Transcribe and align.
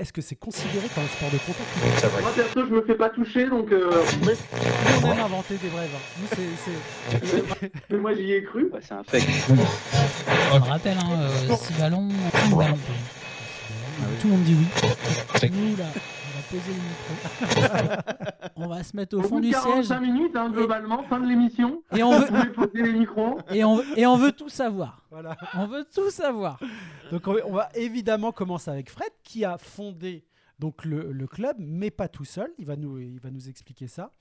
Est-ce 0.00 0.12
que 0.12 0.20
c'est 0.22 0.34
considéré 0.36 0.88
comme 0.94 1.04
un 1.04 1.08
sport 1.08 1.30
de 1.30 1.38
contact 1.38 2.20
Moi 2.22 2.30
perso, 2.34 2.66
je 2.68 2.74
me 2.74 2.82
fais 2.82 2.94
pas 2.94 3.08
toucher 3.10 3.48
donc. 3.48 3.70
euh, 3.72 3.90
On 5.02 5.10
aime 5.12 5.20
inventer 5.20 5.54
des 5.56 5.68
brèves. 5.68 5.90
hein. 5.94 6.20
Nous, 6.20 6.28
c'est- 6.30 6.56
c'est- 6.64 7.72
Mais 7.90 7.98
moi 7.98 8.14
j'y 8.14 8.32
ai 8.32 8.42
cru. 8.42 8.68
Ouais, 8.72 8.80
c'est 8.86 8.94
un 8.94 9.02
fake. 9.04 9.22
Je 9.48 9.54
me 10.58 10.64
rappelle, 10.64 10.98
hein, 10.98 11.56
6 11.56 11.72
ballons, 11.74 12.08
5 12.32 12.56
ballons. 12.56 12.78
Tout 14.20 14.26
le 14.28 14.32
monde 14.32 14.42
dit 14.44 14.56
oui. 14.58 14.66
Nous, 15.52 15.76
là, 15.76 15.84
on 15.94 16.21
poser 16.56 17.62
on 18.56 18.66
va 18.68 18.82
se 18.82 18.96
mettre 18.96 19.16
au 19.16 19.20
Au 19.20 19.22
fond 19.22 19.36
bout 19.36 19.40
de 19.40 19.46
du 19.46 19.52
siège 19.52 19.64
45 19.88 20.00
minutes, 20.00 20.36
hein, 20.36 20.50
globalement, 20.50 21.02
fin 21.04 21.20
de 21.20 21.26
l'émission. 21.26 21.82
et 21.96 22.02
on 22.02 22.18
Vous 22.20 22.26
veut, 22.34 22.52
poser 22.52 22.82
les 22.82 22.92
micros. 22.92 23.38
et 23.50 23.64
on, 23.64 23.76
veut- 23.76 23.98
et 23.98 24.06
on 24.06 24.16
veut 24.16 24.32
tout 24.32 24.48
savoir. 24.48 25.04
Voilà. 25.10 25.36
On 25.54 25.66
veut 25.66 25.84
tout 25.94 26.10
savoir. 26.10 26.58
Donc 27.10 27.26
on 27.26 27.34
va- 27.34 27.46
on 27.46 27.52
va 27.52 27.68
évidemment 27.74 28.32
commencer 28.32 28.70
avec 28.70 28.90
Fred 28.90 29.10
qui 29.22 29.44
a 29.44 29.58
fondé 29.58 30.24
donc 30.58 30.84
le, 30.84 31.12
le 31.12 31.26
club, 31.26 31.56
mais 31.58 31.90
pas 31.90 32.08
tout 32.08 32.24
seul. 32.24 32.52
Il 32.58 32.66
va 32.66 32.76
nous, 32.76 32.98
il 32.98 33.18
va 33.20 33.30
nous 33.30 33.48
expliquer 33.48 33.88
ça. 33.88 34.12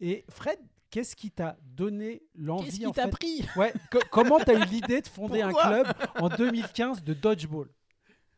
Et 0.00 0.24
Fred, 0.28 0.58
qu'est-ce 0.90 1.16
qui 1.16 1.30
t'a 1.30 1.56
donné 1.64 2.22
l'envie 2.36 2.66
Qu'est-ce 2.66 2.80
qui 2.80 2.92
t'a 2.92 3.04
fait 3.04 3.10
pris? 3.10 3.44
Ouais. 3.56 3.72
co- 3.90 3.98
comment 4.10 4.38
t'as 4.38 4.54
eu 4.54 4.64
l'idée 4.66 5.00
de 5.00 5.08
fonder 5.08 5.42
un 5.42 5.52
club 5.52 5.86
en 6.20 6.28
2015 6.28 7.02
de 7.02 7.14
dodgeball? 7.14 7.68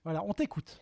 Voilà, 0.04 0.22
on 0.24 0.32
t'écoute. 0.32 0.80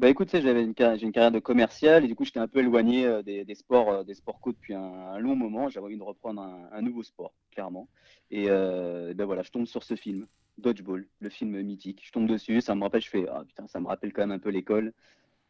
Bah 0.00 0.08
écoute, 0.08 0.30
j'avais 0.32 0.64
une, 0.64 0.72
j'ai 0.78 1.02
une 1.02 1.12
carrière 1.12 1.30
de 1.30 1.40
commercial 1.40 2.02
et 2.06 2.08
du 2.08 2.14
coup, 2.14 2.24
j'étais 2.24 2.38
un 2.40 2.48
peu 2.48 2.60
éloigné 2.60 3.04
euh, 3.04 3.20
des, 3.20 3.44
des 3.44 3.54
sports, 3.54 3.90
euh, 3.90 4.02
des 4.02 4.14
sports 4.14 4.40
co 4.40 4.50
depuis 4.50 4.72
un, 4.72 5.18
long 5.18 5.36
moment. 5.36 5.68
J'avais 5.68 5.84
envie 5.84 5.98
de 5.98 6.02
reprendre 6.02 6.40
un, 6.40 6.80
nouveau 6.80 7.02
sport, 7.02 7.34
clairement. 7.50 7.86
Et 8.30 8.46
euh, 8.48 9.12
ben 9.12 9.26
voilà, 9.26 9.42
je 9.42 9.50
tombe 9.50 9.66
sur 9.66 9.82
ce 9.84 9.96
film, 9.96 10.26
Dodgeball, 10.56 11.06
le 11.18 11.28
film 11.28 11.60
mythique. 11.60 12.00
Je 12.02 12.12
tombe 12.12 12.26
dessus, 12.26 12.62
ça 12.62 12.74
me 12.74 12.82
rappelle, 12.82 13.02
je 13.02 13.10
fais, 13.10 13.26
ah 13.28 13.44
putain, 13.46 13.66
ça 13.66 13.78
me 13.78 13.88
rappelle 13.88 14.14
quand 14.14 14.22
même 14.22 14.30
un 14.30 14.38
peu 14.38 14.48
l'école. 14.48 14.94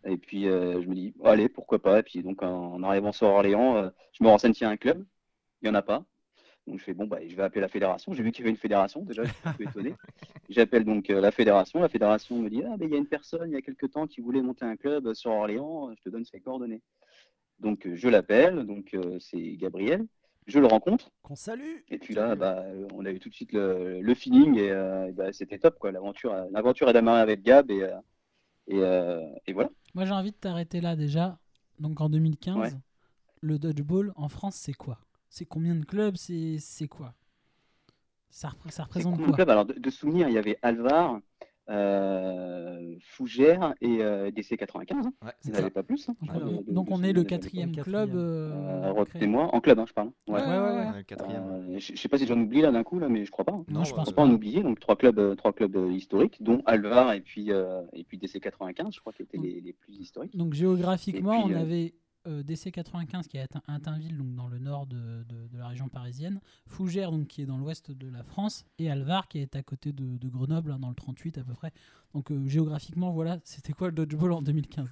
Et 0.04 0.16
puis 0.16 0.46
je 0.46 0.88
me 0.88 0.94
dis, 0.96 1.14
allez, 1.22 1.48
pourquoi 1.48 1.78
pas. 1.80 2.00
Et 2.00 2.02
puis 2.02 2.20
donc 2.24 2.42
en, 2.42 2.82
arrivant 2.82 3.12
sur 3.12 3.28
Orléans, 3.28 3.92
je 4.12 4.24
me 4.24 4.28
renseigne 4.30 4.52
s'il 4.52 4.64
y 4.64 4.66
a 4.66 4.70
un 4.70 4.76
club. 4.76 5.06
Il 5.62 5.66
n'y 5.66 5.70
en 5.70 5.78
a 5.78 5.82
pas. 5.82 6.04
Donc 6.66 6.78
je 6.78 6.84
fais, 6.84 6.94
bon, 6.94 7.06
bah, 7.06 7.18
je 7.26 7.34
vais 7.34 7.42
appeler 7.42 7.60
la 7.62 7.68
fédération. 7.68 8.12
J'ai 8.12 8.22
vu 8.22 8.30
qu'il 8.32 8.42
y 8.42 8.44
avait 8.44 8.50
une 8.50 8.56
fédération, 8.56 9.02
déjà, 9.02 9.24
je 9.24 9.30
suis 9.32 9.40
un 9.48 9.52
peu 9.54 9.64
étonné. 9.64 9.94
J'appelle 10.48 10.84
donc 10.84 11.10
euh, 11.10 11.20
la 11.20 11.30
fédération. 11.32 11.80
La 11.80 11.88
fédération 11.88 12.38
me 12.40 12.48
dit 12.50 12.62
Ah, 12.64 12.76
ben, 12.76 12.86
il 12.88 12.92
y 12.92 12.94
a 12.94 12.98
une 12.98 13.06
personne 13.06 13.50
il 13.50 13.54
y 13.54 13.56
a 13.56 13.62
quelques 13.62 13.90
temps 13.90 14.06
qui 14.06 14.20
voulait 14.20 14.42
monter 14.42 14.64
un 14.64 14.76
club 14.76 15.12
sur 15.14 15.30
Orléans, 15.32 15.90
je 15.96 16.02
te 16.02 16.08
donne 16.10 16.24
ses 16.24 16.40
coordonnées. 16.40 16.82
Donc 17.58 17.86
euh, 17.86 17.94
je 17.96 18.08
l'appelle, 18.08 18.64
donc 18.66 18.94
euh, 18.94 19.18
c'est 19.20 19.56
Gabriel. 19.56 20.06
Je 20.46 20.58
le 20.58 20.66
rencontre, 20.66 21.10
Qu'on 21.22 21.36
salue. 21.36 21.76
et 21.88 21.98
puis 21.98 22.14
là, 22.14 22.34
bah, 22.34 22.64
on 22.94 23.04
a 23.04 23.10
eu 23.12 23.20
tout 23.20 23.28
de 23.28 23.34
suite 23.34 23.52
le, 23.52 24.00
le 24.00 24.14
feeling, 24.14 24.56
et, 24.58 24.70
euh, 24.70 25.08
et 25.08 25.12
bah, 25.12 25.32
c'était 25.32 25.58
top. 25.58 25.78
quoi. 25.78 25.92
L'aventure 25.92 26.32
a- 26.32 26.46
l'aventure 26.50 26.88
a 26.88 26.92
démarré 26.92 27.20
avec 27.20 27.42
Gab, 27.42 27.70
et, 27.70 27.86
et, 28.66 28.80
et 29.46 29.52
voilà. 29.52 29.70
Moi, 29.94 30.06
j'ai 30.06 30.12
envie 30.12 30.30
de 30.32 30.36
t'arrêter 30.36 30.80
là 30.80 30.96
déjà. 30.96 31.38
Donc 31.78 32.00
en 32.00 32.08
2015, 32.10 32.56
Ouais. 32.58 32.70
le 33.42 33.58
dodgeball 33.58 34.12
en 34.16 34.28
France, 34.28 34.56
c'est 34.56 34.72
quoi? 34.72 34.98
C'est 35.30 35.46
combien 35.46 35.74
de 35.74 35.84
clubs 35.84 36.16
C'est 36.16 36.58
c'est 36.58 36.88
quoi? 36.88 37.14
Ça, 38.28 38.48
représente 38.50 39.14
combien 39.16 39.16
de 39.16 39.22
quoi? 39.30 39.34
clubs? 39.36 39.50
Alors, 39.50 39.64
de, 39.64 39.72
de 39.74 39.90
souvenirs, 39.90 40.28
il 40.28 40.34
y 40.34 40.38
avait 40.38 40.58
Alvar, 40.62 41.20
euh, 41.68 42.94
Fougères 43.00 43.74
et 43.80 44.02
euh, 44.02 44.30
DC95. 44.30 44.92
hein. 44.92 45.12
Ouais, 45.22 45.32
Il 45.44 45.50
n'y 45.50 45.52
en 45.52 45.54
ça. 45.56 45.60
avait 45.62 45.70
pas 45.70 45.82
plus. 45.82 46.08
hein? 46.08 46.16
Donc, 46.20 46.30
on- 46.34 46.38
De- 46.38 46.62
de- 46.62 46.72
donc 46.72 46.88
de 46.88 46.92
on 46.92 47.02
est 47.02 47.12
le 47.12 47.24
quatrième 47.24 47.74
club. 47.74 48.10
euh, 48.14 48.50
Euh, 48.52 48.80
créé. 48.82 48.92
Retenez-moi, 49.00 49.54
en 49.54 49.60
club, 49.60 49.78
hein, 49.78 49.84
je 49.88 49.92
parle. 49.92 50.10
Ouais. 50.28 50.40
Ouais, 50.40 50.46
ouais, 50.48 50.58
ouais. 50.58 50.96
Le 50.98 51.02
quatrième. 51.02 51.42
Euh, 51.50 51.78
je, 51.78 51.92
je 51.94 52.00
sais 52.00 52.08
pas 52.08 52.18
si 52.18 52.26
j'en 52.26 52.38
oublie 52.40 52.60
là 52.60 52.70
d'un 52.72 52.82
coup, 52.82 52.98
là, 52.98 53.08
mais 53.08 53.24
je 53.24 53.30
crois 53.30 53.44
pas. 53.44 53.52
hein. 53.52 53.64
Non, 53.68 53.84
je 53.84 53.94
pense 53.94 54.06
Faut 54.06 54.10
euh, 54.12 54.14
pas 54.14 54.22
pas. 54.22 54.28
en 54.28 54.32
oublier. 54.32 54.62
Donc 54.62 54.80
trois 54.80 54.96
clubs, 54.96 55.18
euh, 55.18 55.34
trois 55.34 55.52
clubs 55.52 55.76
euh, 55.76 55.92
historiques, 55.92 56.42
dont 56.42 56.62
Alvar 56.66 57.12
et 57.12 57.20
puis 57.20 57.52
euh, 57.52 57.82
et 57.92 58.04
puis 58.04 58.18
DC 58.18 58.40
95, 58.40 58.94
je 58.94 59.00
crois, 59.00 59.12
qui 59.12 59.22
étaient 59.22 59.38
Mm. 59.38 59.42
les, 59.42 59.60
les 59.60 59.72
plus 59.72 59.94
historiques. 59.94 60.36
Donc 60.36 60.54
géographiquement, 60.54 61.40
Et 61.40 61.44
puis, 61.44 61.52
on 61.54 61.56
euh, 61.56 61.62
avait 61.62 61.94
euh, 62.26 62.42
DC95 62.42 63.26
qui 63.28 63.36
est 63.38 63.46
à 63.66 63.80
Tinville, 63.80 64.16
donc 64.16 64.34
dans 64.34 64.48
le 64.48 64.58
nord 64.58 64.86
de, 64.86 65.24
de- 65.28 65.48
de 65.48 65.58
la 65.58 65.68
région 65.68 65.88
parisienne, 65.88 66.40
Fougères 66.66 67.10
donc 67.12 67.26
qui 67.28 67.42
est 67.42 67.46
dans 67.46 67.58
l'ouest 67.58 67.90
de 67.90 68.08
la 68.08 68.22
France, 68.22 68.64
et 68.78 68.90
Alvar 68.90 69.28
qui 69.28 69.38
est 69.38 69.56
à 69.56 69.62
côté 69.62 69.92
de, 69.92 70.16
de 70.18 70.28
Grenoble, 70.28 70.72
hein, 70.72 70.78
dans 70.78 70.88
le 70.90 70.94
38 70.94 71.38
à 71.38 71.44
peu 71.44 71.54
près. 71.54 71.72
Donc 72.14 72.30
euh, 72.30 72.46
géographiquement, 72.46 73.10
voilà, 73.12 73.38
c'était 73.44 73.72
quoi 73.72 73.88
le 73.88 73.94
dodgeball 73.94 74.32
en 74.32 74.42
2015 74.42 74.88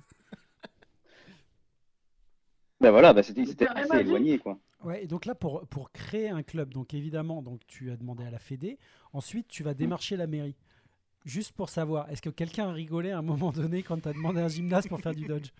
Ben 2.80 2.90
voilà, 2.92 3.12
bah, 3.12 3.22
c'était 3.24 3.66
assez 3.66 3.96
éloigné, 3.98 4.38
quoi. 4.38 4.58
Ouais, 4.84 5.02
et 5.02 5.06
donc 5.08 5.26
là, 5.26 5.34
pour, 5.34 5.66
pour 5.66 5.90
créer 5.90 6.28
un 6.28 6.44
club, 6.44 6.72
donc 6.72 6.94
évidemment, 6.94 7.42
donc 7.42 7.60
tu 7.66 7.90
as 7.90 7.96
demandé 7.96 8.24
à 8.24 8.30
la 8.30 8.38
Fédé. 8.38 8.78
Ensuite, 9.12 9.48
tu 9.48 9.64
vas 9.64 9.74
démarcher 9.74 10.16
la 10.16 10.28
mairie. 10.28 10.54
Juste 11.24 11.50
pour 11.52 11.68
savoir, 11.68 12.08
est-ce 12.10 12.22
que 12.22 12.30
quelqu'un 12.30 12.68
a 12.68 12.72
rigolé 12.72 13.10
à 13.10 13.18
un 13.18 13.22
moment 13.22 13.50
donné 13.50 13.82
quand 13.82 14.00
tu 14.00 14.08
as 14.08 14.12
demandé 14.12 14.40
un 14.40 14.46
gymnase 14.46 14.86
pour 14.86 15.00
faire 15.00 15.14
du 15.14 15.24
dodge? 15.26 15.50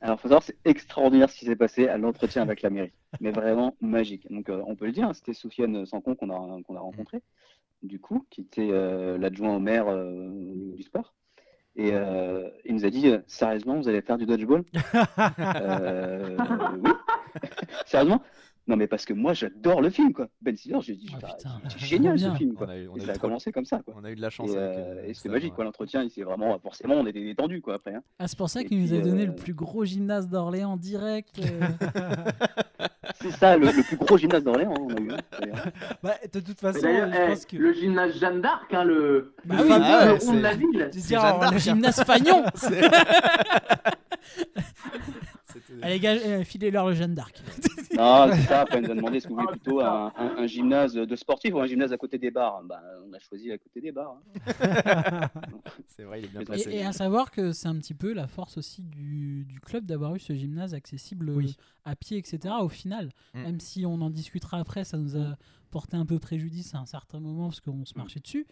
Alors, 0.00 0.20
faut 0.20 0.28
savoir, 0.28 0.42
c'est 0.42 0.58
extraordinaire 0.64 1.30
ce 1.30 1.38
qui 1.38 1.46
s'est 1.46 1.56
passé 1.56 1.88
à 1.88 1.96
l'entretien 1.96 2.42
avec 2.42 2.62
la 2.62 2.70
mairie, 2.70 2.92
mais 3.20 3.30
vraiment 3.30 3.76
magique. 3.80 4.30
Donc, 4.30 4.48
euh, 4.48 4.62
on 4.66 4.76
peut 4.76 4.86
le 4.86 4.92
dire, 4.92 5.08
hein, 5.08 5.14
c'était 5.14 5.32
Soufiane 5.32 5.86
Sancon 5.86 6.14
qu'on 6.14 6.30
a 6.30 6.62
qu'on 6.62 6.76
a 6.76 6.80
rencontré, 6.80 7.22
du 7.82 7.98
coup, 7.98 8.26
qui 8.30 8.42
était 8.42 8.68
euh, 8.70 9.16
l'adjoint 9.18 9.56
au 9.56 9.60
maire 9.60 9.88
euh, 9.88 10.28
au 10.28 10.30
niveau 10.30 10.76
du 10.76 10.82
sport. 10.82 11.14
Et 11.76 11.90
euh, 11.92 12.48
il 12.64 12.74
nous 12.74 12.86
a 12.86 12.90
dit 12.90 13.12
sérieusement, 13.26 13.76
vous 13.76 13.88
allez 13.88 14.02
faire 14.02 14.18
du 14.18 14.26
dodgeball? 14.26 14.64
Oui. 16.82 16.90
Sérieusement? 17.86 18.22
Non, 18.68 18.76
mais 18.76 18.88
parce 18.88 19.04
que 19.04 19.12
moi, 19.12 19.32
j'adore 19.32 19.80
le 19.80 19.90
film, 19.90 20.12
quoi. 20.12 20.26
Ben 20.42 20.56
Stiller, 20.56 20.78
j'ai 20.82 20.96
dit, 20.96 21.08
Ah, 21.14 21.18
bah, 21.22 21.28
putain, 21.36 21.50
c'est 21.68 21.78
génial 21.86 22.18
ce 22.18 22.30
film, 22.34 22.50
On 22.52 22.54
quoi. 22.56 22.70
a 22.70 22.76
eu, 22.76 22.88
on 22.88 22.96
Et 22.96 23.02
a 23.08 23.14
ça 23.14 23.18
commencé 23.20 23.52
comme 23.52 23.64
ça, 23.64 23.80
quoi. 23.84 23.94
on 23.96 24.04
a 24.04 24.10
eu 24.10 24.16
de 24.16 24.20
la 24.20 24.28
chance 24.30 24.50
Et, 24.50 24.56
avec. 24.58 24.76
euh, 24.78 24.94
euh, 24.96 25.04
et 25.06 25.14
c'était 25.14 25.28
magique, 25.28 25.54
quoi. 25.54 25.62
L'entretien, 25.64 26.02
il 26.02 26.10
s'est 26.10 26.24
vraiment, 26.24 26.58
forcément, 26.58 26.94
on 26.94 27.06
était 27.06 27.22
détendu, 27.22 27.60
quoi, 27.60 27.74
après. 27.76 27.94
hein. 27.94 28.02
Ah, 28.18 28.26
c'est 28.26 28.36
pour 28.36 28.50
ça 28.50 28.64
qu'il 28.64 28.82
nous 28.82 28.92
a 28.92 28.98
donné 28.98 29.22
euh, 29.22 29.26
le 29.26 29.34
plus 29.36 29.54
gros 29.54 29.84
gymnase 29.84 30.28
d'Orléans 30.28 30.76
direct. 30.76 31.38
euh. 31.38 31.60
C'est 33.20 33.30
ça, 33.30 33.56
le, 33.56 33.66
le 33.68 33.82
plus 33.84 33.96
gros 33.96 34.18
gymnase 34.18 34.42
d'Orléans, 34.44 34.74
hein, 34.76 34.86
on 34.90 34.94
a 34.96 35.00
eu. 35.00 35.10
hein. 35.12 35.70
Bah, 36.02 36.14
De 36.32 36.40
toute 36.40 36.58
façon, 36.60 36.80
je 36.82 37.16
eh, 37.22 37.28
pense 37.28 37.46
que. 37.46 37.56
le 37.56 37.72
gymnase 37.72 38.18
Jeanne 38.18 38.40
d'Arc, 38.42 38.74
hein, 38.74 38.84
le, 38.84 39.32
Bah 39.44 39.54
le 39.58 39.62
oui. 39.62 39.68
fameux 39.68 39.84
Ah 39.86 40.04
ouais, 40.06 40.10
rond 40.10 40.32
de 40.32 40.36
c'est- 40.36 40.40
la 40.42 40.54
ville. 40.54 40.90
C'est 40.92 41.14
d'Arc. 41.14 41.52
le- 41.52 41.58
gymnase 41.58 42.02
Fagnon 42.04 42.44
C'est- 42.56 42.68
C'était- 42.68 42.90
Allez, 45.82 46.00
gars, 46.00 46.14
euh, 46.14 46.44
filez-leur 46.44 46.88
le 46.88 46.94
Jeanne 46.94 47.14
d'Arc. 47.14 47.42
Non, 47.96 48.28
c'est 48.30 48.42
ça. 48.42 48.60
Après, 48.60 48.78
il 48.78 48.84
nous 48.84 48.90
a 48.90 48.94
demandé 48.94 49.16
est-ce 49.16 49.26
que 49.26 49.32
vous 49.32 49.36
voulez 49.40 49.48
plutôt 49.52 49.80
un, 49.80 50.12
un- 50.18 50.36
un 50.36 50.46
gymnase 50.46 50.92
de 50.94 51.16
sportif 51.16 51.54
ou 51.54 51.60
un 51.60 51.66
gymnase 51.66 51.94
à 51.94 51.96
côté 51.96 52.18
des 52.18 52.30
bars. 52.30 52.60
Bah, 52.64 52.82
on 53.08 53.12
a 53.14 53.18
choisi 53.18 53.50
à 53.50 53.56
côté 53.56 53.80
des 53.80 53.90
bars. 53.92 54.18
hein. 54.36 55.30
C'est 55.88 56.02
vrai, 56.02 56.20
il 56.20 56.24
est 56.26 56.28
bien 56.28 56.42
placé. 56.44 56.70
Et, 56.70 56.76
et 56.80 56.84
à 56.84 56.92
savoir 56.92 57.30
que 57.30 57.52
c'est 57.52 57.68
un 57.68 57.76
petit 57.76 57.94
peu 57.94 58.12
la 58.12 58.26
force 58.26 58.58
aussi 58.58 58.82
du, 58.82 59.44
du 59.46 59.60
club 59.60 59.86
d'avoir 59.86 60.14
eu 60.14 60.18
ce 60.20 60.34
gymnase 60.34 60.74
accessible 60.74 61.30
euh, 61.30 61.34
Oui. 61.36 61.56
à 61.86 61.96
pied, 61.96 62.18
etc. 62.18 62.54
Au 62.60 62.68
final, 62.68 63.10
Mm. 63.34 63.42
même 63.42 63.60
si 63.60 63.86
on 63.86 63.94
en 64.02 64.10
discutera 64.10 64.58
après, 64.58 64.84
ça 64.84 64.98
nous 64.98 65.16
a 65.16 65.36
porté 65.70 65.96
un 65.96 66.04
peu 66.06 66.18
préjudice 66.18 66.74
à 66.74 66.78
un 66.78 66.86
certain 66.86 67.20
moment 67.20 67.48
parce 67.48 67.60
qu'on 67.60 67.84
se 67.86 67.94
marchait 67.96 68.20
dessus. 68.20 68.46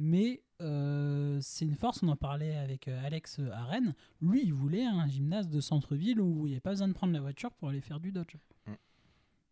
Mais 0.00 0.40
euh, 0.62 1.38
c'est 1.40 1.64
une 1.64 1.74
force, 1.74 2.02
on 2.04 2.08
en 2.08 2.14
parlait 2.16 2.54
avec 2.56 2.86
euh, 2.86 3.04
Alex 3.04 3.40
à 3.52 3.64
Rennes. 3.64 3.94
Lui, 4.22 4.42
il 4.44 4.52
voulait 4.54 4.84
un 4.84 5.08
gymnase 5.08 5.48
de 5.48 5.60
centre-ville 5.60 6.20
où 6.20 6.46
il 6.46 6.50
n'y 6.50 6.52
avait 6.54 6.60
pas 6.60 6.70
besoin 6.70 6.86
de 6.86 6.92
prendre 6.92 7.12
la 7.12 7.20
voiture 7.20 7.50
pour 7.52 7.68
aller 7.70 7.80
faire 7.80 7.98
du 7.98 8.12
dodge. 8.12 8.36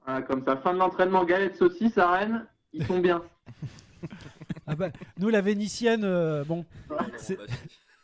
Voilà, 0.05 0.23
comme 0.23 0.45
ça, 0.45 0.57
fin 0.59 0.73
de 0.73 0.79
l'entraînement, 0.79 1.25
galette 1.25 1.57
saucisse 1.57 1.99
à 1.99 2.12
Rennes, 2.12 2.47
ils 2.73 2.87
sont 2.87 3.01
bien. 3.01 3.23
Ah 4.69 4.77
bah, 4.77 4.91
nous, 5.19 5.31
la 5.31 5.41
vénitienne, 5.41 6.05
euh, 6.05 6.45
bon, 6.45 6.65
c'est- 7.17 7.39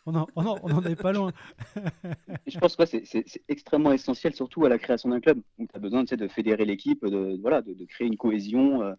on 0.06 0.14
en, 0.16 0.26
on 0.34 0.46
en- 0.46 0.58
on 0.62 0.70
en 0.72 0.82
est 0.84 0.96
pas 0.96 1.12
loin. 1.12 1.32
Je 2.46 2.58
pense 2.58 2.74
que 2.76 2.82
ouais, 2.82 3.02
c'est- 3.04 3.42
extrêmement 3.48 3.92
essentiel, 3.92 4.34
surtout 4.34 4.64
à 4.64 4.68
la 4.68 4.78
création 4.78 5.10
d'un 5.10 5.20
club. 5.20 5.40
Tu 5.58 5.66
as 5.74 5.78
besoin 5.78 6.02
tu 6.04 6.08
sais, 6.08 6.16
de 6.16 6.26
fédérer 6.28 6.64
l'équipe, 6.64 7.04
de, 7.04 7.38
voilà, 7.40 7.62
de, 7.62 7.74
de 7.74 7.84
créer 7.84 8.06
une 8.08 8.16
cohésion 8.16 8.82
euh. 8.82 8.94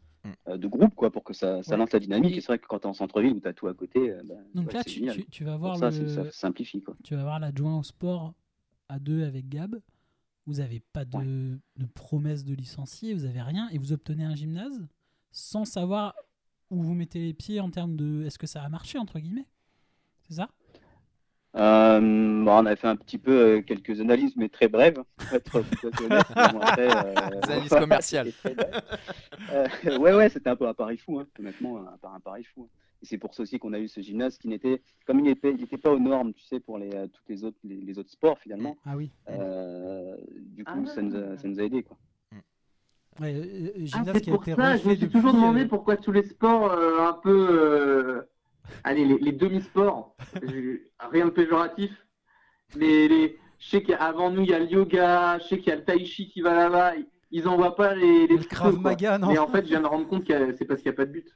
Euh, 0.48 0.58
de 0.58 0.68
groupe 0.68 0.96
quoi, 0.96 1.12
pour 1.12 1.24
que 1.24 1.34
ça, 1.34 1.62
ça 1.64 1.72
Ouais. 1.72 1.78
lance 1.78 1.92
la 1.92 2.00
dynamique. 2.00 2.36
Et- 2.38 2.42
c'est 2.42 2.48
vrai 2.48 2.60
que 2.60 2.66
quand 2.68 2.80
tu 2.80 2.84
es 2.84 2.90
en 2.90 2.94
centre-ville 2.94 3.34
où 3.34 3.40
tu 3.40 3.48
as 3.48 3.54
tout 3.54 3.68
à 3.68 3.74
côté, 3.74 4.12
euh, 4.12 4.22
bah, 4.24 4.36
Donc 4.56 4.68
ouais, 4.68 4.74
là, 4.74 4.84
tu, 4.84 4.92
génial. 4.92 5.16
tu- 5.16 5.25
tu 5.30 5.44
vas 5.44 5.58
voir 5.58 5.78
ça, 5.78 5.90
le, 5.90 5.92
c'est- 6.08 6.10
ça 6.16 6.31
simplifie. 6.31 6.81
Quoi. 6.81 6.96
tu 7.04 7.16
vas 7.16 7.24
voir 7.24 7.40
l'adjoint 7.40 7.78
au 7.78 7.84
sport 7.84 8.34
à 8.90 9.00
deux 9.00 9.24
avec 9.25 9.50
Gab. 9.50 9.80
Vous 10.46 10.56
n'avez 10.56 10.81
pas 10.81 11.06
de, 11.06 11.58
de 11.78 11.86
promesse 11.86 12.44
de 12.44 12.54
licencié, 12.54 13.14
vous 13.14 13.24
avez 13.25 13.42
rien, 13.42 13.70
et 13.70 13.78
vous 13.78 13.94
obtenez 13.94 14.25
un 14.25 14.36
gymnase 14.36 14.86
sans 15.31 15.64
savoir 15.66 16.14
où 16.69 16.81
vous 16.84 16.94
mettez 16.94 17.19
les 17.19 17.34
pieds 17.34 17.60
en 17.62 17.69
termes 17.69 17.96
de 17.96 18.24
est-ce 18.26 18.38
que 18.38 18.48
ça 18.48 18.62
a 18.62 18.68
marché 18.69 18.98
entre 18.98 19.19
guillemets? 19.19 19.48
C'est 20.22 20.34
ça? 20.36 20.50
Euh, 21.56 22.00
bon, 22.00 22.52
on 22.52 22.66
avait 22.66 22.76
fait 22.76 22.88
un 22.88 22.96
petit 22.96 23.18
peu 23.20 23.32
euh, 23.32 23.62
quelques 23.62 24.02
analyses, 24.02 24.36
mais 24.36 24.50
très 24.50 24.68
brèves, 24.68 25.04
pour 25.46 25.60
être 25.60 25.70
tout 25.92 26.04
honnête. 26.06 26.26
Après, 26.36 26.88
euh, 26.90 27.14
Des 27.42 27.52
analyses 27.52 27.70
commerciales. 27.70 28.32
Euh, 29.52 29.98
ouais, 30.00 30.14
ouais, 30.16 30.30
c'était 30.30 30.50
un 30.50 30.56
peu 30.56 30.68
un 30.68 30.74
pari 30.74 30.98
fou, 30.98 31.20
hein, 31.20 31.28
honnêtement, 31.38 31.78
un, 31.80 31.98
un 32.16 32.20
pari 32.22 32.44
fou. 32.44 32.64
hein. 32.64 32.78
Et 33.02 33.06
c'est 33.06 33.18
pour 33.18 33.34
ça 33.34 33.44
aussi 33.44 33.60
qu'on 33.60 33.74
a 33.74 33.80
eu 33.80 33.88
ce 33.88 34.00
gymnase 34.02 34.38
qui 34.38 34.48
n'était, 34.48 34.82
comme 35.06 35.20
il 35.20 35.24
n'était 35.26 35.52
il 35.52 35.62
était 35.64 35.78
pas 35.78 35.92
aux 35.92 36.00
normes, 36.00 36.34
tu 36.34 36.44
sais, 36.46 36.60
pour 36.60 36.78
les, 36.78 36.90
euh, 36.96 37.08
toutes 37.08 37.28
les 37.28 37.44
autres, 37.44 37.58
les, 37.64 37.76
les 37.82 38.00
autres 38.00 38.10
sports 38.10 38.40
finalement. 38.40 38.78
Ah 38.86 38.96
oui. 38.96 39.12
Euh, 39.30 40.16
du 40.40 40.64
coup, 40.64 40.72
Ah. 40.88 40.90
ça, 40.90 41.02
nous 41.02 41.16
a, 41.16 41.38
ça 41.38 41.48
nous 41.48 41.60
a 41.60 41.64
aidé, 41.64 41.84
quoi. 41.84 41.98
Ouais, 43.20 43.36
Ah, 43.94 44.02
qui 44.20 44.30
a 44.30 44.34
pour 44.34 44.42
été 44.44 44.56
ça, 44.56 44.78
je 44.78 44.88
me 44.88 44.96
suis 44.96 45.02
depuis, 45.04 45.18
toujours 45.20 45.34
demandé 45.34 45.66
pourquoi 45.66 45.98
tous 45.98 46.12
les 46.14 46.24
sports 46.24 46.72
euh, 46.72 47.00
un 47.02 47.14
peu 47.14 47.48
euh, 47.52 48.22
allez, 48.83 49.06
les, 49.06 49.18
les 49.18 49.31
demi-sports, 49.31 50.15
rien 51.12 51.25
de 51.25 51.31
péjoratif, 51.31 51.92
mais 52.75 53.07
les, 53.07 53.39
je 53.60 53.69
sais 53.69 53.83
qu'avant 53.83 54.30
nous, 54.31 54.42
il 54.42 54.50
y 54.50 54.54
a 54.54 54.60
le 54.60 54.68
yoga, 54.68 55.38
je 55.39 55.44
sais 55.48 55.57
qu'il 55.60 55.68
y 55.69 55.71
a 55.71 55.75
le 55.77 55.83
tai 55.83 56.06
chi 56.06 56.30
qui 56.30 56.42
va 56.42 56.54
là-bas, 56.54 56.95
ils- 56.95 57.07
ils 57.36 57.48
envoient 57.48 57.75
pas 57.75 57.95
les, 57.95 58.27
les 58.27 58.38
Le 58.38 58.44
Krav. 58.44 58.80
Maga, 58.80 59.18
non 59.18 59.30
Mais 59.30 59.39
en 59.39 59.48
fait, 59.48 59.63
je 59.63 59.69
viens 59.69 59.80
de 59.80 59.83
me 59.86 59.89
rendre 59.89 60.07
compte 60.07 60.24
que 60.25 60.54
c'est 60.56 60.65
parce 60.65 60.81
qu'il 60.81 60.92
n'y 60.92 60.95
a 60.95 60.98
pas 60.98 61.06
de 61.06 61.12
but. 61.12 61.36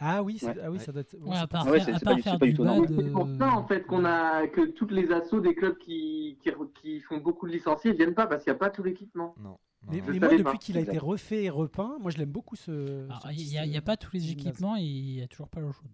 Ah 0.00 0.22
oui, 0.22 0.38
Ouais. 0.42 0.54
ah 0.62 0.70
oui, 0.70 0.78
ça 0.78 0.92
doit 0.92 1.00
être. 1.00 1.16
Ouais, 1.20 1.36
à 1.36 1.46
part, 1.48 1.66
Ouais, 1.66 1.80
faire, 1.80 1.96
à 1.96 1.98
part 1.98 2.00
pas 2.00 2.14
du- 2.14 2.22
faire 2.22 2.32
c'est 2.34 2.38
pas 2.38 2.44
du 2.46 2.50
du 2.52 2.56
tout 2.58 2.64
bad. 2.64 2.76
normal. 2.76 2.94
C'est 3.04 3.10
pour 3.12 3.26
euh, 3.26 3.38
ça 3.38 3.48
en 3.52 3.66
fait 3.66 3.82
qu'on 3.84 4.04
a 4.04 4.46
que 4.46 4.60
toutes 4.66 4.92
les 4.92 5.10
assos 5.10 5.40
des 5.40 5.54
clubs 5.56 5.76
qui, 5.78 6.38
qui, 6.42 6.50
qui 6.80 7.00
font 7.00 7.16
beaucoup 7.18 7.48
de 7.48 7.52
licenciés 7.52 7.92
viennent 7.94 8.14
pas 8.14 8.26
parce 8.28 8.44
qu'il 8.44 8.52
n'y 8.52 8.56
a 8.56 8.58
pas 8.60 8.70
tout 8.70 8.82
l'équipement. 8.84 9.34
Non. 9.42 9.58
Mais, 9.90 10.02
mais 10.06 10.18
moi, 10.18 10.28
depuis 10.36 10.58
qu'il 10.58 10.76
a 10.76 10.80
été 10.80 10.98
refait 10.98 11.44
et 11.44 11.50
repeint, 11.50 11.96
moi 12.00 12.10
je 12.10 12.18
l'aime 12.18 12.30
beaucoup 12.30 12.56
ce. 12.56 13.06
Il 13.30 13.46
n'y 13.46 13.58
a, 13.58 13.64
il 13.64 13.72
y 13.72 13.76
a 13.76 13.80
pas 13.82 13.96
tous 13.96 14.12
les 14.12 14.30
équipements 14.32 14.76
et 14.76 14.82
il 14.82 15.16
n'y 15.16 15.22
a 15.22 15.28
toujours 15.28 15.48
pas 15.48 15.60
l'eau 15.60 15.72
chaude. 15.72 15.90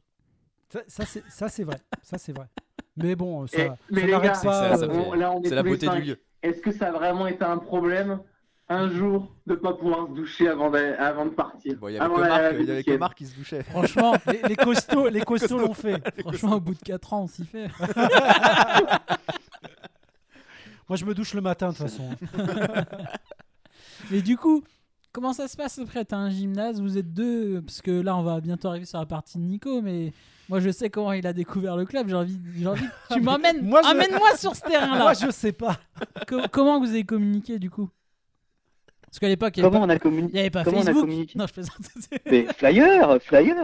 Ça, 0.70 0.80
ça, 0.88 1.04
c'est 1.04 1.22
ça 1.28 1.48
c'est 1.48 1.62
vrai, 1.64 1.76
ça 2.02 2.18
c'est 2.18 2.32
vrai. 2.32 2.48
Mais 2.96 3.14
bon, 3.14 3.46
ça, 3.46 3.58
Et- 3.58 3.66
ça 3.68 3.76
mais 3.90 4.02
les 4.06 4.10
n'arrête 4.12 4.32
gars, 4.32 4.40
pas. 4.40 4.76
ça 4.76 4.84
euh, 4.84 4.90
fait- 4.90 5.08
on- 5.08 5.12
là, 5.14 5.30
on 5.32 5.42
est 5.42 5.48
C'est 5.48 5.54
la 5.54 5.62
beauté 5.62 5.88
du 5.88 6.00
lieu. 6.02 6.20
Est-ce 6.42 6.60
que 6.60 6.72
ça 6.72 6.88
a 6.88 6.92
vraiment 6.92 7.26
été 7.26 7.44
un 7.44 7.58
problème 7.58 8.20
un 8.68 8.88
jour 8.88 9.30
de 9.46 9.54
pas 9.54 9.74
pouvoir 9.74 10.06
se 10.08 10.12
doucher 10.14 10.48
avant 10.48 10.70
de, 10.70 10.78
avant 10.98 11.26
de 11.26 11.30
partir? 11.30 11.76
Bon, 11.78 11.88
il 11.88 11.94
y 11.94 11.98
avait 11.98 12.30
avait 12.30 12.82
que. 12.82 12.96
Marc 12.96 13.18
qui 13.18 13.26
se 13.26 13.36
douchait. 13.36 13.62
Franchement, 13.62 14.14
les, 14.26 14.42
les 14.48 14.56
costauds, 14.56 15.08
les 15.08 15.20
costauds 15.20 15.58
l'ont 15.58 15.74
fait. 15.74 16.02
franchement, 16.20 16.54
au 16.56 16.60
bout 16.60 16.74
de 16.74 16.80
4 16.80 17.12
ans, 17.12 17.22
on 17.24 17.26
s'y 17.28 17.44
fait. 17.44 17.68
Moi 20.88 20.96
je 20.98 21.04
me 21.06 21.14
douche 21.14 21.32
le 21.34 21.40
matin 21.40 21.68
de 21.70 21.76
toute 21.76 21.82
façon. 21.88 22.10
Mais 24.14 24.22
du 24.22 24.36
coup, 24.36 24.62
comment 25.12 25.32
ça 25.32 25.48
se 25.48 25.56
passe 25.56 25.78
après? 25.78 26.04
T'as 26.04 26.16
un 26.16 26.30
gymnase, 26.30 26.80
vous 26.80 26.96
êtes 26.98 27.12
deux, 27.12 27.60
parce 27.62 27.82
que 27.82 27.90
là, 27.90 28.16
on 28.16 28.22
va 28.22 28.40
bientôt 28.40 28.68
arriver 28.68 28.86
sur 28.86 28.98
la 28.98 29.06
partie 29.06 29.38
de 29.38 29.42
Nico, 29.42 29.82
mais 29.82 30.12
moi, 30.48 30.60
je 30.60 30.70
sais 30.70 30.90
comment 30.90 31.12
il 31.12 31.26
a 31.26 31.32
découvert 31.32 31.76
le 31.76 31.84
club. 31.84 32.08
J'ai 32.08 32.14
envie, 32.14 32.38
j'ai 32.56 32.66
envie. 32.66 32.84
Tu 33.12 33.20
m'emmènes. 33.22 33.62
Moi, 33.66 33.82
je- 33.82 33.88
Amène-moi 33.88 34.36
sur 34.36 34.54
ce 34.54 34.60
terrain-là. 34.68 34.98
Moi 35.02 35.12
je 35.14 35.30
sais 35.30 35.52
pas. 35.52 35.78
Co- 36.28 36.42
comment 36.52 36.78
vous 36.80 36.90
avez 36.90 37.04
communiqué 37.04 37.58
du 37.58 37.70
coup? 37.70 37.88
Parce 39.06 39.18
qu'à 39.20 39.28
l'époque, 39.28 39.56
il 39.56 39.60
n'y 39.60 39.66
avait, 39.66 39.72
Comment 39.74 39.86
pas- 39.86 39.92
on 39.92 39.96
a 39.96 39.98
communiqué 39.98 40.32
il 40.34 40.36
y 40.36 40.40
avait 40.40 40.50
pas 40.50 40.64
comment 40.64 40.78
on 40.78 40.80
a 40.80 40.84
Facebook. 40.86 41.02
communiqué? 41.04 41.38
Non, 41.38 41.46
je 41.46 41.52
plaisante. 41.52 41.76
Mais 42.30 42.44
flyer, 42.52 43.22
flyer. 43.22 43.56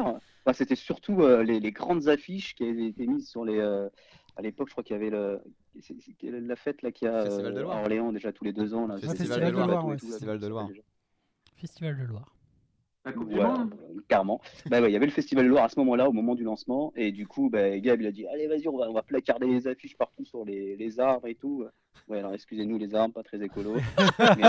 Enfin, 0.45 0.53
c'était 0.55 0.77
surtout 0.77 1.23
euh, 1.23 1.43
les, 1.43 1.59
les 1.61 1.73
grandes 1.73 2.09
affiches 2.09 2.55
qui 2.55 2.65
avaient 2.69 2.87
été 2.87 3.07
mises 3.07 3.29
sur 3.29 3.45
les. 3.45 3.59
euh, 3.59 3.89
à 4.37 4.43
l'époque, 4.43 4.69
je 4.69 4.73
crois 4.75 4.85
qu'il 4.85 4.95
y 4.97 4.99
avait 4.99 5.11
le. 5.11 5.41
C'est- 5.81 5.95
la 6.23 6.57
fête 6.57 6.83
là 6.83 6.91
qui 6.93 7.07
a 7.07 7.25
Festival 7.25 7.55
de 7.55 7.59
euh, 7.59 7.63
Loire. 7.63 7.77
à 7.77 7.81
Orléans 7.83 8.13
déjà 8.13 8.33
tous 8.33 8.45
les 8.45 8.53
deux 8.53 8.75
ans 8.75 8.87
là? 8.87 8.97
Festival 8.99 9.35
C'était 9.39 9.47
de 9.47 9.53
Loire, 9.53 9.69
bateaux 9.69 9.87
ouais, 9.89 9.99
Festival 9.99 10.39
de 10.39 10.47
Loire. 10.49 10.69
Festival 11.57 11.99
de 11.99 12.05
Loire. 12.05 12.35
La 13.05 13.13
Coupe 13.15 13.29
du 13.31 13.35
Voilà, 13.37 13.51
Monde 13.51 13.75
euh, 13.97 14.01
clairement. 14.09 14.41
Bah 14.67 14.83
ouais, 14.83 14.91
il 14.91 14.93
y 14.93 14.97
avait 14.97 15.07
le 15.07 15.13
Festival 15.13 15.45
de 15.45 15.49
Loire 15.51 15.65
à 15.65 15.69
ce 15.71 15.79
moment-là, 15.79 16.09
au 16.09 16.13
moment 16.13 16.35
du 16.35 16.45
lancement, 16.45 16.93
et 16.97 17.13
du 17.13 17.27
coup, 17.27 17.49
bah, 17.49 17.79
Gab 17.79 18.01
il 18.01 18.07
a 18.07 18.13
dit 18.13 18.27
allez 18.27 18.47
vas-y, 18.47 18.69
on 18.69 18.77
va, 18.77 18.91
on 18.91 18.93
va 18.93 19.03
placarder 19.03 19.47
les 19.47 19.67
affiches 19.67 19.97
partout 19.97 20.25
sur 20.27 20.45
les, 20.45 20.77
les 20.77 21.01
arbres 21.01 21.27
et 21.27 21.35
tout. 21.35 21.65
Ouais, 22.09 22.19
alors 22.19 22.35
excusez-nous 22.35 22.77
les 22.79 22.95
arbres, 22.95 23.15
pas 23.15 23.23
très 23.23 23.43
écolo. 23.43 23.75
Mais 24.37 24.45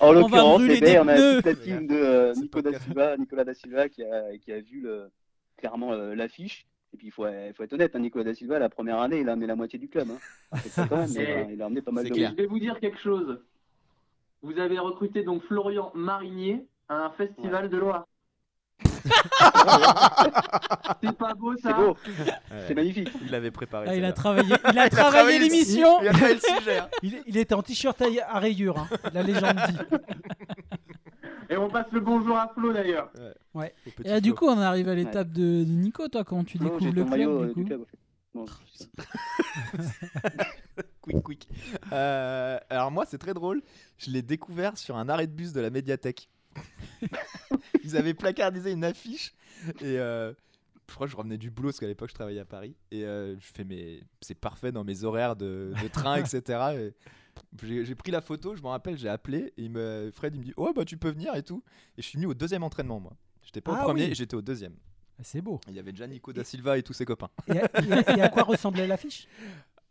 en 0.00 0.12
l'occurrence, 0.12 0.60
en 0.60 0.64
eh 0.68 0.80
ben, 0.80 1.00
on 1.04 1.08
a 1.08 1.34
toute 1.36 1.46
la 1.46 1.54
team 1.54 1.86
de 1.86 1.94
euh, 1.94 2.34
Ce 2.34 2.40
Nico 2.40 2.60
da. 2.60 2.78
Silva, 2.78 3.16
Nicolas 3.16 3.44
da 3.44 3.54
Silva 3.54 3.88
qui 3.88 4.02
a, 4.02 4.36
qui 4.38 4.52
a 4.52 4.60
vu 4.60 4.80
le, 4.80 5.08
clairement 5.56 5.92
euh, 5.92 6.14
l'affiche. 6.14 6.66
Et 6.94 6.96
puis 6.98 7.06
il 7.06 7.10
faut, 7.10 7.26
il 7.26 7.52
faut 7.56 7.62
être 7.62 7.72
honnête, 7.72 7.94
hein, 7.96 8.00
Nicolas 8.00 8.24
da 8.24 8.34
Silva, 8.34 8.58
la 8.58 8.68
première 8.68 8.98
année, 9.00 9.20
il 9.20 9.28
a 9.28 9.32
amené 9.32 9.46
la 9.46 9.56
moitié 9.56 9.78
du 9.78 9.88
club. 9.88 10.08
Hein. 10.10 10.18
C'est 10.62 10.74
pas 10.74 10.86
quand 10.88 10.96
même, 10.98 11.08
mais, 11.08 11.14
C'est- 11.24 11.36
euh, 11.36 11.44
il 11.52 11.62
a 11.62 11.66
amené 11.66 11.80
pas 11.80 11.90
mal 11.90 12.04
c'est 12.04 12.10
de 12.10 12.14
clair. 12.14 12.30
Je 12.32 12.36
vais 12.42 12.46
vous 12.46 12.58
dire 12.58 12.78
quelque 12.80 12.98
chose. 13.00 13.40
Vous 14.42 14.58
avez 14.58 14.78
recruté 14.78 15.22
donc 15.22 15.42
Florian 15.44 15.90
Marinier 15.94 16.66
à 16.88 16.96
un 17.06 17.10
festival 17.10 17.70
de 17.70 17.76
Loire. 17.78 18.06
c'est 21.02 21.16
pas 21.16 21.34
beau 21.34 21.54
C'est 21.56 21.62
ça 21.62 21.72
beau, 21.74 21.96
Ouais. 22.06 22.64
c'est 22.66 22.74
magnifique. 22.74 23.08
Il 23.22 23.30
l'avait 23.30 23.50
préparé. 23.50 23.86
Ah, 23.88 23.96
il 23.96 24.04
a 24.04 24.12
travaillé, 24.12 24.48
il 24.48 24.54
a 24.54 24.58
Il 24.72 24.78
a 24.78 24.90
travaillé 24.90 25.38
l'émission. 25.38 26.00
Il 26.02 26.08
hein. 26.08 26.88
Il, 27.02 27.22
il 27.26 27.36
était 27.36 27.54
en 27.54 27.62
t-shirt 27.62 28.00
à, 28.02 28.06
à 28.28 28.38
rayures, 28.38 28.78
hein, 28.78 28.88
la 29.12 29.22
légende 29.22 29.56
dit. 29.68 29.78
Et 31.52 31.56
on 31.58 31.68
passe 31.68 31.92
le 31.92 32.00
bonjour 32.00 32.38
à 32.38 32.48
Flo 32.48 32.72
d'ailleurs. 32.72 33.10
Petit 33.12 34.02
Et 34.04 34.08
là, 34.08 34.22
du 34.22 34.32
coup, 34.32 34.46
on 34.46 34.56
arrive 34.58 34.88
à 34.88 34.94
l'étape 34.94 35.30
de, 35.30 35.64
de 35.64 35.70
Nico. 35.70 36.08
Toi, 36.08 36.24
comment 36.24 36.44
tu 36.44 36.58
Non, 36.58 36.78
j'ai 36.80 36.86
découvres 36.86 36.86
le 36.86 36.92
ton 36.94 36.94
club 36.94 37.10
maillot, 37.10 37.44
du 37.44 37.44
euh, 37.44 37.52
coup 37.52 37.60
du 37.60 37.66
club. 37.66 37.84
en 38.34 38.46
fait. 38.46 38.46
Non, 38.46 38.46
quick, 41.02 41.22
quick. 41.22 41.46
Euh, 41.92 42.58
alors 42.70 42.90
moi, 42.90 43.04
c'est 43.04 43.18
très 43.18 43.34
drôle. 43.34 43.60
Je 43.98 44.10
l'ai 44.10 44.22
découvert 44.22 44.78
sur 44.78 44.96
un 44.96 45.10
arrêt 45.10 45.26
de 45.26 45.32
bus 45.32 45.52
de 45.52 45.60
la 45.60 45.68
médiathèque. 45.68 46.30
Ils 47.84 47.98
avaient 47.98 48.14
placardisé 48.14 48.72
une 48.72 48.84
affiche 48.84 49.34
et 49.80 49.98
euh, 49.98 50.32
je 50.88 50.94
crois 50.94 51.06
que 51.06 51.12
je 51.12 51.16
revenais 51.16 51.38
du 51.38 51.50
boulot 51.50 51.68
parce 51.68 51.80
qu'à 51.80 51.86
l'époque 51.86 52.10
je 52.10 52.14
travaillais 52.14 52.40
à 52.40 52.44
Paris 52.44 52.76
et 52.90 53.06
euh, 53.06 53.38
je 53.38 53.46
fais 53.54 53.64
mais 53.64 54.00
c'est 54.20 54.34
parfait 54.34 54.70
dans 54.70 54.84
mes 54.84 55.04
horaires 55.04 55.34
de, 55.34 55.72
de 55.82 55.88
train 55.88 56.16
etc. 56.16 56.42
Et 56.76 56.92
j'ai 57.62 57.94
pris 57.94 58.10
la 58.10 58.20
photo, 58.20 58.54
je 58.56 58.62
me 58.62 58.68
rappelle, 58.68 58.96
j'ai 58.96 59.08
appelé 59.08 59.52
et 59.56 59.62
il 59.64 59.70
me, 59.70 60.10
Fred 60.14 60.34
il 60.34 60.40
me 60.40 60.44
dit 60.44 60.54
oh 60.56 60.72
bah 60.74 60.84
tu 60.84 60.96
peux 60.96 61.10
venir 61.10 61.34
et 61.34 61.42
tout 61.42 61.62
et 61.98 62.02
je 62.02 62.06
suis 62.06 62.16
venu 62.16 62.26
au 62.26 62.34
deuxième 62.34 62.62
entraînement 62.62 63.00
moi. 63.00 63.12
J'étais 63.44 63.60
pas 63.60 63.72
Ah 63.76 63.80
au 63.82 63.84
premier, 63.84 64.06
oui. 64.08 64.14
j'étais 64.14 64.34
au 64.36 64.42
deuxième. 64.42 64.74
C'est 65.22 65.40
beau. 65.40 65.60
Il 65.68 65.74
y 65.74 65.78
avait 65.78 65.92
déjà 65.92 66.06
Nico 66.06 66.32
da 66.32 66.42
Silva 66.42 66.78
et 66.78 66.82
tous 66.82 66.94
ses 66.94 67.04
copains. 67.04 67.28
Et 67.46 67.52
à, 67.60 67.64
et 67.82 67.92
à- 67.92 68.16
et 68.16 68.20
à 68.22 68.28
quoi 68.28 68.42
ressemblait 68.42 68.86
l'affiche? 68.86 69.28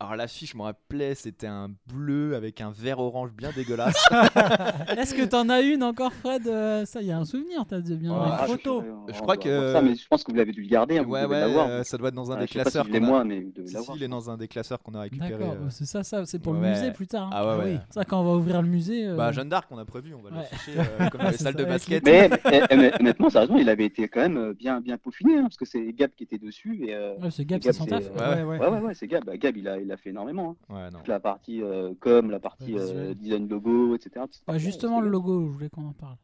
Alors 0.02 0.16
l'affiche, 0.16 0.50
je 0.50 0.56
me 0.56 0.62
rappelais, 0.62 1.14
c'était 1.14 1.46
un 1.46 1.70
bleu 1.86 2.34
avec 2.34 2.60
un 2.60 2.72
vert 2.72 2.98
orange 2.98 3.30
bien 3.32 3.50
dégueulasse. 3.54 4.04
Est-ce 4.98 5.14
que 5.14 5.24
t'en 5.24 5.48
as 5.48 5.60
une 5.60 5.84
encore, 5.84 6.12
Fred 6.12 6.42
Euh, 6.48 6.84
Ça, 6.86 7.00
il 7.02 7.06
y 7.06 7.12
a 7.12 7.18
un 7.18 7.24
souvenir. 7.24 7.64
T'as 7.68 7.78
de 7.80 7.94
bien 7.94 8.12
ah, 8.12 8.40
je- 8.42 8.50
photos. 8.52 8.82
je 9.14 9.20
crois 9.20 9.36
que- 9.36 9.72
Ça, 9.72 9.80
mais 9.80 9.94
je 9.94 10.04
pense 10.08 10.24
que 10.24 10.32
vous 10.32 10.36
l'avez 10.38 10.50
dû 10.50 10.60
le 10.62 10.68
garder. 10.68 10.98
hein, 10.98 11.04
ouais, 11.04 11.24
ouais, 11.24 11.36
euh, 11.36 11.84
ça 11.84 11.98
doit 11.98 12.08
être 12.08 12.16
dans 12.16 12.32
un 12.32 12.36
Ah, 12.36 12.40
des 12.40 12.46
si 12.48 12.54
classeurs. 12.54 12.86
moi, 13.00 13.22
mais 13.22 13.42
vous 13.42 13.52
devez 13.52 13.68
Si, 13.68 13.76
si, 13.76 13.92
il 13.94 14.02
est 14.02 14.08
dans 14.08 14.28
un 14.28 14.36
des 14.36 14.48
classeurs 14.48 14.82
qu'on 14.82 14.94
a 14.94 15.02
récupéré. 15.02 15.30
D'accord, 15.30 15.52
euh. 15.52 15.66
c'est 15.70 15.84
ça, 15.86 16.02
ça, 16.02 16.26
c'est 16.26 16.40
pour 16.40 16.54
le 16.54 16.58
musée 16.60 16.90
plus 16.90 17.06
tard. 17.06 17.30
Ah 17.32 17.46
ouais, 17.46 17.52
Ah 17.54 17.64
ouais. 17.64 17.72
oui. 17.74 17.78
Ça, 17.90 18.04
quand 18.04 18.20
on 18.20 18.24
va 18.24 18.32
ouvrir 18.36 18.60
le 18.60 18.68
musée. 18.68 19.06
euh, 19.06 19.14
Bah, 19.16 19.30
Jeanne 19.30 19.50
d'Arc, 19.50 19.68
on 19.70 19.78
a 19.78 19.84
prévu, 19.84 20.14
on 20.14 20.22
va 20.22 20.30
Ouais. 20.30 20.36
l'afficher 20.50 20.72
euh, 21.00 21.08
comme 21.10 21.20
dans 21.20 21.30
les 21.30 21.36
salles 21.36 21.54
de 21.54 21.64
basket. 21.64 22.04
Mais 22.04 22.28
eh, 22.50 22.60
eh, 22.70 22.90
honnêtement, 23.00 23.30
sérieusement, 23.30 23.58
il 23.58 23.68
avait 23.68 23.84
été 23.86 24.08
quand 24.08 24.20
même 24.28 24.52
bien, 24.54 24.80
bien 24.80 24.98
peaufiné, 24.98 25.36
hein, 25.38 25.42
parce 25.44 25.56
que 25.58 25.64
c'est 25.64 25.92
Gab 25.92 26.10
qui 26.16 26.24
était 26.24 26.38
dessus. 26.38 26.80
Et, 26.88 26.92
euh, 26.92 27.14
ouais, 27.18 27.30
c'est 27.30 27.44
Gab, 27.44 27.62
c'est 27.62 27.72
son 27.72 27.86
taf. 27.86 28.02
Ouais. 28.10 28.42
ouais. 28.42 28.58
ouais, 28.58 28.68
ouais, 28.68 28.80
ouais, 28.80 28.94
c'est 28.94 29.06
Gab. 29.06 29.24
Bah, 29.24 29.36
Gab, 29.36 29.56
il 29.56 29.68
a, 29.68 29.78
il 29.92 29.94
a 29.94 29.98
fait 29.98 30.10
énormément. 30.10 30.56
hein. 30.70 30.74
Ouais, 30.74 30.90
non. 30.90 31.00
La 31.06 31.20
partie 31.20 31.62
euh, 31.62 31.92
com, 32.00 32.30
la 32.30 32.40
partie 32.40 32.72
Ouais, 32.74 32.80
euh, 32.80 33.14
design 33.14 33.46
logo, 33.48 33.94
etc. 33.94 34.24
Ouais, 34.48 34.58
justement, 34.58 35.00
le 35.02 35.08
logo, 35.10 35.46
je 35.46 35.52
voulais 35.52 35.68
qu'on 35.68 35.86
en 35.88 35.92
parle. 35.92 36.16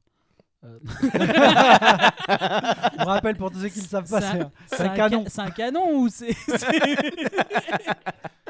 Euh, 0.64 0.78
On 2.98 3.04
rappelle 3.04 3.36
pour 3.36 3.50
tous 3.50 3.60
ceux 3.60 3.68
qui 3.68 3.80
ne 3.80 3.84
savent 3.84 4.08
pas, 4.10 4.20
C'est 4.20 4.40
un- 4.40 4.50
ca- 4.68 4.88
canon. 4.88 5.24
C'est 5.28 5.40
un 5.40 5.50
canon 5.50 5.98
ou 6.00 6.08
c'est 6.08 6.34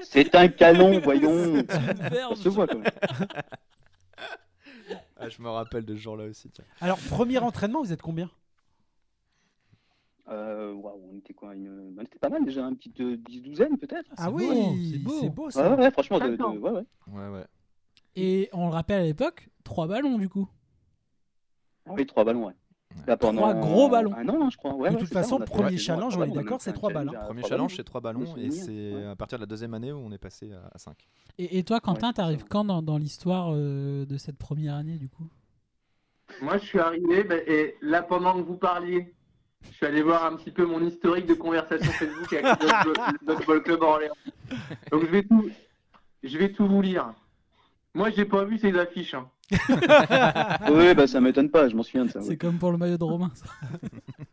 c'est 0.03 0.35
un 0.35 0.49
canon, 0.49 0.99
voyons. 1.01 1.57
une 1.57 1.67
Ça 1.69 1.79
verge 2.09 2.39
se 2.39 2.49
voit 2.49 2.67
quand 2.67 2.79
même. 2.79 2.91
Ah, 5.21 5.29
je 5.29 5.43
me 5.43 5.49
rappelle 5.51 5.85
de 5.85 5.95
ce 5.97 6.01
jour-là 6.01 6.25
aussi. 6.25 6.49
Tiens. 6.51 6.65
Alors, 6.81 6.99
premier 7.11 7.39
entraînement, 7.39 7.83
vous 7.83 7.93
êtes 7.93 8.03
combien? 8.03 8.31
Euh, 10.31 10.73
waouh, 10.75 11.01
on 11.13 11.17
était 11.19 11.33
quoi 11.35 11.55
une... 11.55 11.93
bah, 11.95 12.03
C'était 12.05 12.19
pas 12.19 12.29
mal 12.29 12.45
déjà, 12.45 12.63
une 12.67 12.77
petite 12.77 13.01
euh, 13.01 13.17
dix 13.17 13.41
douzaine 13.41 13.79
peut-être. 13.79 14.11
Ah 14.17 14.31
oui, 14.31 14.47
beau, 14.47 14.75
c'est 14.91 14.99
beau. 14.99 15.21
c'est 15.21 15.29
beau 15.31 15.51
ça. 15.51 15.71
ouais, 15.75 15.79
ouais, 15.85 15.91
franchement, 15.91 16.19
de, 16.19 16.37
de- 16.37 16.43
ouais, 16.45 16.71
ouais. 16.71 16.85
Ouais, 17.13 17.29
ouais. 17.29 17.45
Et 18.17 18.49
on 18.53 18.67
le 18.67 18.73
rappelle 18.73 19.01
à 19.01 19.05
l'époque, 19.05 19.49
trois 19.65 19.87
ballons 19.87 20.19
du 20.19 20.29
coup. 20.29 20.49
Ah 21.87 21.93
oui, 21.97 22.05
trois 22.07 22.25
ballons, 22.25 22.47
ouais. 22.47 22.53
Là, 23.07 23.17
pendant 23.17 23.43
Trois 23.43 23.55
gros 23.55 23.89
ballons. 23.89 24.13
Un 24.15 24.29
an, 24.29 24.43
hein, 24.43 24.49
je 24.51 24.57
crois. 24.57 24.75
Ouais, 24.75 24.91
De 24.91 24.97
toute 24.97 25.09
ça, 25.09 25.23
façon, 25.23 25.37
on 25.37 25.41
a 25.43 25.47
fait- 25.47 25.53
premier 25.53 25.71
ouais, 25.71 25.77
challenge, 25.79 26.17
on 26.17 26.23
est 26.25 26.31
d'accord, 26.31 26.61
c'est 26.61 26.73
trois 26.73 26.91
ballons. 26.93 27.13
Premier 27.27 27.43
challenge, 27.45 27.77
c'est 27.77 27.85
trois 27.85 28.01
ballons 28.01 28.37
et 28.37 28.51
c'est 28.51 28.95
ouais. 28.95 29.05
à 29.07 29.17
partir 29.17 29.39
de 29.39 29.43
la 29.43 29.47
deuxième 29.47 29.73
année 29.75 29.93
où 29.93 29.99
on 29.99 30.11
est 30.11 30.19
passé 30.19 30.53
à- 30.53 30.69
à 30.75 30.79
5. 30.79 30.97
Et, 31.39 31.59
et 31.59 31.63
toi, 31.65 31.81
Quentin, 31.81 32.09
Ouais, 32.09 32.13
t'arrives 32.15 32.41
ça. 32.41 32.47
quand 32.51 32.65
dans, 32.65 32.83
dans 32.83 32.99
l'histoire 32.99 33.51
euh, 33.53 34.05
de 34.05 34.17
cette 34.17 34.37
première 34.39 34.75
année 34.75 34.99
du 34.99 35.09
coup? 35.09 35.29
Moi, 36.43 36.59
je 36.59 36.65
suis 36.67 36.79
arrivé, 36.81 37.25
bah, 37.25 37.37
et 37.47 37.77
là, 37.81 38.03
pendant 38.03 38.35
que 38.35 38.41
vous 38.47 38.57
parliez, 38.59 39.15
je 39.65 39.73
suis 39.73 39.87
allé 39.87 40.03
voir 40.03 40.25
un 40.25 40.37
petit 40.37 40.51
peu 40.51 40.65
mon 40.65 40.81
historique 40.85 41.27
de 41.27 41.35
conversation 41.35 41.91
Facebook 41.93 42.33
avec 42.33 42.63
le 42.63 43.27
Dodgeball 43.27 43.63
Club 43.63 43.83
Orléans. 43.83 44.15
Donc, 44.91 45.03
je 45.03 45.07
vais 45.11 45.23
tout, 45.23 45.51
je 46.23 46.39
vais 46.39 46.53
tout 46.53 46.67
vous 46.67 46.83
lire. 46.83 47.13
Moi, 47.95 48.11
j'ai 48.11 48.25
pas 48.25 48.45
vu 48.45 48.59
ces 48.59 48.77
affiches. 48.79 49.15
hein. 49.15 49.29
Oui, 50.71 50.95
bah 50.95 51.07
ça 51.07 51.21
m'étonne 51.21 51.51
pas, 51.51 51.69
je 51.69 51.75
m'en 51.77 51.83
souviens 51.83 52.05
de 52.05 52.11
ça. 52.11 52.19
ouais. 52.19 52.25
C'est 52.27 52.37
comme 52.37 52.59
pour 52.59 52.71
le 52.71 52.77
maillot 52.79 52.99
de 52.99 53.05
Romain. 53.05 53.31
ça. 53.35 53.47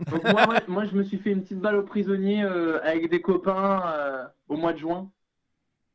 Donc, 0.11 0.23
moi, 0.23 0.47
ouais, 0.49 0.59
moi, 0.67 0.85
je 0.85 0.93
me 0.95 1.03
suis 1.03 1.17
fait 1.17 1.31
une 1.31 1.41
petite 1.41 1.59
balle 1.59 1.75
au 1.77 1.83
prisonnier 1.83 2.43
euh, 2.43 2.79
avec 2.83 3.09
des 3.09 3.21
copains 3.21 3.81
euh, 3.87 4.25
au 4.49 4.57
mois 4.57 4.73
de 4.73 4.77
juin, 4.79 5.09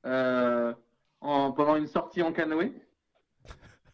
euh, 0.06 0.72
en, 1.20 1.52
pendant 1.52 1.76
une 1.76 1.86
sortie 1.86 2.22
en 2.22 2.32
canoë. 2.32 2.72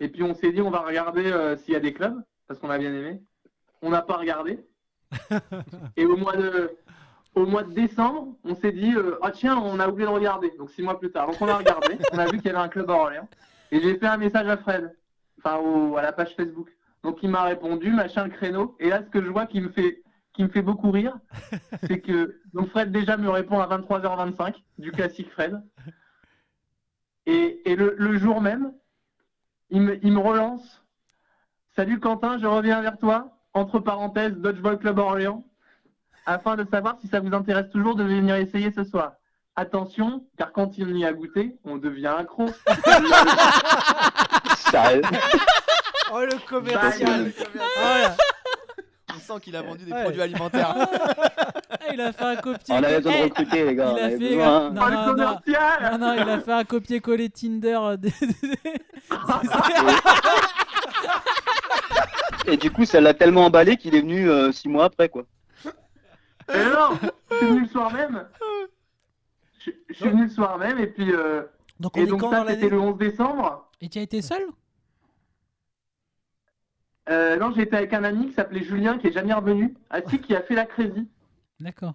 Et 0.01 0.09
puis, 0.09 0.23
on 0.23 0.35
s'est 0.35 0.53
dit, 0.53 0.61
on 0.63 0.71
va 0.71 0.81
regarder 0.81 1.27
euh, 1.27 1.57
s'il 1.57 1.75
y 1.75 1.77
a 1.77 1.81
des 1.81 1.93
clubs, 1.93 2.23
parce 2.47 2.61
qu'on 2.61 2.71
a 2.71 2.79
bien 2.79 2.95
aimé. 2.95 3.21
On 3.83 3.91
n'a 3.91 4.03
pas 4.03 4.17
regardé. 4.17 4.65
Et 5.97 6.05
au 6.07 6.17
mois 6.17 6.37
de, 6.37 6.71
au 7.35 7.47
mois 7.47 7.63
de 7.63 7.73
décembre, 7.73 8.37
on 8.45 8.55
s'est 8.55 8.73
dit, 8.73 8.95
euh, 8.95 9.19
ah 9.23 9.31
tiens, 9.31 9.57
on 9.59 9.79
a 9.81 9.89
oublié 9.89 10.07
de 10.09 10.13
regarder. 10.13 10.53
Donc, 10.59 10.71
six 10.71 10.83
mois 10.83 10.99
plus 10.99 11.11
tard. 11.11 11.27
Donc, 11.27 11.37
on 11.41 11.49
a 11.49 11.57
regardé. 11.57 11.99
on 12.13 12.19
a 12.19 12.25
vu 12.27 12.39
qu'il 12.39 12.47
y 12.47 12.51
avait 12.51 12.59
un 12.59 12.69
club 12.69 12.91
à 12.91 12.95
Orléans. 12.95 13.29
Et 13.71 13.81
j'ai 13.81 13.97
fait 13.99 14.07
un 14.07 14.17
message 14.17 14.47
à 14.49 14.57
Fred, 14.57 14.97
enfin, 15.39 15.57
au- 15.59 15.97
à 15.97 16.03
la 16.03 16.13
page 16.13 16.35
Facebook. 16.37 16.69
Donc, 17.03 17.19
il 17.23 17.31
m'a 17.31 17.43
répondu, 17.45 17.91
machin, 17.93 18.25
le 18.25 18.31
créneau. 18.31 18.77
Et 18.81 18.89
là, 18.89 19.03
ce 19.05 19.11
que 19.11 19.23
je 19.23 19.29
vois 19.29 19.47
qui 19.47 19.61
me 19.61 19.69
fait, 19.71 20.03
qui 20.33 20.43
me 20.45 20.49
fait 20.49 20.63
beaucoup 20.63 20.91
rire, 20.91 21.17
c'est 21.85 22.01
que 22.01 22.41
donc 22.53 22.69
Fred 22.69 22.93
déjà 22.93 23.17
me 23.17 23.31
répond 23.31 23.59
à 23.59 23.67
23h25 23.79 24.55
du 24.79 24.93
classique 24.93 25.31
Fred. 25.31 25.63
Et, 27.27 27.63
et 27.71 27.75
le, 27.77 27.95
le 27.99 28.19
jour 28.19 28.41
même, 28.41 28.73
il 29.71 29.81
me, 29.81 30.05
il 30.05 30.13
me 30.13 30.19
relance. 30.21 30.85
Salut 31.75 31.99
Quentin, 32.01 32.39
je 32.39 32.47
reviens 32.47 32.81
vers 32.83 32.99
toi. 32.99 33.36
Entre 33.57 33.79
parenthèses, 33.79 34.35
Dodgeball 34.37 34.79
Club 34.79 34.99
Orléans. 34.99 35.43
Afin 36.27 36.57
de 36.57 36.67
savoir 36.71 36.97
si 37.01 37.09
ça 37.09 37.21
vous 37.21 37.33
intéresse 37.35 37.71
toujours 37.71 37.95
de 37.95 38.05
venir 38.05 38.35
essayer 38.35 38.71
ce 38.71 38.85
soir. 38.85 39.13
Attention, 39.57 40.25
car 40.37 40.53
quand 40.53 40.73
on 40.79 40.89
y 40.95 41.07
a 41.07 41.13
goûté, 41.15 41.57
on 41.65 41.79
devient 41.79 42.13
accro. 42.19 42.49
Sérieux 44.71 45.01
Oh 46.13 46.21
le 46.21 46.47
commercial. 46.47 47.33
On 49.15 49.19
sent 49.21 49.41
qu'il 49.41 49.57
a 49.57 49.63
vendu 49.63 49.87
des 49.87 49.93
Ouais. 49.93 50.03
produits 50.03 50.21
alimentaires. 50.23 50.75
Ah, 51.69 51.93
il 51.93 52.01
a 52.01 52.13
fait 52.13 52.25
un 52.25 52.37
copier. 52.37 52.75
On 52.75 52.83
avait 52.83 52.97
besoin 52.97 53.13
de 53.19 53.23
recruter, 53.25 53.65
les 53.65 53.75
gars. 53.75 53.87
il 53.87 53.93
on 53.93 53.97
a 53.97 54.05
avait 54.07 54.19
fait- 54.19 54.29
besoin. 54.37 54.71
non, 54.71 54.83
Oh, 54.85 54.89
le 54.89 54.95
non, 54.95 55.07
non. 55.07 55.13
commercial 55.13 55.93
Non, 55.93 55.99
non, 55.99 56.13
il 56.15 56.29
a 56.31 56.41
fait 56.41 56.53
un 56.53 56.65
copier-coller 56.65 57.29
Tinder. 57.31 57.79
euh, 57.81 57.97
des- 57.97 58.11
Et 62.47 62.57
du 62.57 62.71
coup, 62.71 62.85
ça 62.85 63.01
l'a 63.01 63.15
tellement 63.15 63.47
emballé 63.47 63.77
qu'il 63.77 63.95
est 63.95 64.01
venu 64.01 64.29
euh, 64.31 64.53
six 64.53 64.69
mois 64.69 64.85
après, 64.87 65.09
quoi. 65.09 65.25
Et 66.55 66.65
non, 66.65 66.91
je 67.31 67.37
suis 67.37 67.47
venu 67.47 67.61
le 67.63 67.69
soir 67.69 67.93
même. 67.93 68.29
Je, 69.59 69.71
je 69.89 69.95
suis 69.95 70.09
venu 70.09 70.25
le 70.25 70.31
soir 70.31 70.59
même 70.59 70.79
et 70.79 70.87
puis 70.87 71.13
euh, 71.13 71.43
Donc 71.81 71.97
on 71.97 72.01
et 72.01 72.05
est 72.05 72.07
donc 72.07 72.21
quand 72.21 72.31
ça 72.31 72.45
c'était 72.49 72.69
le 72.69 72.79
11 72.81 72.99
décembre. 72.99 73.69
Et 73.81 73.89
tu 73.89 73.99
as 73.99 74.03
été 74.03 74.23
seul? 74.23 74.43
Euh, 77.09 77.37
non, 77.37 77.53
j'étais 77.55 77.77
avec 77.77 77.93
un 77.93 78.05
ami 78.05 78.29
qui 78.29 78.35
s'appelait 78.35 78.63
Julien 78.65 78.99
qui 78.99 79.09
est 79.09 79.13
jamais 79.13 79.33
revenu, 79.35 79.75
ainsi 79.91 80.21
qui 80.21 80.35
a 80.35 80.43
fait 80.43 80.55
la 80.55 80.67
Crazy. 80.67 81.09
D'accord. 81.61 81.95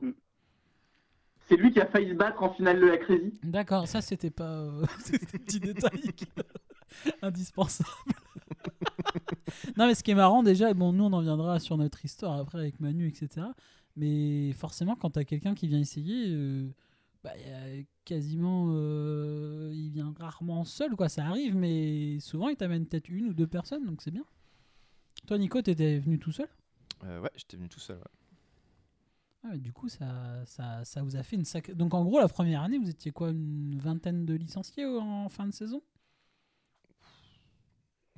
C'est 1.47 1.55
lui 1.57 1.71
qui 1.71 1.81
a 1.81 1.85
failli 1.85 2.09
se 2.09 2.13
battre 2.15 2.41
en 2.43 2.53
finale 2.53 2.79
de 2.79 2.87
la 2.87 2.97
Crazy. 2.97 3.33
D'accord, 3.43 3.87
ça 3.87 4.01
c'était 4.01 4.29
pas. 4.31 4.43
euh, 4.51 4.85
c'était 4.99 5.35
un 5.35 5.39
petit 5.39 5.59
détail 5.59 5.99
qui- 6.15 6.27
indispensable. 7.21 7.89
non, 9.77 9.87
mais 9.87 9.95
ce 9.95 10.03
qui 10.03 10.11
est 10.11 10.15
marrant 10.15 10.43
déjà, 10.43 10.73
bon, 10.73 10.93
nous 10.93 11.03
on 11.05 11.13
en 11.13 11.21
viendra 11.21 11.59
sur 11.59 11.77
notre 11.77 12.03
histoire 12.05 12.37
après 12.39 12.59
avec 12.59 12.79
Manu, 12.79 13.07
etc. 13.07 13.47
Mais 13.95 14.51
forcément, 14.53 14.95
quand 14.95 15.11
t'as 15.11 15.23
quelqu'un 15.23 15.53
qui 15.53 15.67
vient 15.67 15.79
essayer, 15.79 16.27
euh, 16.29 16.69
bah, 17.23 17.31
y 17.37 17.51
a 17.51 17.83
quasiment. 18.05 18.67
euh, 18.71 19.71
il 19.73 19.89
vient 19.91 20.13
rarement 20.19 20.63
seul, 20.63 20.95
quoi. 20.95 21.09
Ça 21.09 21.25
arrive, 21.25 21.55
mais 21.55 22.19
souvent 22.19 22.49
il 22.49 22.55
t'amène 22.55 22.85
peut-être 22.85 23.09
une 23.09 23.27
ou 23.27 23.33
deux 23.33 23.47
personnes, 23.47 23.85
donc 23.85 24.01
c'est 24.01 24.11
bien. 24.11 24.25
Toi, 25.27 25.37
Nico, 25.37 25.61
t'étais 25.61 25.99
venu 25.99 26.19
tout 26.19 26.31
seul? 26.31 26.47
Euh, 27.03 27.19
ouais, 27.21 27.31
j'étais 27.35 27.57
venu 27.57 27.69
tout 27.69 27.79
seul. 27.79 27.97
ouais. 27.97 28.03
Ah, 29.43 29.57
du 29.57 29.73
coup, 29.73 29.89
ça, 29.89 30.45
ça, 30.45 30.85
ça 30.85 31.01
vous 31.01 31.15
a 31.15 31.23
fait 31.23 31.35
une 31.35 31.45
sacrée. 31.45 31.73
Donc, 31.73 31.93
en 31.95 32.03
gros, 32.03 32.19
la 32.19 32.27
première 32.27 32.61
année, 32.61 32.77
vous 32.77 32.89
étiez 32.89 33.11
quoi 33.11 33.31
Une 33.31 33.77
vingtaine 33.79 34.25
de 34.25 34.35
licenciés 34.35 34.85
en 34.85 35.29
fin 35.29 35.47
de 35.47 35.51
saison? 35.53 35.81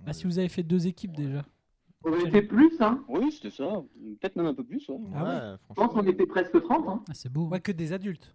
Bah, 0.05 0.13
si 0.13 0.25
vous 0.25 0.37
avez 0.39 0.49
fait 0.49 0.63
deux 0.63 0.87
équipes 0.87 1.13
déjà. 1.15 1.43
On 2.05 2.13
était 2.25 2.41
plus, 2.41 2.79
hein. 2.81 3.03
Oui, 3.07 3.31
c'était 3.31 3.49
ça. 3.49 3.81
Peut-être 4.19 4.35
même 4.35 4.47
un 4.47 4.53
peu 4.53 4.63
plus, 4.65 4.87
ouais. 4.89 4.97
Ah 5.15 5.23
ouais 5.23 5.29
Ouais, 5.29 5.57
Je 5.69 5.73
pense 5.75 5.93
qu'on 5.93 6.05
était 6.05 6.25
presque 6.25 6.61
30. 6.61 6.87
Hein. 6.89 7.03
Ah, 7.09 7.13
c'est 7.13 7.31
beau. 7.31 7.47
Ouais, 7.47 7.61
que 7.61 7.71
des 7.71 7.93
adultes. 7.93 8.33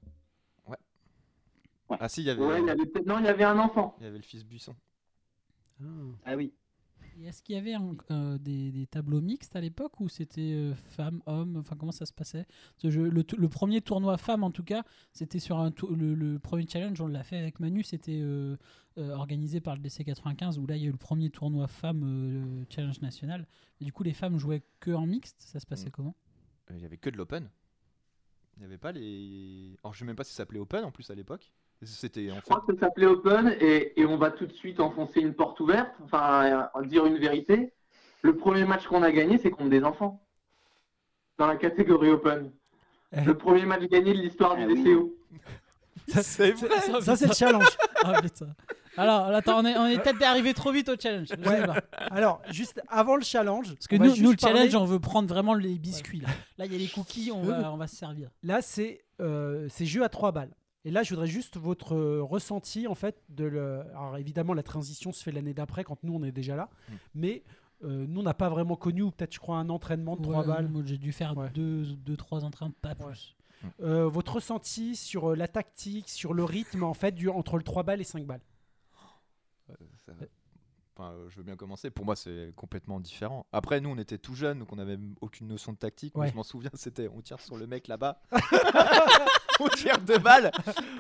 Ah 1.91 2.09
si, 2.09 2.21
il 2.21 2.27
y 2.27 2.31
avait, 2.31 2.45
Ouais, 2.45 2.61
il 2.61 2.67
y 2.67 2.71
avait 2.71 2.85
peut-être- 2.85 3.07
non, 3.07 3.19
il 3.19 3.25
y 3.25 3.29
avait 3.29 3.45
un 3.45 3.59
enfant. 3.59 3.97
il 3.99 4.05
y 4.05 4.07
avait 4.07 4.19
le 4.19 4.23
fils 4.23 4.45
Buisson. 4.45 4.77
Ah. 5.83 5.85
Ah 6.27 6.37
oui. 6.37 6.53
Est-ce 7.25 7.43
qu'il 7.43 7.55
y 7.55 7.59
avait 7.59 7.75
euh, 8.11 8.39
des, 8.39 8.71
des 8.71 8.87
tableaux 8.87 9.21
mixtes 9.21 9.57
à 9.57 9.61
l'époque 9.61 9.99
ou 10.01 10.09
c'était 10.09 10.53
euh, 10.53 10.75
femmes, 10.75 11.23
hommes? 11.27 11.57
Enfin, 11.57 11.77
comment 11.77 11.93
ça 11.93 12.07
se 12.07 12.13
passait? 12.13 12.47
Le, 12.83 13.47
premier 13.49 13.81
tournoi 13.81 14.17
femmes, 14.19 14.45
en 14.45 14.51
tout 14.51 14.63
cas, 14.63 14.85
c'était 15.13 15.39
sur 15.39 15.59
un 15.59 15.73
le, 15.91 16.15
le 16.15 16.39
premier 16.39 16.67
challenge, 16.69 17.01
on 17.01 17.07
l'a 17.07 17.25
fait 17.25 17.37
avec 17.37 17.61
Manu, 17.61 17.83
c'était 17.83 18.21
euh, 18.23 18.57
euh, 18.99 19.13
organisé 19.15 19.61
par 19.61 19.75
le 19.75 19.83
DC95 19.83 20.59
où 20.59 20.67
là 20.67 20.77
il 20.77 20.83
y 20.83 20.87
a 20.87 20.89
eu 20.89 20.93
le 20.93 20.97
premier 20.97 21.31
tournoi 21.31 21.67
femmes 21.67 22.67
challenge 22.71 23.01
national. 23.01 23.47
Et 23.81 23.85
du 23.85 23.93
coup, 23.93 24.03
les 24.03 24.15
femmes 24.15 24.39
jouaient 24.39 24.63
que 24.81 24.91
en 24.91 25.07
mixte. 25.07 25.37
Ça 25.41 25.61
se 25.61 25.67
passait 25.67 25.89
Mm. 25.89 25.93
comment? 25.93 26.17
Il 26.71 26.81
y 26.81 26.85
avait 26.85 26.99
que 26.99 27.11
de 27.11 27.17
l'open. 27.17 27.49
Il 28.57 28.61
n'y 28.61 28.65
avait 28.67 28.79
pas 28.79 28.93
les. 28.93 29.77
Alors 29.83 29.95
je 29.95 30.01
sais 30.01 30.05
même 30.05 30.17
pas 30.17 30.25
si 30.25 30.33
ça 30.33 30.39
s'appelait 30.39 30.59
open 30.59 30.85
en 30.85 30.91
plus 30.93 31.11
à 31.11 31.15
l'époque. 31.15 31.53
C'était 31.83 32.31
en 32.33 32.37
Je 32.37 32.41
crois 32.41 32.65
que 32.67 32.75
ça 32.75 32.81
s'appelait 32.81 33.07
Open 33.07 33.55
et, 33.61 34.01
et 34.01 34.05
on 34.05 34.17
va 34.17 34.31
tout 34.31 34.47
de 34.47 34.53
suite 34.53 34.81
enfoncer 34.81 35.21
une 35.21 35.35
porte 35.35 35.61
ouverte, 35.61 35.93
enfin 36.05 36.69
euh, 36.77 36.85
dire 36.87 37.07
une 37.07 37.19
vérité. 37.19 37.73
Le 38.23 38.37
premier 38.37 38.65
match 38.65 38.87
qu'on 38.87 39.03
a 39.05 39.13
gagné, 39.13 39.39
c'est 39.39 39.51
contre 39.51 39.71
des 39.71 39.85
enfants. 39.85 40.21
Dans 41.39 41.47
la 41.47 41.57
catégorie 41.57 42.11
Open. 42.11 42.51
Le 43.13 43.35
premier 43.37 43.65
match 43.65 43.83
gagné 43.83 44.13
de 44.13 44.19
l'histoire 44.19 44.57
du 44.57 44.65
Ah 44.65 44.67
oui. 44.67 44.83
DCO. 44.83 45.15
C'est 46.09 46.51
vrai. 46.53 46.81
Ça, 46.81 47.01
Ça, 47.01 47.17
c'est 47.17 47.27
le 47.29 47.35
challenge. 47.35 47.69
Ah, 48.03 48.21
putain. 48.21 48.47
Alors, 48.97 49.27
attends, 49.27 49.61
on 49.61 49.65
est, 49.65 49.77
on 49.77 49.87
est 49.87 50.03
peut-être 50.03 50.23
arrivé 50.25 50.55
trop 50.55 50.73
vite 50.73 50.89
au 50.89 50.97
challenge. 50.99 51.29
Ouais. 51.47 51.61
Alors, 52.11 52.43
juste 52.51 52.83
avant 52.89 53.15
le 53.15 53.23
challenge. 53.23 53.75
Parce 53.75 53.87
que 53.87 53.97
nous, 53.97 54.05
le 54.31 54.37
parler- 54.37 54.59
challenge, 54.59 54.75
on 54.75 54.85
veut 54.85 54.99
prendre 54.99 55.29
vraiment 55.29 55.55
les 55.55 55.79
biscuits. 55.79 56.21
Là, 56.21 56.29
là 56.59 56.67
il 56.67 56.73
y 56.73 56.75
a 56.75 56.79
les 56.79 56.89
cookies, 56.89 57.31
on 57.33 57.43
va, 57.43 57.73
on 57.73 57.77
va 57.77 57.87
se 57.87 57.95
servir. 57.97 58.31
Là, 58.43 58.61
c'est 58.63 59.05
euh, 59.21 59.69
c'est 59.71 59.87
jeu 59.87 60.03
à 60.03 60.09
trois 60.09 60.33
balles. 60.33 60.51
Et 60.89 60.91
là, 60.91 61.03
je 61.03 61.11
voudrais 61.11 61.27
juste 61.27 61.59
votre 61.59 61.95
euh, 61.95 62.23
ressenti, 62.23 62.87
en 62.89 62.95
fait, 62.95 63.23
de 63.29 63.45
le... 63.45 63.81
Alors, 63.91 64.17
évidemment, 64.17 64.55
la 64.55 64.63
transition 64.63 65.13
se 65.13 65.23
fait 65.23 65.33
l'année 65.33 65.53
d'après, 65.53 65.85
quand 65.85 66.03
nous, 66.03 66.15
on 66.15 66.23
est 66.25 66.33
déjà 66.33 66.57
là. 66.57 66.71
Mm. 66.89 66.93
Mais 67.15 67.45
euh, 67.85 68.07
nous, 68.09 68.21
on 68.21 68.23
n'a 68.23 68.33
pas 68.33 68.49
vraiment 68.49 68.75
connu, 68.75 69.03
ou 69.03 69.11
peut-être, 69.11 69.35
je 69.35 69.39
crois, 69.39 69.59
un 69.59 69.69
entraînement 69.69 70.17
de 70.17 70.23
trois 70.23 70.41
Ouais, 70.41 70.47
balles. 70.47 70.69
Moi, 70.69 70.81
j'ai 70.87 70.97
dû 70.97 71.13
faire 71.13 71.37
Ouais. 71.37 71.51
deux, 71.51 71.85
deux, 71.85 72.17
trois 72.17 72.43
entraînements, 72.43 72.75
pas 72.81 72.95
plus. 72.95 73.37
Euh, 73.83 74.09
votre 74.09 74.37
ressenti 74.37 74.97
sur 74.97 75.37
la 75.37 75.47
tactique, 75.47 76.09
sur 76.09 76.33
le 76.33 76.43
rythme, 76.45 76.85
en 76.85 76.95
fait, 76.95 77.13
du... 77.13 77.29
entre 77.29 77.59
le 77.59 77.63
3 77.65 77.83
balles 77.83 78.01
et 78.01 78.05
5 78.05 78.25
balles? 78.25 78.41
Ça- 80.07 80.13
Enfin, 81.01 81.15
je 81.29 81.37
veux 81.37 81.45
bien 81.45 81.55
commencer. 81.55 81.91
Pour 81.91 82.05
moi, 82.05 82.17
c'est 82.17 82.53
complètement 82.57 82.99
différent. 82.99 83.47
Après, 83.53 83.81
nous, 83.81 83.89
on 83.91 83.99
était 83.99 84.19
tout 84.19 84.35
jeunes, 84.35 84.59
donc 84.59 84.73
on 84.73 84.77
n'avait 84.77 84.97
même 84.97 85.15
aucune 85.21 85.47
notion 85.47 85.73
de 85.73 85.77
tactique. 85.79 86.15
Mais 86.17 86.23
Ouais. 86.23 86.31
je 86.31 86.35
m'en 86.35 86.43
souviens, 86.43 86.71
c'était 86.75 87.09
on 87.15 87.21
tire 87.21 87.39
sur 87.41 87.57
le 87.57 87.69
mec 87.69 87.87
là-bas. 87.87 88.21
on 89.61 89.69
tire 89.69 89.99
deux 89.99 90.19
balles. 90.19 90.51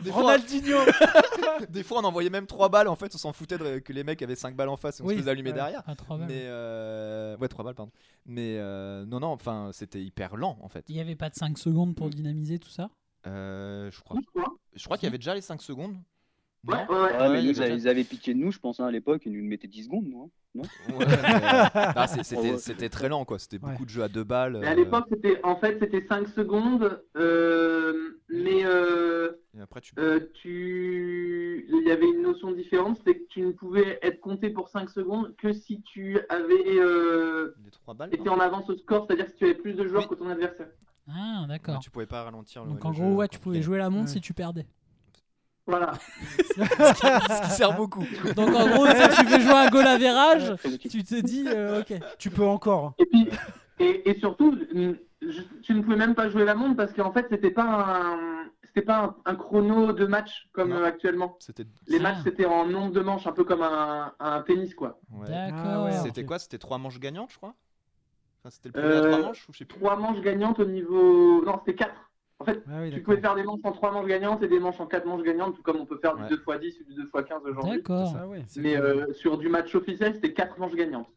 Des 0.02 0.10
fois, 0.10 0.22
Ronaldinho 0.22 0.78
des 1.68 1.82
fois, 1.82 2.00
on 2.00 2.04
envoyait 2.04 2.30
même 2.30 2.46
trois 2.46 2.68
balles. 2.68 2.88
En 2.88 2.96
fait, 2.96 3.14
on 3.14 3.18
s'en 3.18 3.32
foutait 3.32 3.58
de- 3.58 3.78
que 3.78 3.92
les 3.92 4.04
mecs 4.04 4.20
avaient 4.22 4.34
cinq 4.36 4.54
balles 4.56 4.68
en 4.68 4.76
face 4.76 5.00
et 5.00 5.02
on 5.02 5.06
Oui, 5.06 5.14
se 5.14 5.20
faisait 5.20 5.30
allumer 5.30 5.50
ouais. 5.50 5.54
derrière. 5.56 5.82
Pas 5.84 5.94
trois 5.94 6.16
balles. 6.18 6.28
Mais 6.28 6.42
euh, 6.46 7.36
ouais, 7.38 7.48
trois 7.48 7.64
balles, 7.64 7.74
pardon. 7.74 7.92
Mais 8.26 8.56
euh, 8.58 9.04
non, 9.06 9.20
non, 9.20 9.28
enfin, 9.28 9.70
c'était 9.72 10.02
hyper 10.02 10.36
lent 10.36 10.58
en 10.62 10.68
fait. 10.68 10.84
Il 10.88 10.94
n'y 10.94 11.00
avait 11.00 11.16
pas 11.16 11.30
de 11.30 11.34
5 11.34 11.56
secondes 11.58 11.94
pour 11.94 12.10
dynamiser 12.10 12.58
tout 12.58 12.68
ça? 12.70 12.90
Euh, 13.26 13.90
je 13.90 14.00
crois, 14.00 14.16
Je 14.20 14.40
crois. 14.40 14.54
je 14.74 14.84
crois 14.84 14.96
qu'il 14.96 15.06
y 15.06 15.08
avait 15.08 15.18
déjà 15.18 15.34
les 15.34 15.40
5 15.40 15.60
secondes. 15.62 15.96
Ouais, 16.66 16.74
ouais, 16.74 16.86
ouais. 16.88 17.16
Ouais, 17.18 17.28
mais 17.30 17.44
ils, 17.44 17.62
a- 17.86 17.90
avaient 17.90 18.04
piqué 18.04 18.34
de 18.34 18.38
nous, 18.38 18.50
je 18.50 18.58
pense, 18.58 18.80
hein, 18.80 18.86
à 18.86 18.90
l'époque. 18.90 19.22
Ils 19.26 19.32
nous 19.32 19.44
mettaient 19.48 19.68
10 19.68 19.84
secondes, 19.84 20.06
moi. 20.08 20.26
Non 20.54 20.62
Ouais, 20.62 20.96
mais, 20.98 21.04
euh, 21.04 21.06
non, 21.96 22.06
c'est- 22.22 22.58
c'était 22.58 22.88
très 22.88 23.08
lent 23.08 23.24
quoi. 23.24 23.38
C'était 23.38 23.58
Ouais. 23.62 23.70
beaucoup 23.72 23.84
de 23.84 23.90
jeux 23.90 24.02
à 24.02 24.08
deux 24.08 24.24
balles. 24.24 24.58
Mais 24.60 24.66
à 24.66 24.72
euh, 24.72 24.74
l'époque, 24.74 25.04
c'était 25.10 25.38
en 25.44 25.56
fait 25.56 25.78
c'était 25.78 26.04
5 26.08 26.26
secondes, 26.28 27.02
euh, 27.16 28.18
mais 28.30 28.64
euh, 28.64 29.30
et 29.56 29.60
après, 29.60 29.80
tu 29.82 29.92
euh, 29.98 30.20
tu 30.34 31.66
il 31.68 31.86
y 31.86 31.90
avait 31.90 32.08
une 32.08 32.22
notion 32.22 32.50
différente, 32.52 32.96
c'était 32.98 33.18
que 33.20 33.26
tu 33.28 33.42
ne 33.42 33.52
pouvais 33.52 33.98
être 34.02 34.20
compté 34.20 34.50
pour 34.50 34.68
5 34.68 34.88
secondes 34.90 35.34
que 35.36 35.52
si 35.52 35.82
tu 35.82 36.18
avais 36.28 36.78
euh, 36.80 37.54
balles. 37.96 38.12
été 38.14 38.28
en 38.28 38.40
avance 38.40 38.68
au 38.70 38.76
score, 38.78 39.06
c'est-à-dire 39.06 39.28
si 39.28 39.36
tu 39.36 39.44
avais 39.44 39.54
plus 39.54 39.74
de 39.74 39.86
joueurs 39.86 40.02
Oui. 40.02 40.08
que 40.08 40.14
ton 40.14 40.28
adversaire. 40.30 40.68
Ah, 41.10 41.40
Ouais, 41.42 41.48
d'accord. 41.48 41.78
tu 41.80 41.90
pouvais 41.90 42.06
pas 42.06 42.22
ralentir. 42.24 42.64
le- 42.64 42.70
Donc 42.72 42.84
en 42.84 42.92
jeu 42.92 43.02
gros, 43.04 43.14
ouais, 43.16 43.28
tu 43.28 43.38
pouvais 43.38 43.62
jouer 43.62 43.78
la 43.78 43.90
montre 43.90 44.06
Ouais. 44.08 44.12
si 44.14 44.20
tu 44.20 44.34
perdais. 44.34 44.66
Voilà. 45.68 45.92
Ce 46.38 47.42
qui 47.44 47.50
sert 47.50 47.74
beaucoup. 47.76 48.04
Donc 48.34 48.48
en 48.54 48.66
gros, 48.68 48.86
si 48.86 49.16
tu 49.20 49.26
veux 49.26 49.38
jouer 49.40 49.52
un 49.52 49.68
goal 49.68 49.86
à 49.86 49.98
verrage, 49.98 50.54
tu 50.90 51.04
te 51.04 51.20
dis, 51.20 51.44
euh, 51.46 51.80
ok. 51.82 51.92
Tu 52.18 52.30
peux 52.30 52.44
encore. 52.44 52.94
Et 52.98 53.06
puis 53.06 53.28
et, 53.78 54.10
et 54.10 54.18
surtout, 54.18 54.58
je- 54.72 55.42
tu 55.62 55.74
ne 55.74 55.82
pouvais 55.82 55.96
même 55.96 56.14
pas 56.14 56.28
jouer 56.30 56.44
la 56.44 56.54
montre 56.54 56.76
parce 56.76 56.92
qu'en 56.92 57.12
fait 57.12 57.26
c'était 57.30 57.50
pas 57.50 57.64
un 57.64 58.18
c'était 58.64 58.82
pas 58.82 58.98
un, 59.04 59.16
un 59.32 59.34
chrono 59.34 59.92
de 59.92 60.06
match 60.06 60.48
comme 60.52 60.70
Non. 60.70 60.82
actuellement. 60.84 61.36
C'était 61.40 61.64
Les 61.86 61.98
Ah. 61.98 62.02
matchs 62.02 62.18
c'était 62.24 62.46
en 62.46 62.66
nombre 62.66 62.92
de 62.92 63.00
manches, 63.00 63.26
un 63.26 63.32
peu 63.32 63.44
comme 63.44 63.62
un, 63.62 64.12
un 64.20 64.42
tennis 64.42 64.74
quoi. 64.74 64.98
ouais. 65.12 65.28
D'accord. 65.28 65.58
Ah 65.64 65.84
ouais, 65.84 65.92
C'était 66.02 66.24
quoi? 66.24 66.38
C'était 66.38 66.58
trois 66.58 66.78
manches 66.78 66.98
gagnantes, 66.98 67.30
je 67.32 67.36
crois? 67.36 67.54
Enfin, 68.42 68.50
c'était 68.50 68.68
le 68.68 68.72
premier 68.72 68.86
à 68.86 68.98
Euh, 68.98 69.10
trois 69.12 69.26
manches 69.28 69.48
ou 69.48 69.52
je 69.52 69.58
sais 69.58 69.64
plus. 69.64 69.78
Trois 69.78 69.96
manches 69.96 70.20
gagnantes 70.22 70.58
au 70.60 70.64
niveau. 70.64 71.44
Non, 71.44 71.58
c'était 71.64 71.74
quatre. 71.76 72.07
En 72.40 72.44
fait, 72.44 72.62
Ah 72.68 72.82
oui, 72.82 72.90
tu 72.92 73.02
pouvais 73.02 73.20
faire 73.20 73.34
des 73.34 73.42
manches 73.42 73.60
en 73.64 73.72
trois 73.72 73.90
manches 73.90 74.06
gagnantes 74.06 74.42
et 74.44 74.48
des 74.48 74.60
manches 74.60 74.78
en 74.80 74.86
quatre 74.86 75.06
manches 75.06 75.24
gagnantes, 75.24 75.56
tout 75.56 75.62
comme 75.62 75.78
on 75.78 75.86
peut 75.86 75.98
faire 75.98 76.14
du 76.16 76.22
Ouais. 76.22 76.28
2x10 76.28 76.80
ou 76.80 76.84
du 76.84 76.94
2x15 76.94 77.42
aujourd'hui. 77.48 77.76
D'accord. 77.78 78.16
Ah 78.16 78.28
ouais, 78.28 78.44
Mais 78.56 78.76
euh, 78.76 79.12
sur 79.12 79.38
du 79.38 79.48
match 79.48 79.74
officiel, 79.74 80.14
c'était 80.14 80.32
quatre 80.32 80.56
manches 80.58 80.74
gagnantes. 80.76 81.08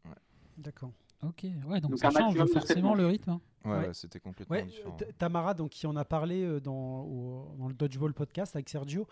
D'accord. 0.57 0.91
Ok, 1.23 1.43
ouais, 1.67 1.79
donc, 1.79 1.91
Donc 1.91 1.99
ça 1.99 2.07
un 2.07 2.11
change 2.11 2.43
forcément 2.47 2.95
le 2.95 3.05
rythme. 3.05 3.31
hein. 3.31 3.41
Ouais, 3.63 3.93
c'était 3.93 4.19
complètement 4.19 4.55
Ouais, 4.55 4.63
différent. 4.63 4.97
Tamara, 5.19 5.53
donc, 5.53 5.69
qui 5.69 5.85
en 5.85 5.95
a 5.95 6.03
parlé 6.03 6.43
euh, 6.43 6.59
dans, 6.59 7.01
au- 7.03 7.55
dans 7.59 7.67
le 7.67 7.75
Dodgeball 7.75 8.15
podcast 8.15 8.55
avec 8.55 8.67
Sergio, 8.69 9.05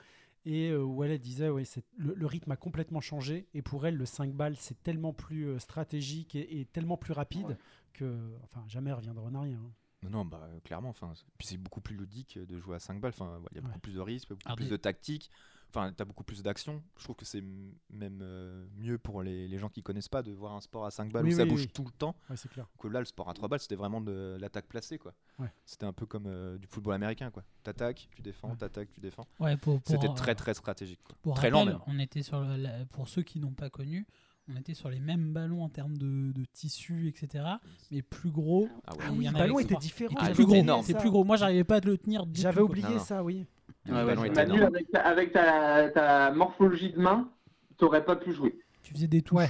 et 0.45 0.71
euh, 0.71 0.81
où 0.83 1.03
elle 1.03 1.19
disait 1.19 1.49
ouais, 1.49 1.61
le, 1.97 2.15
le 2.15 2.25
rythme 2.25 2.49
a 2.51 2.55
complètement 2.55 2.99
changé, 3.01 3.45
et 3.53 3.61
pour 3.61 3.85
elle, 3.85 3.95
le 3.95 4.05
5 4.05 4.31
balles, 4.33 4.55
c'est 4.57 4.81
tellement 4.81 5.13
plus 5.13 5.45
euh, 5.49 5.59
stratégique 5.59 6.33
et, 6.35 6.61
et 6.61 6.65
tellement 6.65 6.97
plus 6.97 7.13
rapide 7.13 7.55
que. 7.93 8.15
Enfin, 8.43 8.63
jamais 8.67 8.89
elle 8.89 8.95
reviendra 8.95 9.23
en 9.25 9.35
arrière. 9.35 9.59
hein. 9.59 9.71
Non, 10.03 10.09
non, 10.09 10.25
bah, 10.25 10.39
euh, 10.43 10.59
clairement. 10.61 10.89
Enfin, 10.89 11.11
c'est- 11.15 11.25
puis 11.37 11.47
c'est 11.47 11.57
beaucoup 11.57 11.81
plus 11.81 11.95
ludique 11.97 12.37
euh, 12.37 12.45
de 12.45 12.57
jouer 12.59 12.75
à 12.75 12.79
5 12.79 13.01
balles. 13.01 13.11
Enfin, 13.13 13.39
il 13.51 13.55
y 13.55 13.59
a 13.59 13.61
Ouais. 13.61 13.67
beaucoup 13.67 13.79
plus 13.79 13.93
de 13.95 13.99
risques, 13.99 14.29
beaucoup 14.29 14.41
Alors, 14.45 14.55
plus 14.55 14.65
des- 14.65 14.71
de 14.71 14.77
tactique. 14.77 15.29
Enfin, 15.71 15.93
t'as 15.95 16.05
beaucoup 16.05 16.23
plus 16.23 16.41
d'action. 16.41 16.81
Je 16.97 17.03
trouve 17.03 17.15
que 17.15 17.25
c'est 17.25 17.43
même 17.91 18.19
euh, 18.23 18.65
mieux 18.77 18.97
pour 18.97 19.21
les, 19.21 19.47
les 19.47 19.57
gens 19.59 19.69
qui 19.69 19.83
connaissent 19.83 20.07
pas 20.07 20.23
de 20.23 20.31
voir 20.31 20.55
un 20.55 20.61
sport 20.61 20.83
à 20.85 20.89
5 20.89 21.11
balles 21.11 21.25
Oui, 21.25 21.33
où 21.33 21.37
ça 21.37 21.43
oui, 21.43 21.49
bouge 21.49 21.61
oui. 21.61 21.67
tout 21.67 21.83
le 21.83 21.91
temps. 21.91 22.15
Ouais, 22.29 22.35
c'est 22.37 22.49
clair. 22.49 22.65
Que 22.79 22.87
là, 22.87 22.99
le 22.99 23.05
sport 23.05 23.29
à 23.29 23.33
3 23.35 23.47
balles, 23.49 23.59
c'était 23.59 23.75
vraiment 23.75 24.01
de 24.01 24.35
l'attaque 24.39 24.65
placée, 24.67 24.97
quoi. 24.97 25.13
Ouais. 25.37 25.51
C'était 25.65 25.85
un 25.85 25.93
peu 25.93 26.07
comme 26.07 26.25
euh, 26.25 26.57
du 26.57 26.65
football 26.65 26.95
américain, 26.95 27.29
quoi. 27.29 27.43
T'attaques, 27.61 28.07
tu 28.15 28.23
défends, 28.23 28.49
Ouais. 28.51 28.57
t'attaques, 28.57 28.89
tu 28.91 28.99
défends. 28.99 29.27
Ouais, 29.39 29.57
pour, 29.57 29.79
pour, 29.79 29.91
C'était 29.95 30.11
très 30.15 30.33
très 30.33 30.55
stratégique. 30.55 31.01
quoi. 31.03 31.15
Pour 31.21 31.35
très 31.35 31.51
lent 31.51 31.59
rappel, 31.59 31.73
même. 31.73 31.83
on 31.85 31.99
était 31.99 32.23
sur 32.23 32.39
le- 32.41 32.55
la- 32.55 32.85
pour 32.85 33.07
ceux 33.07 33.21
qui 33.21 33.39
n'ont 33.39 33.53
pas 33.53 33.69
connu, 33.69 34.07
on 34.51 34.57
était 34.59 34.73
sur 34.73 34.89
les 34.89 34.99
mêmes 34.99 35.31
ballons 35.33 35.63
en 35.63 35.69
termes 35.69 35.97
de, 35.97 36.31
de 36.31 36.43
tissu, 36.53 37.07
etc. 37.07 37.43
Mais 37.91 38.01
plus 38.01 38.31
gros. 38.31 38.67
Ah 38.87 38.93
ouais. 38.93 38.97
Ah 39.01 39.09
Il 39.11 39.17
oui, 39.19 39.25
y 39.25 39.29
en 39.29 39.31
le 39.31 39.37
avait 39.37 39.47
ballon 39.47 39.59
était 39.59 39.75
différent. 39.75 40.15
il 40.19 40.27
Ah, 40.27 40.31
plus 40.31 40.45
gros. 40.45 40.81
C'est 40.83 40.97
plus 40.97 41.09
gros. 41.09 41.23
Moi, 41.23 41.37
j'arrivais 41.37 41.63
pas 41.63 41.75
à 41.77 41.79
le 41.81 41.97
tenir. 41.97 42.25
J'avais 42.33 42.61
oublié 42.61 42.87
Non, 42.87 42.93
non. 42.95 42.99
ça, 42.99 43.23
oui. 43.23 43.45
Ouais, 43.87 44.03
ouais, 44.03 44.15
Manu, 44.15 44.55
énorme. 44.55 44.75
avec 44.75 44.91
ta, 44.91 44.99
avec 45.01 45.31
ta, 45.31 45.89
ta 45.89 46.31
morphologie 46.31 46.91
de 46.91 46.99
main, 46.99 47.29
t'aurais 47.77 48.03
pas 48.03 48.15
pu 48.15 48.33
jouer. 48.33 48.57
Tu 48.83 48.93
faisais 48.93 49.07
des 49.07 49.21
touches. 49.21 49.37
Ouais. 49.39 49.49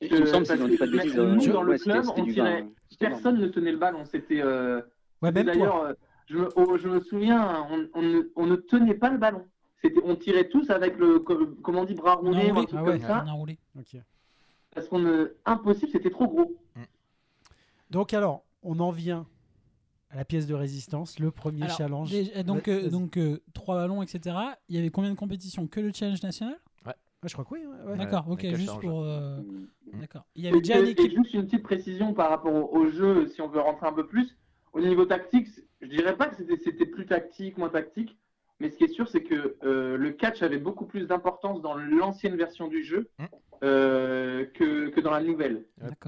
Il 0.00 0.20
me 0.20 0.26
semble, 0.26 0.44
si 0.46 0.56
j'en 0.58 0.68
dis 0.68 0.76
pas 0.76 0.86
de 0.86 0.90
Mais 0.92 0.96
bêtises, 0.98 1.16
nous, 1.16 1.22
euh, 1.48 1.52
dans 1.52 1.62
le 1.62 1.70
ouais, 1.70 1.78
c'était- 1.78 1.90
club, 1.92 2.04
c'était 2.04 2.20
on 2.20 2.24
du 2.24 2.32
tirait- 2.34 2.62
20, 2.62 2.68
c'était 2.90 3.04
énorme. 3.06 3.22
Personne 3.22 3.40
ne 3.40 3.46
tenait 3.48 3.72
le 3.72 3.78
ballon. 3.78 4.04
C'était. 4.04 4.42
euh, 4.42 4.82
D'ailleurs, 5.22 5.82
euh, 5.84 5.92
je 6.26 6.36
me, 6.36 6.48
oh, 6.56 6.76
je 6.76 6.88
me 6.88 7.00
souviens, 7.00 7.66
on, 7.70 7.88
on 7.94 8.02
ne, 8.02 8.20
on 8.36 8.46
ne 8.46 8.56
tenait 8.56 8.94
pas 8.94 9.08
le 9.10 9.16
ballon. 9.18 9.44
C'était, 9.82 10.00
on 10.04 10.14
tirait 10.16 10.48
tous 10.48 10.68
avec 10.70 10.98
le, 10.98 11.20
co- 11.20 11.46
comment 11.62 11.80
on 11.80 11.84
dit, 11.84 11.94
bras 11.94 12.16
roulé 12.16 12.50
un 12.50 12.54
truc 12.64 12.70
Ah 12.74 12.82
comme 12.84 13.00
ça. 13.00 13.22
On 13.24 13.28
a 13.28 13.32
roulé. 13.32 13.58
Ok. 13.78 13.96
Parce 14.76 14.88
qu'on 14.88 15.26
impossible, 15.46 15.90
c'était 15.90 16.10
trop 16.10 16.28
gros. 16.28 16.54
Donc 17.90 18.12
alors, 18.12 18.44
on 18.62 18.78
en 18.78 18.90
vient 18.90 19.26
à 20.10 20.16
la 20.16 20.24
pièce 20.26 20.46
de 20.46 20.52
résistance, 20.54 21.18
le 21.18 21.30
premier 21.30 21.62
Alors, 21.62 21.76
challenge. 21.78 22.10
déjà, 22.10 22.42
donc, 22.42 22.68
euh, 22.68 22.90
donc 22.90 23.16
euh, 23.16 23.40
trois 23.54 23.74
ballons, 23.76 24.02
etc. 24.02 24.36
Il 24.68 24.76
y 24.76 24.78
avait 24.78 24.90
combien 24.90 25.10
de 25.10 25.16
compétitions 25.16 25.66
Que 25.66 25.80
le 25.80 25.92
challenge 25.94 26.22
national? 26.22 26.58
Ah, 26.84 26.94
je 27.24 27.32
crois 27.32 27.44
que 27.46 27.54
oui. 27.54 27.60
ouais, 27.66 27.90
ouais. 27.92 27.96
D'accord, 27.96 28.28
Ouais, 28.28 28.34
ok, 28.34 28.40
juste 28.54 28.66
challenge, 28.66 28.80
pour. 28.82 29.02
euh, 29.02 29.40
Mm. 29.40 30.00
D'accord. 30.00 30.26
Il 30.34 30.44
y 30.44 30.48
avait 30.48 30.58
déjà 30.60 30.76
Et- 30.78 30.80
une 30.82 30.86
et 30.88 30.90
équipe. 30.90 31.12
juste 31.16 31.32
une 31.32 31.46
petite 31.46 31.62
précision 31.62 32.12
par 32.12 32.28
rapport 32.28 32.52
au, 32.52 32.76
au 32.76 32.90
jeu, 32.90 33.26
si 33.28 33.40
on 33.40 33.48
veut 33.48 33.60
rentrer 33.60 33.86
un 33.86 33.92
peu 33.94 34.06
plus. 34.06 34.36
Au 34.74 34.80
niveau 34.80 35.06
tactique, 35.06 35.48
je 35.80 35.86
dirais 35.86 36.14
pas 36.16 36.26
que 36.28 36.36
c'était, 36.36 36.58
c'était 36.62 36.84
plus 36.86 37.06
tactique, 37.06 37.56
moins 37.56 37.70
tactique. 37.70 38.14
Mais 38.60 38.70
ce 38.70 38.76
qui 38.76 38.84
est 38.84 38.88
sûr, 38.88 39.06
c'est 39.08 39.22
que 39.22 39.56
euh, 39.64 39.96
le 39.96 40.10
catch 40.10 40.42
avait 40.42 40.58
beaucoup 40.58 40.86
plus 40.86 41.06
d'importance 41.06 41.60
dans 41.60 41.74
l'ancienne 41.74 42.36
version 42.36 42.68
du 42.68 42.82
jeu 42.84 43.08
Mm. 43.18 43.24
euh, 43.64 44.44
que, 44.54 44.88
que 44.90 45.00
dans 45.00 45.10
la 45.10 45.22
nouvelle. 45.22 45.64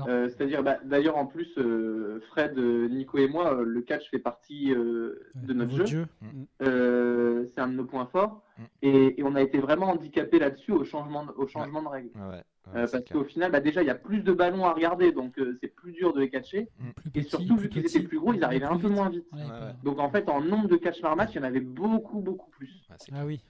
Euh, 0.07 0.29
C'est-à-dire, 0.29 0.63
bah, 0.63 0.79
d'ailleurs, 0.85 1.17
en 1.17 1.27
plus, 1.27 1.51
euh, 1.59 2.21
Fred, 2.29 2.59
Nico 2.59 3.19
et 3.19 3.29
moi, 3.29 3.63
le 3.65 3.81
catch 3.81 4.11
fait 4.11 4.19
partie 4.19 4.75
euh, 4.75 5.19
de 5.35 5.53
notre 5.55 5.87
jeu. 5.87 6.07
Mm. 6.21 6.27
Mm. 6.27 6.47
Euh, 6.63 7.47
c'est 7.47 7.61
un 7.61 7.69
de 7.69 7.75
nos 7.75 7.85
points 7.85 8.07
forts. 8.07 8.43
Mm. 8.59 8.63
Et, 8.83 9.21
et 9.21 9.23
on 9.25 9.35
a 9.35 9.43
été 9.43 9.59
vraiment 9.59 9.87
handicapé 9.91 10.39
là-dessus 10.39 10.73
au 10.73 10.85
changement 10.85 11.25
de, 11.27 11.33
au 11.37 11.47
changement 11.47 11.83
de 11.83 11.89
règles. 11.89 12.11
Ouais, 12.17 12.43
ouais, 12.75 12.81
Euh, 12.81 12.87
parce 12.91 13.05
qu'au 13.05 13.25
final, 13.25 13.51
bah, 13.53 13.61
déjà, 13.61 13.83
il 13.83 13.87
y 13.87 13.91
a 13.91 13.95
plus 13.95 14.21
de 14.23 14.33
ballons 14.33 14.65
à 14.65 14.73
regarder, 14.73 15.13
donc 15.13 15.39
euh, 15.39 15.59
c'est 15.61 15.69
plus 15.69 15.93
dur 15.93 16.13
de 16.13 16.21
les 16.21 16.31
catcher. 16.31 16.69
Plus 16.97 17.09
Et 17.15 17.23
petit, 17.23 17.29
surtout, 17.31 17.57
vu 17.57 17.69
qu'ils 17.69 17.87
étaient 17.87 18.01
plus 18.03 18.19
gros, 18.19 18.33
ils 18.35 18.45
arrivaient 18.45 18.67
un 18.67 18.77
peu 18.79 18.89
vite. 18.89 18.97
moins 18.97 19.11
vite. 19.11 19.27
Ouais, 19.33 19.41
Ouais. 19.43 19.75
Donc 19.83 19.99
en 19.99 20.11
fait, 20.11 20.29
en 20.29 20.41
nombre 20.41 20.69
de 20.69 20.77
catch 20.77 21.01
par 21.01 21.17
match, 21.17 21.31
il 21.35 21.37
y 21.37 21.41
en 21.41 21.45
avait 21.45 21.61
beaucoup, 21.61 22.21
beaucoup 22.21 22.51
plus. 22.51 22.87
C'est 22.99 23.13
Ah 23.13 23.25
oui. 23.25 23.43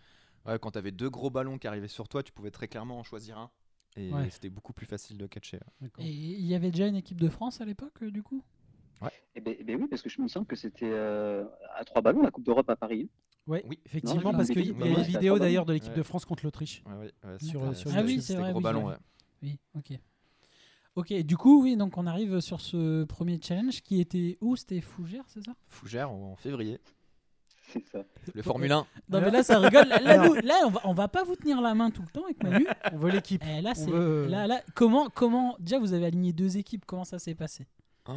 Ouais, 0.47 0.59
quand 0.59 0.71
t'avais 0.71 0.93
deux 0.93 1.11
gros 1.11 1.31
ballons 1.31 1.59
qui 1.59 1.67
arrivaient 1.67 1.89
sur 1.89 2.09
toi, 2.09 2.23
tu 2.23 2.33
pouvais 2.33 2.51
très 2.51 2.69
clairement 2.69 2.99
en 2.99 3.03
choisir 3.03 3.39
un. 3.39 3.51
Et 3.97 4.13
Ouais. 4.13 4.31
c'était 4.31 4.51
beaucoup 4.51 4.73
plus 4.73 4.87
facile 4.87 5.19
de 5.19 5.27
catcher. 5.27 5.59
Et 5.99 6.05
il 6.07 6.47
y 6.47 6.55
avait 6.55 6.71
déjà 6.71 6.87
une 6.87 6.97
équipe 6.97 7.21
de 7.21 7.29
France 7.29 7.61
à 7.61 7.65
l'époque, 7.65 8.03
euh, 8.03 8.11
du 8.11 8.23
coup? 8.23 8.43
Eh 9.35 9.41
ben, 9.41 9.55
eh 9.59 9.65
ben 9.65 9.77
oui, 9.81 9.87
parce 9.89 10.03
que 10.03 10.09
je 10.09 10.21
me 10.21 10.29
semble 10.29 10.47
que 10.47 10.57
c'était 10.57 10.91
euh, 10.91 11.45
à 11.77 11.85
trois 11.85 12.03
ballons 12.03 12.23
la 12.23 12.31
Coupe 12.31 12.45
d'Europe 12.45 12.69
à 12.71 12.77
Paris. 12.77 13.09
Ouais, 13.47 13.65
Oui. 13.69 13.79
effectivement, 13.87 14.33
Non, 14.33 14.37
parce 14.39 14.49
qu'il 14.51 14.67
y 14.67 14.83
a 14.83 14.87
une 14.87 15.03
vidéo 15.03 15.39
d'ailleurs 15.39 15.65
de 15.65 15.73
l'équipe 15.73 15.93
Ouais. 15.93 15.99
de 15.99 16.03
France 16.03 16.25
contre 16.25 16.45
l'Autriche. 16.45 16.83
Ouais, 16.87 16.93
ouais, 16.97 17.31
ouais, 17.31 17.39
Sur, 17.39 17.63
Ah 17.95 18.03
oui, 18.05 18.21
c'est 18.21 18.35
vrai. 18.37 18.53
gros 18.53 18.61
oui, 18.61 18.83
ouais. 18.83 18.95
Oui, 19.43 19.59
ok. 19.77 19.99
Ok, 20.97 21.13
du 21.23 21.37
coup, 21.37 21.63
oui, 21.63 21.77
donc 21.77 21.97
on 21.97 22.07
arrive 22.09 22.41
sur 22.41 22.61
ce 22.61 23.05
premier 23.05 23.39
challenge 23.41 23.83
qui 23.83 24.01
était 24.01 24.37
où? 24.41 24.57
C'était 24.57 24.81
Fougères, 24.81 25.25
c'est 25.29 25.45
ça? 25.45 25.53
Fougères 25.69 26.11
en 26.11 26.35
février. 26.37 26.81
C'est 27.69 27.87
ça. 27.87 28.03
Le 28.35 28.43
Formule 28.43 28.73
1. 28.73 28.87
Non, 29.11 29.21
mais 29.21 29.31
là, 29.31 29.43
ça 29.43 29.59
rigole. 29.61 29.87
Là, 29.89 30.01
là, 30.01 30.27
nous- 30.27 30.35
là, 30.35 30.55
on, 30.67 30.71
va, 30.71 30.81
on 30.85 30.95
va 30.95 31.07
pas 31.07 31.23
vous 31.23 31.37
tenir 31.37 31.61
la 31.61 31.75
main 31.75 31.91
tout 31.91 32.03
le 32.03 32.09
temps 32.09 32.25
avec 32.25 32.43
Manu. 32.43 32.67
On 32.93 32.97
veut 32.97 33.11
l'équipe. 33.11 33.45
Eh, 33.47 33.61
là, 33.61 33.75
veut- 33.75 34.27
Là, 34.27 34.47
là, 34.47 34.63
comment, 34.75 35.09
comment. 35.11 35.55
Déjà, 35.61 35.79
vous 35.79 35.93
avez 35.93 36.07
aligné 36.07 36.33
deux 36.33 36.57
équipes. 36.57 36.85
Comment 36.87 37.05
ça 37.05 37.19
s'est 37.19 37.35
passé? 37.35 37.67
Oh. 38.09 38.15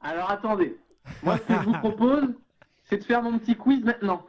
Alors 0.00 0.30
attendez, 0.30 0.76
moi 1.22 1.36
ce 1.38 1.42
que 1.42 1.54
je 1.54 1.64
vous 1.66 1.72
propose, 1.78 2.24
c'est 2.88 2.98
de 2.98 3.04
faire 3.04 3.22
mon 3.22 3.38
petit 3.38 3.56
quiz 3.56 3.82
maintenant. 3.84 4.24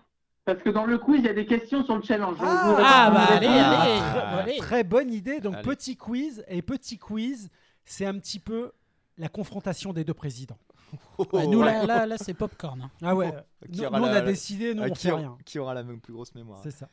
Parce 0.46 0.62
que 0.62 0.70
dans 0.70 0.86
le 0.86 0.98
quiz, 0.98 1.18
il 1.20 1.26
y 1.26 1.30
a 1.30 1.34
des 1.34 1.46
questions 1.46 1.84
sur 1.84 1.98
le 1.98 2.02
challenge. 2.04 2.38
Donc, 2.38 2.48
vous 2.48 2.76
Ah, 2.80 3.12
bah, 3.14 3.26
allez, 3.36 3.48
Ah, 3.50 3.82
allez, 3.82 4.00
très- 4.00 4.22
allez. 4.22 4.58
Très 4.58 4.84
bonne 4.86 5.12
idée. 5.14 5.42
Donc 5.42 5.56
Allez. 5.56 5.64
petit 5.64 5.98
quiz 5.98 6.44
et 6.48 6.62
petit 6.62 6.98
quiz, 6.98 7.50
c'est 7.84 8.06
un 8.06 8.18
petit 8.18 8.40
peu 8.40 8.72
la 9.18 9.28
confrontation 9.28 9.92
des 9.94 10.04
deux 10.06 10.14
présidents. 10.14 10.58
Ouais, 11.34 11.48
Nous, 11.48 11.60
Ouais. 11.60 11.66
là, 11.66 11.86
là, 11.86 12.06
là 12.06 12.16
c'est 12.18 12.34
popcorn. 12.34 12.82
hein. 12.84 12.90
Ah 13.04 13.14
ouais. 13.14 13.34
Qui 13.74 13.82
nous, 13.82 13.88
aura 13.88 14.00
nous, 14.00 14.06
on 14.06 14.10
la- 14.10 14.16
a 14.18 14.22
décidé, 14.22 14.74
nous 14.74 14.84
Ah, 14.84 14.88
on 14.90 14.94
qui, 14.94 15.08
fait 15.08 15.12
aura- 15.12 15.20
rien. 15.22 15.38
qui 15.46 15.60
aura 15.60 15.74
la 15.74 15.84
même 15.84 16.00
plus 16.00 16.14
grosse 16.14 16.34
mémoire 16.34 16.60
C'est 16.64 16.72
ça. 16.72 16.88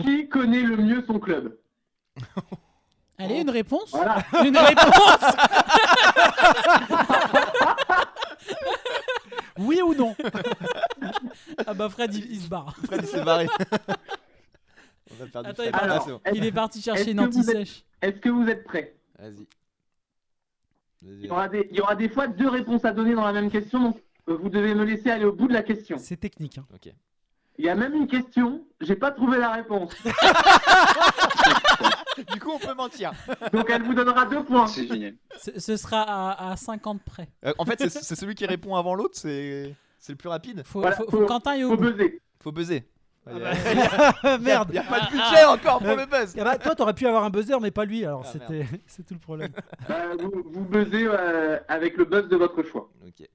Qui 0.00 0.28
connaît 0.30 0.62
le 0.62 0.76
mieux 0.78 1.04
son 1.06 1.18
club? 1.18 1.54
Allez, 3.18 3.40
une 3.40 3.50
réponse? 3.50 3.90
Voilà. 3.90 4.18
Une 4.44 4.56
réponse 4.56 5.20
Oui 9.58 9.80
ou 9.82 9.94
non? 9.94 10.14
Ah 11.66 11.74
bah 11.74 11.88
Fred, 11.88 12.14
il, 12.14 12.30
il 12.32 12.40
se 12.40 12.48
barre. 12.48 12.74
Fred, 12.84 13.00
il 13.02 13.08
s'est 13.08 13.24
barré. 13.24 13.46
On 15.18 15.22
a 15.24 15.26
perdu 15.28 15.48
Attends, 15.72 16.18
Fred. 16.20 16.34
il 16.36 16.44
est 16.44 16.52
parti 16.52 16.82
chercher 16.82 17.02
Est-ce 17.02 17.10
une 17.10 17.16
que 17.18 17.22
vous 17.34 17.50
êtes- 17.50 17.56
anti-sèche. 17.56 17.84
Est-ce 18.02 18.16
que 18.18 18.28
vous 18.28 18.46
êtes 18.48 18.64
prêts? 18.64 18.96
Vas-y. 19.18 19.46
Il 21.02 21.26
y, 21.26 21.30
aura 21.30 21.48
des, 21.48 21.68
il 21.70 21.76
y 21.76 21.80
aura 21.80 21.94
des 21.94 22.08
fois 22.08 22.26
deux 22.26 22.48
réponses 22.48 22.84
à 22.84 22.92
donner 22.92 23.14
dans 23.14 23.24
la 23.24 23.32
même 23.32 23.50
question, 23.50 23.80
donc 23.80 24.02
euh, 24.28 24.36
vous 24.36 24.48
devez 24.48 24.74
me 24.74 24.82
laisser 24.84 25.10
aller 25.10 25.24
au 25.24 25.32
bout 25.32 25.46
de 25.46 25.52
la 25.52 25.62
question. 25.62 25.98
C'est 25.98 26.16
technique. 26.16 26.58
hein. 26.58 26.66
Ok. 26.74 26.92
Il 27.58 27.64
y 27.64 27.68
a 27.68 27.74
même 27.76 27.94
une 27.94 28.08
question, 28.08 28.66
j'ai 28.80 28.96
pas 28.96 29.12
trouvé 29.12 29.38
la 29.38 29.52
réponse. 29.52 29.92
Du 32.32 32.40
coup, 32.40 32.50
on 32.50 32.58
peut 32.58 32.74
mentir. 32.74 33.12
Donc 33.52 33.68
elle 33.70 33.82
vous 33.82 33.94
donnera 33.94 34.26
deux 34.26 34.42
points. 34.44 34.66
C'est 34.66 34.86
génial. 34.86 35.14
Ce, 35.38 35.58
ce 35.58 35.76
sera 35.76 36.02
à, 36.02 36.52
à 36.52 36.56
50 36.56 37.02
près. 37.02 37.28
Euh, 37.44 37.52
en 37.58 37.64
fait, 37.64 37.88
c'est 37.88 38.14
celui 38.16 38.34
qui 38.34 38.46
répond 38.46 38.74
avant 38.76 38.94
l'autre, 38.94 39.16
c'est 39.18 39.74
c'est 39.98 40.12
le 40.12 40.16
plus 40.18 40.28
rapide. 40.28 40.62
Faut, 40.64 40.80
Voilà, 40.80 40.96
faut, 40.96 41.04
faut- 41.10 41.18
faut 41.20 41.26
Quentin 41.26 41.58
Faut 41.68 41.76
buzzer. 41.76 42.20
Faut 42.40 42.52
buzzer. 42.52 42.84
Ah 43.28 43.32
Il 43.32 43.38
y 43.38 43.40
bah, 43.40 43.50
a- 44.22 44.38
Merde. 44.38 44.68
Il 44.70 44.72
n'y 44.74 44.78
a 44.78 44.82
pas 44.84 45.00
de 45.00 45.06
budget 45.10 45.44
encore 45.46 45.78
pour 45.78 45.96
le 45.96 46.06
buzz. 46.06 46.34
Ah 46.38 46.44
bah, 46.44 46.58
toi, 46.58 46.74
t'aurais 46.76 46.94
pu 46.94 47.06
avoir 47.06 47.24
un 47.24 47.30
buzzer, 47.30 47.58
mais 47.60 47.72
pas 47.72 47.84
lui. 47.84 48.04
Alors 48.04 48.22
Ah, 48.24 48.28
c'était, 48.32 48.66
c'est 48.86 49.04
tout 49.04 49.14
le 49.14 49.20
problème. 49.20 49.50
Bah, 49.88 50.14
vous, 50.18 50.30
vous 50.46 50.64
buzzez 50.64 51.06
euh, 51.08 51.58
avec 51.66 51.96
le 51.96 52.04
buzz 52.04 52.28
de 52.28 52.36
votre 52.36 52.62
choix. 52.62 52.88
Ok. 53.04 53.26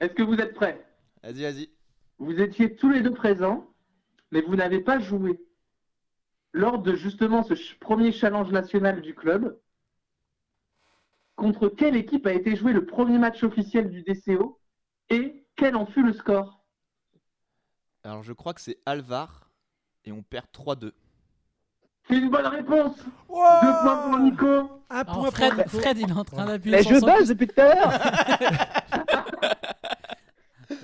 Est-ce 0.00 0.12
que 0.14 0.22
vous 0.22 0.34
êtes 0.36 0.54
prêts? 0.54 0.84
Vas-y, 1.24 1.42
vas-y. 1.42 1.70
Vous 2.18 2.40
étiez 2.40 2.76
tous 2.76 2.90
les 2.90 3.00
deux 3.00 3.12
présents, 3.12 3.66
mais 4.30 4.40
vous 4.42 4.54
n'avez 4.54 4.78
pas 4.80 5.00
joué. 5.00 5.40
Lors 6.52 6.78
de 6.78 6.94
justement 6.94 7.42
ce 7.42 7.54
premier 7.80 8.12
challenge 8.12 8.50
national 8.50 9.00
du 9.00 9.14
club, 9.14 9.58
contre 11.36 11.68
quelle 11.68 11.96
équipe 11.96 12.26
a 12.26 12.32
été 12.32 12.56
joué 12.56 12.72
le 12.72 12.84
premier 12.84 13.18
match 13.18 13.42
officiel 13.42 13.90
du 13.90 14.02
DCO 14.02 14.60
et 15.08 15.44
quel 15.56 15.76
en 15.76 15.86
fut 15.86 16.02
le 16.02 16.12
score? 16.12 16.62
Alors, 18.04 18.22
je 18.22 18.32
crois 18.32 18.52
que 18.52 18.60
c'est 18.60 18.78
Alvar 18.84 19.50
et 20.04 20.12
on 20.12 20.22
perd 20.22 20.46
3-2. 20.52 20.92
C'est 22.08 22.16
une 22.18 22.30
bonne 22.30 22.46
réponse 22.46 22.98
Wow 23.28 23.44
Deux 23.62 23.72
points 23.82 23.96
pour 24.08 24.18
Nico 24.18 24.82
Un 24.90 25.04
point 25.04 25.30
Fred, 25.30 25.50
pour 25.54 25.64
Nico. 25.64 25.78
Fred, 25.78 25.98
il 25.98 26.10
est 26.10 26.12
en 26.12 26.24
train 26.24 26.46
d'appuyer 26.46 26.76
Mais 26.76 26.82
je 26.82 27.00
buzz 27.00 27.28
depuis 27.28 27.46
tout 27.46 27.60
à 27.60 27.74
l'heure 27.74 27.92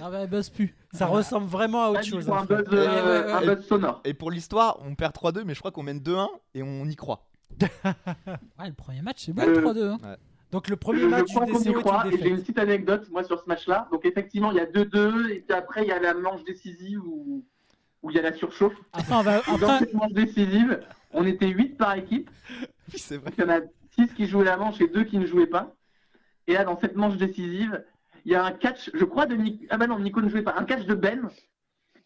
Ah 0.00 0.10
bah, 0.10 0.22
il 0.22 0.30
buzz 0.30 0.48
plus. 0.48 0.74
Ça 0.98 1.06
ressemble 1.06 1.46
vraiment 1.46 1.84
à 1.84 1.90
autre 1.90 2.04
chose. 2.04 2.28
hein, 2.30 2.38
un 2.40 2.44
buzz, 2.44 2.64
euh, 2.72 2.86
Ouais, 2.86 2.86
ouais, 3.02 3.26
ouais. 3.26 3.32
un 3.50 3.54
buzz 3.54 3.66
sonore. 3.66 4.00
Et 4.04 4.14
pour 4.14 4.30
l'histoire, 4.30 4.78
on 4.84 4.94
perd 4.94 5.12
3-2, 5.14 5.44
mais 5.44 5.54
je 5.54 5.58
crois 5.60 5.70
qu'on 5.70 5.82
mène 5.82 6.00
2-1 6.00 6.28
et 6.54 6.62
on 6.62 6.84
y 6.86 6.96
croit. 6.96 7.26
Ouais, 8.58 8.68
le 8.68 8.72
premier 8.74 9.02
match, 9.02 9.24
c'est 9.26 9.32
bon, 9.32 9.42
Euh, 9.42 9.60
3-2. 9.62 9.90
hein. 10.04 10.16
Donc 10.50 10.68
le 10.68 10.74
Je, 10.74 10.78
premier 10.78 11.00
je 11.00 11.06
match 11.06 11.28
crois 11.28 11.44
du 11.46 11.52
qu'on 11.52 11.60
y 11.60 11.72
croit, 11.74 12.04
et 12.10 12.18
j'ai 12.18 12.28
une 12.30 12.40
petite 12.40 12.58
anecdote, 12.58 13.06
moi, 13.10 13.22
sur 13.22 13.38
ce 13.38 13.46
match-là. 13.46 13.86
Donc, 13.92 14.04
effectivement, 14.06 14.50
il 14.50 14.56
y 14.56 14.60
a 14.60 14.66
2-2, 14.66 15.30
et 15.30 15.40
puis 15.40 15.54
après, 15.56 15.82
il 15.82 15.88
y 15.88 15.92
a 15.92 16.00
la 16.00 16.14
manche 16.14 16.42
décisive 16.44 17.00
où, 17.04 17.44
où 18.02 18.10
il 18.10 18.16
y 18.16 18.18
a 18.18 18.22
la 18.22 18.32
surchauffe. 18.32 18.72
Après, 18.94 19.14
on 19.14 19.22
va. 19.22 19.38
Et 19.38 19.42
Dans 19.46 19.54
Après, 19.54 19.78
cette 19.80 19.94
manche 19.94 20.12
décisive, 20.12 20.80
on 21.12 21.26
était 21.26 21.48
8 21.48 21.76
par 21.76 21.94
équipe. 21.96 22.30
Oui, 22.92 22.98
c'est 22.98 23.18
vrai. 23.18 23.30
Donc, 23.30 23.34
il 23.38 23.40
y 23.42 23.44
en 23.44 23.50
a 23.50 23.60
6 24.06 24.14
qui 24.14 24.26
jouaient 24.26 24.44
la 24.46 24.56
manche 24.56 24.80
et 24.80 24.88
2 24.88 25.04
qui 25.04 25.18
ne 25.18 25.26
jouaient 25.26 25.46
pas. 25.46 25.74
Et 26.46 26.54
là, 26.54 26.64
dans 26.64 26.78
cette 26.80 26.96
manche 26.96 27.18
décisive, 27.18 27.84
il 28.24 28.32
y 28.32 28.34
a 28.34 28.44
un 28.44 28.52
catch, 28.52 28.90
je 28.94 29.04
crois, 29.04 29.26
de 29.26 29.34
Nico. 29.36 29.64
Ah 29.70 29.76
bah 29.76 29.86
non, 29.86 29.98
Nico 29.98 30.20
ne 30.20 30.28
jouait 30.28 30.42
pas. 30.42 30.54
Un 30.56 30.64
catch 30.64 30.84
de 30.86 30.94
Ben. 30.94 31.28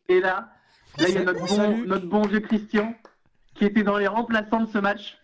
Et 0.09 0.21
là, 0.21 0.49
là 0.99 1.09
il 1.09 1.15
y 1.15 1.19
a 1.19 1.25
notre 1.25 1.53
On 1.53 1.57
bon, 1.71 1.79
notre 1.87 2.07
bon 2.07 2.23
vieux 2.23 2.41
Christian 2.41 2.95
qui 3.55 3.65
était 3.65 3.83
dans 3.83 3.99
les 3.99 4.07
remplaçants 4.07 4.61
de 4.61 4.71
ce 4.71 4.79
match. 4.79 5.19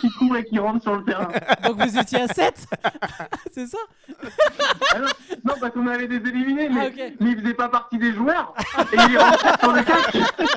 qui 0.00 0.10
court 0.12 0.36
et 0.36 0.44
qui 0.44 0.58
rentre 0.58 0.82
sur 0.82 0.96
le 0.96 1.04
terrain. 1.04 1.28
Donc 1.64 1.80
vous 1.80 1.98
étiez 1.98 2.20
à 2.20 2.28
7 2.28 2.66
C'est 3.52 3.66
ça 3.66 3.78
Ah 4.94 4.98
non, 5.00 5.06
non, 5.44 5.54
parce 5.60 5.72
qu'on 5.74 5.86
avait 5.88 6.06
des 6.06 6.16
éliminés, 6.28 6.68
mais, 6.68 6.80
Ah, 6.80 6.86
ok. 7.06 7.12
mais 7.20 7.30
il 7.32 7.40
faisait 7.40 7.54
pas 7.54 7.68
partie 7.68 7.98
des 7.98 8.12
joueurs. 8.12 8.54
Et 8.92 8.96
il 9.08 9.14
est 9.14 9.18
rentré 9.18 9.48
sur 9.60 9.72
le 9.72 9.82
catch. 9.82 10.16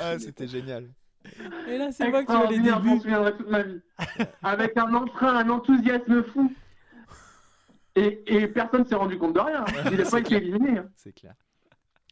Ah, 0.00 0.18
c'était 0.18 0.48
génial. 0.48 0.88
Et 1.68 1.78
là, 1.78 1.90
c'est 1.92 2.08
moi 2.08 2.24
qui 2.24 2.32
vois 2.32 2.46
les 2.46 2.56
Extraordinaire, 2.56 2.78
je 2.80 2.84
m'en 2.84 2.90
débuts. 2.92 3.02
souviendrai 3.02 3.36
toute 3.36 3.48
ma 3.50 3.62
vie. 3.62 3.80
Avec 4.42 4.76
un 4.76 4.94
entrain, 4.94 5.36
un 5.36 5.48
enthousiasme 5.50 6.22
fou. 6.24 6.52
Et, 7.94 8.22
et 8.26 8.48
personne 8.48 8.84
s'est 8.86 8.94
rendu 8.94 9.18
compte 9.18 9.34
de 9.34 9.40
rien. 9.40 9.64
Il 9.90 9.96
n'a 9.96 10.04
c'est 10.04 10.10
pas 10.10 10.20
été 10.20 10.28
clair. 10.28 10.42
éliminé. 10.42 10.78
hein. 10.78 10.88
C'est 10.96 11.12
clair. 11.12 11.34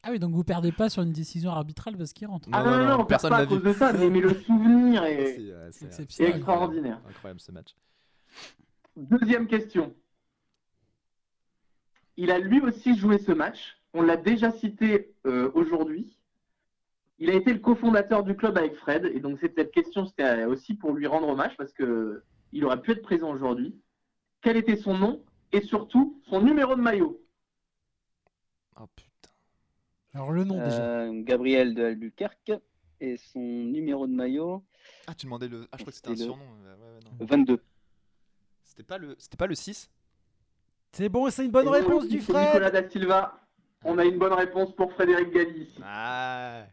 Ah 0.02 0.08
oui, 0.10 0.18
donc 0.18 0.34
vous 0.34 0.44
perdez 0.44 0.72
pas 0.72 0.88
sur 0.90 1.02
une 1.02 1.12
décision 1.12 1.50
arbitrale 1.50 1.96
parce 1.96 2.12
qu'il 2.12 2.26
rentre. 2.26 2.48
Ah 2.52 2.62
non, 2.62 2.70
non, 2.70 2.84
non, 2.84 2.94
on 2.94 2.96
perd 3.04 3.08
personne 3.08 3.30
pas 3.30 3.36
à 3.36 3.38
l'a 3.40 3.44
vu. 3.46 3.54
cause 3.54 3.62
de 3.62 3.72
ça, 3.72 3.92
mais, 3.92 4.10
mais 4.10 4.20
le 4.20 4.34
souvenir 4.34 5.04
est, 5.04 5.36
C'est 5.36 5.42
ouais, 5.42 5.68
c'est- 5.72 5.84
est 5.84 5.88
Exceptionnel. 5.88 6.36
extraordinaire. 6.36 7.00
incroyable 7.08 7.40
ce 7.40 7.52
match. 7.52 7.74
Deuxième 8.96 9.46
question. 9.46 9.94
Il 12.16 12.30
a 12.30 12.38
lui 12.38 12.60
aussi 12.60 12.96
joué 12.96 13.18
ce 13.18 13.32
match. 13.32 13.76
On 13.92 14.02
l'a 14.02 14.16
déjà 14.16 14.50
cité 14.52 15.14
euh, 15.26 15.50
aujourd'hui. 15.54 16.16
Il 17.18 17.30
a 17.30 17.34
été 17.34 17.52
le 17.52 17.60
cofondateur 17.60 18.24
du 18.24 18.36
club 18.36 18.58
avec 18.58 18.74
Fred. 18.76 19.04
Et 19.14 19.20
donc, 19.20 19.38
cette 19.40 19.70
question, 19.70 20.04
c'était 20.06 20.44
aussi 20.44 20.74
pour 20.74 20.92
lui 20.92 21.06
rendre 21.06 21.28
hommage 21.28 21.56
parce 21.56 21.72
que 21.72 22.22
il 22.52 22.64
aurait 22.64 22.80
pu 22.80 22.92
être 22.92 23.02
présent 23.02 23.30
aujourd'hui. 23.32 23.74
Quel 24.42 24.56
était 24.56 24.76
son 24.76 24.96
nom 24.96 25.24
et 25.52 25.60
surtout 25.62 26.20
son 26.28 26.40
numéro 26.42 26.74
de 26.76 26.80
maillot? 26.80 27.20
Oh 28.80 28.86
putain. 28.94 29.30
Alors 30.14 30.32
le 30.32 30.44
nom 30.44 30.56
déjà. 30.62 30.82
Euh, 30.82 31.22
Gabriel 31.22 31.74
de 31.74 31.84
Albuquerque 31.84 32.52
et 33.00 33.16
son 33.16 33.40
numéro 33.40 34.06
de 34.06 34.12
maillot 34.12 34.64
Ah, 35.06 35.14
tu 35.14 35.26
demandais 35.26 35.48
le. 35.48 35.66
Ah, 35.72 35.76
je 35.78 35.82
crois 35.82 35.90
que 35.92 35.96
c'était 35.96 36.08
un 36.08 36.12
le- 36.12 36.16
surnom. 36.18 36.44
Ouais, 36.44 36.70
ouais, 36.70 37.00
non. 37.20 37.26
22. 37.26 37.60
C'était 38.64 38.82
pas 38.82 38.98
le. 38.98 39.14
C'était 39.18 39.36
pas 39.36 39.46
le 39.46 39.54
6 39.54 39.90
C'est 40.92 41.08
bon, 41.08 41.30
c'est 41.30 41.44
une 41.44 41.50
bonne 41.52 41.66
Et 41.68 41.70
réponse 41.70 42.06
du 42.08 42.20
c'est 42.20 42.32
Nicolas 42.32 42.70
Fred. 42.70 42.72
da 42.84 42.90
Silva. 42.90 43.40
On 43.84 43.98
a 43.98 44.04
une 44.04 44.18
bonne 44.18 44.32
réponse 44.32 44.74
pour 44.76 44.92
Frédéric 44.94 45.30
Galli. 45.30 45.68
Ah. 45.82 46.64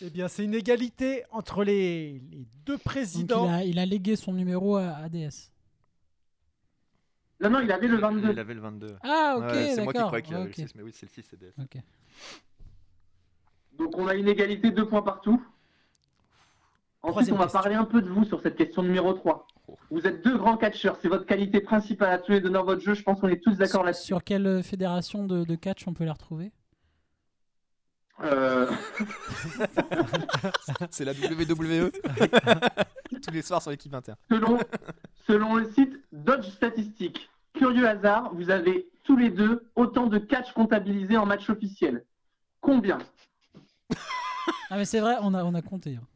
Eh 0.00 0.10
bien, 0.10 0.28
c'est 0.28 0.44
une 0.44 0.54
égalité 0.54 1.24
entre 1.30 1.64
les, 1.64 2.20
les 2.30 2.46
deux 2.64 2.74
Donc 2.74 2.82
présidents. 2.84 3.46
il 3.46 3.52
a, 3.54 3.64
il 3.64 3.78
a 3.78 3.86
légué 3.86 4.16
son 4.16 4.32
numéro 4.32 4.76
à 4.76 4.88
ADS. 4.96 5.50
Non, 7.40 7.50
non, 7.50 7.60
il 7.60 7.70
avait 7.72 7.88
le 7.88 7.96
22. 7.98 8.32
Il 8.32 8.38
avait 8.38 8.54
le 8.54 8.60
22. 8.60 8.96
Ah 9.02 9.34
ok, 9.36 9.42
Ouais, 9.44 9.72
c'est 9.74 9.82
moi 9.82 9.92
qui 9.92 9.98
croyais 10.00 10.22
qu'il 10.22 10.34
avait 10.34 10.46
le 10.46 10.52
6, 10.52 10.74
mais 10.76 10.82
oui, 10.82 10.92
c'est 10.94 11.06
le 11.06 11.10
6, 11.22 11.26
c'est 11.28 11.38
DF. 11.40 11.54
Ok. 11.60 11.76
Donc 13.78 13.96
on 13.98 14.06
a 14.06 14.14
une 14.14 14.28
égalité 14.28 14.70
deux 14.70 14.86
points 14.86 15.02
partout. 15.02 15.42
Ensuite, 17.04 17.12
Troisième 17.14 17.34
on 17.34 17.38
va 17.38 17.44
question. 17.46 17.60
parler 17.60 17.74
un 17.74 17.84
peu 17.84 18.00
de 18.00 18.08
vous 18.08 18.24
sur 18.24 18.40
cette 18.42 18.54
question 18.56 18.82
numéro 18.84 19.12
3. 19.12 19.46
Vous 19.90 20.06
êtes 20.06 20.22
deux 20.24 20.36
grands 20.38 20.56
catcheurs, 20.56 20.96
c'est 21.02 21.08
votre 21.08 21.26
qualité 21.26 21.60
principale 21.60 22.12
à 22.12 22.18
tous 22.18 22.30
les 22.32 22.40
deux 22.40 22.50
dans 22.50 22.64
votre 22.64 22.80
jeu, 22.80 22.94
je 22.94 23.02
pense 23.02 23.20
qu'on 23.20 23.28
est 23.28 23.42
tous 23.42 23.56
d'accord 23.56 23.80
Sur, 23.80 23.82
là-dessus. 23.84 24.06
sur 24.06 24.22
quelle 24.22 24.62
fédération 24.62 25.24
de, 25.24 25.44
de 25.44 25.54
catch 25.56 25.86
on 25.88 25.94
peut 25.94 26.04
les 26.04 26.10
retrouver? 26.10 26.52
Euh, 28.20 28.70
C'est 30.90 31.04
la 31.04 31.12
WWE. 31.12 31.90
Tous 33.22 33.30
les 33.32 33.42
soirs 33.42 33.62
sur 33.62 33.70
l'équipe 33.70 33.92
21. 33.92 34.16
selon, 34.30 34.58
selon 35.26 35.54
le 35.56 35.70
site 35.72 35.98
Dodge 36.12 36.48
Statistics, 36.50 37.30
curieux 37.54 37.86
hasard, 37.88 38.34
vous 38.34 38.50
avez 38.50 38.88
tous 39.04 39.16
les 39.16 39.30
deux 39.30 39.66
autant 39.76 40.06
de 40.06 40.18
catch 40.18 40.52
comptabilisés 40.52 41.16
en 41.16 41.26
match 41.26 41.48
officiel. 41.50 42.04
Combien? 42.60 42.98
Ah 44.70 44.76
mais 44.76 44.84
c'est 44.84 45.00
vrai, 45.00 45.16
on 45.20 45.34
a, 45.34 45.44
on 45.44 45.54
a 45.54 45.62
compté. 45.62 45.96
hein. 45.96 46.06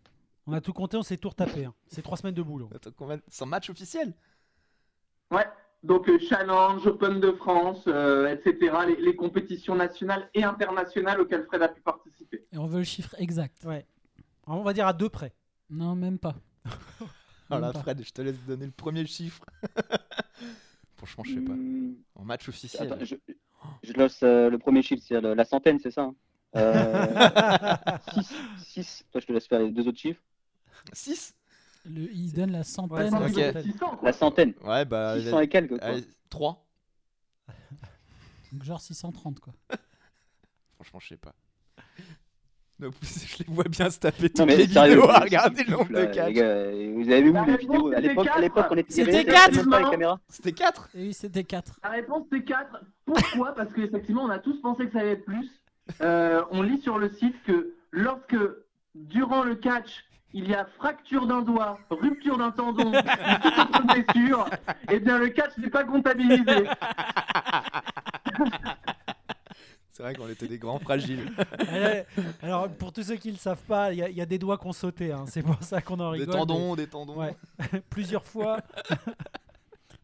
On 0.46 0.52
a 0.52 0.60
tout 0.60 0.72
compté, 0.72 0.96
on 0.96 1.02
s'est 1.02 1.16
tout 1.16 1.28
retapé. 1.28 1.64
hein. 1.64 1.74
C'est 1.88 2.02
trois 2.02 2.16
semaines 2.16 2.34
de 2.34 2.42
boulot. 2.42 2.70
Attends, 2.74 2.90
combien... 2.96 3.18
Sans 3.28 3.46
match 3.46 3.68
officiel? 3.68 4.14
Ouais, 5.30 5.46
donc 5.82 6.08
euh, 6.08 6.18
Challenge, 6.18 6.86
Open 6.86 7.20
de 7.20 7.32
France, 7.32 7.84
euh, 7.86 8.28
etc., 8.34 8.74
les, 8.88 8.96
les 8.96 9.16
compétitions 9.16 9.74
nationales 9.74 10.28
et 10.34 10.42
internationales 10.44 11.20
auxquelles 11.20 11.44
Fred 11.44 11.62
a 11.62 11.68
pu 11.68 11.80
participer. 11.80 12.46
Et 12.52 12.58
on 12.58 12.66
veut 12.66 12.78
le 12.78 12.84
chiffre 12.84 13.14
exact. 13.18 13.64
Ouais. 13.64 13.86
On 14.46 14.62
va 14.62 14.72
dire 14.72 14.86
à 14.86 14.92
deux 14.92 15.08
près. 15.08 15.32
Non, 15.70 15.94
même 15.94 16.18
pas. 16.18 16.34
Oh 17.48 17.54
là, 17.54 17.60
Même 17.60 17.72
pas. 17.74 17.78
Fred, 17.82 18.02
je 18.04 18.10
te 18.10 18.22
laisse 18.22 18.40
donner 18.44 18.66
le 18.66 18.72
premier 18.72 19.06
chiffre. 19.06 19.44
Franchement, 20.96 21.22
je 21.24 21.34
sais 21.34 21.40
pas. 21.40 21.52
Hmm, 21.52 21.94
En 22.16 22.24
match 22.24 22.48
officiel. 22.48 22.92
Attends, 22.92 23.04
je, 23.04 23.14
je 23.84 23.92
lance 23.92 24.20
euh, 24.24 24.50
le 24.50 24.58
premier 24.58 24.82
chiffre, 24.82 25.04
c'est 25.06 25.20
la 25.20 25.44
centaine, 25.44 25.78
c'est 25.78 25.92
ça 25.92 26.02
hein 26.02 26.14
euh, 26.56 27.14
6, 28.64 29.04
Toi, 29.12 29.20
je 29.20 29.26
te 29.26 29.32
laisse 29.32 29.46
faire 29.46 29.60
les 29.60 29.70
deux 29.70 29.86
autres 29.86 29.98
chiffres. 29.98 30.20
6 30.92 31.35
Le, 31.88 32.10
il 32.12 32.32
donne 32.32 32.50
la 32.52 32.58
Ouais, 32.58 32.64
centaine. 32.64 33.10
c'est 33.10 33.16
Ok. 33.16 33.44
centaine. 33.54 33.62
600, 33.62 33.78
quoi. 33.96 33.98
La 34.02 34.12
centaine. 34.12 34.54
Ouais, 34.64 34.84
bah. 34.84 35.18
600 35.20 35.40
et 35.40 35.48
quelques. 35.48 35.78
quoi. 35.78 35.88
3 36.30 36.66
Donc 38.52 38.62
genre 38.64 38.80
630 38.80 39.40
quoi. 39.40 39.52
Franchement, 40.76 41.00
je 41.00 41.08
sais 41.08 41.16
pas. 41.16 41.34
Je 42.78 43.38
les 43.38 43.46
vois 43.54 43.64
bien 43.64 43.88
se 43.88 43.98
taper 43.98 44.24
Non, 44.24 44.28
toutes 44.28 44.46
mais 44.48 44.56
les 44.58 44.68
sérieux, 44.68 44.96
vidéos 44.96 45.08
à 45.08 45.20
regarder 45.20 45.64
le 45.64 45.70
nombre 45.72 45.88
de 45.88 45.94
là, 45.94 46.06
catch. 46.08 46.26
les 46.26 46.32
gars, 46.34 46.64
vous 46.92 47.10
avez 47.10 47.22
vu 47.22 47.32
La 47.32 47.46
les 47.46 47.56
vidéos 47.56 47.88
à 47.90 47.94
c'était 47.96 48.08
l'époque, 48.08 48.26
à 48.26 48.28
quatre. 48.30 48.40
l'époque, 48.42 48.66
on 48.70 48.76
était 48.76 48.92
C'était 48.92 49.10
il 49.10 49.14
y 49.14 49.16
avait 49.20 49.24
quatre. 49.32 49.54
même 49.56 49.70
pas 49.70 49.80
les 49.82 49.90
caméras. 49.90 50.20
C'était 50.28 50.52
4 50.52 50.88
Et 50.94 50.98
oui, 51.06 51.14
c'était 51.14 51.44
4. 51.44 51.80
La 51.82 51.88
réponse 51.90 52.26
c'est 52.30 52.44
4. 52.44 52.80
Pourquoi? 53.06 53.54
Parce 53.54 53.72
qu'effectivement, 53.72 54.24
on 54.24 54.28
a 54.30 54.38
tous 54.40 54.60
pensé 54.60 54.84
que 54.86 54.92
ça 54.92 54.98
allait 55.00 55.12
être 55.12 55.24
plus. 55.24 55.48
Euh, 56.02 56.42
on 56.50 56.60
lit 56.60 56.80
sur 56.82 56.98
le 56.98 57.08
site 57.14 57.34
que 57.46 57.72
lorsque, 57.92 58.36
durant 58.94 59.42
le 59.42 59.54
catch, 59.54 60.04
il 60.32 60.48
y 60.48 60.54
a 60.54 60.66
fracture 60.76 61.26
d'un 61.26 61.42
doigt, 61.42 61.78
rupture 61.90 62.36
d'un 62.38 62.50
tendon, 62.50 62.88
ou 62.92 62.92
toute 63.42 63.58
autre 63.58 63.86
blessure, 63.86 64.46
eh 64.90 64.98
bien 65.00 65.18
le 65.18 65.28
catch 65.28 65.56
n'est 65.58 65.70
pas 65.70 65.84
comptabilisé. 65.84 66.44
C'est 69.92 70.02
vrai 70.02 70.14
qu'on 70.14 70.28
était 70.28 70.46
des 70.46 70.58
grands 70.58 70.78
fragiles. 70.78 71.32
Euh, 71.72 72.02
Alors, 72.42 72.68
pour 72.68 72.92
tous 72.92 73.02
ceux 73.02 73.16
qui 73.16 73.28
ne 73.28 73.32
le 73.32 73.38
savent 73.38 73.62
pas, 73.62 73.94
il 73.94 73.98
y, 73.98 74.02
a- 74.02 74.10
il 74.10 74.16
y 74.16 74.20
a 74.20 74.26
des 74.26 74.36
doigts 74.38 74.58
qu'on 74.58 74.74
sautait. 74.74 75.10
hein. 75.10 75.24
C'est 75.26 75.42
pour 75.42 75.56
ça 75.62 75.80
qu'on 75.80 75.98
en 76.00 76.12
Des 76.12 76.18
rigole. 76.20 76.34
tendons, 76.34 76.76
des 76.76 76.86
tendons. 76.86 77.16
Ouais. 77.16 77.34
mais 77.72 77.80
Plusieurs 77.90 78.24
fois. 78.26 78.58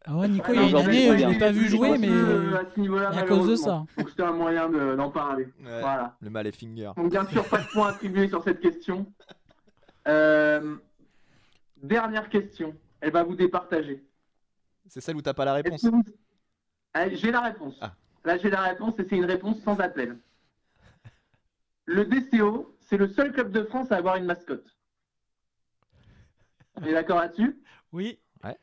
Ah 0.04 0.16
ouais, 0.16 0.26
Nico, 0.26 0.46
Ah 0.48 0.52
il 0.54 0.62
y 0.62 0.64
a 0.64 0.72
non, 0.72 0.80
une 0.80 0.88
année, 0.88 0.98
ai 0.98 1.06
je 1.06 1.08
pas 1.12 1.14
l'ai 1.14 1.30
été 1.30 1.38
pas 1.38 1.52
vu 1.52 1.68
jouer, 1.68 1.96
mais 1.96 2.08
chanceux, 2.08 2.56
à 2.56 2.62
ce 2.74 2.80
niveau-là, 2.80 3.10
à 3.10 3.22
cause 3.22 3.46
de 3.50 3.54
ça. 3.54 3.84
Donc 3.96 4.08
c'était 4.10 4.24
un 4.24 4.32
moyen 4.32 4.68
de- 4.68 4.96
d'en 4.96 5.10
parler. 5.12 5.44
Ouais. 5.44 5.80
Voilà. 5.80 6.16
Le 6.20 6.28
mal 6.28 6.44
est 6.48 6.56
finger. 6.58 6.90
Donc 6.96 7.10
bien 7.10 7.24
sûr, 7.28 7.44
pas 7.48 7.58
de 7.58 7.66
point 7.72 7.90
attribué 7.90 8.26
sur 8.26 8.42
cette 8.42 8.58
question. 8.60 9.06
Euh, 10.08 10.76
dernière 11.76 12.28
question. 12.28 12.76
Elle 13.00 13.12
va 13.12 13.22
vous 13.24 13.34
départager. 13.36 14.04
C'est 14.88 15.00
celle 15.00 15.16
où 15.16 15.22
t'as 15.22 15.34
pas 15.34 15.44
la 15.44 15.54
réponse. 15.54 15.84
vous- 15.84 16.02
Ah, 16.94 17.08
J'ai 17.08 17.30
la 17.30 17.40
réponse. 17.40 17.76
Ah. 17.80 17.94
Là, 18.24 18.36
j'ai 18.38 18.50
la 18.50 18.60
réponse 18.62 18.94
et 18.98 19.06
c'est 19.08 19.16
une 19.16 19.24
réponse 19.24 19.60
sans 19.62 19.78
appel. 19.80 20.18
Le 21.86 22.04
DCO, 22.04 22.76
c'est 22.80 22.96
le 22.96 23.08
seul 23.08 23.32
club 23.32 23.50
de 23.50 23.64
France 23.64 23.90
à 23.90 23.96
avoir 23.96 24.16
une 24.16 24.24
mascotte. 24.26 24.66
On 26.76 26.84
est 26.84 26.92
d'accord 26.92 27.18
là-dessus? 27.18 27.60
Oui. 27.92 28.18
Ouais, 28.44 28.58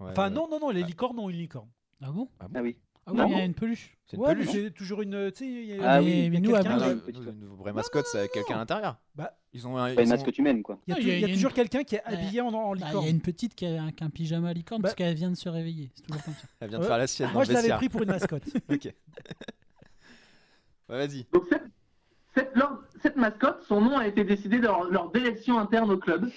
Enfin, 0.00 0.30
non, 0.30 0.48
non, 0.48 0.58
non, 0.58 0.70
les 0.70 0.82
licornes 0.82 1.18
ont 1.20 1.30
une 1.30 1.36
licorne. 1.36 1.68
Ah 2.02 2.10
bon? 2.10 2.28
Ah 2.40 2.46
oui. 2.60 2.76
Ah 3.04 3.12
oui, 3.14 3.20
il 3.30 3.36
y 3.36 3.40
a 3.40 3.44
une 3.44 3.54
peluche. 3.54 3.96
C'est 4.06 4.16
une 4.16 4.22
Ouais, 4.22 4.34
mais 4.34 4.44
peluche. 4.44 4.52
c'est 4.64 4.70
toujours 4.70 5.02
une. 5.02 5.30
Tu 5.32 5.38
sais, 5.38 5.46
il 5.50 5.64
y 5.64 5.78
a- 5.80 5.90
Ah 5.94 6.00
mais, 6.00 6.06
oui, 6.06 6.12
mais 6.12 6.26
il 6.28 6.32
y 6.34 6.36
a 6.36 6.40
nous, 6.40 6.54
à 6.54 6.58
Ah, 6.58 6.62
non, 6.62 6.94
nous, 6.94 7.82
c'est 8.04 8.18
avec 8.18 8.30
quelqu'un 8.30 8.54
à 8.54 8.58
l'intérieur. 8.58 8.96
Bah, 9.16 9.36
Ils 9.52 9.66
ont 9.66 9.76
un. 9.76 9.92
Pas 9.94 10.02
ils 10.02 10.06
une 10.06 10.12
ont- 10.12 10.16
mascotte 10.16 10.38
humaine, 10.38 10.62
quoi. 10.62 10.78
il 10.86 10.90
y 10.90 10.92
a, 10.92 10.96
tou- 10.96 11.02
il 11.02 11.08
y 11.08 11.10
a- 11.10 11.14
il 11.16 11.20
y 11.20 11.24
a 11.24 11.26
il 11.26 11.30
y 11.30 11.32
a 11.32 11.34
toujours 11.36 11.50
une- 11.50 11.56
quelqu'un 11.56 11.82
qui 11.82 11.96
est 11.96 12.06
Ouais. 12.06 12.14
habillé 12.14 12.40
en, 12.40 12.48
en 12.54 12.70
Bah, 12.72 12.76
il 12.80 12.84
licorne. 12.86 13.04
y 13.04 13.08
a 13.08 13.10
une 13.10 13.20
petite 13.20 13.54
qui 13.56 13.66
a 13.66 13.82
un, 13.82 13.90
qui 13.90 14.04
a 14.04 14.06
un 14.06 14.10
pyjama 14.10 14.52
licorne 14.52 14.82
Bah- 14.82 14.86
parce 14.88 14.94
qu'elle 14.94 15.14
vient 15.16 15.30
de 15.30 15.36
se 15.36 15.48
réveiller. 15.48 15.90
C'est 15.94 16.02
toujours 16.06 16.22
comme 16.22 16.34
ça. 16.34 16.40
Elle 16.60 16.68
vient 16.68 16.78
de 16.78 16.82
Ouais. 16.84 16.88
faire 16.88 16.98
la 16.98 17.06
sieste. 17.08 17.28
dans 17.30 17.34
Moi, 17.34 17.42
le 17.42 17.46
je 17.46 17.52
l'avais 17.52 17.62
vestiaire. 17.62 17.76
pris 17.78 17.88
pour 17.88 18.02
une 18.02 18.08
mascotte. 18.10 18.44
Ok. 18.70 18.84
Ouais, 20.88 21.06
vas-y. 21.06 21.26
Donc 21.32 21.44
cette, 21.48 21.62
cette, 22.34 22.56
lors- 22.56 22.78
cette 23.02 23.16
mascotte, 23.16 23.62
son 23.66 23.80
nom 23.80 23.98
a 23.98 24.06
été 24.06 24.24
décidé 24.24 24.58
lors, 24.58 24.84
lors 24.84 25.10
d'élections 25.10 25.58
internes 25.58 25.90
au 25.90 25.98
club. 25.98 26.30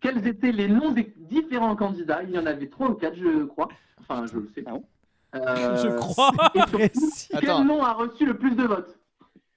Quels 0.00 0.26
étaient 0.26 0.52
les 0.52 0.68
noms 0.68 0.92
des 0.92 1.12
différents 1.16 1.74
candidats? 1.76 2.22
Il 2.22 2.30
y 2.30 2.38
en 2.38 2.46
avait 2.46 2.68
trois 2.68 2.88
ou 2.88 2.94
quatre, 2.94 3.16
je 3.16 3.44
crois. 3.46 3.68
Enfin, 4.00 4.24
je 4.26 4.38
le 4.38 4.48
sais. 4.54 4.62
Ah 4.66 4.70
bon? 4.72 4.78
Euh, 4.78 4.86
Je 5.34 5.96
crois. 5.96 6.32
quel 7.40 7.66
nom 7.66 7.82
a 7.82 7.92
reçu 7.92 8.24
le 8.24 8.36
plus 8.36 8.54
de 8.54 8.62
votes 8.64 8.98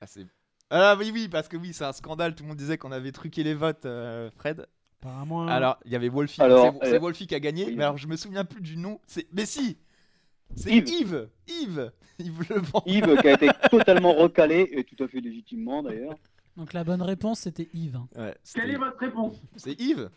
Ah, 0.01 0.07
c'est- 0.07 0.25
ah 0.69 0.95
oui, 0.97 1.11
oui, 1.13 1.27
parce 1.27 1.47
que 1.47 1.57
oui, 1.57 1.73
c'est 1.73 1.83
un 1.85 1.91
scandale. 1.93 2.33
Tout 2.35 2.43
le 2.43 2.49
monde 2.49 2.57
disait 2.57 2.77
qu'on 2.77 2.91
avait 2.91 3.11
truqué 3.11 3.43
les 3.43 3.53
votes, 3.53 3.85
euh, 3.85 4.29
Fred. 4.31 4.65
Apparemment. 5.01 5.47
Alors, 5.47 5.77
il 5.85 5.91
y 5.91 5.95
avait 5.95 6.09
Wolfie. 6.09 6.41
Alors, 6.41 6.75
c'est 6.83 6.95
euh, 6.95 6.99
Wolfie 6.99 7.27
qui 7.27 7.35
a 7.35 7.39
gagné, 7.39 7.65
oui. 7.65 7.75
mais 7.75 7.83
alors 7.83 7.97
je 7.97 8.07
me 8.07 8.15
souviens 8.15 8.45
plus 8.45 8.61
du 8.61 8.77
nom. 8.77 8.99
C'est 9.07 9.27
mais 9.33 9.45
si, 9.45 9.77
c'est 10.55 10.71
Yves. 10.71 10.87
Yves. 10.89 11.29
Yves. 11.47 11.91
Yves 12.19 12.45
Le 12.49 12.59
Vent. 12.59 12.83
Yves 12.85 13.17
qui 13.19 13.27
a 13.27 13.33
été 13.33 13.49
totalement 13.71 14.13
recalé, 14.13 14.69
et 14.73 14.83
tout 14.83 15.03
à 15.03 15.07
fait 15.07 15.19
légitimement 15.19 15.81
d'ailleurs. 15.81 16.13
Donc 16.55 16.73
la 16.73 16.83
bonne 16.83 17.01
réponse, 17.01 17.39
c'était 17.39 17.67
Yves. 17.73 17.95
hein. 17.95 18.07
Ouais, 18.15 18.35
Quelle 18.53 18.69
est 18.69 18.75
votre 18.77 18.97
réponse 18.99 19.41
c'est 19.55 19.79
Yves. 19.81 20.09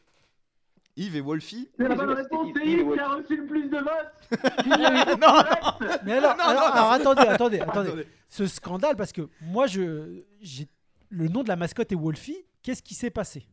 Yves 0.97 1.17
et 1.17 1.21
Wolfie. 1.21 1.69
C'est 1.77 1.89
la 1.89 1.95
bonne 1.97 2.11
réponse, 2.11 2.49
c'est 2.55 2.65
Yves 2.67 2.79
Yves 2.81 2.93
qui 2.93 2.99
a 3.01 3.09
reçu 3.09 3.37
le 3.37 3.47
plus 3.47 3.69
de 3.69 3.79
votes 3.79 4.15
non, 5.21 5.99
Mais 6.05 6.13
alors, 6.15 6.37
Non, 6.37 6.45
alors, 6.45 6.63
non, 6.63 6.69
non, 6.69 6.73
alors, 6.73 6.93
attendez, 6.93 7.21
attendez, 7.29 7.61
attendez. 7.61 8.07
Ce 8.29 8.47
scandale, 8.47 8.97
parce 8.97 9.13
que 9.13 9.29
moi, 9.41 9.67
je, 9.67 10.23
j'ai 10.41 10.69
le 11.11 11.29
nom 11.29 11.43
de 11.43 11.49
la 11.49 11.57
mascotte 11.57 11.91
est 11.93 11.97
Wolfie. 11.97 12.45
Qu'est-ce 12.63 12.83
qui 12.83 12.95
s'est 12.95 13.11
passé? 13.11 13.47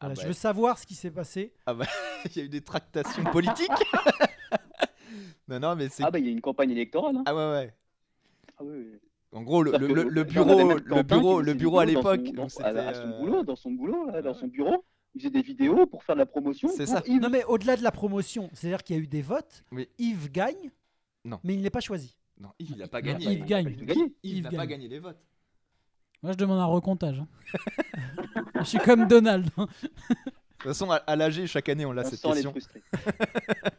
Voilà, 0.00 0.14
bah. 0.14 0.20
Je 0.22 0.26
veux 0.26 0.32
savoir 0.32 0.78
ce 0.78 0.86
qui 0.86 0.94
s'est 0.94 1.10
passé. 1.10 1.52
Il 2.24 2.36
y 2.36 2.40
a 2.40 2.44
eu 2.44 2.48
des 2.48 2.60
tractations 2.62 3.24
politiques. 3.24 3.70
non, 5.48 5.60
non, 5.60 5.76
mais 5.76 5.88
c'est. 5.88 6.02
Ah 6.04 6.10
bah 6.10 6.18
il 6.18 6.26
y 6.26 6.28
a 6.28 6.32
une 6.32 6.40
campagne 6.40 6.70
électorale. 6.70 7.16
Hein. 7.16 7.22
Ah 7.26 7.34
ouais, 7.34 7.50
ouais. 7.52 7.74
Ah 8.58 8.62
oui, 8.64 8.76
oui. 8.92 8.98
En 9.34 9.42
gros, 9.42 9.62
le, 9.62 9.72
le- 9.72 10.24
bureau, 10.24 10.74
le 10.84 11.02
bureau, 11.02 11.40
le 11.40 11.54
bureau 11.54 11.78
à 11.78 11.86
l'époque, 11.86 12.20
son- 12.26 12.32
dans- 12.32 12.42
donc 12.42 12.50
à, 12.60 12.66
à 12.66 12.92
c'était, 12.92 12.94
son 12.94 13.08
euh, 13.12 13.18
boulot, 13.20 13.42
dans 13.44 13.56
son 13.56 13.70
boulot, 13.70 14.06
là, 14.10 14.20
dans 14.22 14.34
son 14.34 14.46
bureau, 14.46 14.84
il 15.14 15.20
faisait 15.20 15.30
des 15.30 15.42
vidéos 15.42 15.86
pour 15.86 16.02
faire 16.04 16.14
de 16.16 16.20
la 16.20 16.26
promotion. 16.26 16.68
C'est 16.68 16.86
ça. 16.86 17.02
Yves. 17.06 17.20
Non, 17.20 17.28
mais 17.30 17.44
au-delà 17.44 17.76
de 17.76 17.82
la 17.82 17.90
promotion, 17.92 18.48
c'est-à-dire 18.54 18.82
qu'il 18.82 18.96
y 18.96 18.98
a 18.98 19.02
eu 19.02 19.06
des 19.06 19.22
votes. 19.22 19.62
Oui. 19.72 19.88
Yves 19.98 20.30
gagne. 20.30 20.70
Non. 21.24 21.38
Mais 21.44 21.54
il 21.54 21.62
n'est 21.62 21.70
pas 21.70 21.80
choisi. 21.80 22.16
Non, 22.40 22.48
Yves, 22.58 22.72
il 22.76 22.82
a 22.82 22.88
pas 22.88 23.00
Non, 23.02 23.06
gagné. 23.12 23.32
Yves 23.32 23.44
gagne. 23.44 23.76
Yves 24.22 24.42
n'a 24.44 24.50
pas 24.50 24.66
gagné 24.66 24.88
les 24.88 24.98
votes. 24.98 25.20
Moi, 26.22 26.32
je 26.32 26.36
demande 26.38 26.58
un 26.60 26.66
recomptage. 26.66 27.18
hein. 27.20 27.28
je 28.60 28.64
suis 28.64 28.78
comme 28.78 29.06
Donald. 29.06 29.48
hein. 29.56 29.66
De 29.66 30.68
toute 30.68 30.78
façon, 30.78 30.90
à, 30.90 30.96
à 30.96 31.16
l'AG, 31.16 31.44
chaque 31.46 31.68
année, 31.68 31.84
on 31.84 31.90
On 31.90 31.96
a 31.98 32.04
cette 32.04 32.20
sent 32.20 32.28
les 32.28 32.34
question. 32.34 32.50
frustrés. 32.52 32.82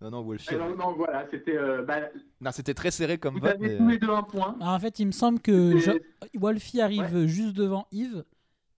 Non, 0.00 0.10
non, 0.10 0.22
Wolfie. 0.22 0.54
donc, 0.56 0.76
donc, 0.76 0.96
voilà, 0.98 1.26
c'était. 1.30 1.56
euh, 1.56 1.82
bah, 1.82 2.00
Non, 2.40 2.50
c'était 2.52 2.74
très 2.74 2.90
serré 2.90 3.16
comme 3.16 3.34
vous 3.34 3.40
vote. 3.40 3.52
avez 3.54 3.68
mais, 3.70 3.76
tous 3.78 3.84
euh, 3.86 3.90
les 3.90 3.98
deux 3.98 4.10
un 4.10 4.22
point. 4.22 4.54
Alors, 4.60 4.74
en 4.74 4.78
fait, 4.78 4.98
il 4.98 5.06
me 5.06 5.12
semble 5.12 5.40
que 5.40 5.74
Wolfie 6.34 6.80
arrive 6.82 7.24
juste 7.26 7.54
devant 7.54 7.86
Yves. 7.90 8.22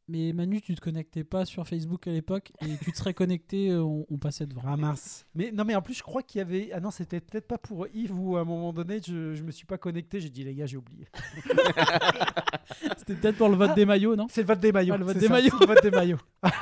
Mais 0.08 0.32
Manu, 0.32 0.60
tu 0.60 0.72
te 0.76 0.80
connectais 0.80 1.24
pas 1.24 1.44
sur 1.44 1.66
Facebook 1.66 2.06
à 2.06 2.12
l'époque 2.12 2.52
et 2.60 2.76
tu 2.78 2.92
te 2.92 2.96
serais 2.96 3.12
connecté, 3.12 3.70
euh, 3.70 3.82
on, 3.82 4.06
on 4.08 4.18
passait 4.18 4.46
devant. 4.46 4.62
Ah 4.64 4.76
mince. 4.76 5.26
Mais 5.34 5.50
non, 5.50 5.64
mais 5.64 5.74
en 5.74 5.82
plus, 5.82 5.94
je 5.94 6.02
crois 6.04 6.22
qu'il 6.22 6.38
y 6.38 6.42
avait. 6.42 6.70
Ah 6.72 6.78
non, 6.78 6.92
c'était 6.92 7.18
peut-être 7.20 7.48
pas 7.48 7.58
pour 7.58 7.88
Yves 7.92 8.16
ou 8.16 8.36
à 8.36 8.40
un 8.42 8.44
moment 8.44 8.72
donné, 8.72 9.00
je, 9.04 9.34
je 9.34 9.42
me 9.42 9.50
suis 9.50 9.66
pas 9.66 9.78
connecté. 9.78 10.20
J'ai 10.20 10.30
dit, 10.30 10.44
les 10.44 10.54
gars, 10.54 10.66
j'ai 10.66 10.76
oublié. 10.76 11.08
C'était 12.96 13.14
peut-être 13.14 13.36
pour 13.38 13.48
le 13.48 13.56
vote 13.56 13.70
Ah. 13.72 13.74
des 13.74 13.84
maillots, 13.86 14.14
non? 14.16 14.26
C'est 14.30 14.42
le 14.42 14.46
vote 14.46 14.60
des 14.60 14.72
maillots. 14.72 14.94
Ah, 14.94 14.98
le 14.98 15.04
vote 15.04 15.14
c'est 15.14 15.20
des 15.20 15.26
ça, 15.26 15.32
maillots. 15.32 15.58
le 15.60 15.66
vote 15.66 15.82
des 15.82 15.90
maillots. 15.90 16.18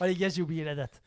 oh, 0.00 0.04
les 0.04 0.14
gars, 0.14 0.28
j'ai 0.28 0.42
oublié 0.42 0.64
la 0.64 0.74
date. 0.74 1.02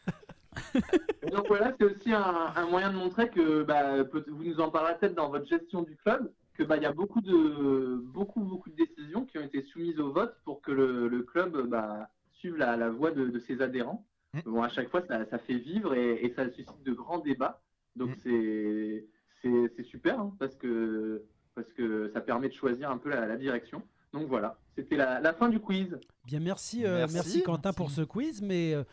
Donc 1.32 1.48
voilà, 1.48 1.74
c'est 1.80 1.86
aussi 1.86 2.12
un, 2.12 2.54
un 2.56 2.66
moyen 2.68 2.92
de 2.92 2.98
montrer 2.98 3.30
que 3.30 3.64
bah, 3.64 4.04
vous 4.04 4.44
nous 4.44 4.60
en 4.60 4.70
parlerez 4.72 4.98
peut-être 5.00 5.16
dans 5.16 5.30
votre 5.30 5.48
gestion 5.48 5.84
du 5.84 5.96
club, 5.98 6.32
que 6.60 6.64
bah 6.68 6.76
il 6.78 6.84
y 6.84 6.86
a 6.86 6.92
beaucoup 6.94 7.22
de 7.22 8.02
beaucoup 8.14 8.42
beaucoup 8.42 8.70
de 8.70 8.76
décisions 8.76 9.26
qui 9.26 9.38
ont 9.38 9.44
été 9.44 9.62
soumises 9.64 10.00
au 10.00 10.12
vote 10.12 10.36
pour 10.44 10.62
que 10.62 10.72
le, 10.72 11.08
le 11.08 11.24
club 11.24 11.68
bah, 11.70 12.10
suive 12.34 12.58
la, 12.58 12.76
la 12.76 12.90
voie 12.90 13.12
de, 13.12 13.30
de 13.30 13.40
ses 13.40 13.62
adhérents. 13.62 14.06
Mm. 14.34 14.40
Bon, 14.46 14.62
à 14.62 14.70
chaque 14.70 14.90
fois, 14.90 15.02
ça, 15.08 15.26
ça 15.30 15.40
fait 15.40 15.58
vivre 15.58 15.94
et, 15.96 16.26
et 16.26 16.34
ça 16.36 16.50
suscite 16.52 16.84
de 16.86 16.92
grands 16.94 17.20
débats. 17.20 17.62
Donc 17.96 18.10
Mm. 18.10 18.20
c'est 18.24 19.06
c'est 19.42 19.72
c'est 19.78 19.84
super 19.86 20.20
hein, 20.20 20.34
parce 20.38 20.56
que 20.56 21.24
parce 21.56 21.72
que 21.74 22.12
ça 22.14 22.20
permet 22.22 22.50
de 22.50 22.54
choisir 22.54 22.92
un 22.92 22.98
peu 22.98 23.10
la, 23.10 23.26
la 23.26 23.38
direction. 23.38 23.82
Donc 24.14 24.28
voilà, 24.28 24.58
c'était 24.76 24.98
la, 24.98 25.20
la 25.22 25.34
fin 25.34 25.48
du 25.50 25.60
quiz. 25.60 25.98
Bien, 26.26 26.40
merci, 26.42 26.86
euh, 26.86 26.98
merci, 27.00 27.14
Merci. 27.16 27.44
Quentin 27.44 27.70
Merci. 27.70 27.78
pour 27.78 27.92
ce 27.92 28.02
quiz, 28.02 28.42
mais 28.42 28.74
euh, 28.74 28.84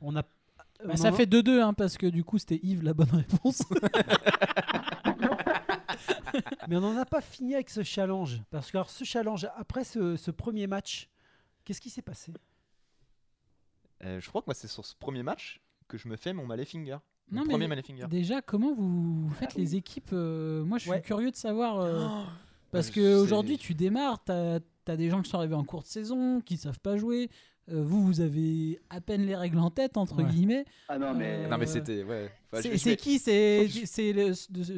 on 0.00 0.16
a. 0.16 0.22
Bah, 0.84 0.96
ça 0.96 1.10
fait 1.12 1.26
2-2, 1.26 1.60
hein, 1.60 1.74
parce 1.74 1.96
que 1.98 2.06
du 2.06 2.22
coup, 2.24 2.38
c'était 2.38 2.60
Yves 2.62 2.82
la 2.84 2.94
bonne 2.94 3.10
réponse. 3.12 3.62
Mais 6.68 6.76
on 6.76 6.80
n'en 6.80 6.96
a 6.96 7.04
pas 7.04 7.20
fini 7.20 7.54
avec 7.54 7.70
ce 7.70 7.82
challenge. 7.82 8.40
Parce 8.50 8.70
que 8.70 8.76
alors, 8.76 8.90
ce 8.90 9.04
challenge, 9.04 9.46
après 9.56 9.84
ce, 9.84 10.16
ce 10.16 10.30
premier 10.30 10.66
match, 10.66 11.08
qu'est-ce 11.64 11.80
qui 11.80 11.90
s'est 11.90 12.02
passé? 12.02 12.32
Euh, 14.04 14.20
je 14.20 14.28
crois 14.28 14.42
que 14.42 14.46
moi, 14.46 14.54
c'est 14.54 14.68
sur 14.68 14.84
ce 14.86 14.94
premier 14.94 15.22
match 15.22 15.60
que 15.88 15.98
je 15.98 16.08
me 16.08 16.16
fais 16.16 16.32
mon 16.32 16.46
Mallet 16.46 16.64
Finger. 16.64 16.98
Non, 17.30 17.40
Mon 17.40 17.42
mais 17.44 17.50
premier 17.52 17.68
Mallet 17.68 17.82
Finger. 17.82 18.06
Déjà, 18.08 18.40
comment 18.42 18.72
vous 18.74 19.28
faites 19.30 19.54
les 19.54 19.76
équipes 19.76 20.10
euh, 20.12 20.64
Moi, 20.64 20.78
je 20.78 20.82
suis 20.82 20.90
Ouais. 20.90 21.02
curieux 21.02 21.30
de 21.30 21.36
savoir. 21.36 21.78
euh, 21.80 22.06
parce 22.70 22.88
Euh, 22.88 22.92
que 22.92 23.00
c'est- 23.00 23.14
aujourd'hui, 23.14 23.58
tu 23.58 23.74
démarres, 23.74 24.22
tu 24.24 24.32
as, 24.32 24.60
des 24.96 25.10
gens 25.10 25.20
qui 25.20 25.28
sont 25.30 25.36
arrivés 25.38 25.54
en 25.54 25.64
cours 25.64 25.82
de 25.82 25.88
saison, 25.88 26.40
qui 26.40 26.56
savent 26.56 26.80
pas 26.80 26.96
jouer. 26.96 27.28
Euh, 27.70 27.82
vous, 27.84 28.02
vous 28.02 28.20
avez 28.22 28.80
à 28.88 29.00
peine 29.02 29.26
les 29.26 29.36
règles 29.36 29.58
en 29.58 29.68
tête, 29.70 29.96
entre 29.98 30.22
Ouais. 30.22 30.24
guillemets. 30.30 30.64
Ah 30.88 30.98
non, 30.98 31.12
mais. 31.12 31.44
Euh, 31.44 31.48
Non, 31.48 31.58
mais 31.58 31.66
c'était. 31.66 32.02
Ouais. 32.02 32.30
Enfin, 32.50 32.62
C'est 32.78 32.96
qui? 32.96 33.18
C'est 33.18 33.68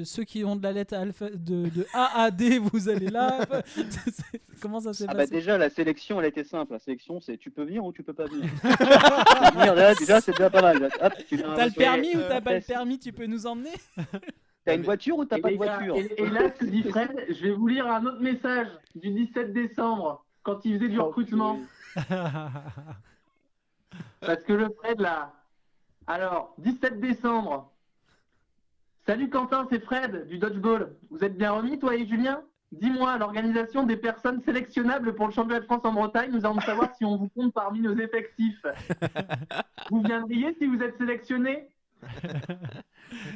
ceux 0.04 0.24
qui 0.24 0.44
ont 0.44 0.56
de 0.56 0.62
la 0.64 0.72
lettre 0.72 0.94
alpha, 0.94 1.30
de, 1.30 1.68
de 1.68 1.86
A 1.94 2.22
à 2.22 2.30
D, 2.32 2.58
vous 2.58 2.88
allez 2.88 3.06
là. 3.08 3.46
Comment 4.60 4.80
ça 4.80 4.92
s'est 4.92 5.04
Ah 5.08 5.12
bah 5.12 5.18
passé? 5.20 5.30
déjà 5.32 5.56
la 5.56 5.70
sélection 5.70 6.20
elle 6.20 6.26
était 6.26 6.44
simple. 6.44 6.72
La 6.72 6.78
sélection 6.80 7.20
c'est 7.20 7.36
tu 7.38 7.50
peux 7.50 7.64
venir 7.64 7.84
ou 7.84 7.92
tu 7.92 8.02
peux 8.02 8.12
pas 8.12 8.26
venir. 8.26 8.44
Tu 8.62 8.66
peux 8.68 9.58
venir, 9.58 9.74
déjà, 9.74 9.94
déjà, 9.94 10.20
c'est 10.20 10.32
déjà 10.32 10.50
pas 10.50 10.60
mal. 10.62 10.88
Tu 11.28 11.38
T'as 11.38 11.66
le 11.66 11.72
permis 11.72 12.14
ou 12.16 12.18
euh, 12.20 12.28
t'as 12.28 12.40
pas 12.40 12.52
le 12.54 12.56
test. 12.58 12.68
permis? 12.68 12.98
Tu 12.98 13.12
peux 13.12 13.26
nous 13.26 13.46
emmener? 13.46 13.70
T'as 14.66 14.74
une 14.76 14.82
voiture 14.82 15.16
ou 15.16 15.24
t'as 15.24 15.38
pas 15.38 15.50
de 15.50 15.56
voiture? 15.56 15.96
Et, 15.96 16.22
et 16.22 16.28
là, 16.28 16.50
ce 16.54 16.58
que 16.58 16.66
dit 16.70 16.82
Fred, 16.82 17.08
je 17.30 17.42
vais 17.44 17.52
vous 17.52 17.66
lire 17.66 17.86
un 17.86 18.04
autre 18.04 18.20
message 18.20 18.66
du 18.94 19.10
17 19.10 19.54
décembre, 19.54 20.22
quand 20.42 20.60
il 20.66 20.74
faisait 20.78 20.90
du 20.90 20.98
Oh, 21.00 21.04
recrutement. 21.06 21.58
Parce 24.20 24.44
que 24.44 24.52
le 24.52 24.68
Fred, 24.78 25.00
là. 25.00 25.32
Alors, 26.06 26.54
17 26.58 27.00
décembre. 27.00 27.72
Salut 29.06 29.30
Quentin, 29.30 29.66
c'est 29.70 29.82
Fred 29.82 30.28
du 30.28 30.38
Dodgeball. 30.38 30.94
Vous 31.10 31.24
êtes 31.24 31.36
bien 31.36 31.52
remis, 31.52 31.78
toi 31.78 31.96
et 31.96 32.06
Julien? 32.06 32.42
Dis-moi, 32.72 33.18
l'organisation 33.18 33.82
des 33.82 33.96
personnes 33.96 34.40
sélectionnables 34.42 35.14
pour 35.16 35.26
le 35.26 35.32
championnat 35.32 35.60
de 35.60 35.64
France 35.64 35.80
en 35.84 35.92
Bretagne, 35.92 36.30
nous 36.30 36.46
allons 36.46 36.60
savoir 36.60 36.94
si 36.94 37.04
on 37.04 37.16
vous 37.16 37.28
compte 37.28 37.52
parmi 37.52 37.80
nos 37.80 37.96
effectifs. 37.96 38.64
Vous 39.90 40.02
viendriez 40.02 40.54
si 40.54 40.66
vous 40.68 40.80
êtes 40.80 40.96
sélectionné? 40.96 41.68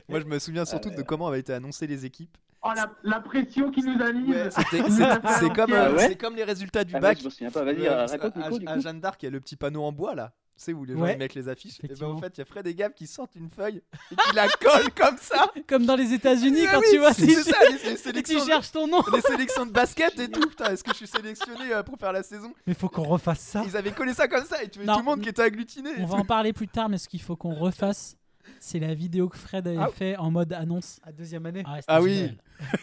Moi, 0.09 0.21
je 0.21 0.27
me 0.27 0.39
souviens 0.39 0.65
surtout 0.65 0.91
Ah 0.93 0.97
de 0.97 1.03
comment 1.03 1.27
avaient 1.27 1.41
été 1.41 1.53
annoncées 1.53 1.89
les 1.89 2.05
équipes. 2.05 2.37
Oh, 2.67 2.71
la, 2.75 2.91
la 3.03 3.21
pression 3.21 3.71
qui 3.71 3.83
nous 3.83 4.01
a 4.03 4.13
mise 4.13 4.29
Ouais, 4.35 4.49
c'est 4.51 4.83
c'est 5.39 5.53
comme, 5.55 5.73
euh, 5.73 5.87
Ah 5.89 5.93
ouais 5.93 6.09
c'est 6.09 6.17
comme 6.17 6.35
les 6.35 6.45
résultats 6.45 6.83
du 6.85 6.93
Ah 6.95 6.97
ouais, 6.97 7.03
bac. 7.03 7.19
je 7.21 7.25
me 7.25 7.31
souviens 7.31 7.51
pas. 7.51 7.63
Vas-y, 7.63 7.87
Euh, 7.87 8.07
raconte 8.07 8.37
à. 8.67 8.79
Jeanne 8.81 9.01
d'Arc, 9.01 9.23
il 9.23 9.27
y 9.27 9.29
a 9.29 9.31
le 9.31 9.41
petit 9.41 9.57
panneau 9.57 9.83
en 9.85 9.93
bois 9.93 10.15
là. 10.15 10.33
Tu 10.57 10.63
sais 10.67 10.73
où 10.73 10.85
les 10.85 10.95
gens 10.95 11.01
Ouais, 11.01 11.15
ils 11.15 11.19
mettent 11.19 11.35
les 11.35 11.49
affiches. 11.49 11.81
Et 11.83 11.89
ben 11.89 12.07
en 12.07 12.17
fait, 12.17 12.33
il 12.37 12.39
y 12.39 12.43
a 12.43 12.45
Fred 12.45 12.65
et 12.69 12.75
Gab 12.77 12.95
qui 12.95 13.09
sortent 13.09 13.35
une 13.35 13.51
feuille 13.51 13.83
et 14.13 14.15
qui 14.15 14.37
la 14.37 14.47
collent 14.49 14.93
comme 14.97 15.17
ça. 15.21 15.51
Comme 15.67 15.85
dans 15.85 15.97
les 15.97 16.13
États-Unis, 16.13 16.61
quand 16.71 16.79
oui, 16.79 16.87
tu 16.93 16.99
vois, 16.99 17.13
c'est 17.13 17.27
c'est- 17.27 17.51
ça, 17.51 17.57
les, 17.65 17.73
les 17.85 17.91
et 17.91 17.97
tu 17.97 17.99
sélections, 18.03 18.47
cherches 18.47 18.71
ton 18.71 18.87
nom. 18.87 19.01
les 19.13 19.21
sélections 19.21 19.67
de 19.67 19.73
basket 19.73 20.17
et 20.21 20.29
tout. 20.31 20.49
Putain, 20.49 20.67
est-ce 20.73 20.85
que 20.85 20.93
je 20.93 20.97
suis 20.99 21.07
sélectionné 21.09 21.73
euh, 21.75 21.83
pour 21.83 21.99
faire 21.99 22.13
la 22.13 22.23
saison? 22.23 22.55
Mais 22.69 22.75
faut 22.75 22.89
qu'on 22.89 23.03
refasse 23.03 23.41
ça. 23.41 23.63
Ils 23.67 23.77
avaient 23.77 23.91
collé 23.91 24.15
ça 24.15 24.29
comme 24.29 24.45
ça 24.45 24.63
et 24.63 24.69
tu 24.69 24.79
vois 24.81 24.95
tout 24.95 25.01
le 25.01 25.05
monde 25.05 25.21
qui 25.23 25.29
était 25.29 25.43
agglutiné. 25.43 25.91
On 25.99 26.07
va 26.07 26.19
en 26.19 26.25
parler 26.25 26.53
plus 26.53 26.69
tard, 26.69 26.89
mais 26.89 26.99
ce 26.99 27.09
qu'il 27.09 27.21
faut 27.21 27.35
qu'on 27.37 27.55
refasse, 27.55 28.17
c'est 28.61 28.79
la 28.79 28.95
vidéo 28.95 29.29
que 29.29 29.37
Fred 29.37 29.67
avait 29.67 29.77
Ah. 29.79 29.89
fait 29.89 30.17
en 30.17 30.31
mode 30.31 30.53
annonce. 30.53 31.01
À 31.03 31.13
deuxième 31.13 31.47
année. 31.47 31.63
Ah, 31.67 31.79
Ah 31.87 32.03
oui. 32.03 32.37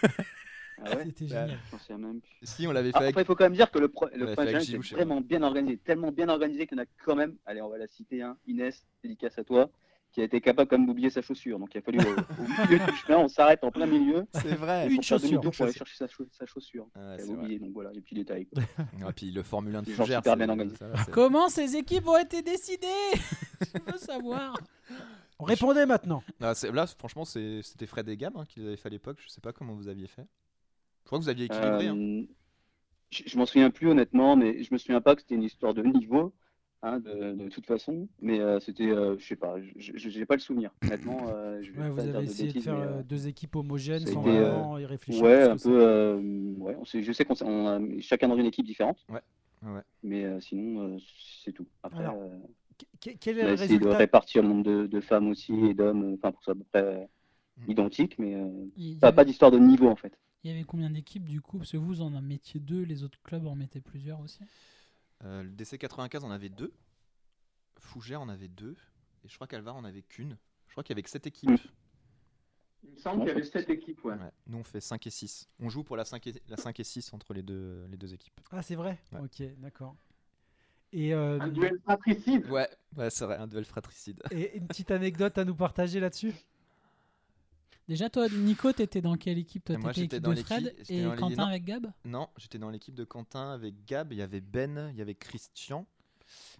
Ah 0.84 0.96
ouais 0.96 1.04
C'était 1.06 1.26
Bah, 1.26 1.46
génial. 1.46 1.60
Souviens 1.70 1.98
même 2.00 2.22
plus. 2.22 2.32
Si, 2.42 2.66
on 2.66 2.72
l'avait 2.72 2.90
fait 2.90 2.96
Ah, 2.96 3.02
avec. 3.02 3.10
Après, 3.12 3.22
il 3.22 3.26
faut 3.26 3.36
quand 3.36 3.44
même 3.44 3.54
dire 3.54 3.70
que 3.70 3.78
le, 3.78 3.88
pro- 3.88 4.08
le 4.16 4.30
avec 4.40 4.60
Gilou 4.62 4.82
est 4.82 4.94
vraiment 4.96 5.22
bien 5.22 5.44
organisé, 5.44 5.78
tellement 5.78 6.12
bien 6.12 6.28
organisé 6.28 6.66
qu'il 6.66 6.76
y 6.76 6.82
en 6.82 6.84
a 6.84 6.88
quand 7.06 7.16
même, 7.16 7.36
allez, 7.46 7.62
on 7.62 7.70
va 7.70 7.78
la 7.78 7.86
citer, 7.86 8.24
hein, 8.24 8.36
Inès, 8.48 8.84
dédicace 9.04 9.38
à 9.38 9.44
toi, 9.44 9.70
qui 10.12 10.22
a 10.22 10.24
été 10.24 10.42
capable 10.42 10.68
quand 10.68 10.80
même 10.80 10.88
d'oublier 10.88 11.12
sa 11.12 11.22
chaussure. 11.22 11.60
Donc 11.60 11.70
il 11.76 11.78
a 11.78 11.82
fallu 11.82 12.00
au, 12.00 12.02
au 12.02 12.48
milieu 12.68 12.80
du 12.84 12.96
chemin, 12.98 13.20
on 13.20 13.28
s'arrête 13.28 13.64
en 13.64 13.70
plein 13.70 13.86
milieu. 13.86 14.26
C'est 14.34 14.56
vrai. 14.56 14.88
Une 14.88 14.96
pour 14.96 15.04
chaussure. 15.04 15.40
pour 15.42 15.54
aller 15.62 15.72
Une 15.72 15.78
chercher 15.78 15.96
sa, 15.98 16.08
sa 16.32 16.46
chaussure. 16.48 16.88
Ah 16.96 17.00
ouais, 17.00 17.06
Elle 17.14 17.20
c'est 17.20 17.24
a 17.32 17.34
vrai. 17.36 17.44
oublié, 17.44 17.60
donc 17.60 17.74
voilà, 17.74 17.92
les 17.94 18.02
petits 18.02 18.16
détails. 18.16 18.48
quoi. 18.48 18.64
Et 19.10 19.14
puis 19.14 19.30
le 19.30 19.44
Formule 19.44 19.76
1 19.76 19.82
de 19.84 19.92
Fougères, 19.92 20.18
super 20.24 20.34
c'est- 20.36 20.56
bien 20.56 20.70
ça 20.80 20.86
c'est- 21.06 21.12
Comment 21.12 21.48
ces 21.48 21.76
équipes 21.76 22.08
ont 22.08 22.18
été 22.18 22.42
décidées? 22.42 22.88
Je 23.62 23.92
veux 23.92 24.00
savoir. 24.00 24.58
Répondez 25.46 25.86
maintenant. 25.86 26.24
Ah, 26.42 26.54
c'est- 26.56 26.72
Là, 26.72 26.88
franchement, 26.88 27.26
c'était 27.26 27.86
Fred 27.86 28.08
et 28.10 28.18
Gab 28.18 28.36
hein, 28.38 28.46
qui 28.48 28.60
les 28.60 28.68
avaient 28.68 28.78
fait 28.78 28.88
à 28.88 28.92
l'époque. 28.92 29.18
Je 29.22 29.30
sais 29.30 29.42
pas 29.42 29.54
comment 29.54 29.74
vous 29.76 29.88
aviez 29.88 30.08
fait. 30.08 30.26
Je 31.02 31.06
crois 31.08 31.20
que 31.20 31.24
vous 31.24 31.30
aviez 31.30 31.46
équilibré. 31.46 31.88
hein. 31.88 31.96
Euh, 31.98 32.24
je, 33.12 33.24
je 33.28 33.38
m'en 33.38 33.46
souviens 33.46 33.70
plus 33.72 33.88
honnêtement, 33.90 34.36
mais 34.36 34.64
je 34.64 34.74
me 34.74 34.78
souviens 34.78 35.02
pas 35.02 35.16
que 35.16 35.22
c'était 35.22 35.36
une 35.36 35.44
histoire 35.44 35.74
de 35.74 35.84
niveau, 35.84 36.34
hein, 36.82 37.00
de, 37.00 37.34
de 37.34 37.50
toute 37.50 37.66
façon. 37.66 38.08
Mais 38.22 38.40
euh, 38.40 38.60
c'était, 38.60 38.90
euh, 38.90 39.18
je 39.18 39.26
sais 39.26 39.36
pas, 39.36 39.56
je 39.76 39.92
j'ai 39.96 40.26
pas 40.26 40.36
le 40.36 40.42
souvenir. 40.42 40.72
Honnêtement, 40.86 41.28
euh, 41.30 41.62
je 41.62 41.72
vais 41.72 41.82
Ouais, 41.82 41.90
pas 41.90 41.94
vous 41.94 42.08
avez 42.08 42.24
essayé 42.24 42.48
de 42.48 42.54
bêtises, 42.54 42.66
faire 42.66 42.76
mais, 42.76 43.04
deux 43.04 43.28
équipes 43.28 43.56
homogènes 43.56 44.00
sans 44.00 44.22
été, 44.22 44.30
euh, 44.40 44.48
vraiment 44.48 44.78
y 44.78 44.86
réfléchir. 44.86 45.24
Ouais, 45.24 45.44
un 45.44 45.58
peu. 45.58 45.82
euh, 45.82 46.22
ouais, 46.58 46.76
on 46.80 46.86
sait, 46.86 47.04
je 47.04 47.12
sais 47.12 47.26
qu'on 47.26 47.36
on 47.42 48.00
chacun 48.02 48.28
dans 48.30 48.38
une 48.38 48.46
équipe 48.46 48.66
différente. 48.66 49.06
Ouais, 49.10 49.22
ouais. 49.64 49.82
Mais 50.04 50.24
euh, 50.26 50.40
sinon, 50.40 50.96
euh, 50.96 50.98
c'est 51.44 51.52
tout. 51.52 51.68
Après, 51.84 52.04
Alors, 52.04 52.16
euh, 52.22 52.30
Quel 53.02 53.40
est 53.40 53.68
le 53.68 53.80
de 53.80 53.88
répartir 53.88 54.44
le 54.44 54.50
nombre 54.50 54.64
de, 54.64 54.88
de 54.88 55.02
femmes 55.02 55.28
aussi 55.28 55.54
et 55.54 55.74
d'hommes, 55.74 56.04
euh, 56.04 56.16
enfin 56.16 56.32
pour 56.32 56.44
ça 56.44 56.52
à 56.52 56.56
peu 56.56 56.64
près 56.72 56.84
euh, 56.84 57.06
Mm. 57.58 57.72
identique, 57.72 58.20
mais 58.20 58.36
euh, 58.36 58.98
pas 59.00 59.10
avait, 59.10 59.26
d'histoire 59.26 59.52
de 59.52 59.60
niveau 59.60 59.88
en 59.88 59.96
fait. 59.96 60.18
il 60.44 60.52
y 60.52 60.54
avait 60.54 60.64
combien 60.64 60.90
d'équipes 60.90 61.28
du 61.28 61.42
coup? 61.42 61.58
Parce 61.58 61.72
que 61.72 61.78
vous 61.78 62.02
en 62.02 62.10
mettiez 62.22 62.60
deux, 62.60 62.84
les 62.84 63.04
autres 63.04 63.20
clubs 63.24 63.46
en 63.46 63.56
mettaient 63.56 63.82
plusieurs 63.82 64.20
aussi. 64.20 64.44
Euh, 65.24 65.44
le 65.44 65.50
DC 65.50 65.78
95, 65.78 66.24
on 66.24 66.32
avait 66.32 66.50
deux. 66.50 66.74
Fougères, 67.78 68.22
on 68.22 68.30
avait 68.30 68.48
deux. 68.48 68.76
Et 69.24 69.30
je 69.30 69.36
crois 69.36 69.48
qu'Alvar, 69.48 69.76
on 69.76 69.84
avait 69.84 70.02
qu'une. 70.02 70.38
Je 70.68 70.74
crois 70.74 70.84
qu'il 70.84 70.94
y 70.94 70.96
avait 70.96 71.04
que 71.04 71.10
7 71.10 71.28
équipes. 71.28 71.50
Mm. 71.52 71.58
Il 72.84 72.90
me 72.94 72.98
semble 72.98 73.20
qu'il 73.20 73.28
y 73.28 73.32
avait 73.32 73.44
sept 73.44 73.70
équipes, 73.70 74.04
ouais. 74.06 74.16
Ouais. 74.16 74.32
Nous, 74.48 74.58
on 74.58 74.64
fait 74.64 74.82
5 74.82 75.06
et 75.06 75.12
6. 75.12 75.48
On 75.60 75.70
joue 75.70 75.84
pour 75.84 75.96
la 75.96 76.06
5 76.06 76.26
et, 76.26 76.34
la 76.48 76.58
5 76.58 76.80
et 76.80 76.84
6 76.84 77.14
entre 77.14 77.36
les 77.36 77.44
deux, 77.44 77.86
les 77.92 77.98
deux 77.98 78.12
équipes. 78.12 78.42
Ah, 78.50 78.64
c'est 78.64 78.74
vrai? 78.74 79.00
Ouais. 79.12 79.20
Ok, 79.20 79.44
d'accord. 79.60 79.96
Et, 80.94 81.14
euh, 81.14 81.40
Un 81.40 81.48
duel 81.50 81.80
fratricide. 81.84 82.46
Ouais, 82.50 82.68
ouais 82.98 83.10
c'est 83.10 83.26
vrai, 83.26 83.38
un 83.38 83.48
duel 83.48 83.66
fratricide. 83.66 84.22
et 84.32 84.58
une 84.58 84.68
petite 84.68 84.92
anecdote 84.92 85.38
à 85.38 85.46
nous 85.46 85.56
partager 85.56 86.00
là-dessus 86.00 86.34
Déjà, 87.88 88.10
toi, 88.10 88.28
Nico, 88.30 88.72
t'étais 88.72 89.02
dans 89.02 89.16
quelle 89.18 89.38
équipe? 89.38 89.66
Toi, 89.66 89.76
t'étais 89.76 89.94
j'étais 89.94 90.16
équipe 90.18 90.24
dans 90.24 90.34
de 90.34 90.36
Fred 90.42 90.76
et 90.90 91.04
dans 91.04 91.16
Quentin 91.16 91.36
non. 91.44 91.48
avec 91.50 91.66
Gab? 91.66 91.92
Non, 92.06 92.30
j'étais 92.38 92.58
dans 92.58 92.70
l'équipe 92.70 92.94
de 92.96 93.04
Quentin 93.04 93.52
avec 93.52 93.84
Gab. 93.86 94.14
Il 94.14 94.20
y 94.20 94.22
avait 94.22 94.40
Ben, 94.40 94.90
il 94.92 94.98
y 94.98 95.02
avait 95.02 95.16
Christian. 95.16 95.86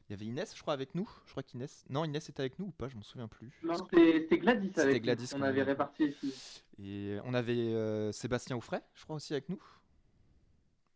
Il 0.10 0.12
y 0.12 0.16
avait 0.16 0.26
Inès, 0.26 0.54
je 0.54 0.62
crois, 0.62 0.74
avec 0.74 0.94
nous. 0.94 1.10
Je 1.26 1.32
crois 1.32 1.44
qu'Inès. 1.44 1.86
Non, 1.90 2.04
Inès 2.04 2.28
était 2.28 2.42
avec 2.42 2.60
nous 2.60 2.66
ou 2.66 2.72
pas 2.72 2.90
Je 2.90 2.96
m'en 2.98 3.04
souviens 3.04 3.30
plus. 3.30 3.50
Non, 3.64 3.76
c'était 3.76 4.38
Gladys 4.40 4.68
C'était 4.68 4.82
avec 4.82 4.96
nous. 4.98 5.02
Gladys 5.04 5.30
On 5.34 5.38
qu'on 5.38 5.44
avait 5.44 5.64
réparti 5.64 6.12
filles. 6.12 6.34
Et 6.84 7.18
on 7.24 7.34
avait 7.34 7.54
euh, 7.56 8.12
Sébastien 8.12 8.58
Oufray, 8.58 8.82
je 8.94 9.04
crois, 9.04 9.16
aussi 9.16 9.32
avec 9.34 9.48
nous. 9.48 9.62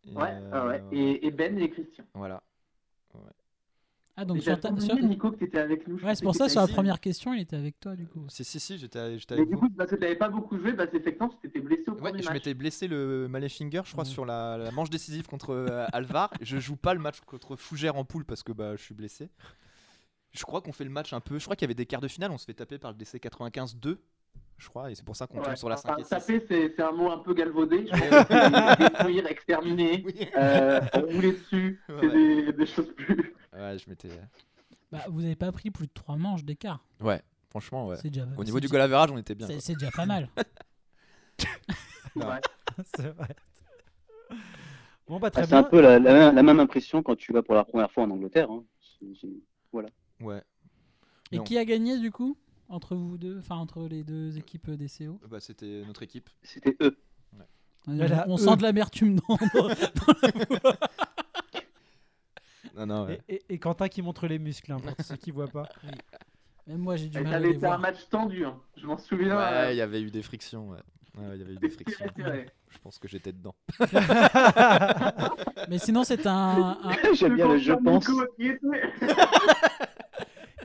Et, 0.06 0.12
Ouais, 0.12 0.22
ouais. 0.24 0.34
euh, 0.54 0.80
Et, 0.92 1.26
et 1.28 1.32
Ben 1.32 1.58
et 1.60 1.70
Christian. 1.70 2.04
Voilà. 2.14 2.44
Ah, 4.18 4.24
donc 4.24 4.42
sur 4.42 4.58
ta- 4.60 4.72
oublié, 4.72 4.88
sur- 4.88 4.96
Nico, 4.98 5.32
que 5.32 5.36
t'étais 5.36 5.60
avec 5.60 5.86
nous. 5.90 5.98
je 5.98 6.06
Ouais, 6.06 6.16
c'est 6.16 6.24
pour 6.24 6.36
ça, 6.36 6.48
sur 6.48 6.62
la 6.62 6.68
première 6.70 7.02
question, 7.02 7.34
il 7.34 7.42
était 7.42 7.58
avec 7.58 7.78
toi, 7.82 7.98
du 7.98 8.08
coup. 8.08 8.26
Si, 8.30 8.46
si, 8.46 8.62
si, 8.62 8.78
j'étais 8.78 9.18
j'étais 9.20 9.36
Mais 9.36 9.42
avec 9.42 9.50
du 9.54 9.58
coup, 9.58 9.70
parce 9.70 9.90
que 9.90 9.96
t'avais 9.98 10.16
pas 10.16 10.30
beaucoup 10.30 10.58
joué, 10.58 10.72
bah, 10.72 10.86
c'est 10.90 10.98
effectivement, 10.98 11.28
tu 11.28 11.36
t'étais 11.42 11.60
blessé 11.60 11.84
au 11.88 11.92
Ouais, 11.96 11.98
premier 12.00 12.22
je 12.22 12.26
match. 12.28 12.34
m'étais 12.34 12.54
blessé 12.54 12.88
le 12.88 13.28
mallet 13.28 13.50
finger, 13.50 13.82
je 13.84 13.92
crois, 13.92 14.06
sur 14.06 14.26
la, 14.26 14.58
la 14.58 14.72
manche 14.72 14.90
décisive 14.90 15.28
contre 15.28 15.50
euh, 15.50 15.86
Alvar. 15.92 16.32
Je 16.40 16.58
joue 16.60 16.78
pas 16.78 16.94
le 16.94 17.02
match 17.02 17.20
contre 17.22 17.58
Fougère 17.58 17.98
en 17.98 18.06
poule 18.06 18.24
parce 18.24 18.42
que 18.42 18.54
bah, 18.54 18.78
je 18.78 18.82
suis 18.84 18.96
blessé. 18.96 19.30
Je 20.32 20.44
crois 20.44 20.62
qu'on 20.62 20.72
fait 20.72 20.86
le 20.86 20.90
match 20.92 21.12
un 21.12 21.20
peu. 21.20 21.38
Je 21.38 21.44
crois 21.44 21.58
qu'il 21.58 21.64
y 21.66 21.68
avait 21.68 21.74
des 21.76 21.86
quarts 21.86 22.00
de 22.02 22.08
finale, 22.08 22.32
on 22.32 22.38
se 22.38 22.46
fait 22.46 22.54
taper 22.54 22.78
par 22.78 22.92
le 22.92 22.98
DC 22.98 23.16
95-2, 23.20 23.98
je 24.58 24.70
crois, 24.70 24.90
et 24.92 24.96
c'est 24.96 25.04
pour 25.06 25.16
ça 25.16 25.28
qu'on 25.28 25.38
tombe 25.40 25.48
Ouais, 25.48 25.56
sur 25.56 25.70
la 25.70 25.76
enfin, 25.76 25.96
5 25.96 26.00
et 26.00 26.04
6. 26.04 26.10
taper, 26.10 26.46
c'est 26.48 26.82
un 26.82 26.92
mot 26.92 27.12
un 27.12 27.18
peu 27.20 27.34
galvaudé. 27.34 27.84
Détruire, 28.80 29.28
exterminer, 29.28 30.02
Oui. 30.06 30.30
euh, 30.38 30.80
rouler 30.94 31.34
dessus, 31.34 31.82
c'est 31.88 31.94
Ouais. 31.94 32.10
des, 32.46 32.54
des 32.54 32.66
choses 32.66 32.94
plus. 32.96 33.36
Ouais, 33.54 33.78
je 33.78 33.90
m'étais. 33.90 34.10
Bah, 34.92 35.00
vous 35.10 35.24
avez 35.26 35.36
pas 35.36 35.52
pris 35.52 35.72
plus 35.72 35.88
de 35.88 35.94
3 35.94 36.16
manches 36.16 36.44
d'écart. 36.46 36.84
Ouais, 37.02 37.22
franchement, 37.50 37.88
ouais. 37.88 37.98
C'est 37.98 38.10
déjà. 38.10 38.26
Au 38.38 38.44
niveau 38.44 38.60
du 38.60 38.68
déjà- 38.68 38.88
goal 38.88 39.10
on 39.12 39.18
était 39.18 39.36
bien. 39.36 39.48
c'est- 39.60 39.74
déjà 39.76 39.92
pas 39.92 40.06
mal. 40.06 40.30
C'est 42.96 43.10
vrai. 43.10 43.28
Bon, 45.08 45.20
bah, 45.20 45.30
très 45.30 45.44
Ah, 45.44 45.48
c'est 45.48 45.54
un 45.54 45.64
peu 45.64 45.82
la, 45.82 46.00
la 46.00 46.14
même- 46.14 46.36
la 46.36 46.44
même 46.44 46.60
impression 46.60 47.04
quand 47.04 47.16
tu 47.16 47.32
vas 47.34 47.44
pour 47.44 47.54
la 47.56 47.64
première 47.64 47.92
fois 47.92 48.04
en 48.04 48.10
Angleterre. 48.12 48.50
hein. 48.50 48.64
C'est- 49.00 49.28
Ouais. 50.22 50.42
Et 51.32 51.38
Non. 51.38 51.44
qui 51.44 51.58
a 51.58 51.66
gagné, 51.66 52.00
du 52.00 52.10
coup? 52.12 52.38
Entre 52.70 52.96
vous 52.96 53.18
deux 53.18 53.38
Enfin, 53.40 53.56
entre 53.58 53.88
les 53.88 54.04
deux 54.04 54.38
équipes 54.38 54.72
des 54.72 54.88
CO 54.88 55.20
Bah, 55.30 55.40
c'était 55.40 55.84
notre 55.86 56.04
équipe. 56.04 56.30
C'était 56.44 56.76
eux. 56.82 56.98
Voilà, 57.88 58.26
On 58.28 58.36
eux. 58.36 58.38
sent 58.40 58.58
de 58.58 58.64
l'amertume 58.64 59.16
dans. 59.20 59.38
dans- 59.54 59.70
Non, 62.76 62.86
non, 62.86 63.06
ouais. 63.06 63.22
Et, 63.30 63.36
et- 63.36 63.44
et 63.54 63.60
Quentin 63.60 63.88
qui 63.88 64.02
montre 64.02 64.28
les 64.28 64.38
muscles, 64.40 64.72
hein, 64.74 64.78
pour 64.80 65.06
ceux 65.06 65.16
qui 65.16 65.32
voient 65.32 65.48
pas. 65.48 65.70
Même 66.68 66.80
moi, 66.80 66.96
j'ai 66.98 67.08
du 67.10 67.18
mal 67.20 67.28
ça 67.28 67.36
à 67.36 67.40
les 67.40 67.50
été 67.50 67.58
un 67.58 67.60
voir. 67.70 67.80
match 67.80 68.10
tendu, 68.10 68.44
hein. 68.44 68.60
je 68.76 68.88
m'en 68.88 68.98
souviens. 68.98 69.38
Ouais, 69.38 69.44
euh, 69.44 69.72
il 69.72 69.78
y 69.78 69.82
avait 69.82 70.02
eu 70.02 70.10
des 70.10 70.24
frictions. 70.24 70.70
Ouais. 70.72 70.80
Ouais, 71.18 71.36
il 71.36 71.40
y 71.40 71.44
avait 71.44 71.54
eu 71.54 71.58
des 71.58 71.70
c'était 71.70 71.84
frictions. 71.92 72.08
serré, 72.18 72.24
serré. 72.32 72.50
Je 72.76 72.80
pense 72.80 72.98
que 73.00 73.08
j'étais 73.08 73.32
dedans. 73.32 73.56
Mais 75.70 75.78
sinon, 75.78 76.04
c'est 76.04 76.26
un, 76.28 76.78
un- 76.84 77.14
J'aime 77.14 77.36
bien 77.36 77.48
le 77.48 77.58
je 77.58 77.72
pense. 77.72 78.06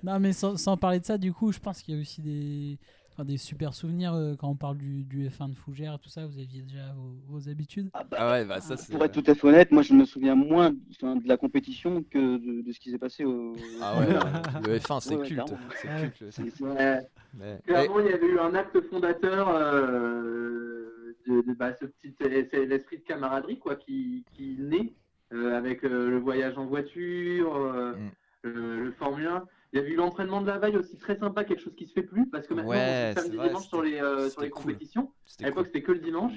Non, 0.02 0.18
mais 0.20 0.32
sans, 0.32 0.56
sans 0.56 0.76
parler 0.76 1.00
de 1.00 1.04
ça, 1.04 1.18
du 1.18 1.32
coup, 1.32 1.52
je 1.52 1.58
pense 1.58 1.82
qu'il 1.82 1.94
y 1.94 1.98
a 1.98 2.00
aussi 2.00 2.22
des, 2.22 2.78
enfin, 3.12 3.24
des 3.24 3.36
super 3.36 3.74
souvenirs 3.74 4.14
euh, 4.14 4.34
quand 4.36 4.48
on 4.48 4.54
parle 4.56 4.78
du, 4.78 5.04
du 5.04 5.28
F1 5.28 5.50
de 5.50 5.54
Fougères 5.56 5.94
et 5.94 5.98
tout 5.98 6.08
ça. 6.08 6.26
Vous 6.26 6.38
aviez 6.38 6.62
déjà 6.62 6.92
vos, 6.94 7.16
vos 7.38 7.48
habitudes. 7.48 7.90
Ah 7.92 8.04
bah, 8.04 8.16
Ah 8.20 8.30
ouais, 8.32 8.44
bah 8.46 8.60
ça 8.60 8.76
c'est. 8.76 8.92
Pour 8.92 9.04
être 9.04 9.12
tout 9.22 9.30
à 9.30 9.34
fait 9.34 9.46
honnête, 9.46 9.70
moi 9.72 9.82
je 9.82 9.92
me 9.94 10.04
souviens 10.04 10.34
moins 10.34 10.72
enfin, 10.90 11.16
de 11.16 11.28
la 11.28 11.36
compétition 11.36 12.02
que 12.02 12.38
de, 12.38 12.62
de 12.62 12.72
ce 12.72 12.80
qui 12.80 12.90
s'est 12.90 12.98
passé 12.98 13.24
au. 13.24 13.54
Ah 13.82 13.98
ouais, 13.98 14.06
le 14.68 14.78
F1 14.78 15.00
c'est 15.00 15.16
Ouais, 15.16 15.26
culte. 15.26 15.44
clairement. 15.44 15.64
C'est 15.82 15.88
Ouais. 15.88 16.10
culte. 16.16 16.60
Ouais. 16.60 17.00
Mais- 17.38 17.58
Clairement, 17.66 18.00
il 18.00 18.06
y 18.06 18.12
avait 18.12 18.26
eu 18.26 18.38
un 18.38 18.54
acte 18.54 18.80
fondateur 18.88 19.48
euh, 19.48 21.14
de, 21.28 21.42
de- 21.42 21.52
bah, 21.54 21.72
ce 21.78 21.84
petit, 21.86 22.14
c'est 22.18 22.64
l'esprit 22.66 22.98
de 22.98 23.02
camaraderie 23.04 23.58
quoi, 23.58 23.76
qui, 23.76 24.24
qui 24.32 24.56
naît 24.58 24.92
euh, 25.32 25.56
avec 25.56 25.84
euh, 25.84 26.10
le 26.10 26.18
voyage 26.18 26.56
en 26.58 26.66
voiture, 26.66 27.54
euh, 27.54 27.92
Mm. 27.94 28.10
le, 28.44 28.84
le 28.84 28.92
Formule 28.92 29.26
1. 29.26 29.44
Il 29.72 29.80
y 29.80 29.82
a 29.82 29.86
eu 29.86 29.94
l'entraînement 29.94 30.40
de 30.40 30.48
la 30.48 30.58
veille 30.58 30.76
aussi 30.76 30.96
très 30.96 31.16
sympa, 31.16 31.44
quelque 31.44 31.62
chose 31.62 31.74
qui 31.76 31.86
se 31.86 31.92
fait 31.92 32.02
plus 32.02 32.26
parce 32.28 32.46
que 32.46 32.54
maintenant 32.54 32.70
Ouais, 32.72 33.12
on 33.16 33.20
samedi 33.20 33.36
vrai, 33.36 33.48
dimanche 33.48 33.68
sur 33.68 33.82
les, 33.82 34.00
euh, 34.00 34.28
sur 34.28 34.40
les 34.42 34.50
cool. 34.50 34.62
compétitions. 34.64 35.02
À 35.02 35.06
C'était 35.26 35.44
l'époque 35.44 35.56
cool. 35.58 35.66
c'était 35.66 35.82
que 35.82 35.92
le 35.92 35.98
dimanche. 36.00 36.32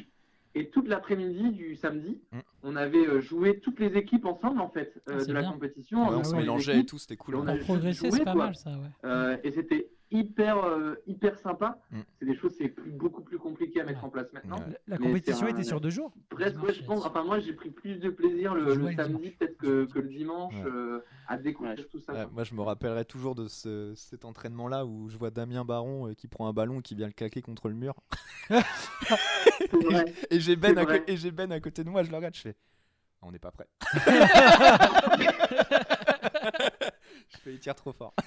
Et 0.55 0.69
toute 0.69 0.87
l'après-midi 0.87 1.49
du 1.51 1.75
samedi, 1.75 2.21
Mm. 2.31 2.39
on 2.61 2.75
avait 2.75 3.07
euh, 3.07 3.21
joué 3.21 3.59
toutes 3.59 3.79
les 3.79 3.97
équipes 3.97 4.25
ensemble 4.25 4.61
en 4.61 4.69
fait 4.69 5.01
euh, 5.09 5.13
Ah, 5.15 5.19
c'est 5.19 5.29
de 5.29 5.33
la 5.33 5.43
compétition. 5.45 6.07
Ouais, 6.09 6.15
on 6.15 6.23
se 6.23 6.35
mélangeait 6.35 6.81
et 6.81 6.85
tout, 6.85 6.99
c'était 6.99 7.15
Et 7.15 7.17
cool. 7.17 7.35
on 7.37 7.57
progresser, 7.57 8.09
joué, 8.09 8.19
c'est 8.19 8.23
pas 8.23 8.33
quoi. 8.33 8.45
mal 8.45 8.55
ça, 8.55 8.69
ouais. 8.69 8.77
euh, 9.05 9.37
et 9.43 9.51
c'était 9.51 9.89
hyper, 10.13 10.63
euh, 10.63 10.95
hyper 11.07 11.37
sympa. 11.37 11.77
Mm. 11.91 11.99
C'est 12.19 12.25
des 12.25 12.35
choses, 12.35 12.53
c'est 12.57 12.69
plus- 12.69 12.91
beaucoup 12.91 13.21
plus 13.21 13.37
compliqué 13.37 13.81
à 13.81 13.83
mettre 13.83 13.99
Ouais. 13.99 14.05
en 14.05 14.09
place 14.09 14.31
maintenant. 14.31 14.57
Ouais. 14.59 14.77
La 14.87 14.97
compétition 14.97 15.47
un- 15.47 15.49
était 15.49 15.63
sur 15.63 15.81
deux 15.81 15.89
jours. 15.89 16.13
Presque, 16.29 16.61
ouais, 16.63 16.73
je 16.73 16.83
pense. 16.83 17.05
Enfin, 17.05 17.23
moi, 17.23 17.39
j'ai 17.39 17.53
pris 17.53 17.71
plus 17.71 17.97
de 17.99 18.09
plaisir 18.09 18.53
le, 18.55 18.73
samedi 18.95 19.31
peut-être 19.31 19.57
que, 19.57 19.85
que 19.91 19.99
le 19.99 20.07
dimanche 20.09 20.53
Ouais. 20.55 20.63
euh, 20.71 21.03
à 21.27 21.37
découvrir 21.37 21.75
Ouais. 21.77 21.83
tout 21.91 21.99
ça. 21.99 22.27
Moi, 22.31 22.43
je 22.43 22.53
me 22.53 22.61
rappellerai 22.61 23.05
toujours 23.05 23.35
de 23.35 23.47
ce- 23.47 23.93
cet 23.95 24.23
entraînement-là 24.25 24.85
où 24.85 25.09
je 25.09 25.17
vois 25.17 25.31
Damien 25.31 25.65
Baron 25.65 26.09
euh, 26.09 26.13
qui 26.13 26.27
prend 26.27 26.47
un 26.47 26.53
ballon 26.53 26.79
et 26.79 26.83
qui 26.83 26.95
vient 26.95 27.07
le 27.07 27.13
claquer 27.13 27.41
contre 27.41 27.67
le 27.67 27.75
mur. 27.75 27.95
Vrai. 29.71 30.05
Et 30.29 30.39
j'ai 30.39 30.55
ben, 30.55 30.73
Ben 30.75 31.51
à 31.51 31.59
côté 31.59 31.83
de 31.83 31.89
moi, 31.89 32.03
je 32.03 32.11
le 32.11 32.17
regarde, 32.17 32.35
je 32.35 32.41
fais 32.41 32.55
On 33.21 33.31
n'est 33.31 33.39
pas 33.39 33.51
prêt. 33.51 33.67
Il 37.45 37.59
tire 37.59 37.75
trop 37.75 37.91
fort. 37.93 38.13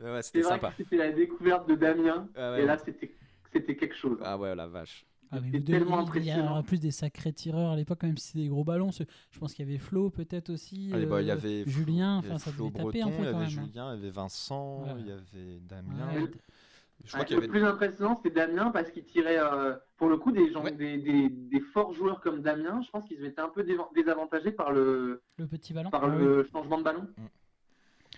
Ouais, 0.00 0.22
c'était 0.22 0.42
vrai 0.42 0.52
sympa. 0.54 0.68
que 0.70 0.76
c'était 0.84 0.96
la 0.96 1.10
découverte 1.12 1.68
de 1.68 1.74
Damien. 1.74 2.28
Ah 2.36 2.52
ouais, 2.52 2.62
et 2.62 2.66
là, 2.66 2.78
c'était 2.78 3.12
c'était 3.52 3.74
quelque 3.76 3.96
chose. 3.96 4.18
Ah 4.22 4.38
ouais, 4.38 4.54
la 4.54 4.68
vache. 4.68 5.04
Ah, 5.30 5.38
C'était 5.44 5.60
tellement 5.72 6.06
il 6.14 6.24
y 6.24 6.30
a 6.30 6.52
en 6.52 6.62
plus 6.62 6.80
des 6.80 6.90
sacrés 6.90 7.32
tireurs 7.32 7.72
à 7.72 7.76
l'époque, 7.76 8.02
même 8.02 8.16
si 8.16 8.28
c'est 8.32 8.38
des 8.38 8.48
gros 8.48 8.64
ballons. 8.64 8.92
ce- 8.92 9.02
Je 9.30 9.38
pense 9.38 9.52
qu'il 9.54 9.66
y 9.66 9.68
avait 9.68 9.78
Flo 9.78 10.08
peut-être 10.08 10.50
aussi. 10.50 10.90
Allez, 10.94 11.04
bah, 11.06 11.20
il 11.20 11.26
y 11.26 11.30
euh, 11.30 11.34
avait 11.34 11.64
Julien, 11.66 12.20
il 12.22 12.24
y 12.24 12.26
avait 12.26 12.34
enfin 12.34 12.38
ça 12.38 12.52
Flo 12.52 12.68
devait 12.70 12.84
taper 12.84 13.02
un 13.02 13.06
Breton, 13.06 13.16
peu 13.16 13.22
il 13.22 13.24
y 13.24 13.28
avait 13.28 13.32
même. 13.38 13.42
hein. 13.44 13.48
Julien, 13.48 13.92
il 13.94 13.96
y 13.96 14.00
avait 14.02 14.10
Vincent, 14.10 14.82
Ouais. 14.84 14.94
il 15.00 15.06
y 15.06 15.12
avait 15.12 15.58
Damien. 15.60 16.14
Ouais. 16.22 16.30
Je 17.04 17.12
crois 17.12 17.24
qu'il 17.24 17.36
y 17.36 17.40
le 17.40 17.44
avait. 17.44 17.48
plus 17.52 17.64
impressionnant, 17.64 18.20
c'est 18.22 18.30
Damien 18.34 18.70
parce 18.70 18.90
qu'il 18.90 19.04
tirait, 19.04 19.38
euh, 19.38 19.74
pour 19.98 20.08
le 20.08 20.16
coup, 20.16 20.32
des, 20.32 20.50
gens, 20.52 20.64
Ouais. 20.64 20.72
des, 20.72 20.96
des, 20.98 21.28
des 21.28 21.60
forts 21.60 21.92
joueurs 21.92 22.20
comme 22.20 22.40
Damien. 22.42 22.80
Je 22.84 22.90
pense 22.90 23.04
qu'ils 23.06 23.24
étaient 23.24 23.40
un 23.40 23.48
peu 23.50 23.64
désavantagés 23.94 24.50
par 24.52 24.72
le, 24.72 25.22
Le 25.36 25.46
petit 25.46 25.72
ballon. 25.74 25.90
par 25.90 26.04
Ah 26.04 26.08
le 26.08 26.44
changement 26.50 26.78
de 26.78 26.82
ballon. 26.84 27.06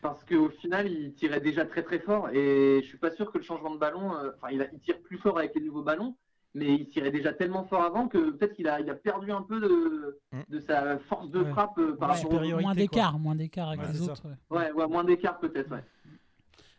Parce 0.02 0.24
qu'au 0.24 0.48
final, 0.48 0.90
il 0.90 1.12
tirait 1.14 1.40
déjà 1.40 1.64
très 1.66 1.82
très 1.82 1.98
fort 1.98 2.30
et 2.30 2.80
je 2.82 2.86
suis 2.86 2.98
pas 2.98 3.10
sûr 3.10 3.30
que 3.30 3.38
le 3.38 3.44
changement 3.44 3.70
de 3.74 3.78
ballon, 3.78 4.14
euh, 4.14 4.30
enfin, 4.36 4.48
il, 4.52 4.66
tire 4.80 5.00
plus 5.02 5.18
fort 5.18 5.38
avec 5.38 5.54
les 5.54 5.60
nouveaux 5.60 5.82
ballons, 5.82 6.16
mais 6.54 6.74
il 6.74 6.88
tirait 6.88 7.10
déjà 7.10 7.32
tellement 7.34 7.64
fort 7.66 7.82
avant 7.82 8.08
que 8.08 8.30
peut-être 8.30 8.54
qu'il 8.54 8.66
a, 8.68 8.80
il 8.80 8.88
a 8.88 8.94
perdu 8.94 9.30
un 9.30 9.42
peu 9.42 9.60
de, 9.60 10.18
Mm. 10.32 10.40
de 10.48 10.60
sa 10.60 10.98
force 11.00 11.30
de 11.30 11.40
Ouais. 11.42 11.50
frappe 11.50 11.76
euh, 11.78 11.96
par 11.96 12.10
Ouais, 12.10 12.14
rapport 12.16 12.30
aux 12.30 12.34
supériorité, 12.34 12.62
Moins 12.64 12.74
d'écart, 12.74 13.18
moins 13.18 13.34
d'écart 13.34 13.68
avec 13.68 13.80
Ouais, 13.82 13.92
les 13.92 14.02
autres. 14.02 14.22
ouais. 14.26 14.56
Ouais, 14.58 14.72
ouais, 14.72 14.86
moins 14.88 15.04
d'écart 15.04 15.38
peut-être, 15.38 15.70
ouais. 15.70 15.84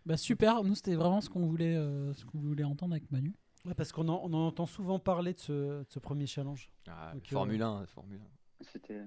Bah 0.06 0.18
super, 0.18 0.64
nous 0.64 0.74
c'était 0.74 0.96
vraiment 0.96 1.22
ce 1.22 1.30
qu'on 1.30 1.46
voulait, 1.46 1.76
euh, 1.76 2.12
ce 2.14 2.26
qu'on 2.26 2.40
voulait 2.40 2.64
entendre 2.64 2.94
avec 2.94 3.12
Manu. 3.12 3.34
Ouais, 3.66 3.76
parce 3.76 3.92
qu'on 3.92 4.08
en, 4.10 4.20
on 4.24 4.34
en 4.34 4.48
entend 4.48 4.66
souvent 4.66 4.98
parler 4.98 5.34
de 5.34 5.40
ce, 5.40 5.52
de 5.82 5.86
ce 5.90 6.00
premier 6.00 6.26
challenge. 6.26 6.72
Ah, 6.90 7.12
Donc, 7.14 7.28
Formule 7.28 7.62
1, 7.62 7.86
Formule 7.86 8.20
C'était. 8.62 9.00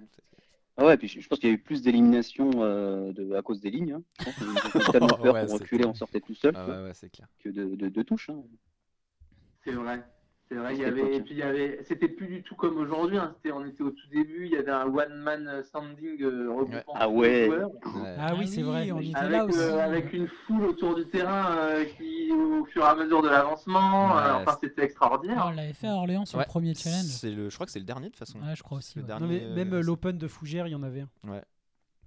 Ah 0.76 0.84
ouais, 0.86 0.96
puis 0.96 1.06
je 1.06 1.20
je 1.20 1.28
pense 1.28 1.38
qu'il 1.38 1.48
y 1.48 1.52
a 1.52 1.54
eu 1.54 1.58
plus 1.58 1.82
d'éliminations 1.82 2.50
euh, 2.56 3.12
de- 3.12 3.32
à 3.34 3.42
cause 3.42 3.60
des 3.60 3.70
lignes. 3.70 3.92
Hein. 3.92 4.02
Je 4.18 4.24
pense 4.24 4.34
qu'ils 4.72 4.88
ont 4.88 4.92
tellement 4.92 5.06
peur 5.08 5.34
Ouais, 5.34 5.40
pour 5.42 5.50
c'était- 5.50 5.64
reculer, 5.64 5.84
on 5.86 5.94
sortait 5.94 6.20
tout 6.20 6.34
seul 6.34 6.56
1. 6.56 6.58
Ah 6.60 6.66
ouais, 6.68 6.82
ouais, 6.88 6.94
c'est 6.94 7.10
clair. 7.10 7.28
que 7.38 7.48
de, 7.48 7.76
de, 7.76 7.88
de 7.88 8.02
touches. 8.02 8.30
hein. 8.30 8.42
C'est 9.64 9.72
vrai. 9.72 10.02
C'est 10.50 10.56
vrai, 10.56 10.74
il 10.74 10.80
y 10.80 10.84
C'était 10.84 11.00
avait, 11.00 11.16
et 11.16 11.20
puis 11.22 11.30
il 11.32 11.38
y 11.38 11.42
avait, 11.42 11.78
c'était 11.84 12.06
plus 12.08 12.26
du 12.26 12.42
tout 12.42 12.54
comme 12.54 12.76
aujourd'hui. 12.76 13.16
hein. 13.16 13.32
C'était, 13.36 13.50
on 13.52 13.64
était 13.64 13.82
au 13.82 13.90
tout 13.90 14.06
début, 14.12 14.44
il 14.44 14.52
y 14.52 14.56
avait 14.56 14.70
un 14.70 14.84
one 14.84 15.14
man 15.14 15.62
standing 15.64 16.22
euh, 16.22 16.50
regroupant 16.52 16.92
Ah 16.94 17.08
ouais. 17.08 17.46
joueurs. 17.46 17.70
Ouais. 17.70 18.16
Ah, 18.18 18.34
oui, 18.38 18.46
c'est 18.46 18.60
vrai. 18.62 18.92
on 18.92 19.00
était 19.00 19.16
avec, 19.16 19.32
là 19.32 19.44
aussi. 19.46 19.58
euh, 19.58 19.78
avec 19.84 20.12
une 20.12 20.28
foule 20.46 20.64
autour 20.66 20.94
du 20.96 21.06
terrain 21.06 21.56
euh, 21.56 21.84
qui, 21.96 22.30
au 22.30 22.66
fur 22.66 22.82
et 22.82 22.86
à 22.88 22.94
mesure 22.94 23.22
de 23.22 23.28
l'avancement, 23.30 24.14
Ouais, 24.16 24.20
euh, 24.22 24.34
enfin 24.42 24.58
c'était 24.62 24.84
extraordinaire. 24.84 25.38
Ah, 25.40 25.48
on 25.48 25.56
l'avait 25.56 25.72
fait 25.72 25.88
à 25.88 25.94
Orléans 25.94 26.26
sur 26.26 26.38
Ouais, 26.38 26.44
le 26.44 26.48
premier 26.50 26.74
challenge. 26.74 27.04
C'est 27.06 27.30
le, 27.30 27.48
je 27.48 27.54
crois 27.54 27.64
que 27.64 27.72
c'est 27.72 27.78
le 27.78 27.86
dernier 27.86 28.08
de 28.08 28.12
toute 28.12 28.18
façon. 28.18 28.38
Ouais, 28.38 28.54
je 28.54 28.62
crois 28.62 28.78
aussi. 28.78 28.96
Le 28.96 29.02
ouais. 29.02 29.06
dernier, 29.08 29.40
Non, 29.40 29.48
mais 29.48 29.54
même 29.64 29.72
euh, 29.72 29.80
l'Open 29.82 30.18
de 30.18 30.28
Fougères, 30.28 30.66
il 30.66 30.72
y 30.72 30.76
en 30.76 30.82
avait 30.82 31.00
un. 31.26 31.40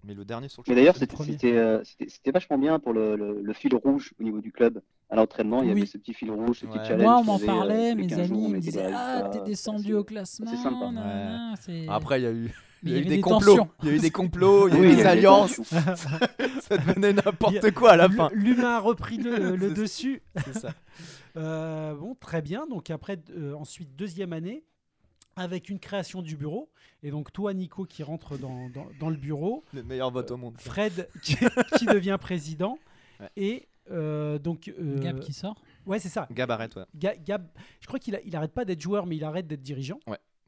Mais 0.04 0.14
le 0.14 0.24
dernier 0.26 0.48
sur 0.48 0.64
le 0.66 0.70
Mais 0.72 0.76
d'ailleurs, 0.76 0.96
c'était 0.96 1.58
euh, 1.58 1.82
c'était- 1.84 2.32
vachement 2.32 2.58
bien 2.58 2.80
pour 2.80 2.94
le, 2.94 3.16
le, 3.16 3.42
le 3.42 3.54
fil 3.54 3.76
rouge 3.76 4.14
au 4.20 4.24
niveau 4.24 4.40
du 4.40 4.52
club. 4.52 4.82
À 5.10 5.16
l'entraînement, 5.16 5.64
il 5.64 5.70
y 5.70 5.74
Oui. 5.74 5.80
avait 5.82 5.88
ce 5.88 5.98
petit 5.98 6.14
fil 6.14 6.32
rouge, 6.32 6.60
ce 6.60 6.66
petit 6.66 6.78
challenge. 6.86 7.02
Moi, 7.02 7.18
on 7.20 7.24
m'en 7.24 7.40
euh, 7.42 7.46
parlait, 7.46 7.96
mes 7.96 8.08
15 8.08 8.28
jours, 8.28 8.38
amis 8.38 8.54
me 8.54 8.60
disaient 8.60 8.90
Ah, 8.94 9.30
t'es 9.32 9.42
descendu 9.42 9.94
au 9.96 10.04
classement. 10.04 10.50
c'est 10.50 10.58
sympa. 10.58 10.92
Après, 11.94 12.20
il 12.22 12.24
y 12.24 12.28
a 12.28 12.32
eu. 12.32 12.52
Il 12.84 12.92
y 12.92 12.94
a 12.94 12.98
eu 12.98 13.00
avait 13.02 13.10
des 13.16 13.22
complots, 13.22 13.58
il 13.82 13.90
y 13.90 13.92
a 13.92 13.96
eu 13.96 14.00
des 14.00 14.12
complots, 14.12 14.68
il 14.68 14.76
y 14.76 14.78
a 14.78 14.80
eu 14.84 14.88
Oui, 14.90 14.96
des 14.98 15.06
alliances, 15.08 15.60
ça 15.64 16.78
devenait 16.78 17.12
n'importe 17.12 17.64
a- 17.66 17.72
quoi 17.72 17.94
à 17.94 17.96
la 17.98 18.08
fin. 18.08 18.30
L'humain 18.34 18.76
a 18.76 18.80
repris 18.80 19.18
le, 19.18 19.56
le 19.56 19.72
dessus. 19.72 20.22
C'est 20.46 20.54
ça. 20.60 20.70
Euh, 21.38 21.96
bon, 21.96 22.14
très 22.14 22.44
bien. 22.44 22.68
Donc 22.68 22.92
après, 22.92 23.18
euh, 23.36 23.54
ensuite, 23.56 23.96
deuxième 23.96 24.32
année, 24.32 24.64
avec 25.38 25.70
une 25.70 25.80
création 25.80 26.22
du 26.22 26.36
bureau. 26.38 26.70
Et 27.04 27.12
donc 27.12 27.32
toi, 27.32 27.54
Nico, 27.54 27.86
qui 27.86 28.04
rentre 28.04 28.38
dans, 28.38 28.70
dans, 28.70 28.88
dans 29.00 29.10
le 29.10 29.16
bureau. 29.18 29.64
Le 29.74 29.84
meilleur 29.84 30.12
vote 30.12 30.32
au 30.32 30.38
monde. 30.38 30.58
Fred, 30.60 31.08
qui, 31.24 31.36
qui 31.78 31.86
devient 31.86 32.18
président. 32.20 32.78
Ouais. 33.20 33.30
Et 33.36 33.68
euh, 33.90 34.38
donc... 34.38 34.68
euh, 34.80 35.00
Gab 35.00 35.20
qui 35.22 35.34
sort. 35.34 35.56
Ouais, 35.88 35.98
c'est 35.98 36.08
ça. 36.08 36.28
Gab 36.32 36.52
arrête, 36.52 36.76
ouais. 36.76 36.84
Ga- 36.96 37.16
Gab, 37.16 37.48
je 37.82 37.88
crois 37.88 37.98
qu'il 37.98 38.16
a- 38.16 38.22
il 38.24 38.36
arrête 38.36 38.54
pas 38.54 38.64
d'être 38.64 38.80
joueur, 38.80 39.08
mais 39.08 39.16
il 39.16 39.24
arrête 39.24 39.48
d'être 39.48 39.64
dirigeant. 39.64 40.00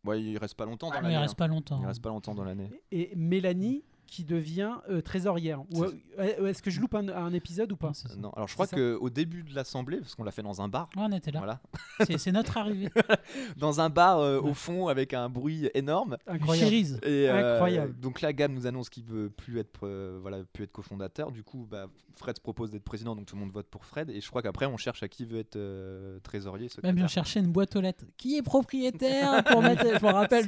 Ouais, 0.05 0.21
il 0.21 0.37
reste 0.37 0.53
pas 0.53 0.65
longtemps 0.65 0.89
dans 0.89 0.93
Mais 0.93 1.01
l'année. 1.01 1.13
il 1.13 1.17
hein. 1.17 1.21
reste 1.21 1.35
pas 1.35 1.47
longtemps. 1.47 1.79
Il 1.81 1.87
reste 1.87 2.03
pas 2.03 2.09
longtemps 2.09 2.35
dans 2.35 2.43
l'année. 2.43 2.69
Et 2.91 3.11
Mélanie, 3.15 3.83
qui 4.09 4.23
devient 4.23 4.73
euh, 4.89 5.01
trésorière. 5.01 5.61
Ou, 5.73 5.83
euh, 5.83 5.91
euh, 6.19 6.47
Est-ce 6.47 6.61
que 6.61 6.69
je 6.71 6.79
loupe 6.81 6.95
un, 6.95 7.07
un 7.09 7.33
épisode 7.33 7.71
ou 7.71 7.75
pas 7.77 7.91
Non, 8.17 8.31
alors 8.31 8.47
je 8.47 8.53
crois 8.53 8.67
qu'au 8.67 9.09
début 9.09 9.43
de 9.43 9.53
l'assemblée, 9.55 9.97
parce 9.99 10.15
qu'on 10.15 10.23
l'a 10.23 10.31
fait 10.31 10.41
dans 10.43 10.61
un 10.61 10.67
bar, 10.67 10.89
Ouais, 10.95 11.03
on 11.05 11.11
était 11.11 11.31
là. 11.31 11.39
voilà, 11.39 11.59
C'est- 12.05 12.17
C'est 12.17 12.31
notre 12.31 12.57
arrivée. 12.57 12.89
dans 13.57 13.81
un 13.81 13.89
bar 13.89 14.19
euh, 14.19 14.39
Ouais. 14.39 14.49
au 14.49 14.53
fond 14.53 14.87
avec 14.87 15.13
un 15.13 15.29
bruit 15.29 15.69
énorme. 15.73 16.17
Incroyable. 16.27 16.73
Et, 17.03 17.29
euh, 17.29 17.53
Incroyable. 17.55 17.99
donc 17.99 18.21
là, 18.21 18.33
Gab 18.33 18.51
nous 18.51 18.67
annonce 18.67 18.89
qu'il 18.89 19.03
veut 19.03 19.29
plus 19.29 19.59
être, 19.59 19.81
euh, 19.87 20.17
voilà, 20.21 20.39
plus 20.53 20.63
être 20.63 20.71
cofondateur. 20.71 21.31
Du 21.31 21.43
coup, 21.43 21.67
bah, 21.69 21.87
Fred 22.15 22.35
se 22.37 22.41
propose 22.41 22.69
d'être 22.71 22.83
président, 22.83 23.15
donc 23.15 23.25
tout 23.27 23.35
le 23.35 23.41
monde 23.41 23.51
vote 23.51 23.67
pour 23.67 23.85
Fred. 23.85 24.09
Et 24.09 24.19
je 24.21 24.27
crois 24.29 24.41
qu'après, 24.41 24.65
on 24.65 24.77
cherche 24.77 25.03
à 25.03 25.07
qui 25.07 25.25
veut 25.25 25.39
être 25.39 25.55
euh, 25.55 26.19
trésorier. 26.21 26.69
Même 26.83 26.95
bien 26.95 27.07
chercher 27.07 27.39
une 27.39 27.51
boîte 27.51 27.75
aux 27.75 27.81
lettres. 27.81 28.03
Qui 28.17 28.37
est 28.37 28.41
propriétaire 28.43 29.43
pour 29.45 29.61
mettre. 29.63 29.85
Je 29.99 30.05
me 30.05 30.11
rappelle. 30.11 30.45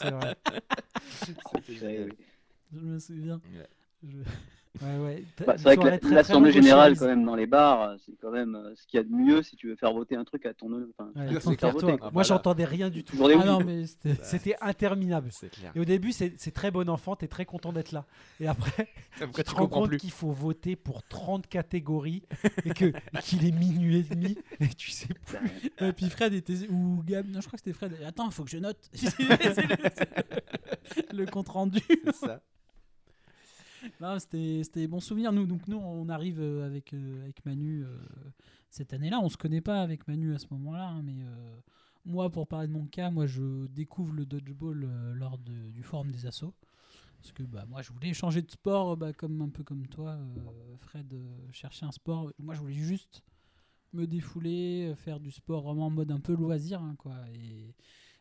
C'est 0.00 0.10
vrai, 0.10 0.36
Je 2.72 2.80
me 2.80 2.98
souviens. 2.98 3.40
Ouais. 3.54 3.68
Je- 4.02 4.18
Ouais, 4.82 4.96
ouais. 4.98 5.24
Bah, 5.44 5.54
c'est 5.56 5.64
vrai 5.64 5.98
que 5.98 6.06
l'Assemblée 6.14 6.52
générale, 6.52 6.92
chaise. 6.92 7.00
quand 7.00 7.06
même, 7.06 7.24
dans 7.24 7.34
les 7.34 7.46
bars, 7.48 7.82
euh, 7.82 7.96
c'est 8.04 8.12
quand 8.20 8.30
même 8.30 8.54
euh, 8.54 8.74
ce 8.76 8.86
qu'il 8.86 8.98
y 8.98 9.00
a 9.00 9.02
de 9.02 9.10
mieux 9.10 9.42
si 9.42 9.56
tu 9.56 9.66
veux 9.68 9.74
faire 9.74 9.92
voter 9.92 10.14
un 10.14 10.22
truc 10.24 10.46
à 10.46 10.54
ton. 10.54 10.66
Enfin, 10.96 11.10
Ouais. 11.16 11.26
Ah, 11.26 11.96
Moi, 12.02 12.10
bah 12.12 12.22
j'entendais 12.22 12.64
rien 12.64 12.88
du 12.88 13.02
tout. 13.02 13.16
Ah 13.20 13.44
non, 13.44 13.58
mais 13.64 13.86
c'était. 13.86 14.56
Interminable. 14.60 15.30
Clair. 15.50 15.72
Et 15.74 15.80
au 15.80 15.84
début, 15.84 16.12
c'est 16.12 16.52
très 16.52 16.70
bon 16.70 16.88
enfant, 16.88 17.16
t'es 17.16 17.26
très 17.26 17.44
content 17.44 17.72
d'être 17.72 17.90
là. 17.90 18.04
Et 18.38 18.46
après, 18.46 18.88
Après, 19.20 19.42
tu 19.42 19.50
te 19.50 19.56
rends 19.56 19.62
comprends 19.62 19.80
compte 19.80 19.96
qu'il 19.96 20.12
faut 20.12 20.30
voter 20.30 20.76
pour 20.76 21.02
30 21.02 21.48
catégories 21.48 22.22
et 22.64 22.70
qu'il 22.70 23.46
est 23.46 23.58
minuit 23.58 23.96
et 23.96 24.02
demi 24.02 24.36
et 24.60 24.68
tu 24.68 24.92
sais 24.92 25.08
plus. 25.08 25.70
Et 25.80 25.92
puis 25.92 26.08
Fred 26.08 26.34
était. 26.34 26.68
Ou 26.70 27.02
Gab. 27.04 27.26
Non, 27.28 27.40
je 27.40 27.46
crois 27.48 27.56
que 27.58 27.64
c'était 27.64 27.76
Fred. 27.76 27.96
Attends, 28.06 28.30
faut 28.30 28.44
que 28.44 28.50
je 28.50 28.58
note. 28.58 28.78
Le 31.12 31.26
compte 31.26 31.48
rendu. 31.48 31.80
C'est 31.88 32.14
ça. 32.14 32.42
Non, 34.00 34.18
c'était 34.18 34.86
bons 34.86 35.00
souvenirs. 35.00 35.32
Nous, 35.32 35.46
donc 35.46 35.66
nous, 35.68 35.76
on 35.78 36.08
arrive 36.08 36.40
euh, 36.40 36.66
avec, 36.66 36.92
euh, 36.94 37.22
avec 37.22 37.44
Manu 37.44 37.84
euh, 37.84 37.98
cette 38.70 38.92
année-là. 38.92 39.20
On 39.20 39.28
se 39.28 39.36
connaît 39.36 39.60
pas 39.60 39.82
avec 39.82 40.06
Manu 40.08 40.34
à 40.34 40.38
ce 40.38 40.46
moment-là, 40.52 40.88
hein, 40.88 41.02
mais 41.02 41.16
euh, 41.22 41.60
moi, 42.04 42.30
pour 42.30 42.46
parler 42.46 42.68
de 42.68 42.72
mon 42.72 42.86
cas, 42.86 43.10
moi, 43.10 43.26
je 43.26 43.66
découvre 43.68 44.12
le 44.14 44.24
dodgeball 44.26 44.88
lors 45.14 45.38
de- 45.38 45.70
du 45.70 45.82
forum 45.82 46.10
des 46.10 46.26
assos. 46.26 46.54
Parce 47.20 47.32
que 47.32 47.42
bah, 47.42 47.64
moi, 47.68 47.82
je 47.82 47.90
voulais 47.92 48.12
changer 48.14 48.42
de 48.42 48.50
sport, 48.50 48.96
bah, 48.96 49.12
comme 49.12 49.42
un 49.42 49.48
peu 49.48 49.64
comme 49.64 49.86
toi, 49.88 50.16
Fred, 50.78 51.12
chercher 51.52 51.84
un 51.84 51.90
sport. 51.92 52.30
Moi, 52.38 52.54
je 52.54 52.60
voulais 52.60 52.74
juste 52.74 53.22
me 53.92 54.06
défouler, 54.06 54.92
faire 54.96 55.18
du 55.18 55.30
sport 55.32 55.62
vraiment 55.62 55.86
en 55.86 55.90
mode 55.90 56.12
un 56.12 56.20
peu 56.20 56.34
loisir, 56.34 56.80
hein, 56.80 56.94
quoi. 56.96 57.14
Et, 57.34 57.74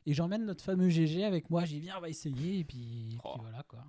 et 0.10 0.14
j'emmène 0.14 0.46
notre 0.46 0.64
fameux 0.64 0.90
GG 0.90 1.24
avec 1.26 1.50
moi. 1.52 1.64
Dit, 1.64 1.80
viens, 1.80 1.98
on 1.98 2.02
va 2.02 2.10
essayer. 2.10 2.60
Et 2.60 2.64
puis, 2.64 3.10
puis 3.10 3.18
Oh. 3.24 3.36
voilà, 3.40 3.62
quoi. 3.68 3.86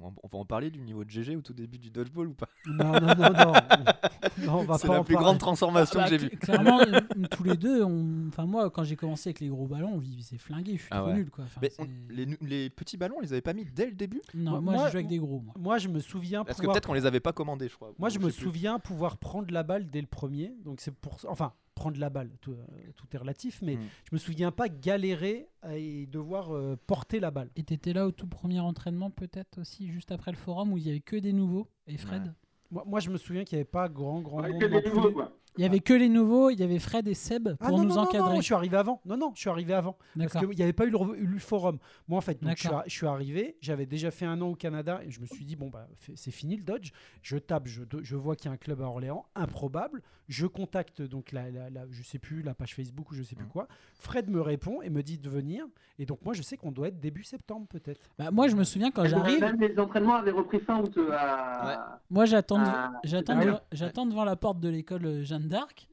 On 0.00 0.08
va- 0.08 0.38
en 0.38 0.44
parler 0.44 0.70
du 0.70 0.80
niveau 0.80 1.04
de 1.04 1.10
GG 1.10 1.36
au 1.36 1.42
tout 1.42 1.52
début 1.52 1.78
du 1.78 1.90
dodgeball 1.90 2.28
ou 2.28 2.34
pas? 2.34 2.48
Non, 2.66 2.92
non, 2.92 3.00
non, 3.00 3.30
non. 3.32 3.52
Non, 4.38 4.54
on 4.60 4.64
va 4.64 4.78
C'est 4.78 4.86
pas 4.88 4.94
la 4.94 5.04
plus 5.04 5.12
parler. 5.14 5.24
grande 5.26 5.38
transformation 5.38 6.00
Ah 6.00 6.06
que 6.08 6.10
bah, 6.10 6.18
j'ai 6.18 6.28
vue. 6.28 6.36
Clairement, 6.38 6.78
tous 7.30 7.42
les 7.44 7.56
deux, 7.56 7.84
on... 7.84 8.28
enfin 8.28 8.46
moi, 8.46 8.70
quand 8.70 8.82
j'ai 8.82 8.96
commencé 8.96 9.28
avec 9.28 9.40
les 9.40 9.48
gros 9.48 9.66
ballons, 9.66 9.92
on 9.96 10.00
c'est 10.22 10.38
flingué, 10.38 10.72
je 10.76 10.82
suis 10.82 10.88
Ah 10.90 10.98
trop 11.00 11.08
ouais. 11.08 11.14
nul 11.14 11.30
quoi. 11.30 11.44
Enfin, 11.44 11.60
Mais 11.62 11.70
c'est- 11.70 11.82
on- 11.82 11.86
les, 12.08 12.70
petits 12.70 12.96
ballons, 12.96 13.16
on 13.18 13.20
les 13.20 13.32
avait 13.32 13.42
pas 13.42 13.52
mis 13.52 13.64
dès 13.66 13.86
le 13.86 13.92
début? 13.92 14.22
Non, 14.34 14.52
Moi- 14.52 14.60
moi, 14.60 14.74
moi- 14.74 14.86
je 14.86 14.92
joue 14.92 14.96
avec 14.96 15.08
des 15.08 15.18
gros. 15.18 15.40
Moi. 15.40 15.54
Moi, 15.58 15.78
je 15.78 15.88
me 15.88 16.00
souviens 16.00 16.44
Parce 16.44 16.56
que 16.56 16.62
pouvoir 16.62 16.74
peut-être 16.74 16.86
qu'on 16.86 16.94
les 16.94 17.06
avait 17.06 17.20
pas 17.20 17.32
commandés, 17.32 17.68
je 17.68 17.76
crois. 17.76 17.92
Moi, 17.98 18.08
je 18.08 18.18
Ou 18.18 18.22
me 18.22 18.30
souviens 18.30 18.78
pouvoir 18.78 19.18
prendre 19.18 19.52
la 19.52 19.62
balle 19.62 19.88
dès 19.90 20.00
le 20.00 20.06
premier. 20.06 20.54
Donc, 20.64 20.80
c'est 20.80 20.94
pour. 20.94 21.18
Enfin, 21.28 21.52
prendre 21.74 21.98
la 21.98 22.10
balle, 22.10 22.30
tout, 22.40 22.52
euh, 22.52 22.56
tout 22.96 23.06
est 23.12 23.18
relatif, 23.18 23.60
mais 23.62 23.76
Mm. 23.76 23.80
je 24.10 24.14
me 24.14 24.18
souviens 24.18 24.50
pas 24.52 24.68
galérer 24.68 25.48
et 25.74 26.06
devoir 26.06 26.54
euh, 26.54 26.76
porter 26.86 27.18
la 27.20 27.30
balle. 27.30 27.50
Et 27.56 27.62
t'étais 27.62 27.92
là 27.92 28.06
au 28.06 28.12
tout 28.12 28.26
premier 28.26 28.60
entraînement 28.60 29.10
peut-être 29.10 29.58
aussi, 29.60 29.88
juste 29.90 30.12
après 30.12 30.30
le 30.32 30.36
forum 30.36 30.72
où 30.72 30.78
il 30.78 30.86
y 30.86 30.90
avait 30.90 31.00
que 31.00 31.16
des 31.16 31.32
nouveaux. 31.32 31.68
Et 31.86 31.96
Fred? 31.96 32.22
Ouais. 32.24 32.30
Moi, 32.70 32.84
moi, 32.86 33.00
je 33.00 33.10
me 33.10 33.18
souviens 33.18 33.44
qu'il 33.44 33.56
n'y 33.56 33.60
avait 33.60 33.70
pas 33.70 33.88
grand, 33.88 34.20
grand 34.20 34.42
Ouais, 34.42 34.50
monde. 34.50 34.60
que 34.60 34.66
non 34.66 34.80
des 34.80 34.88
nouveaux, 34.88 35.02
plus. 35.08 35.12
quoi. 35.14 35.32
Il 35.58 35.62
y 35.62 35.66
avait 35.66 35.80
que 35.80 35.92
les 35.92 36.08
nouveaux, 36.08 36.48
il 36.50 36.58
y 36.58 36.62
avait 36.62 36.78
Fred 36.78 37.06
et 37.08 37.14
Seb 37.14 37.56
pour 37.56 37.68
Ah 37.68 37.70
non, 37.70 37.78
nous 37.82 37.84
non, 37.90 37.94
non, 37.96 38.00
encadrer. 38.02 38.30
non, 38.34 38.36
je 38.40 38.44
suis 38.44 38.54
arrivé 38.54 38.76
avant. 38.76 39.00
Non, 39.04 39.16
non, 39.18 39.32
je 39.34 39.40
suis 39.40 39.50
arrivé 39.50 39.74
avant. 39.74 39.98
Parce 40.18 40.32
qu'il 40.32 40.48
n'y 40.48 40.62
avait 40.62 40.72
pas 40.72 40.86
eu 40.86 40.90
le, 40.90 41.38
forum. 41.38 41.78
Moi, 42.08 42.16
en 42.18 42.22
fait, 42.22 42.42
donc, 42.42 42.56
je, 42.56 42.68
suis, 42.88 43.00
je 43.00 43.06
arrivé, 43.06 43.56
j'avais 43.60 43.84
déjà 43.86 44.10
fait 44.10 44.24
un 44.24 44.40
an 44.40 44.48
au 44.48 44.54
Canada 44.54 45.00
et 45.04 45.10
je 45.10 45.20
me 45.20 45.26
suis 45.26 45.44
dit, 45.44 45.56
bon, 45.56 45.68
bah, 45.68 45.86
c'est 46.14 46.30
fini 46.30 46.56
le 46.56 46.62
Dodge. 46.62 46.92
Je 47.20 47.36
tape, 47.36 47.66
je, 47.66 47.82
je 48.02 48.16
vois 48.16 48.34
qu'il 48.36 48.46
y 48.46 48.48
a 48.48 48.52
un 48.52 48.56
club 48.56 48.80
à 48.80 48.84
Orléans, 48.86 49.26
improbable. 49.34 50.00
Je 50.28 50.46
contacte, 50.46 51.02
donc, 51.02 51.32
la, 51.32 51.50
la, 51.50 51.68
la- 51.68 51.84
je 51.90 52.02
sais 52.02 52.18
plus, 52.18 52.42
la 52.42 52.54
page 52.54 52.74
Facebook 52.74 53.10
ou 53.10 53.14
je 53.14 53.22
sais 53.22 53.34
plus 53.34 53.44
Mhm. 53.44 53.50
quoi. 53.50 53.68
Fred 53.98 54.30
me 54.30 54.40
répond 54.40 54.80
et 54.80 54.88
me 54.88 55.02
dit 55.02 55.18
de 55.18 55.28
venir. 55.28 55.66
Et 55.98 56.06
donc, 56.06 56.20
moi, 56.24 56.32
je 56.32 56.40
sais 56.42 56.56
qu'on 56.56 56.72
doit 56.72 56.88
être 56.88 56.98
début 57.00 57.24
septembre, 57.24 57.66
peut-être. 57.68 58.00
Bah, 58.18 58.30
moi, 58.30 58.48
je 58.48 58.56
me 58.56 58.64
souviens 58.64 58.90
quand 58.90 59.04
j'arrive, 59.04 59.40
Même 59.40 59.60
les 59.60 59.78
entraînements 59.78 60.14
avaient 60.14 60.30
repris 60.30 60.60
fin 60.60 60.80
août 60.80 60.96
euh, 60.96 61.10
à. 61.12 62.00
moi 62.08 62.24
j'attends, 62.24 62.58
dev- 62.58 62.72
Ah, 62.74 62.92
j'attends, 63.04 63.34
ah 63.36 63.38
oui. 63.40 63.46
devant- 63.46 63.60
j'attends 63.72 64.06
devant 64.06 64.24
la 64.24 64.36
porte 64.36 64.60
de 64.60 64.68
l'école 64.68 65.04
euh, 65.04 65.22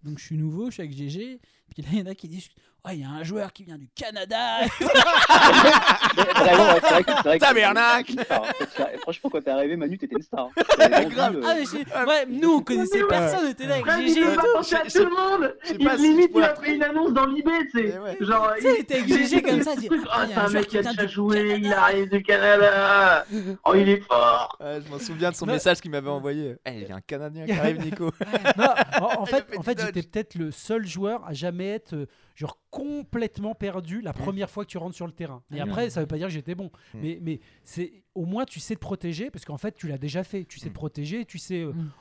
Donc 0.03 0.19
je 0.19 0.25
suis 0.25 0.37
nouveau, 0.37 0.67
je 0.67 0.75
suis 0.75 0.83
avec 0.83 0.95
GG. 0.95 1.39
Puis 1.73 1.83
là, 1.83 1.89
il 1.93 1.99
y 1.99 2.01
en 2.01 2.05
a 2.07 2.15
qui 2.15 2.27
disent, 2.27 2.49
oh, 2.85 2.89
il 2.93 3.01
y 3.01 3.03
a 3.03 3.09
un 3.09 3.23
joueur 3.23 3.51
qui 3.53 3.63
vient 3.63 3.77
du 3.77 3.87
Canada. 3.95 4.59
Mais 4.61 4.85
Vraiment, 6.39 6.73
c'est 6.81 6.89
vrai 6.89 7.03
que- 7.03 7.11
c'est 7.11 7.23
vrai 7.23 7.39
que- 7.39 7.45
Tabernacle 7.45 8.05
c'est 8.07 8.13
une 8.17 8.23
star, 8.23 8.41
en 8.41 8.45
fait. 8.45 8.97
Franchement, 9.01 9.29
quand 9.31 9.41
t'es 9.43 9.51
arrivé, 9.51 9.75
Manu, 9.75 9.97
t'étais 9.97 10.15
une 10.15 10.21
star. 10.23 10.49
T'avais 10.77 11.03
vendu, 11.03 11.15
Grave. 11.15 11.35
euh, 11.37 11.41
Ah, 11.45 11.53
mais 11.55 11.65
j'ai- 11.65 12.05
ouais, 12.09 12.25
nous 12.27 12.53
on 12.55 12.61
connaissait 12.61 13.03
personne, 13.07 13.45
on 13.45 13.49
était 13.49 13.65
là 13.65 13.75
avec 13.75 13.85
GG 13.85 14.11
il 14.11 14.17
et 14.17 14.23
tout. 14.25 14.35
pas 14.35 14.43
penser 14.53 14.75
à 14.75 14.83
Je- 14.87 14.97
tout 14.99 15.05
le 15.05 15.09
monde. 15.15 15.55
je 15.63 15.67
sais 15.69 15.75
Il 15.79 15.89
si 15.91 15.97
limite, 15.97 16.31
pourrais 16.31 16.43
il 16.43 16.49
a 16.49 16.55
fait 16.55 16.75
une 16.75 16.83
annonce 16.83 17.13
dans 17.13 17.25
l'IB, 17.25 17.47
tu 17.71 17.77
sais. 17.77 17.83
Mais 17.93 17.99
ouais. 17.99 18.17
Genre, 18.19 18.51
Tu 18.57 18.61
sais, 18.63 18.73
il 18.75 18.81
était 18.81 18.95
avec 18.95 19.07
GG 19.07 19.41
comme 19.41 19.61
ça, 19.61 19.71
il 19.75 19.79
dit, 19.81 19.89
Ah, 19.91 19.95
Ah, 20.11 20.23
il 20.25 20.29
y 20.29 20.33
a 20.33 20.35
c'est 20.35 20.39
un 20.39 20.43
un 20.43 20.47
joueur 20.47 20.51
mec 20.53 20.63
qui 20.63 20.69
qui 20.69 20.77
a 20.77 20.81
vient 20.81 20.91
déjà 20.91 21.05
du 21.05 21.13
joué, 21.13 21.39
il 21.57 21.61
Canada. 21.63 21.81
arrive 21.83 22.09
du 22.09 22.23
Canada. 22.23 23.25
Oh, 23.65 23.73
il 23.75 23.89
est 23.89 24.01
fort. 24.07 24.57
Ouais, 24.59 24.79
je 24.85 24.91
m'en 24.91 24.99
souviens 24.99 25.31
de 25.31 25.35
son 25.35 25.45
Non. 25.45 25.53
message 25.53 25.81
qu'il 25.81 25.91
m'avait 25.91 26.09
envoyé. 26.09 26.55
Eh, 26.65 26.71
il 26.71 26.87
y 26.87 26.91
a 26.91 26.95
un 26.95 27.01
Canadien 27.01 27.45
qui 27.45 27.51
arrive, 27.51 27.79
Nico. 27.83 28.11
Non, 28.57 28.65
en, 29.01 29.21
en 29.21 29.25
fait, 29.25 29.45
fait 29.49 29.57
en 29.57 29.61
fait 29.63 29.79
j'étais 29.81 30.03
peut-être 30.03 30.35
le 30.35 30.51
seul 30.51 30.85
joueur 30.85 31.23
à 31.25 31.33
jamais 31.33 31.69
être 31.69 31.93
euh, 31.93 32.05
genre 32.35 32.57
complètement 32.69 33.55
perdu 33.55 34.01
la 34.01 34.13
première 34.13 34.49
fois 34.49 34.63
que 34.65 34.69
tu 34.69 34.77
rentres 34.77 34.95
sur 34.95 35.07
le 35.07 35.13
terrain. 35.13 35.41
Et 35.51 35.59
après, 35.59 35.89
ça 35.89 36.01
veut 36.01 36.07
pas 36.07 36.17
dire 36.17 36.27
que 36.27 36.33
j'étais 36.33 36.55
bon, 36.55 36.71
Mm. 36.93 36.99
mais 37.01 37.19
mais 37.21 37.39
c'est 37.63 38.03
au 38.15 38.25
moins 38.25 38.45
tu 38.45 38.59
sais 38.59 38.75
te 38.75 38.79
protéger 38.79 39.31
parce 39.31 39.45
qu'en 39.45 39.57
fait 39.57 39.75
tu 39.75 39.87
l'as 39.87 39.97
déjà 39.97 40.23
fait. 40.23 40.45
Tu 40.45 40.59
sais 40.59 40.67
te 40.67 40.71
Mm. 40.71 40.73
protéger, 40.73 41.25
tu 41.25 41.37
sais 41.39 41.61
euh, 41.63 41.73
Mm. 41.73 41.91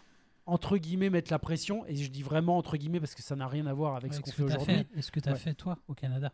entre 0.46 0.76
guillemets 0.78 1.10
mettre 1.10 1.30
la 1.32 1.38
pression. 1.38 1.86
Et 1.86 1.96
je 1.96 2.10
dis 2.10 2.22
vraiment 2.22 2.56
entre 2.58 2.76
guillemets 2.76 3.00
parce 3.00 3.14
que 3.14 3.22
ça 3.22 3.34
n'a 3.36 3.46
rien 3.48 3.66
à 3.66 3.72
voir 3.72 3.96
avec 3.96 4.12
ce 4.14 4.20
qu'on 4.20 4.30
fait 4.30 4.42
aujourd'hui. 4.42 4.66
fait, 4.74 4.86
et 4.96 5.02
ce 5.02 5.10
que 5.10 5.20
tu 5.20 5.28
as 5.28 5.32
Ouais. 5.32 5.38
fait 5.38 5.54
toi 5.54 5.78
au 5.88 5.94
Canada? 5.94 6.32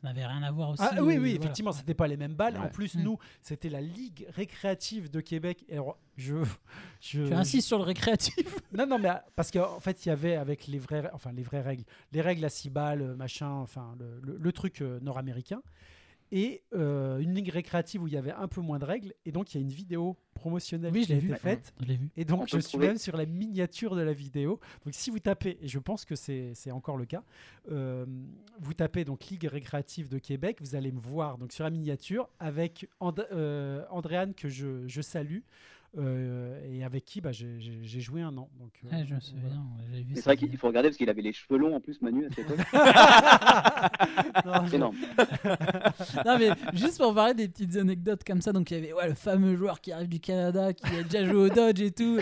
Ça 0.00 0.08
n'avait 0.08 0.26
rien 0.26 0.42
à 0.42 0.50
voir 0.50 0.70
aussi. 0.70 0.82
Ah 0.84 0.90
oui, 0.94 0.98
euh, 0.98 1.02
oui, 1.02 1.14
voilà. 1.16 1.34
effectivement, 1.36 1.72
c'était 1.72 1.94
pas 1.94 2.06
les 2.08 2.16
mêmes 2.16 2.34
balles. 2.34 2.56
En 2.58 2.68
plus, 2.68 2.94
Mm. 2.96 3.02
nous, 3.02 3.18
c'était 3.40 3.68
la 3.70 3.80
Ligue 3.80 4.26
récréative 4.34 5.10
de 5.10 5.20
Québec. 5.20 5.64
Et 5.68 5.74
alors, 5.74 5.96
je, 6.16 6.34
je, 7.00 7.26
Tu 7.26 7.32
insistes 7.32 7.68
sur 7.68 7.78
le 7.78 7.84
récréatif. 7.84 8.34
Non, 8.76 8.86
non, 8.86 8.98
mais 8.98 9.08
euh, 9.10 9.14
parce 9.36 9.50
qu'en 9.50 9.78
fait, 9.80 10.04
il 10.04 10.08
y 10.08 10.12
avait 10.12 10.34
avec 10.36 10.66
les 10.66 10.78
vraies, 10.78 11.08
enfin 11.12 11.30
les 11.32 11.42
vraies 11.44 11.60
règles, 11.62 11.84
les 12.12 12.20
règles 12.20 12.44
à 12.44 12.48
6 12.50 12.70
balles, 12.70 13.02
euh, 13.02 13.14
machin, 13.14 13.48
enfin 13.50 13.94
le, 13.98 14.20
le- 14.20 14.36
le 14.38 14.52
truc 14.52 14.82
euh, 14.82 14.98
nord-américain, 15.00 15.62
et 16.36 16.64
euh, 16.74 17.18
une 17.20 17.32
ligue 17.32 17.48
récréative 17.48 18.02
où 18.02 18.08
il 18.08 18.12
y 18.12 18.16
avait 18.16 18.32
un 18.32 18.48
peu 18.48 18.60
moins 18.60 18.80
de 18.80 18.84
règles, 18.84 19.14
et 19.24 19.30
donc 19.30 19.54
il 19.54 19.58
y 19.58 19.60
a 19.60 19.62
une 19.62 19.72
vidéo 19.72 20.16
promotionnelle 20.34 20.92
Oui, 20.92 21.02
je 21.02 21.06
qui 21.06 21.12
a 21.12 21.16
été 21.16 21.26
vu. 21.28 21.34
faite, 21.36 21.72
Je 21.80 21.86
l'ai 21.86 21.96
vu. 21.96 22.10
et 22.16 22.22
On 22.24 22.36
donc 22.36 22.50
peut 22.50 22.56
je 22.56 22.66
suis 22.66 22.76
même 22.76 22.98
sur 22.98 23.16
la 23.16 23.24
miniature 23.24 23.94
de 23.94 24.00
la 24.02 24.12
vidéo. 24.12 24.58
Donc 24.84 24.94
si 24.94 25.10
vous 25.10 25.20
tapez, 25.20 25.58
et 25.62 25.68
je 25.68 25.78
pense 25.78 26.04
que 26.04 26.16
c'est 26.16 26.50
c'est 26.54 26.72
encore 26.72 26.96
le 26.96 27.04
cas, 27.04 27.22
euh, 27.70 28.04
vous 28.58 28.74
tapez 28.74 29.04
donc 29.04 29.26
Ligue 29.26 29.44
récréative 29.44 30.08
de 30.08 30.18
Québec, 30.18 30.56
vous 30.60 30.74
allez 30.74 30.90
me 30.90 30.98
voir 31.00 31.38
donc 31.38 31.52
sur 31.52 31.62
la 31.62 31.70
miniature 31.70 32.28
avec 32.40 32.88
And 32.98 33.14
euh, 33.30 33.84
Andréane 33.90 34.34
que 34.34 34.48
je, 34.48 34.86
je 34.88 35.00
salue. 35.02 35.38
Euh, 35.98 36.60
et 36.70 36.82
avec 36.84 37.04
qui 37.04 37.20
bah, 37.20 37.32
j'ai- 37.32 37.60
joué 38.00 38.22
un 38.22 38.36
an. 38.36 38.48
Donc, 38.58 38.72
euh, 38.84 38.90
Ouais, 38.96 39.04
je 39.08 39.14
me 39.14 39.20
souviens. 39.20 39.48
ça 39.50 40.14
c'est 40.16 40.24
vrai 40.24 40.36
qu'il 40.36 40.56
faut 40.56 40.66
regarder 40.68 40.88
parce 40.88 40.96
qu'il 40.96 41.08
avait 41.08 41.22
les 41.22 41.32
cheveux 41.32 41.58
longs 41.58 41.74
en 41.76 41.80
plus, 41.80 42.00
Manu, 42.02 42.26
à 42.26 42.28
cette 42.30 42.38
époque. 42.40 42.58
Non, 44.44 44.66
je- 44.66 44.74
Énorme. 44.76 44.96
non 46.26 46.38
mais 46.38 46.50
juste 46.74 46.98
pour 46.98 47.14
parler 47.14 47.34
des 47.34 47.48
petites 47.48 47.76
anecdotes 47.76 48.24
comme 48.24 48.40
ça, 48.40 48.52
donc 48.52 48.70
il 48.70 48.74
y 48.74 48.80
avait 48.80 48.92
ouais, 48.92 49.08
le 49.08 49.14
fameux 49.14 49.56
joueur 49.56 49.80
qui 49.80 49.92
arrive 49.92 50.08
du 50.08 50.20
Canada, 50.20 50.72
qui 50.72 50.86
a 50.96 51.02
déjà 51.02 51.24
joué 51.24 51.34
au 51.36 51.48
Dodge 51.48 51.80
et 51.80 51.90
tout. 51.92 52.18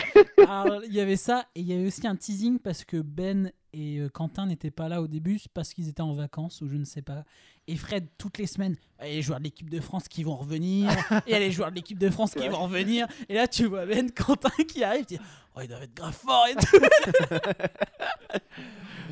Alors, 0.47 0.81
il 0.85 0.93
y 0.93 0.99
avait 0.99 1.15
ça 1.15 1.45
et 1.55 1.61
il 1.61 1.67
y 1.67 1.73
avait 1.73 1.87
aussi 1.87 2.05
un 2.07 2.15
teasing 2.15 2.59
parce 2.59 2.83
que 2.85 2.97
Ben 3.01 3.51
et 3.73 3.99
euh, 3.99 4.09
Quentin 4.09 4.45
n'étaient 4.45 4.71
pas 4.71 4.87
là 4.87 5.01
au 5.01 5.07
début 5.07 5.39
parce 5.53 5.73
qu'ils 5.73 5.89
étaient 5.89 6.01
en 6.01 6.13
vacances 6.13 6.61
ou 6.61 6.67
je 6.67 6.75
ne 6.75 6.85
sais 6.85 7.01
pas. 7.01 7.23
Et 7.67 7.75
Fred 7.75 8.07
toutes 8.17 8.37
les 8.37 8.47
semaines, 8.47 8.75
il 9.01 9.07
y 9.07 9.11
a 9.11 9.15
les 9.15 9.21
joueurs 9.21 9.39
de 9.39 9.45
l'équipe 9.45 9.69
de 9.69 9.79
France 9.79 10.07
qui 10.07 10.23
vont 10.23 10.35
revenir 10.35 10.91
et 10.91 10.95
il 11.27 11.31
y 11.31 11.35
a 11.35 11.39
les 11.39 11.51
joueurs 11.51 11.69
de 11.71 11.75
l'équipe 11.75 11.97
de 11.97 12.09
France 12.09 12.33
qui 12.33 12.47
vont 12.47 12.63
revenir. 12.63 13.07
Et 13.29 13.33
là 13.33 13.47
tu 13.47 13.65
vois 13.65 13.85
Ben 13.85 14.11
Quentin 14.11 14.49
qui 14.67 14.83
arrive, 14.83 15.05
tu 15.05 15.15
dis 15.15 15.21
oh 15.55 15.59
il 15.61 15.67
doit 15.67 15.81
être 15.81 15.93
grave 15.93 16.13
fort 16.13 16.45
et 16.49 16.55
tout. 16.55 16.79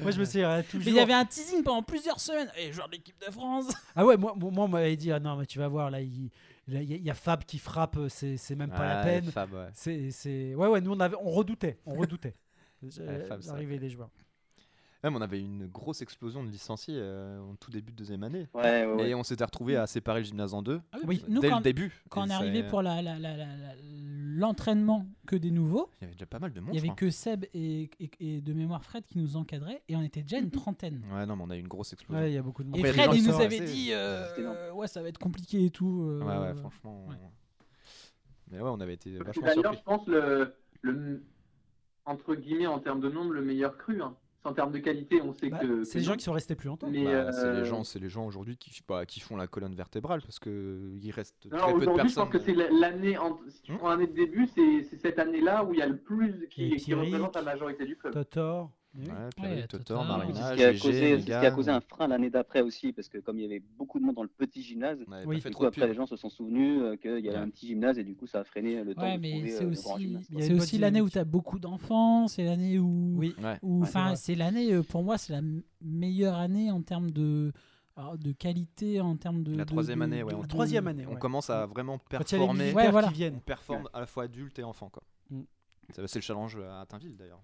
Moi, 0.01 0.11
je 0.11 0.19
me 0.19 0.25
suis 0.25 0.43
euh, 0.43 0.61
toujours. 0.63 0.85
Mais 0.85 0.91
il 0.91 0.97
y 0.97 0.99
avait 0.99 1.13
un 1.13 1.25
teasing 1.25 1.63
pendant 1.63 1.83
plusieurs 1.83 2.19
semaines. 2.19 2.49
Et 2.57 2.67
les 2.67 2.73
joueurs 2.73 2.87
de 2.87 2.93
l'équipe 2.93 3.15
de 3.23 3.31
France. 3.31 3.65
Ah 3.95 4.03
ouais, 4.03 4.17
moi, 4.17 4.33
moi, 4.35 4.65
on 4.65 4.67
m'avait 4.67 4.95
dit, 4.95 5.11
ah 5.11 5.19
non, 5.19 5.35
mais 5.35 5.45
tu 5.45 5.59
vas 5.59 5.67
voir, 5.67 5.91
là, 5.91 6.01
il 6.01 6.31
y, 6.67 6.77
a- 6.77 6.81
il 6.81 7.03
y 7.03 7.09
a 7.09 7.13
Fab 7.13 7.43
qui 7.43 7.59
frappe, 7.59 7.97
c'est 8.09 8.35
c'est 8.37 8.55
même 8.55 8.71
pas 8.71 8.95
la 8.95 9.03
peine. 9.03 9.31
Fab, 9.31 9.53
ouais. 9.53 9.67
C'est, 9.73 10.09
c'est... 10.09 10.55
Ouais, 10.55 10.67
ouais, 10.67 10.81
nous, 10.81 10.91
on, 10.91 10.99
avait, 10.99 11.17
on 11.21 11.29
redoutait. 11.29 11.77
On 11.85 11.93
redoutait 11.93 12.35
l'arrivée 13.45 13.77
des 13.79 13.89
joueurs. 13.89 14.09
Même 15.03 15.15
on 15.15 15.21
avait 15.21 15.39
une 15.41 15.65
grosse 15.65 16.01
explosion 16.03 16.43
de 16.43 16.49
licenciés 16.51 16.95
euh, 16.97 17.39
en 17.39 17.55
tout 17.55 17.71
début 17.71 17.91
de 17.91 17.97
deuxième 17.97 18.21
année. 18.23 18.47
Ouais, 18.53 18.85
ouais, 18.85 18.93
ouais. 18.93 19.09
Et 19.09 19.15
on 19.15 19.23
s'était 19.23 19.43
retrouvé 19.43 19.75
à 19.75 19.87
séparer 19.87 20.19
le 20.19 20.25
gymnase 20.25 20.53
en 20.53 20.61
deux 20.61 20.79
Ah 20.91 20.97
Oui. 21.07 21.23
nous, 21.27 21.39
dès 21.41 21.49
quand, 21.49 21.57
le 21.57 21.63
début. 21.63 22.03
quand 22.09 22.21
Et 22.23 22.27
on 22.27 22.29
est 22.29 22.33
arrivé 22.35 22.63
pour 22.63 22.81
la- 22.83 23.01
la- 23.01 23.17
la- 23.17 23.35
la- 23.35 23.45
la- 23.57 23.75
l'entraînement 24.33 25.07
que 25.25 25.35
des 25.35 25.49
nouveaux, 25.51 25.89
Il 25.99 26.03
y 26.03 26.05
avait 26.05 26.13
déjà 26.13 26.25
pas 26.27 26.37
mal 26.39 26.53
de 26.53 26.59
monde. 26.59 26.69
il 26.73 26.75
y 26.75 26.79
avait 26.79 26.87
crois. 26.89 26.95
que 26.97 27.09
Seb 27.09 27.45
et, 27.53 27.89
et- 27.99 28.11
et 28.19 28.41
de 28.41 28.53
mémoire 28.53 28.83
Fred 28.83 29.03
qui 29.07 29.17
nous 29.17 29.35
encadraient 29.37 29.81
et 29.89 29.95
on 29.95 30.01
était 30.03 30.21
déjà 30.21 30.37
une 30.37 30.51
trentaine. 30.51 31.03
Ouais, 31.11 31.25
non, 31.25 31.35
mais 31.35 31.43
on 31.47 31.49
a 31.49 31.57
eu 31.57 31.59
une 31.61 31.67
grosse 31.67 31.93
explosion. 31.93 32.23
Ouais, 32.23 32.31
y 32.31 32.37
a 32.37 32.43
beaucoup 32.43 32.63
de 32.63 32.69
monde. 32.69 32.77
Et 32.77 32.87
Après, 32.89 33.03
Fred, 33.05 33.15
il 33.15 33.27
nous 33.27 33.39
avait 33.41 33.59
dit 33.59 33.89
euh. 33.91 34.71
Ouais, 34.73 34.87
ça 34.87 35.01
va 35.01 35.09
être 35.09 35.17
compliqué 35.17 35.65
et 35.65 35.69
tout. 35.71 36.03
euh, 36.09 36.23
Ouais, 36.23 36.37
ouais, 36.47 36.55
franchement. 36.59 37.05
ouais. 37.09 37.15
Mais 38.51 38.59
ouais, 38.59 38.69
on 38.71 38.79
avait 38.81 38.93
été 38.95 39.17
vachement 39.17 39.41
D'ailleurs, 39.47 39.73
surpris. 39.73 39.77
je 39.79 39.83
pense 39.83 40.07
le, 40.07 40.53
le 40.81 41.23
entre 42.05 42.35
guillemets 42.35 42.67
en 42.67 42.79
termes 42.79 42.99
de 43.01 43.09
nombre 43.09 43.31
le 43.31 43.41
meilleur 43.41 43.77
cru. 43.77 44.01
Hein. 44.01 44.15
En 44.43 44.53
termes 44.53 44.71
de 44.71 44.79
qualité, 44.79 45.21
on 45.21 45.33
sait 45.33 45.49
Bah, 45.49 45.59
que 45.59 45.83
c'est 45.83 45.99
les 45.99 46.03
gens 46.03 46.15
qui 46.15 46.23
sont 46.23 46.33
restés 46.33 46.55
plus 46.55 46.67
longtemps. 46.67 46.89
Mais, 46.89 47.03
Bah, 47.03 47.31
c'est 47.31 47.45
euh, 47.45 47.59
les 47.59 47.65
gens, 47.65 47.83
c'est 47.83 47.99
les 47.99 48.09
gens 48.09 48.25
aujourd'hui 48.25 48.57
qui, 48.57 48.81
bah, 48.87 49.05
qui 49.05 49.19
font 49.19 49.37
la 49.37 49.45
colonne 49.47 49.75
vertébrale 49.75 50.21
parce 50.23 50.39
que 50.39 50.93
il 50.99 51.11
reste 51.11 51.45
Non, 51.51 51.57
très 51.57 51.65
peu 51.67 51.71
de 51.73 51.75
aujourd'hui, 51.83 52.09
je 52.09 52.15
personnes. 52.15 52.23
pense 52.23 52.31
que 52.31 52.39
c'est 52.39 52.53
la- 52.55 52.69
l'année, 52.71 53.17
en- 53.19 53.39
si 53.49 53.61
tu 53.61 53.71
Hmm. 53.73 53.77
prends 53.77 53.89
l'année 53.89 54.07
de 54.07 54.13
début, 54.13 54.47
c'est 54.47 54.83
c'est 54.89 54.97
cette 54.97 55.19
année-là 55.19 55.63
où 55.63 55.73
il 55.73 55.79
y 55.79 55.83
a 55.83 55.87
le 55.87 55.97
plus 55.97 56.47
qui, 56.49 56.75
qui 56.77 56.93
représente 56.95 57.35
la 57.35 57.41
majorité 57.43 57.85
du 57.85 57.95
club. 57.95 58.13
Totor. 58.13 58.71
Ouais, 58.93 59.05
Ouais, 59.07 59.29
Pierrick, 59.37 59.67
Totor. 59.69 59.99
Totor, 59.99 60.01
C'est 60.03 60.07
Marina, 60.09 60.49
ce 60.51 60.55
qui 60.55 60.63
a 60.63 60.71
GG, 60.73 60.79
causé, 60.81 60.99
c'est 60.99 61.19
ce 61.21 61.25
qui 61.25 61.31
a 61.33 61.39
Megan. 61.39 61.55
causé 61.55 61.71
un 61.71 61.79
frein 61.79 62.07
l'année 62.09 62.29
d'après 62.29 62.59
aussi, 62.61 62.91
parce 62.91 63.07
que 63.07 63.19
comme 63.19 63.39
il 63.39 63.43
y 63.43 63.45
avait 63.45 63.61
beaucoup 63.77 63.99
de 63.99 64.03
monde 64.05 64.15
dans 64.15 64.23
le 64.23 64.27
petit 64.29 64.61
gymnase, 64.61 64.99
Oui. 65.25 65.39
du 65.39 65.51
coup 65.51 65.65
après 65.65 65.87
les 65.87 65.93
gens 65.93 66.05
se 66.05 66.17
sont 66.17 66.29
souvenus 66.29 66.81
euh, 66.81 66.97
qu'il 66.97 67.11
y 67.11 67.29
avait 67.29 67.37
Ouais. 67.37 67.43
un 67.43 67.49
petit 67.49 67.67
gymnase 67.67 67.97
et 67.99 68.03
du 68.03 68.15
coup 68.15 68.27
ça 68.27 68.41
a 68.41 68.43
freiné 68.43 68.83
le 68.83 68.93
temps 68.93 69.03
Ouais, 69.03 69.17
mais 69.17 69.47
c'est 69.47 69.63
euh, 69.63 69.69
aussi, 69.69 70.59
c'est 70.67 70.77
l'année 70.77 70.99
où 70.99 71.09
tu 71.09 71.17
as 71.19 71.23
beaucoup 71.23 71.57
d'enfants, 71.57 72.27
c'est 72.27 72.43
l'année 72.43 72.79
où, 72.79 73.15
Oui. 73.17 73.33
Ouais. 73.41 73.57
où 73.61 73.79
Ouais, 73.79 73.85
c'est 73.87 73.97
enfin, 73.97 74.15
c'est 74.15 74.35
l'année, 74.35 74.73
euh, 74.73 74.83
pour 74.83 75.03
moi, 75.03 75.17
c'est 75.17 75.31
la 75.31 75.41
meilleure 75.81 76.35
année 76.35 76.69
en 76.69 76.81
termes 76.81 77.11
de, 77.11 77.53
alors, 77.95 78.17
de 78.17 78.33
qualité, 78.33 78.99
en 78.99 79.15
termes 79.15 79.43
de. 79.43 79.55
La 79.55 79.63
troisième 79.65 79.99
de- 79.99 80.03
année, 80.03 80.23
ouais, 80.23 80.31
de- 80.31 80.35
on- 80.37 80.41
La 80.41 80.47
troisième 80.47 80.87
année. 80.87 81.05
On 81.07 81.13
ouais. 81.13 81.19
commence 81.19 81.49
à 81.49 81.65
vraiment 81.65 81.97
performer. 81.97 82.73
Ouais, 82.73 82.91
voilà. 82.91 83.07
qui 83.07 83.13
viennent. 83.13 83.35
On 83.37 83.39
performe 83.39 83.87
à 83.93 84.01
la 84.01 84.05
fois 84.05 84.23
adulte 84.23 84.59
et 84.59 84.63
enfant. 84.63 84.89
quoi. 84.89 85.03
Mm. 85.29 85.41
Ça, 85.93 86.07
C'est 86.07 86.19
le 86.19 86.23
challenge 86.23 86.57
à 86.57 86.85
Tinville 86.85 87.15
d'ailleurs. 87.15 87.41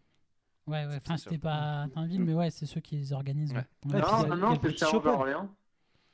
Ouais, 0.67 0.85
ouais. 0.85 0.97
Enfin, 0.97 1.17
c'était 1.17 1.37
pas 1.37 1.83
à 1.83 1.87
Tinville, 1.87 2.21
mais 2.23 2.33
ouais, 2.33 2.49
c'est 2.51 2.65
ceux 2.65 2.81
qui 2.81 2.97
les 2.97 3.13
organisent. 3.13 3.53
Ouais. 3.53 3.65
ouais. 3.93 3.99
Non, 3.99 4.05
a- 4.05 4.25
non, 4.27 4.35
non, 4.35 4.49
le 4.51 4.55
c'est 4.61 4.67
le 4.69 4.77
challenge 4.77 5.05
à. 5.07 5.09
Orléans. 5.13 5.49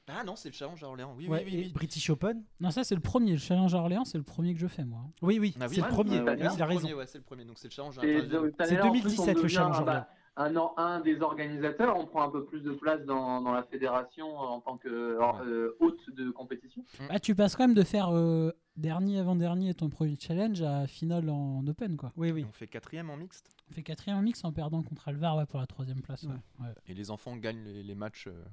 Ah 0.07 0.23
non, 0.25 0.35
c'est 0.35 0.49
le 0.49 0.53
challenge 0.53 0.83
à 0.83 0.87
Orléans. 0.87 1.13
Oui, 1.17 1.27
Ouais, 1.27 1.43
oui, 1.45 1.51
oui. 1.65 1.71
British 1.73 2.09
Open. 2.09 2.43
Non, 2.59 2.71
ça, 2.71 2.83
c'est 2.83 2.93
le 2.95 3.01
premier. 3.01 3.31
Le 3.31 3.37
challenge 3.37 3.73
à 3.73 3.77
Orléans, 3.79 4.03
c'est 4.05 4.17
le 4.17 4.23
premier 4.23 4.53
que 4.53 4.59
je 4.59 4.67
fais, 4.67 4.83
moi. 4.83 5.05
Oui, 5.21 5.39
oui, 5.39 5.55
Ah 5.59 5.65
oui. 5.67 5.75
c'est 5.75 5.81
le 5.81 5.87
Ouais, 5.87 5.89
premier. 5.93 6.15
il 6.17 6.27
a 6.45 6.49
C'est 6.51 6.57
le 6.59 6.63
raison. 6.65 6.87
c'est 7.07 7.17
le 7.17 7.23
premier. 7.23 7.45
Donc 7.45 7.57
c'est 7.57 7.67
le 7.69 7.73
challenge 7.73 7.97
à 7.97 8.01
C'est 8.01 8.07
année-là, 8.07 8.85
en 8.85 8.91
plus, 8.91 9.01
2017, 9.01 9.37
on 9.37 9.41
le 9.41 9.47
challenge 9.47 9.75
un- 9.77 9.79
Orléans. 9.79 10.05
Un, 10.36 10.53
un 10.77 10.99
des 11.01 11.21
organisateurs, 11.21 11.95
on 11.97 12.05
prend 12.05 12.23
un 12.23 12.29
peu 12.29 12.43
plus 12.45 12.61
de 12.61 12.71
place 12.71 13.03
dans, 13.05 13.41
dans 13.41 13.51
la 13.51 13.63
fédération 13.63 14.36
en 14.38 14.59
tant 14.61 14.77
que 14.77 14.88
euh, 14.89 15.71
hôte 15.79 16.09
de 16.15 16.31
compétition. 16.31 16.84
Ah, 17.09 17.19
tu 17.19 17.36
passes 17.36 17.55
quand 17.55 17.67
même 17.67 17.75
de 17.75 17.84
faire 17.84 18.09
euh, 18.13 18.51
dernier 18.75 19.19
avant-dernier 19.19 19.73
ton 19.75 19.89
premier 19.89 20.15
challenge 20.19 20.61
à 20.61 20.88
finale 20.88 21.29
en 21.29 21.65
open, 21.67 21.97
quoi. 21.97 22.11
Oui, 22.17 22.31
oui. 22.31 22.45
On 22.49 22.51
fait 22.51 22.67
quatrième 22.67 23.09
en 23.09 23.17
mixte? 23.17 23.49
On 23.69 23.73
fait 23.73 23.84
quatrième 23.84 24.17
en 24.17 24.21
mix 24.23 24.43
en 24.43 24.51
perdant 24.51 24.81
contre 24.81 25.07
Alvar 25.07 25.38
ouais, 25.38 25.45
pour 25.45 25.59
la 25.59 25.67
troisième 25.67 26.01
place. 26.01 26.23
ouais. 26.23 26.29
Ouais. 26.59 26.67
Ouais. 26.67 26.73
Et 26.88 26.93
les 26.93 27.11
enfants 27.11 27.36
gagnent 27.38 27.63
les, 27.63 27.84
les 27.84 27.95
matchs 27.95 28.27
euh, 28.27 28.43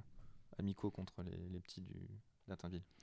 amicaux 0.58 0.90
contre 0.90 1.22
les, 1.22 1.36
les 1.52 1.60
petits 1.60 1.80
du. 1.82 1.94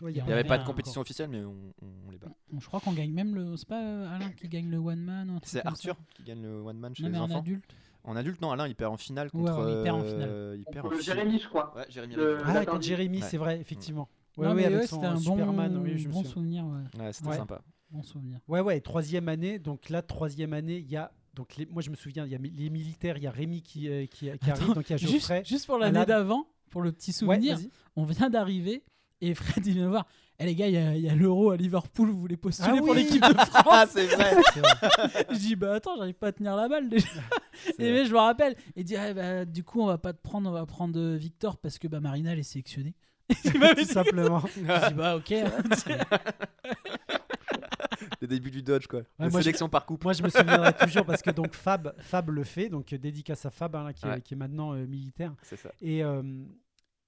Ouais, 0.01 0.11
Il 0.11 0.21
n'y 0.25 0.34
avait 0.34 0.43
pas 0.43 0.57
de 0.57 0.63
un- 0.63 0.65
compétition 0.65 0.99
officielle, 0.99 1.30
mais 1.30 1.41
on, 1.45 1.73
on- 1.82 2.07
on 2.07 2.11
les 2.11 2.17
bat. 2.17 2.28
On- 2.53 2.59
Je 2.59 2.67
crois 2.67 2.82
qu'on 2.82 2.91
gagne 2.91 3.13
même 3.13 3.34
le. 3.34 3.55
C'est 3.55 3.65
pas 3.69 3.82
euh, 3.82 4.13
Alain 4.13 4.30
qui 4.34 4.49
gagne 4.49 4.69
le 4.69 4.75
one 4.78 4.99
man 4.99 5.30
un 5.30 5.39
C'est 5.43 5.65
Arthur 5.65 5.95
ça 5.95 6.01
qui 6.15 6.23
gagne 6.23 6.41
le 6.41 6.59
one 6.59 6.78
man 6.78 6.93
chez 6.93 7.03
Non, 7.03 7.09
mais 7.09 7.15
les 7.15 7.21
en 7.21 7.25
enfants? 7.28 7.39
adulte. 7.39 7.73
En 8.08 8.16
adulte, 8.16 8.41
non, 8.41 8.51
Alain 8.51 8.68
il 8.68 8.76
perd 8.76 8.93
en 8.93 8.97
finale 8.97 9.30
contre. 9.30 9.64
ouais, 9.64 9.74
il 9.80 9.84
perd 9.84 9.97
en 9.97 10.01
euh, 10.01 10.12
finale. 10.12 10.58
il 10.60 10.66
perd 10.66 10.86
en 10.86 10.89
Contre 10.89 11.01
finale. 11.01 11.18
Jérémy, 11.18 11.39
je 11.39 11.47
crois. 11.47 11.74
Ouais, 11.76 11.86
Jérémy 11.89 12.16
Le-. 12.16 12.39
Ah, 12.45 12.66
contre 12.66 12.82
Jérémy, 12.82 13.22
c'est 13.22 13.38
vrai, 13.38 13.60
effectivement. 13.60 14.10
Ouais, 14.38 14.47
non, 14.47 14.53
ouais, 14.55 14.68
ouais, 14.68 14.88
son 14.88 14.95
c'était 14.95 15.08
un 15.08 15.14
bon, 15.16 15.20
Superman, 15.20 15.78
oui, 15.84 15.97
je 15.97 16.08
me 16.08 16.14
bon 16.14 16.24
souvenir. 16.24 16.66
Ouais. 16.66 17.01
Ouais, 17.03 17.14
c'était 17.14 17.30
Ouais. 17.30 17.38
sympa. 17.38 17.62
Bon 17.89 18.03
souvenir. 18.03 18.39
Ouais, 18.47 18.60
ouais, 18.62 18.80
troisième 18.82 19.28
année. 19.30 19.60
Donc 19.60 19.89
là, 19.89 20.01
troisième 20.01 20.53
année, 20.53 20.78
il 20.78 20.89
y 20.89 20.95
a. 20.97 21.12
Donc 21.34 21.55
les- 21.58 21.66
moi, 21.68 21.82
je 21.82 21.89
me 21.89 21.95
souviens, 21.95 22.26
il 22.26 22.32
y 22.32 22.36
a 22.36 22.38
les 22.38 22.70
militaires, 22.70 23.18
il 23.18 23.24
y 23.24 23.28
a 23.28 23.32
Rémi 23.32 23.62
qui, 23.62 23.89
euh, 23.89 24.05
qui, 24.05 24.26
qui 24.26 24.30
Attends, 24.32 24.51
arrive, 24.51 24.74
donc 24.74 24.89
il 24.89 24.91
y 24.91 24.93
a 24.93 24.97
Juste, 24.97 25.14
Geoffrey. 25.14 25.43
juste 25.45 25.66
pour 25.68 25.78
l'année 25.78 25.97
Alain. 25.97 26.05
d'avant, 26.05 26.47
pour 26.70 26.82
le 26.82 26.91
petit 26.91 27.14
souvenir, 27.14 27.58
on 27.95 28.03
vient 28.05 28.30
d'arriver 28.30 28.84
et 29.22 29.34
Fred 29.34 29.65
il 29.65 29.74
vient 29.74 29.89
voir. 29.89 30.05
Eh 30.39 30.45
les 30.45 30.53
gars, 30.53 30.68
il 30.68 30.99
y 31.01 31.09
a, 31.09 31.15
l'euro 31.15 31.49
à 31.49 31.57
Liverpool, 31.57 32.09
vous 32.11 32.20
voulez 32.20 32.38
postuler 32.38 32.76
Ah 32.76 32.78
pour 32.78 32.89
oui 32.89 32.97
l'équipe 32.97 33.24
de 33.24 33.34
Ah, 33.38 33.45
France 33.63 33.89
c'est 33.93 34.05
vrai. 34.05 34.36
C'est 34.53 34.59
vrai. 34.99 35.26
Je 35.32 35.38
dis 35.38 35.55
bah 35.55 35.74
attends, 35.74 35.95
j'arrive 35.97 36.13
pas 36.13 36.28
à 36.28 36.32
tenir 36.32 36.55
la 36.55 36.68
balle 36.70 36.89
déjà. 36.89 37.07
Et 37.80 37.91
mais 37.91 38.05
je 38.05 38.13
me 38.13 38.20
rappelle, 38.20 38.55
il 38.76 38.84
dit 38.84 38.95
ah, 38.95 39.13
bah, 39.15 39.45
du 39.45 39.63
coup 39.63 39.82
on 39.82 39.88
va 39.88 39.97
pas 39.97 40.13
te 40.13 40.22
prendre, 40.22 40.47
on 40.47 40.53
va 40.53 40.65
prendre 40.68 40.99
euh, 40.99 41.15
Victor 41.18 41.57
parce 41.57 41.80
que 41.80 41.88
bah 41.88 41.99
Marina 41.99 42.34
elle 42.34 42.39
est 42.39 42.43
sélectionnée. 42.43 42.93
M'avait 43.59 43.84
Tout 43.84 43.91
simplement. 43.91 44.41
Je 44.55 44.88
dis 44.89 44.93
bah 44.93 45.15
ok. 45.18 45.34
Le 48.22 48.28
début 48.28 48.51
du 48.51 48.61
Dodge, 48.63 48.88
quoi. 48.88 49.01
La 49.20 49.30
moi, 49.30 49.39
je- 49.39 49.43
sélection 49.45 49.70
par 49.70 49.86
couple. 49.86 50.05
Moi, 50.05 50.13
je 50.13 50.24
me 50.24 50.30
souviendrai 50.30 50.74
toujours 50.74 51.05
parce 51.05 51.22
que 51.22 51.32
donc 51.32 51.53
Fab, 51.53 51.93
Fab 51.99 52.30
le 52.30 52.43
fait, 52.43 52.70
donc 52.70 52.91
euh, 52.93 52.97
dédicace 52.97 53.45
à 53.45 53.49
Fab, 53.49 53.76
hein, 53.76 53.84
là, 53.86 53.93
qui, 53.93 54.05
est- 54.05 54.09
Ouais. 54.09 54.22
qui 54.22 54.34
est 54.34 54.38
maintenant 54.38 54.74
euh, 54.74 54.86
militaire. 54.86 55.34
C'est 55.43 55.55
ça. 55.57 55.72
Et, 55.82 56.03
euh, 56.03 56.22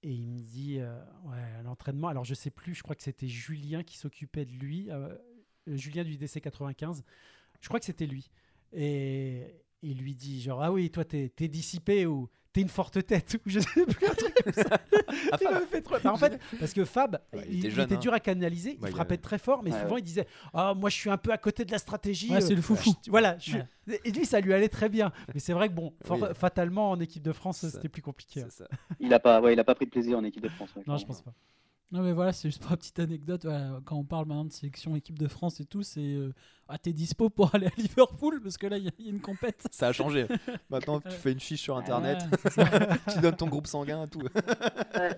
et 0.01 0.11
il 0.11 0.27
me 0.27 0.39
dit, 0.39 0.79
euh, 0.79 0.97
ouais, 1.25 1.63
l'entraînement, 1.63 2.07
alors 2.07 2.23
je 2.23 2.33
sais 2.33 2.51
plus, 2.51 2.73
je 2.73 2.83
crois 2.83 2.95
que 2.95 3.03
c'était 3.03 3.27
Julien 3.27 3.83
qui 3.83 3.97
s'occupait 3.97 4.45
de 4.45 4.53
lui, 4.53 4.89
euh, 4.91 5.15
Julien 5.67 6.03
du 6.03 6.17
DC 6.17 6.41
95, 6.41 7.03
je 7.59 7.67
crois 7.67 7.79
que 7.79 7.85
c'était 7.85 8.07
lui. 8.07 8.29
Et 8.71 9.45
il 9.81 9.97
lui 9.99 10.13
dit, 10.15 10.41
genre, 10.41 10.61
ah 10.61 10.71
oui, 10.71 10.89
toi, 10.89 11.05
t'es 11.05 11.31
es 11.39 11.47
dissipé 11.47 12.05
ou 12.05 12.29
t'es 12.51 12.61
une 12.61 12.67
forte 12.69 13.05
tête, 13.05 13.37
ou 13.45 13.49
je 13.49 13.59
sais 13.59 13.85
plus, 13.85 14.07
un 14.07 14.13
truc 14.15 14.33
comme 14.43 14.53
ça. 14.53 14.77
Ah, 15.31 15.37
Il 15.41 15.49
m'avait 15.49 15.65
fait 15.67 15.81
trop- 15.81 15.95
Bah, 16.03 16.11
en 16.13 16.17
fait, 16.17 16.39
parce 16.59 16.73
que 16.73 16.83
Fab, 16.85 17.19
Ouais, 17.33 17.43
il 17.47 17.53
il, 17.53 17.59
était 17.59 17.67
il 17.67 17.73
jeune, 17.75 17.85
était 17.85 17.95
hein. 17.95 17.99
dur 17.99 18.13
à 18.13 18.19
canaliser, 18.19 18.71
il 18.77 18.81
Ouais, 18.83 18.89
il 18.89 18.95
frappait 18.95 19.13
avait- 19.13 19.21
très 19.21 19.37
fort, 19.37 19.61
mais 19.63 19.71
Ouais, 19.71 19.79
souvent 19.81 19.93
ouais. 19.95 20.01
il 20.01 20.03
disait, 20.03 20.25
ah, 20.53 20.73
moi 20.75 20.89
je 20.89 20.95
suis 20.95 21.09
un 21.09 21.17
peu 21.17 21.31
à 21.31 21.37
côté 21.37 21.63
de 21.65 21.71
la 21.71 21.77
stratégie. 21.77 22.29
Ouais, 22.31 22.37
euh, 22.37 22.41
c'est 22.41 22.55
le 22.55 22.61
foufou. 22.61 22.93
je- 23.05 23.11
Voilà, 23.11 23.37
je 23.39 23.51
suis- 23.51 23.59
et 24.03 24.11
lui, 24.11 24.25
ça 24.25 24.39
lui 24.39 24.53
allait 24.53 24.69
très 24.69 24.89
bien. 24.89 25.11
Mais 25.33 25.39
c'est 25.39 25.53
vrai 25.53 25.69
que 25.69 25.73
bon, 25.73 25.93
for- 26.03 26.19
Oui. 26.21 26.27
fatalement, 26.35 26.89
en 26.91 26.99
équipe 26.99 27.23
de 27.23 27.31
France, 27.31 27.67
c'était 27.67 27.89
plus 27.89 28.01
compliqué. 28.01 28.41
hein. 28.41 28.47
Ça. 28.49 28.67
Il 28.99 29.13
a 29.13 29.19
pas, 29.19 29.41
ouais, 29.41 29.53
il 29.53 29.59
a 29.59 29.63
pas 29.63 29.75
pris 29.75 29.85
de 29.85 29.91
plaisir 29.91 30.17
en 30.17 30.23
équipe 30.23 30.43
de 30.43 30.49
France. 30.49 30.69
ouais, 30.75 30.83
Non, 30.87 30.97
je 30.97 31.05
pense 31.05 31.21
pas. 31.21 31.33
Non 31.91 32.01
mais 32.03 32.13
voilà, 32.13 32.31
c'est 32.33 32.49
juste 32.49 32.61
pour 32.61 32.69
une 32.71 32.77
petite 32.77 32.99
anecdote. 32.99 33.45
voilà, 33.45 33.79
quand 33.83 33.95
on 33.95 34.03
parle 34.03 34.27
maintenant 34.27 34.45
de 34.45 34.51
sélection 34.51 34.95
équipe 34.95 35.17
de 35.17 35.27
France 35.27 35.59
et 35.59 35.65
tout, 35.65 35.81
c'est 35.81 36.01
euh, 36.13 36.31
ah 36.67 36.77
t'es 36.77 36.93
dispo 36.93 37.31
pour 37.31 37.49
aller 37.55 37.65
à 37.65 37.71
Liverpool? 37.77 38.41
Parce 38.43 38.57
que 38.57 38.67
là 38.67 38.77
il 38.77 38.83
y, 38.83 38.87
a- 38.87 38.91
il 38.99 39.05
y 39.05 39.07
a 39.09 39.11
une 39.11 39.21
compète. 39.21 39.65
Ça 39.71 39.87
a 39.87 39.91
changé. 39.91 40.27
Maintenant, 40.69 40.99
tu 41.01 41.09
fais 41.09 41.31
une 41.31 41.39
fiche 41.39 41.61
sur 41.61 41.77
internet, 41.77 42.19
Ouais, 42.57 42.65
tu 43.13 43.19
donnes 43.21 43.35
ton 43.35 43.47
groupe 43.47 43.65
sanguin 43.65 44.03
et 44.03 44.07
tout. 44.07 44.21
Ouais. 44.21 45.17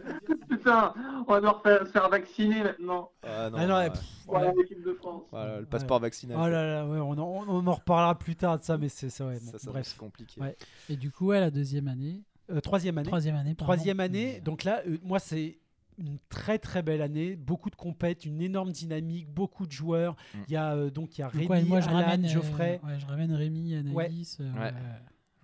Putain, 0.49 0.93
on 1.27 1.39
va 1.39 1.61
se 1.85 1.91
faire 1.91 2.09
vacciner 2.09 2.63
maintenant. 2.63 3.11
Ah 3.23 3.49
non, 3.49 3.57
Ah 3.59 3.67
non, 3.67 3.73
ouais. 3.75 3.79
ouais, 3.83 3.89
pff, 3.89 4.01
pour 4.25 4.37
aller 4.37 4.47
ouais. 4.47 4.53
en 4.57 4.61
équipe 4.61 4.83
de 4.83 4.93
France. 4.93 5.23
Voilà, 5.31 5.59
le 5.59 5.65
passeport 5.65 5.99
vaccinal. 5.99 6.37
Oh 6.39 6.47
là 6.47 6.65
là, 6.65 6.87
ouais, 6.87 6.99
on, 6.99 7.11
en, 7.11 7.45
on 7.49 7.67
en 7.67 7.73
reparlera 7.73 8.17
plus 8.17 8.35
tard 8.35 8.59
de 8.59 8.63
ça, 8.63 8.77
mais 8.77 8.87
c'est 8.89 9.09
ça, 9.09 9.25
ouais, 9.25 9.39
bon, 9.43 9.51
ça, 9.51 9.59
ça 9.59 9.71
bref. 9.71 9.87
c'est 9.87 9.97
compliqué. 9.97 10.39
Ouais. 10.39 10.55
Et 10.89 10.95
du 10.95 11.11
coup, 11.11 11.27
ouais, 11.27 11.39
la 11.39 11.51
deuxième 11.51 11.87
année, 11.87 12.21
Euh, 12.49 12.59
troisième 12.61 12.97
année. 12.97 13.07
troisième 13.07 13.35
année, 13.35 13.55
pardon. 13.55 13.73
Troisième 13.73 13.99
année, 13.99 14.39
donc 14.41 14.63
là, 14.63 14.81
euh, 14.87 14.97
moi, 15.03 15.19
c'est 15.19 15.57
une 16.01 16.17
très 16.29 16.59
très 16.59 16.81
belle 16.81 17.01
année, 17.01 17.35
beaucoup 17.35 17.69
de 17.69 17.75
compètes, 17.75 18.25
une 18.25 18.41
énorme 18.41 18.71
dynamique, 18.71 19.29
beaucoup 19.29 19.65
de 19.65 19.71
joueurs. 19.71 20.15
Mm. 20.33 20.37
Il 20.47 20.53
y 20.53 20.57
a 20.57 20.73
euh, 20.75 20.89
donc 20.89 21.17
il 21.17 21.21
y 21.21 21.23
a 21.23 21.27
Rémi, 21.27 21.47
ouais, 21.47 21.63
moi 21.63 21.79
je 21.79 21.89
Alan, 21.89 21.99
ramène, 22.01 22.25
euh, 22.25 22.27
Geoffrey, 22.29 22.79
ouais, 22.83 22.99
je 22.99 23.05
ramène 23.05 23.31
Rémi, 23.33 23.75
Anaïs. 23.75 24.37
euh, 24.41 24.51
Ouais. 24.53 24.73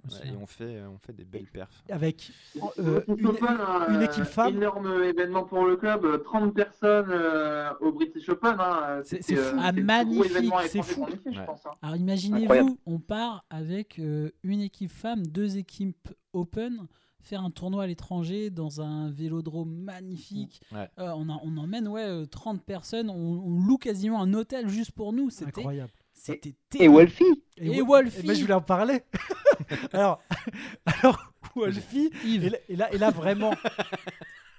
souviens. 0.10 0.32
et 0.34 0.38
on 0.38 0.46
fait, 0.48 0.82
on 0.84 0.98
fait 1.00 1.12
des 1.14 1.26
belles 1.26 1.48
perfs. 1.52 1.84
avec 1.90 2.32
Euh, 2.56 2.62
euh, 2.80 3.04
une, 3.18 3.28
Open, 3.28 3.48
un 3.50 3.94
une 3.94 4.02
équipe 4.04 4.24
femme. 4.24 4.56
énorme 4.56 5.04
événement 5.04 5.44
pour 5.44 5.66
le 5.66 5.76
club, 5.76 6.06
euh, 6.06 6.18
30 6.20 6.54
personnes 6.54 7.10
euh, 7.10 7.72
au 7.82 7.92
British 7.92 8.30
Open. 8.30 8.56
Hein. 8.58 9.02
C'est- 9.04 9.22
fou. 9.22 9.34
euh, 9.38 9.58
Ah, 9.60 9.72
magnifique, 9.74 10.54
c'est 10.70 10.82
fou. 10.82 11.06
je 11.26 11.42
pense, 11.42 11.66
hein. 11.66 11.72
Alors 11.82 11.98
imaginez-vous, 11.98 12.80
on 12.86 13.00
part 13.00 13.44
avec 13.50 14.00
euh, 14.00 14.30
une 14.44 14.62
équipe 14.62 14.92
femme, 14.92 15.28
deux 15.28 15.58
équipes 15.58 16.08
open, 16.32 16.88
faire 17.28 17.44
un 17.44 17.52
tournoi 17.52 17.84
à 17.84 17.88
l'étranger 17.88 18.50
dans 18.50 18.82
un 18.82 19.10
vélodrome 19.12 19.72
magnifique. 19.74 20.62
Ouais. 20.72 20.90
Euh, 21.00 21.12
on, 21.16 21.30
a- 21.30 21.40
on 21.44 21.58
emmène 21.58 21.88
ouais, 21.88 22.04
euh, 22.06 22.26
30 22.26 22.64
personnes, 22.64 23.10
on, 23.10 23.16
on 23.16 23.60
loue 23.62 23.78
quasiment 23.78 24.22
un 24.22 24.34
hôtel 24.34 24.68
juste 24.70 24.92
pour 24.92 25.14
nous. 25.14 25.30
C'était 25.30 25.60
incroyable. 25.60 25.92
c'était 26.14 26.50
Et 26.50 26.56
terrible. 26.70 26.94
Wolfie 26.96 27.44
Et 27.58 27.82
Wo- 27.82 27.86
Wolfie. 27.88 28.20
eh 28.24 28.28
ben, 28.28 28.34
je 28.36 28.42
voulais 28.42 28.54
en 28.54 28.62
parler. 28.62 29.02
alors, 29.94 30.22
alors 30.86 31.34
Wolfie, 31.56 32.10
Yves. 32.26 32.46
et 32.46 32.50
là, 32.50 32.58
et 32.70 32.76
là, 32.76 32.94
et 32.94 32.98
là, 32.98 33.12
vraiment, 33.12 33.52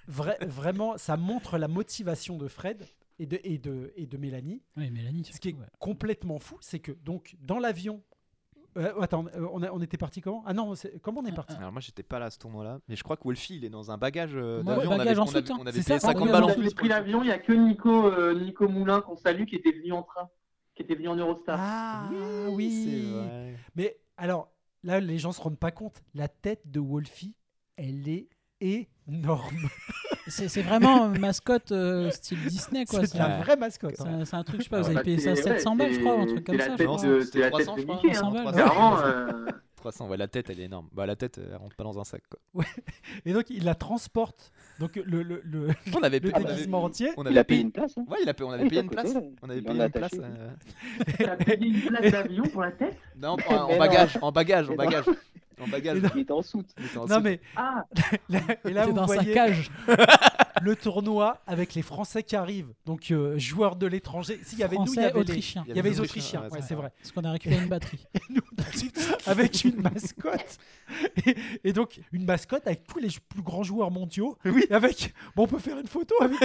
vra- 0.09 0.43
vraiment, 0.45 0.97
ça 0.97 1.17
montre 1.17 1.57
la 1.57 1.67
motivation 1.67 2.37
de 2.37 2.47
Fred 2.47 2.85
et 3.19 3.25
de, 3.25 3.39
et 3.43 3.57
de, 3.57 3.91
et 3.95 4.05
de 4.05 4.17
Mélanie. 4.17 4.61
Oui, 4.77 4.89
Mélanie, 4.91 5.25
Ce 5.25 5.39
qui 5.39 5.49
est 5.49 5.53
ouais. 5.53 5.65
complètement 5.79 6.39
fou, 6.39 6.57
c'est 6.61 6.79
que 6.79 6.91
donc 7.03 7.35
dans 7.41 7.59
l'avion. 7.59 8.01
Euh, 8.77 8.99
attends, 9.01 9.25
euh, 9.35 9.47
on, 9.51 9.61
a- 9.63 9.71
on 9.71 9.81
était 9.81 9.97
parti 9.97 10.21
comment? 10.21 10.43
Ah 10.45 10.53
non, 10.53 10.73
comment 11.01 11.21
on 11.21 11.25
est 11.25 11.31
parti? 11.35 11.55
Alors 11.57 11.71
moi 11.71 11.81
j'étais 11.81 12.03
pas 12.03 12.19
là 12.19 12.25
à 12.27 12.29
ce 12.29 12.37
tournoi-là, 12.39 12.79
mais 12.87 12.95
je 12.95 13.03
crois 13.03 13.17
que 13.17 13.23
Wolfie 13.23 13.55
il 13.57 13.65
est 13.65 13.69
dans 13.69 13.91
un 13.91 13.97
bagage 13.97 14.31
euh, 14.35 14.59
Ouais, 14.59 14.63
d'avion. 14.75 14.91
on 14.91 14.97
bagage 14.97 15.07
avait, 15.07 15.19
en 15.19 15.23
on 15.23 15.27
avait- 15.29 15.39
soute, 15.39 15.51
hein. 15.51 15.57
on 15.59 15.65
avait 15.67 15.81
C'est 15.81 15.87
payé 15.87 15.99
ça, 15.99 16.07
50 16.07 16.19
bagage 16.27 16.31
balles 16.33 16.43
en 16.43 16.45
en 16.45 16.49
Quand 16.49 16.59
plus. 16.59 16.69
j'ai 16.69 16.75
pris 16.75 16.87
l'avion, 16.87 17.21
il 17.23 17.25
n'y 17.27 17.31
a 17.31 17.39
que 17.39 17.53
Nico, 17.53 18.05
euh, 18.07 18.33
Nico 18.39 18.67
Moulin 18.67 19.01
qu'on 19.01 19.15
salue 19.15 19.45
qui 19.45 19.55
était 19.55 19.71
venu 19.71 19.91
en 19.93 20.03
train, 20.03 20.29
qui 20.75 20.83
était 20.83 20.95
venu 20.95 21.07
en 21.09 21.15
Eurostar. 21.15 21.57
Ah 21.59 22.09
oui, 22.51 22.85
c'est 22.85 23.11
vrai. 23.11 23.55
Mais 23.75 23.97
alors 24.17 24.51
là, 24.83 24.99
les 24.99 25.17
gens 25.17 25.31
se 25.31 25.41
rendent 25.41 25.59
pas 25.59 25.71
compte. 25.71 26.01
La 26.13 26.27
tête 26.27 26.61
de 26.69 26.79
Wolfie, 26.79 27.35
elle 27.75 28.07
est 28.07 28.27
énorme. 28.61 29.69
C'est 30.27 30.47
c'est 30.47 30.61
vraiment 30.61 31.11
une 31.11 31.19
mascotte 31.21 31.71
euh, 31.71 32.11
style 32.11 32.37
Disney, 32.45 32.85
quoi. 32.85 33.03
C'est 33.07 33.17
la 33.17 33.39
vraie 33.39 33.55
mascotte. 33.55 33.95
c'est 33.97 34.03
hein. 34.07 34.19
un, 34.19 34.25
c'est 34.25 34.35
un 34.35 34.43
truc, 34.43 34.59
je 34.59 34.65
sais 34.65 34.69
pas, 34.69 34.81
vous 34.81 34.93
Bah, 34.93 34.99
avez 34.99 35.03
payé 35.03 35.17
ça 35.17 35.35
c'est- 35.35 35.41
700 35.41 35.71
ouais, 35.71 35.77
balles, 35.77 35.93
je 35.93 35.99
crois, 36.01 36.19
un 36.19 36.25
truc 36.27 36.43
comme 36.45 36.59
ça. 36.59 36.65
C'est 36.65 36.69
la 36.69 36.77
tête 36.77 36.85
300, 37.65 37.75
de. 37.77 37.81
Mickey. 37.81 38.09
hein. 38.09 38.13
300 38.13 38.31
balles. 38.31 38.53
Clairement, 38.53 38.99
euh, 39.03 39.47
300, 39.77 40.07
ouais, 40.07 40.17
la 40.17 40.27
tête, 40.27 40.51
elle 40.51 40.59
est 40.59 40.65
énorme. 40.65 40.87
Bah, 40.93 41.07
la 41.07 41.15
tête, 41.15 41.39
elle 41.43 41.55
rentre 41.55 41.75
pas 41.75 41.83
dans 41.83 41.99
un 41.99 42.03
sac, 42.03 42.21
quoi. 42.29 42.63
Et 43.25 43.33
donc, 43.33 43.45
il 43.49 43.63
la 43.63 43.73
transporte. 43.73 44.51
Donc, 44.79 44.97
le, 44.97 45.23
le, 45.23 45.41
le, 45.43 45.69
On 45.97 46.03
avait, 46.03 46.19
le 46.19 46.29
on 46.31 46.35
avait- 46.35 46.45
déguisement 46.45 46.83
entier. 46.83 47.09
on 47.17 47.23
Il 47.23 47.29
avait 47.29 47.39
a 47.39 47.43
payé 47.43 47.61
une 47.61 47.71
place. 47.71 47.97
hein. 47.97 48.05
Ouais, 48.07 48.17
il 48.21 48.29
a 48.29 48.33
payé- 48.35 48.47
on 48.47 48.51
avait 48.51 48.67
payé 48.69 48.81
une 48.81 48.89
place. 48.91 49.13
On 49.41 49.49
avait 49.49 49.61
payé 49.63 49.83
une 49.83 49.89
place. 49.89 50.11
t'as 51.17 51.35
payé 51.37 51.67
une 51.69 51.81
place 51.81 52.11
d'avion 52.11 52.43
pour 52.43 52.61
la 52.61 52.71
tête? 52.73 52.95
Non, 53.17 53.35
en, 53.47 53.77
bagage, 53.79 54.19
en 54.21 54.31
bagage, 54.31 54.69
en 54.69 54.75
bagage. 54.75 55.05
En 55.59 55.67
bagage. 55.67 56.01
Non. 56.01 56.09
Il 56.15 56.21
était 56.21 56.31
en 56.31 56.41
soute. 56.41 56.67
Il 56.79 56.85
était 56.85 56.97
en 56.97 57.05
Non, 57.07 57.15
soute. 57.15 57.23
mais 57.23 57.41
Ah, 57.55 57.85
là, 58.29 58.39
et 58.65 58.69
là, 58.71 58.85
vous 58.85 58.93
dans 58.93 59.07
sa 59.07 59.15
voyez 59.15 59.33
cage. 59.33 59.69
le 60.61 60.75
tournoi 60.75 61.41
avec 61.47 61.73
les 61.73 61.81
Français 61.81 62.23
qui 62.23 62.35
arrivent. 62.35 62.73
Donc, 62.85 63.11
euh, 63.11 63.37
joueurs 63.37 63.75
de 63.75 63.87
l'étranger. 63.87 64.39
S'il 64.43 64.59
y 64.59 64.63
avait 64.63 64.75
nous, 64.77 64.85
il 64.85 64.89
y 64.89 64.93
Français, 64.95 65.03
avait 65.05 65.13
les, 65.13 65.19
autrichien. 65.21 65.63
il 65.67 65.75
y 65.75 65.79
avait 65.79 65.89
les 65.89 65.99
Autrichiens, 65.99 66.39
Autrichiens. 66.39 66.41
ouais, 66.57 66.61
Ouais, 66.61 66.67
c'est 66.67 66.75
vrai. 66.75 66.91
Parce 67.01 67.11
qu'on 67.11 67.23
a 67.23 67.31
récupéré 67.31 67.61
une 67.63 67.69
batterie. 67.69 68.05
Et 68.13 68.19
nous, 68.29 68.41
avec 69.25 69.63
une 69.63 69.81
mascotte. 69.81 70.57
Et, 71.25 71.35
et 71.63 71.73
donc, 71.73 71.99
une 72.11 72.25
mascotte 72.25 72.65
avec 72.67 72.85
tous 72.87 72.99
les 72.99 73.09
plus 73.29 73.41
grands 73.41 73.63
joueurs 73.63 73.91
mondiaux. 73.91 74.37
Oui. 74.45 74.65
Avec. 74.69 75.13
Bon, 75.35 75.43
on 75.43 75.47
peut 75.47 75.59
faire 75.59 75.77
une 75.79 75.87
photo 75.87 76.15
avec. 76.21 76.39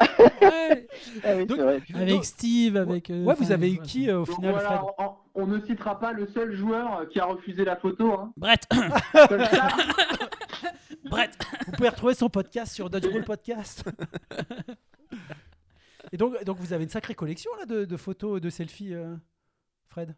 Ouais, 0.00 0.86
Ah 1.24 1.36
oui, 1.36 1.46
Donc- 1.46 1.58
c'est 1.58 1.64
vrai. 1.64 1.82
avec 1.94 2.24
Steve, 2.24 2.76
avec. 2.76 3.10
euh, 3.10 3.24
Ouais, 3.24 3.34
vous 3.34 3.52
avez 3.52 3.72
eu 3.72 3.78
qui 3.80 4.08
euh, 4.10 4.20
au 4.20 4.24
donc 4.24 4.36
final, 4.36 4.52
voilà, 4.52 4.68
Fred? 4.78 4.90
on, 4.98 5.14
on 5.42 5.46
ne 5.46 5.60
citera 5.66 5.98
pas 5.98 6.12
le 6.12 6.26
seul 6.28 6.54
joueur 6.56 7.08
qui 7.08 7.20
a 7.20 7.24
refusé 7.26 7.64
la 7.64 7.76
photo. 7.76 8.12
Hein. 8.12 8.32
Brett 8.36 8.66
Brett 11.04 11.36
Vous 11.66 11.72
pouvez 11.72 11.88
retrouver 11.88 12.14
son 12.14 12.28
podcast 12.28 12.74
sur 12.74 12.90
Dodgeball 12.90 13.24
Podcast. 13.24 13.84
Et 16.12 16.16
donc, 16.16 16.42
donc, 16.44 16.56
vous 16.58 16.72
avez 16.72 16.84
une 16.84 16.90
sacrée 16.90 17.14
collection 17.14 17.50
là, 17.58 17.66
de, 17.66 17.84
de 17.84 17.96
photos, 17.96 18.40
de 18.40 18.50
selfies, 18.50 18.94
euh, 18.94 19.14
Fred? 19.88 20.14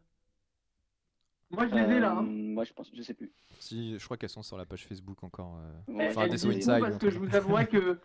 Moi 1.50 1.68
je 1.68 1.74
les 1.74 1.96
ai 1.96 2.00
là. 2.00 2.12
Euh, 2.12 2.16
hein. 2.18 2.22
Moi, 2.22 2.64
je 2.64 2.72
pense, 2.72 2.90
je 2.96 3.02
sais 3.02 3.12
plus. 3.12 3.30
Si, 3.58 3.98
je 3.98 4.04
crois 4.06 4.16
qu'elles 4.16 4.30
sont 4.30 4.42
sur 4.42 4.56
la 4.56 4.64
page 4.64 4.86
Facebook 4.86 5.22
encore. 5.22 5.58
euh. 5.58 6.08
Enfin, 6.08 6.26
des 6.26 6.38
parce 6.66 6.96
que 6.98 7.10
je 7.10 7.18
vous 7.18 7.34
avouerai 7.36 7.66
que 7.66 7.98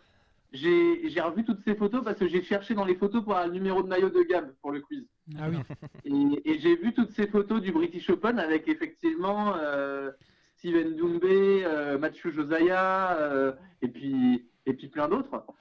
j'ai 0.52 1.20
revu 1.20 1.44
toutes 1.44 1.62
ces 1.64 1.74
photos 1.74 2.02
parce 2.04 2.18
que 2.18 2.28
j'ai 2.28 2.42
cherché 2.42 2.74
dans 2.74 2.84
les 2.84 2.94
photos 2.94 3.22
pour 3.22 3.36
un 3.36 3.48
numéro 3.48 3.82
de 3.82 3.88
maillot 3.88 4.10
de 4.10 4.22
gamme 4.22 4.52
pour 4.62 4.72
le 4.72 4.80
quiz. 4.80 5.04
Ah 5.38 5.48
oui. 5.50 5.58
Et, 6.04 6.50
et 6.50 6.58
j'ai 6.58 6.76
vu 6.76 6.94
toutes 6.94 7.10
ces 7.12 7.26
photos 7.26 7.60
du 7.60 7.72
British 7.72 8.08
Open 8.08 8.38
avec 8.38 8.66
effectivement 8.68 9.54
euh, 9.56 10.10
Steven 10.56 10.96
Doumbé, 10.96 11.64
euh, 11.64 11.98
Mathieu 11.98 12.32
Josiah 12.32 13.16
euh, 13.18 13.52
et 13.82 13.88
puis 13.88 14.48
et 14.68 14.74
puis 14.74 14.88
plein 14.88 15.08
d'autres. 15.08 15.28
Oh, 15.48 15.54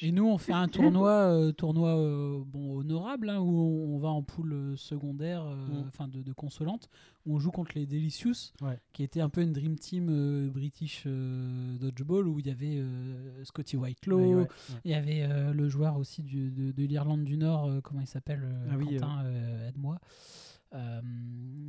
Et 0.00 0.12
nous, 0.12 0.26
on 0.26 0.38
fait 0.38 0.52
un 0.52 0.66
tournoi, 0.68 1.10
euh, 1.10 1.52
tournoi 1.52 1.96
euh, 1.96 2.42
bon, 2.44 2.78
honorable, 2.80 3.30
hein, 3.30 3.38
où 3.40 3.48
on, 3.48 3.94
on 3.94 3.98
va 3.98 4.08
en 4.08 4.22
poule 4.22 4.52
euh, 4.52 4.76
secondaire, 4.76 5.44
euh, 5.44 5.54
Mm. 5.66 5.84
enfin 5.88 6.08
de, 6.08 6.22
de 6.22 6.32
consolante, 6.32 6.88
où 7.26 7.36
on 7.36 7.38
joue 7.38 7.50
contre 7.50 7.72
les 7.76 7.86
Delicious, 7.86 8.52
Ouais. 8.60 8.78
qui 8.92 9.02
était 9.04 9.20
un 9.20 9.28
peu 9.28 9.40
une 9.42 9.52
dream 9.52 9.76
team 9.76 10.08
euh, 10.10 10.48
British 10.50 11.04
euh, 11.06 11.76
dodgeball, 11.78 12.26
où 12.26 12.38
il 12.40 12.46
y 12.46 12.50
avait 12.50 12.78
euh, 12.78 13.44
Scotty 13.44 13.76
Whitelaw, 13.76 14.18
Ouais, 14.18 14.26
ouais, 14.34 14.34
ouais. 14.42 14.48
il 14.84 14.90
y 14.90 14.94
avait 14.94 15.22
euh, 15.22 15.52
le 15.52 15.68
joueur 15.68 15.96
aussi 15.96 16.22
du- 16.22 16.50
de, 16.50 16.72
de 16.72 16.84
l'Irlande 16.84 17.24
du 17.24 17.36
Nord, 17.36 17.66
euh, 17.66 17.80
comment 17.80 18.00
il 18.00 18.06
s'appelle 18.08 18.42
euh, 18.44 18.68
Ah 18.72 18.74
oui, 18.76 18.96
Quentin, 18.96 19.22
euh, 19.24 19.68
aide-moi. 19.68 19.98
Euh, 20.74 21.00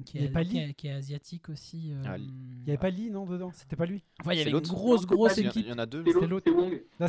qui, 0.05 0.17
est, 0.17 0.21
avait 0.21 0.29
pas 0.31 0.43
qui, 0.43 0.53
Lee 0.53 0.59
est, 0.59 0.73
qui 0.73 0.87
est 0.87 0.91
asiatique 0.91 1.49
aussi. 1.49 1.91
euh, 1.91 2.01
Ah, 2.05 2.17
Lee. 2.17 2.33
Il 2.59 2.63
n'y 2.65 2.69
avait 2.71 2.77
pas 2.77 2.89
Lee, 2.89 3.09
non, 3.11 3.25
dedans? 3.25 3.51
C'était 3.53 3.75
pas 3.75 3.85
lui? 3.85 4.03
Enfin, 4.19 4.33
il 4.33 4.39
y 4.39 4.41
avait 4.41 4.51
une 4.51 4.59
grosse, 4.59 5.05
grosse 5.05 5.37
équipe. 5.37 5.65
il 5.65 5.69
y 5.69 5.73
en 5.73 5.77
a 5.77 5.85
deux. 5.85 6.03
c'est 6.05 6.13
c'est 6.19 6.27
l'autre, 6.27 6.51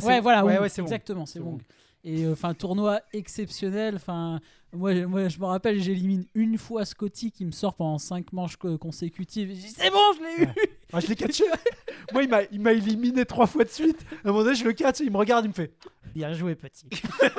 Ouais, 0.05 0.21
voilà, 0.21 0.45
ouais, 0.45 0.57
Wong, 0.59 0.69
exactement, 0.77 1.25
c'est 1.25 1.39
Wong. 1.39 1.53
Wong. 1.53 1.61
Et 2.05 2.23
euh, 2.23 2.31
enfin, 2.31 2.53
tournoi 2.53 3.01
exceptionnel. 3.11 3.95
Enfin, 3.95 4.39
moi, 4.71 4.93
moi, 5.05 5.27
je 5.27 5.37
me 5.39 5.45
rappelle, 5.45 5.81
j'élimine 5.81 6.25
une 6.33 6.57
fois 6.57 6.85
Scotty 6.85 7.31
qui 7.31 7.43
me 7.43 7.51
sort 7.51 7.73
pendant 7.75 7.97
5 7.97 8.31
manches 8.31 8.55
co- 8.55 8.77
consécutives. 8.77 9.51
Et 9.51 9.55
je 9.55 9.61
dis, 9.61 9.67
c'est 9.69 9.89
bon, 9.89 9.97
je 10.15 10.21
l'ai 10.23 10.43
eu. 10.45 10.49
Ah, 10.93 10.99
je 11.01 11.07
l'ai 11.07 11.15
catché. 11.15 11.43
Moi, 12.13 12.23
il 12.23 12.29
m'a, 12.29 12.43
il 12.51 12.61
m'a 12.61 12.71
éliminé 12.71 13.25
trois 13.25 13.47
fois 13.47 13.65
de 13.65 13.69
suite. 13.69 14.05
À 14.23 14.29
un 14.29 14.31
moment 14.31 14.43
donné, 14.45 14.55
je 14.55 14.63
le 14.63 14.73
catch, 14.73 15.01
il 15.01 15.11
me 15.11 15.17
regarde, 15.17 15.43
il 15.45 15.49
me 15.49 15.53
fait 15.53 15.73
Bien 16.15 16.33
joué, 16.33 16.55
petit. 16.55 16.87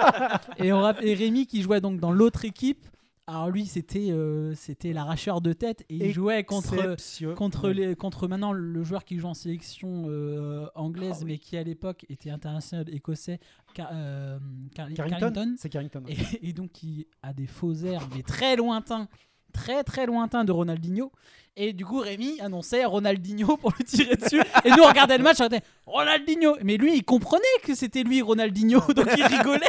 Et, 0.59 0.73
on 0.73 0.89
et 1.01 1.15
Rémi 1.15 1.47
qui 1.47 1.63
jouait 1.63 1.81
donc 1.81 1.99
dans 1.99 2.13
l'autre 2.13 2.45
équipe. 2.45 2.87
Alors 3.31 3.51
lui, 3.51 3.65
c'était 3.67 4.11
euh, 4.11 4.55
c'était 4.55 4.93
l'arracheur 4.93 5.41
de 5.41 5.53
tête 5.53 5.85
et 5.89 6.07
il 6.09 6.13
jouait 6.13 6.43
contre 6.45 6.97
contre 7.35 7.69
les 7.71 7.95
contre 7.95 8.27
maintenant 8.29 8.53
le 8.53 8.83
joueur 8.83 9.05
qui 9.05 9.19
joue 9.19 9.29
en 9.29 9.35
sélection 9.35 10.07
euh, 10.09 10.67
anglaise 10.75 11.19
Ah 11.21 11.25
oui. 11.25 11.33
mais 11.33 11.39
qui 11.39 11.57
à 11.57 11.63
l'époque 11.63 12.05
était 12.09 12.31
international 12.31 12.93
écossais 12.93 13.39
Car- 13.75 13.91
euh, 13.93 14.39
Car- 14.75 14.93
Carrington. 14.95 15.19
Carrington. 15.19 15.55
C'est 15.59 15.69
Carrington. 15.69 16.03
ouais. 16.07 16.17
et, 16.43 16.49
et 16.49 16.53
donc 16.53 16.73
qui 16.73 17.07
a 17.23 17.33
des 17.33 17.47
faux 17.47 17.73
airs 17.75 18.09
mais 18.15 18.23
très 18.23 18.57
lointains 18.57 19.09
très 19.53 19.85
très 19.85 20.07
lointains 20.07 20.45
de 20.45 20.53
Ronaldinho 20.53 21.13
et 21.57 21.73
du 21.73 21.85
coup 21.85 21.99
Rémi 21.99 22.41
annonçait 22.41 22.85
Ronaldinho 22.85 23.57
pour 23.61 23.73
lui 23.77 23.85
tirer 23.85 24.17
dessus 24.17 24.41
et 24.65 24.71
nous 24.71 24.83
on 24.83 24.89
regardait 24.89 25.19
le 25.19 25.25
match 25.25 25.39
on 25.41 25.47
était 25.47 25.63
Ronaldinho 25.87 26.57
mais 26.63 26.77
lui 26.77 26.97
il 26.97 27.05
comprenait 27.05 27.43
que 27.63 27.75
c'était 27.75 28.03
lui 28.03 28.23
Ronaldinho 28.23 28.81
donc 28.95 29.09
il 29.17 29.25
rigolait 29.25 29.69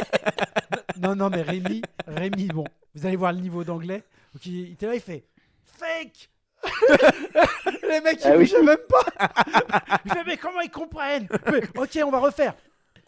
Non, 1.00 1.16
non, 1.16 1.30
mais 1.30 1.42
Rémi, 1.42 1.82
Rémi, 2.06 2.46
bon, 2.46 2.64
vous 2.94 3.06
allez 3.06 3.16
voir 3.16 3.32
le 3.32 3.40
niveau 3.40 3.64
d'anglais. 3.64 4.04
Donc, 4.32 4.46
il, 4.46 4.72
était 4.72 4.86
là, 4.86 4.94
il 4.94 5.00
fait 5.00 5.24
Fake 5.64 6.30
Les 7.88 8.00
mecs, 8.00 8.20
ils 8.24 8.28
Ah 8.28 8.36
oui. 8.36 8.52
même 8.64 8.78
pas. 8.88 9.98
il 10.04 10.12
fait 10.12 10.24
Mais 10.24 10.36
comment 10.36 10.60
ils 10.60 10.70
comprennent? 10.70 11.26
Ok, 11.76 11.98
on 12.04 12.10
va 12.10 12.18
refaire. 12.20 12.54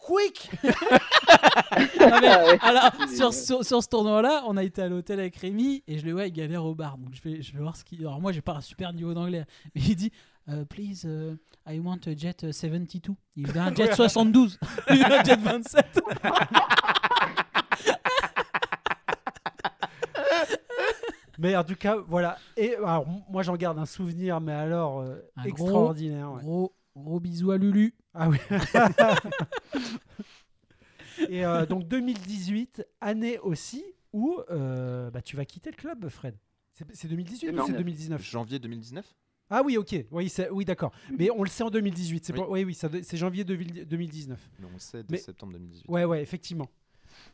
Quick 0.05 0.51
Non, 0.63 2.19
mais 2.21 2.27
ouais. 2.29 2.59
alors, 2.61 2.91
sur, 3.15 3.33
sur, 3.33 3.65
sur 3.65 3.81
ce 3.83 3.87
tournoi-là, 3.89 4.43
on 4.45 4.55
a 4.55 4.63
été 4.63 4.83
à 4.83 4.87
l'hôtel 4.87 5.19
avec 5.19 5.35
Rémi 5.37 5.83
et 5.87 5.97
je 5.97 6.05
le 6.05 6.11
vois, 6.13 6.27
il 6.27 6.31
galère 6.31 6.63
au 6.63 6.75
bar. 6.75 6.97
Donc 6.99 7.09
je 7.13 7.21
vais, 7.27 7.41
je 7.41 7.51
vais 7.53 7.59
voir 7.59 7.75
ce 7.75 7.83
qu'il. 7.83 8.01
Alors 8.01 8.21
moi, 8.21 8.31
j'ai 8.31 8.41
pas 8.41 8.53
un 8.53 8.61
super 8.61 8.93
niveau 8.93 9.13
d'anglais, 9.15 9.45
mais 9.73 9.81
il 9.81 9.95
dit 9.95 10.11
euh, 10.49 10.63
Please, 10.63 11.05
euh, 11.05 11.35
I 11.67 11.79
want 11.79 11.97
a 12.05 12.15
jet 12.15 12.43
euh, 12.43 12.51
72. 12.51 13.15
Il 13.35 13.47
veut 13.47 13.59
un 13.59 13.73
jet 13.73 13.93
72. 13.95 14.59
il 14.91 14.97
veut 14.97 15.11
un 15.19 15.23
jet 15.23 15.39
27. 15.39 15.99
Mais 21.37 21.55
en 21.55 21.63
tout 21.65 21.75
cas, 21.75 21.97
voilà. 22.07 22.37
Et 22.55 22.75
alors, 22.75 23.05
moi, 23.29 23.43
j'en 23.43 23.55
garde 23.57 23.77
un 23.77 23.85
souvenir, 23.85 24.39
mais 24.39 24.53
alors 24.53 25.01
euh, 25.01 25.15
Un 25.35 25.43
gros- 25.49 25.65
extraordinaire. 25.65 26.31
ouais. 26.31 26.41
Gros, 26.41 26.73
gros 27.01 27.19
bisous 27.19 27.51
à 27.51 27.57
Lulu. 27.57 27.93
Ah 28.13 28.29
oui. 28.29 28.37
Et 31.29 31.45
euh, 31.45 31.65
donc 31.65 31.87
2018, 31.87 32.85
année 33.01 33.39
aussi 33.39 33.83
où 34.11 34.37
euh, 34.49 35.09
bah, 35.11 35.21
tu 35.21 35.35
vas 35.35 35.45
quitter 35.45 35.71
le 35.71 35.75
club, 35.77 36.07
Fred. 36.09 36.35
C'est 36.73 36.85
c'est 36.93 37.07
2018 37.07 37.49
ou 37.49 37.51
Non. 37.53 37.65
c'est 37.67 37.73
2019 37.73 38.21
Janvier 38.21 38.59
2019 38.59 39.15
Ah 39.49 39.61
oui, 39.63 39.77
ok. 39.77 39.95
Oui, 40.11 40.27
c'est- 40.27 40.49
oui 40.49 40.65
d'accord. 40.65 40.91
Mais 41.17 41.29
on 41.31 41.43
le 41.43 41.49
sait 41.49 41.63
en 41.63 41.69
2018. 41.69 42.25
C'est 42.25 42.33
Oui. 42.33 42.39
pour- 42.39 42.49
oui, 42.49 42.65
oui, 42.65 42.73
c'est 42.75 43.17
janvier 43.17 43.45
2000 43.45 43.85
2019. 43.85 44.49
Mais 44.59 44.67
on 44.75 44.79
sait 44.79 45.03
de 45.03 45.07
Mais- 45.11 45.17
septembre 45.17 45.53
2018. 45.53 45.87
Ouais, 45.89 46.03
ouais, 46.03 46.21
effectivement. 46.21 46.67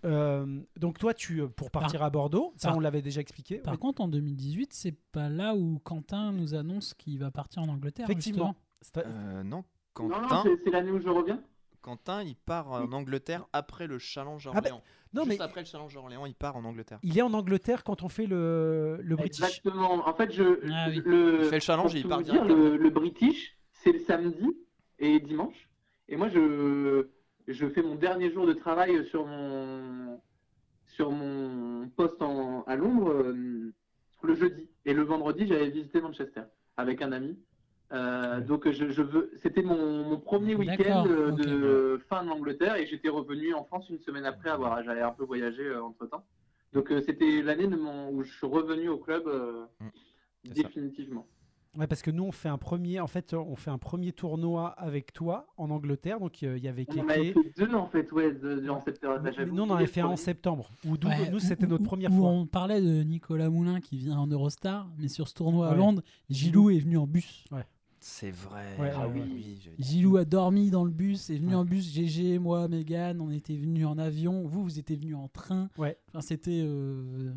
Euh, 0.06 0.62
donc 0.80 1.00
toi, 1.00 1.16
tu 1.16 1.42
pour 1.50 1.72
partir 1.72 2.04
à 2.04 2.12
Bordeaux, 2.12 2.54
ça 2.58 2.68
par- 2.68 2.78
on 2.78 2.82
l'avait 2.82 3.02
déjà 3.02 3.20
expliqué. 3.20 3.58
Par 3.58 3.74
Oui. 3.74 3.80
contre, 3.80 4.02
en 4.02 4.08
2018, 4.08 4.74
c'est 4.74 4.96
pas 5.12 5.28
là 5.28 5.56
où 5.56 5.80
Quentin 5.80 6.32
nous 6.34 6.54
annonce 6.54 6.94
qu'il 6.94 7.18
va 7.18 7.32
partir 7.32 7.64
en 7.64 7.68
Angleterre. 7.68 8.06
Effectivement. 8.06 8.50
justement. 8.50 8.56
C'est- 8.82 9.06
Euh, 9.06 9.44
non, 9.44 9.64
Non, 10.00 10.08
non, 10.08 10.28
Quentin, 10.28 10.44
c'est- 10.64 10.70
l'année 10.72 10.92
où 10.92 11.00
je 11.00 11.10
reviens. 11.10 11.42
Quentin, 11.82 12.22
il 12.24 12.36
part 12.36 12.70
en 12.72 12.92
Angleterre 12.92 13.48
après 13.54 13.88
le 13.88 13.98
Challenge 13.98 14.48
Ah 14.48 14.52
bah, 14.54 14.60
Orléans. 14.60 14.84
Non, 15.14 15.24
Juste 15.26 15.40
mais 15.40 15.44
après 15.44 15.62
le 15.62 15.66
Challenge 15.66 15.96
Orléans, 15.98 16.26
il 16.26 16.36
part 16.36 16.56
en 16.56 16.64
Angleterre. 16.64 17.00
il 17.04 17.18
est 17.18 17.22
en 17.24 17.34
Angleterre 17.34 17.84
quand 17.84 18.04
on 18.04 18.08
fait 18.10 18.28
le, 18.28 19.00
le 19.02 19.16
British. 19.16 19.40
Exactement. 19.44 20.08
En 20.08 20.14
fait, 20.14 20.32
je, 20.32 20.60
Ah 20.72 20.88
oui. 20.90 21.02
le, 21.04 21.40
Il 21.44 21.46
fait 21.50 21.56
le 21.56 21.60
challenge 21.60 21.96
et 21.96 22.00
il 22.00 22.08
part 22.08 22.22
dire, 22.22 22.46
le, 22.46 22.78
le 22.78 22.90
British, 22.92 23.58
c'est 23.72 23.92
le 23.92 24.00
samedi 24.00 24.56
et 25.00 25.20
dimanche. 25.20 25.68
Et 26.08 26.16
moi, 26.18 26.30
je, 26.30 27.08
je 27.48 27.68
fais 27.70 27.82
mon 27.82 27.96
dernier 27.96 28.32
jour 28.32 28.46
de 28.46 28.54
travail 28.54 29.06
sur 29.08 29.26
mon, 29.26 30.22
sur 30.86 31.12
mon 31.12 31.90
poste 31.90 32.22
en- 32.22 32.62
à 32.64 32.76
Londres 32.76 33.10
euh, 33.12 33.74
le 34.24 34.36
jeudi. 34.36 34.70
Et 34.86 34.94
le 34.94 35.02
vendredi, 35.02 35.48
j'avais 35.48 35.70
visité 35.70 36.00
Manchester 36.00 36.44
avec 36.78 37.02
un 37.02 37.12
ami. 37.12 37.38
Euh, 37.94 38.40
donc 38.40 38.70
je, 38.72 38.90
je 38.90 39.02
veux, 39.02 39.32
c'était 39.44 39.64
mon, 39.64 40.04
mon 40.10 40.18
premier 40.20 40.56
week-end 40.56 41.06
euh, 41.08 41.32
de 41.32 42.02
fin 42.10 42.24
de 42.24 42.30
l'Angleterre 42.30 42.76
et 42.78 42.86
j'étais 42.86 43.10
revenu 43.10 43.54
en 43.54 43.66
France 43.66 43.90
une 43.90 44.00
semaine 44.00 44.26
après 44.26 44.50
avoir, 44.50 44.82
j'avais 44.84 45.02
un 45.02 45.12
peu 45.12 45.26
voyagé 45.26 45.76
entre 45.76 46.06
temps. 46.08 46.24
Donc 46.74 46.90
euh, 46.92 47.02
c'était 47.06 47.42
l'année 47.42 47.68
de 47.68 47.76
mon, 47.76 48.10
où 48.12 48.24
je 48.24 48.32
suis 48.32 48.48
revenu 48.48 48.88
au 48.90 48.98
club 48.98 49.24
euh, 49.28 49.66
Mm, 50.44 50.54
définitivement. 50.54 51.28
Ouais, 51.78 51.86
parce 51.88 52.02
que 52.02 52.10
nous 52.12 52.24
on 52.24 52.32
fait 52.32 52.50
un 52.50 52.58
premier, 52.58 53.00
en 53.00 53.08
fait, 53.08 53.34
on 53.34 53.56
fait 53.56 53.70
un 53.72 53.78
premier 53.78 54.12
tournoi 54.12 54.70
avec 54.70 55.14
toi 55.14 55.46
en 55.56 55.70
Angleterre. 55.70 56.20
Donc 56.20 56.42
euh, 56.44 56.58
il 56.58 56.64
y 56.64 56.68
avait 56.68 56.86
On 56.90 57.00
en 57.00 57.08
avait 57.10 57.32
fait 57.32 57.54
deux 57.58 57.74
en 57.76 57.86
fait, 57.88 58.12
ouais, 58.12 58.34
durant 58.34 58.82
cette 58.82 59.00
période. 59.00 59.24
Nous 59.54 59.62
on 59.64 59.70
en 59.70 59.76
avait 59.76 59.86
fait 59.88 60.02
un 60.02 60.08
en 60.08 60.16
septembre. 60.18 60.70
Où 60.86 60.94
Ouais, 61.08 61.30
nous 61.32 61.40
c'était 61.40 61.66
où- 61.66 61.70
notre 61.70 61.84
première 61.84 62.12
où 62.12 62.18
fois. 62.18 62.30
on 62.30 62.46
parlait 62.48 62.82
de 62.82 63.04
Nicolas 63.04 63.50
Moulin 63.50 63.80
qui 63.80 63.98
vient 63.98 64.18
en 64.18 64.28
Eurostar, 64.28 64.90
mais 64.98 65.08
sur 65.08 65.28
ce 65.28 65.34
tournoi 65.36 65.68
à 65.68 65.72
Ouais. 65.72 65.78
Londres, 65.78 66.02
Gilou 66.30 66.72
est 66.72 66.80
venu 66.80 66.98
en 66.98 67.06
bus. 67.08 67.46
C'est 68.04 68.32
vrai. 68.32 68.76
Ouais, 68.80 68.92
ah 68.96 69.08
oui, 69.08 69.22
oui. 69.32 69.60
Gilou 69.78 70.18
a 70.18 70.26
dormi 70.26 70.72
dans 70.72 70.84
le 70.84 70.90
bus, 70.90 71.30
est 71.30 71.36
venu 71.38 71.50
Ouais. 71.50 71.56
en 71.56 71.66
bus. 71.66 71.94
GG, 71.94 72.40
moi, 72.40 72.68
Megan, 72.68 73.22
on 73.22 73.30
était 73.30 73.56
venus 73.56 73.86
en 73.86 74.00
avion. 74.00 74.48
Vous, 74.48 74.64
vous 74.64 74.80
étiez 74.80 74.96
venus 74.96 75.16
en 75.16 75.28
train. 75.28 75.70
Ouais. 75.78 75.98
Enfin, 76.10 76.22
c'était. 76.22 76.64
euh, 76.66 77.32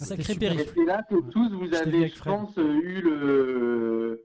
Ah, 0.00 0.04
Sacré 0.06 0.34
périph'. 0.34 0.60
Et 0.60 0.70
c'est 0.74 0.84
là 0.86 1.02
que 1.10 1.16
tous 1.30 1.50
vous 1.50 1.74
avez, 1.74 2.08
je 2.08 2.22
pense, 2.22 2.56
euh, 2.56 2.80
eu 2.82 3.02
le. 3.02 4.24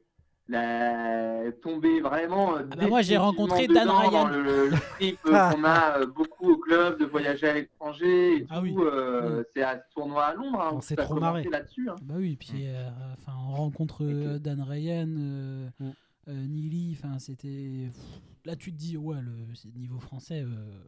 La... 0.49 1.51
tombé 1.61 2.01
vraiment. 2.01 2.55
Ah 2.55 2.63
bah 2.63 2.87
moi, 2.87 3.01
j'ai 3.01 3.17
rencontré 3.17 3.67
Dan 3.67 3.89
Ryan. 3.89 4.11
dans 4.11 4.27
Le, 4.27 4.69
le 4.69 4.77
trip 4.95 5.19
euh, 5.25 5.31
qu'on 5.51 5.63
a 5.63 5.99
euh, 5.99 6.05
beaucoup 6.05 6.51
au 6.51 6.57
club, 6.57 6.99
de 6.99 7.05
voyager 7.05 7.47
à 7.47 7.53
l'étranger 7.53 8.37
et 8.39 8.47
Ah 8.49 8.57
tout. 8.57 8.63
oui. 8.63 8.75
euh, 8.77 9.43
C'est 9.55 9.63
à 9.63 9.77
ce 9.77 9.93
tournoi 9.93 10.25
à 10.25 10.33
Londres. 10.33 10.59
Hein, 10.61 10.71
On 10.73 10.81
s'est 10.81 10.95
trop 10.95 11.15
marré. 11.19 11.43
là-dessus. 11.43 11.89
hein. 11.89 11.95
Bah 12.01 12.15
oui, 12.17 12.35
puis 12.35 12.67
euh, 12.67 12.89
enfin, 13.13 13.33
on 13.49 13.53
rencontre 13.53 14.03
euh, 14.03 14.37
Dan 14.39 14.61
Ryan, 14.61 15.07
euh, 15.17 15.69
Mm. 15.79 15.89
euh, 16.29 16.45
Nili, 16.47 16.97
enfin 16.97 17.19
c'était. 17.19 17.89
Là 18.45 18.55
tu 18.57 18.71
te 18.73 18.77
dis, 18.77 18.97
ouais, 18.97 19.21
le 19.21 19.31
c'est 19.55 19.73
niveau 19.75 19.99
français, 19.99 20.41
euh, 20.41 20.83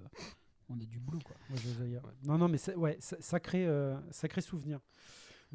on 0.69 0.75
a 0.79 0.83
du 0.85 0.99
boulot 0.99 1.19
quoi. 1.23 1.35
Ouais. 1.51 1.99
Non, 2.25 2.37
non, 2.37 2.49
mais 2.49 2.57
ouais, 2.75 2.97
sa- 2.99 3.21
sacré, 3.21 3.65
euh, 3.65 3.95
sacré 4.11 4.41
souvenir. 4.41 4.79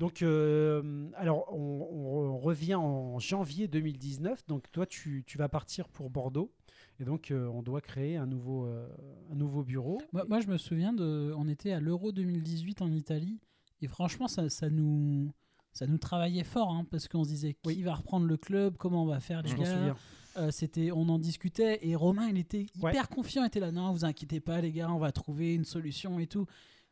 Donc, 0.01 0.22
euh, 0.22 1.09
alors, 1.14 1.44
on, 1.53 1.57
on 1.92 2.38
revient 2.38 2.74
en 2.74 3.18
janvier 3.18 3.68
2019. 3.68 4.46
Donc, 4.48 4.64
toi, 4.72 4.86
tu, 4.86 5.22
tu 5.26 5.36
vas 5.38 5.48
partir 5.48 5.88
pour 5.88 6.09
Bordeaux. 6.11 6.51
Et 6.98 7.05
donc, 7.05 7.30
euh, 7.30 7.46
on 7.48 7.62
doit 7.62 7.80
créer 7.82 8.16
un 8.16 8.26
nouveau, 8.26 8.64
euh, 8.66 8.88
un 9.30 9.34
nouveau 9.34 9.62
bureau. 9.62 10.01
Moi, 10.12 10.24
moi, 10.28 10.40
je 10.40 10.48
me 10.48 10.57
souviens 10.57 10.92
de. 10.94 11.32
On 11.36 11.46
était 11.48 11.72
à 11.72 11.80
l'Euro 11.80 12.12
2018 12.12 12.80
en 12.82 12.90
Italie, 12.90 13.38
et 13.82 13.88
franchement, 13.88 14.26
ça, 14.26 14.48
ça 14.48 14.68
nous. 14.70 15.30
Ça 15.72 15.86
nous 15.86 15.98
travaillait 15.98 16.42
fort 16.42 16.72
hein, 16.72 16.84
parce 16.90 17.07
qu'on 17.07 17.22
se 17.22 17.28
disait 17.28 17.53
qui 17.55 17.61
Oui. 17.64 17.82
va 17.82 17.94
reprendre 17.94 18.26
le 18.26 18.36
club, 18.36 18.76
comment 18.76 19.05
on 19.05 19.07
va 19.07 19.20
faire 19.20 19.40
les 19.42 19.51
Je 19.51 19.57
gars? 19.57 19.94
Euh, 20.36 20.51
c'était, 20.51 20.90
on 20.90 21.09
en 21.09 21.18
discutait 21.20 21.78
et 21.86 21.94
Romain 21.94 22.28
il 22.28 22.38
était 22.38 22.66
Ouais. 22.82 22.90
hyper 22.90 23.09
confiant, 23.09 23.44
il 23.44 23.46
était 23.46 23.61
là 23.61 23.70
non 23.70 23.92
vous 23.92 24.05
inquiétez 24.05 24.40
pas 24.40 24.61
les 24.61 24.72
gars, 24.72 24.90
on 24.90 24.98
va 24.98 25.12
trouver 25.12 25.55
une 25.55 25.64
solution 25.64 26.18
et 26.18 26.26
tout. 26.26 26.44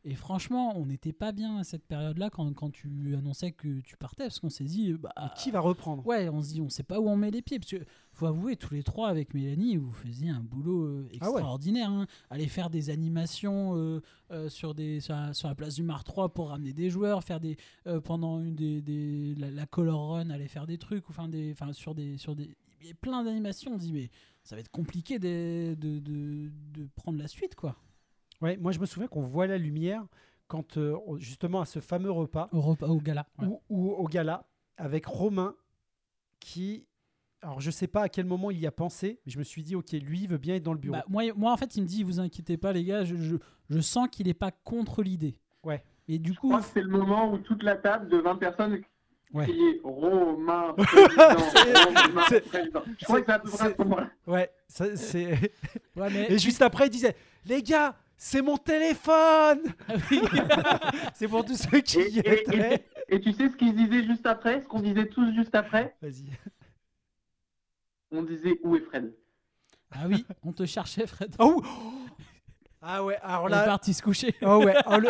Et 0.05 0.15
franchement 0.15 0.77
on 0.79 0.87
n'était 0.87 1.13
pas 1.13 1.33
bien 1.33 1.59
à 1.59 1.65
cette 1.65 1.85
période-là 1.85 2.31
quand, 2.31 2.53
quand 2.55 2.71
tu 2.71 3.15
annonçais 3.17 3.51
que 3.53 3.81
tu 3.81 3.97
partais 3.97 4.25
parce 4.25 4.39
qu'on 4.39 4.49
s'est 4.49 4.65
dit 4.65 4.93
bah 4.95 5.13
Mais 5.21 5.29
qui 5.37 5.51
va 5.51 5.59
reprendre? 5.61 6.07
ouais 6.07 6.29
on 6.29 6.41
se 6.41 6.53
dit 6.53 6.61
on 6.61 6.69
sait 6.71 6.85
pas 6.85 7.01
où 7.01 7.09
on 7.09 7.17
met 7.17 7.31
les 7.33 7.43
pieds 7.43 7.59
parce 7.59 7.71
que 7.73 7.85
faut 8.13 8.27
avouer 8.27 8.57
tous 8.57 8.75
les 8.75 8.83
trois 8.85 9.09
avec 9.09 9.35
Mélanie 9.35 9.77
vous 9.77 9.91
faisiez 9.91 10.31
un 10.31 10.41
boulot 10.41 10.85
euh, 10.85 11.09
Ah 11.21 11.27
ouais. 11.31 11.33
extraordinaire 11.33 11.91
hein. 11.91 12.07
aller 12.31 12.47
faire 12.47 12.71
des 12.71 12.91
animations 12.91 13.77
euh, 13.77 14.01
euh, 14.31 14.49
sur 14.49 14.73
des 14.75 15.01
sur 15.01 15.15
la, 15.15 15.35
sur 15.35 15.49
la 15.49 15.55
place 15.57 15.75
du 15.75 15.83
Mar 15.83 16.05
3 16.05 16.29
pour 16.33 16.51
ramener 16.51 16.73
des 16.73 16.91
joueurs 16.91 17.25
faire 17.25 17.41
des 17.41 17.57
euh, 17.89 18.01
pendant 18.01 18.41
une 18.41 18.55
des, 18.55 18.81
des 18.81 19.35
la, 19.35 19.51
la 19.51 19.67
color 19.67 20.11
run 20.13 20.31
aller 20.31 20.49
faire 20.49 20.67
des 20.69 20.79
trucs 20.79 21.09
ou 21.09 21.13
enfin 21.13 21.29
des 21.29 21.51
enfin 21.53 21.73
sur 21.73 21.95
des 21.97 22.17
sur 22.19 22.37
des 22.37 22.57
il 22.81 22.87
y 22.87 22.91
a 22.93 22.95
plein 22.95 23.25
d'animations 23.25 23.73
on 23.75 23.79
se 23.79 23.83
dit 23.85 23.93
mais 23.93 24.11
ça 24.45 24.55
va 24.55 24.61
être 24.61 24.71
compliqué 24.71 25.19
de, 25.19 25.75
de, 25.75 25.99
de, 25.99 26.51
de 26.73 26.89
prendre 26.95 27.19
la 27.19 27.27
suite 27.27 27.57
quoi 27.57 27.77
Ouais, 28.41 28.57
moi, 28.57 28.73
je 28.73 28.79
me 28.79 28.87
souviens 28.87 29.09
qu'on 29.09 29.23
voit 29.23 29.47
la 29.47 29.59
lumière 29.59 30.05
quand, 30.47 30.77
euh, 30.77 30.97
justement, 31.19 31.61
à 31.61 31.65
ce 31.67 31.81
fameux 31.81 32.11
repas 32.11 32.49
au, 32.53 32.61
repas, 32.61 32.87
au 32.87 32.99
gala 33.01 33.27
ouais. 33.41 33.47
ou, 33.47 33.61
ou 33.69 33.91
au 33.93 34.07
gala 34.09 34.47
avec 34.77 35.07
Romain 35.07 35.55
qui. 36.41 36.87
Alors, 37.41 37.61
je 37.61 37.71
sais 37.71 37.87
pas 37.87 38.03
à 38.03 38.09
quel 38.09 38.27
moment 38.27 38.51
il 38.51 38.59
y 38.59 38.67
a 38.67 38.73
pensé, 38.73 39.21
mais 39.25 39.31
je 39.31 39.39
me 39.39 39.45
suis 39.45 39.63
dit, 39.63 39.77
ok, 39.77 39.93
lui, 39.93 40.23
il 40.23 40.29
veut 40.29 40.39
bien 40.39 40.57
être 40.57 40.65
dans 40.65 40.73
le 40.73 40.79
bureau. 40.79 40.97
Bah, 40.97 41.05
moi, 41.09 41.23
moi, 41.37 41.53
en 41.53 41.57
fait, 41.57 41.77
il 41.77 41.83
me 41.83 41.87
dit, 41.87 42.03
vous 42.03 42.19
inquiétez 42.19 42.57
pas, 42.57 42.73
les 42.73 42.83
gars, 42.85 43.05
je, 43.05 43.15
je, 43.15 43.37
je 43.71 43.79
sens 43.81 44.09
qu'il 44.11 44.27
est 44.27 44.35
pas 44.35 44.51
contre 44.51 45.03
l'idée. 45.05 45.37
Ouais. 45.63 45.85
Et 46.09 46.19
du 46.19 46.33
Je 46.33 46.41
coup, 46.41 46.49
crois 46.49 46.61
que 46.63 46.67
c'est 46.67 46.81
le 46.83 46.89
moment 46.89 47.33
où 47.33 47.39
toute 47.39 47.63
la 47.63 47.77
table 47.77 48.09
de 48.09 48.17
20 48.19 48.37
personnes 48.37 48.81
Ouais. 49.35 49.47
Romain 49.85 50.73
président. 50.79 51.39
C'est- 51.39 52.07
Romain 52.07 52.23
c'est- 52.29 52.41
président. 52.41 52.83
Je 52.99 53.05
crois 53.05 53.21
que 53.21 53.27
c'est 53.27 53.33
à 53.33 53.39
peu 53.39 53.51
près 53.51 53.67
à 53.67 53.73
ce 53.73 53.79
moment-là. 53.83 54.11
Ouais, 54.27 54.51
ça, 54.69 54.97
c'est. 54.97 55.27
ouais, 55.97 56.11
mais 56.11 56.33
Et 56.33 56.39
juste 56.39 56.63
après, 56.63 56.87
il 56.87 56.91
disait 56.91 57.15
Les 57.45 57.63
gars, 57.63 57.95
c'est 58.19 58.43
mon 58.43 58.57
téléphone 58.59 59.63
Ah 59.89 59.95
oui. 60.11 60.21
C'est 61.15 61.29
pour 61.29 61.45
tous 61.45 61.57
ceux 61.57 61.81
qui 61.81 61.99
y 62.01 62.19
et- 62.19 62.41
étaient. 62.43 62.75
et- 63.09 63.15
et 63.15 63.21
tu 63.21 63.33
sais 63.33 63.49
ce 63.49 63.57
qu'ils 63.57 63.75
disaient 63.75 64.05
juste 64.05 64.27
après 64.27 64.61
Ce 64.61 64.67
qu'on 64.67 64.81
disait 64.81 65.07
tous 65.09 65.33
juste 65.35 65.55
après 65.55 65.97
Vas-y. 66.03 66.27
On 68.11 68.23
disait 68.23 68.59
Où 68.63 68.77
est 68.77 68.81
Fred? 68.81 69.15
Ah 69.91 70.05
oui, 70.07 70.27
on 70.43 70.53
te 70.53 70.67
cherchait, 70.67 71.07
Fred. 71.07 71.35
Oh 71.39 71.63
Ah 72.83 73.03
ouais, 73.05 73.17
alors 73.23 73.45
On 73.45 73.49
est 73.49 73.51
là. 73.53 73.65
parti 73.65 73.95
se 73.95 74.03
coucher. 74.03 74.35
Oh 74.43 74.63
ouais, 74.65 74.75
oh, 74.87 74.99
le, 74.99 75.09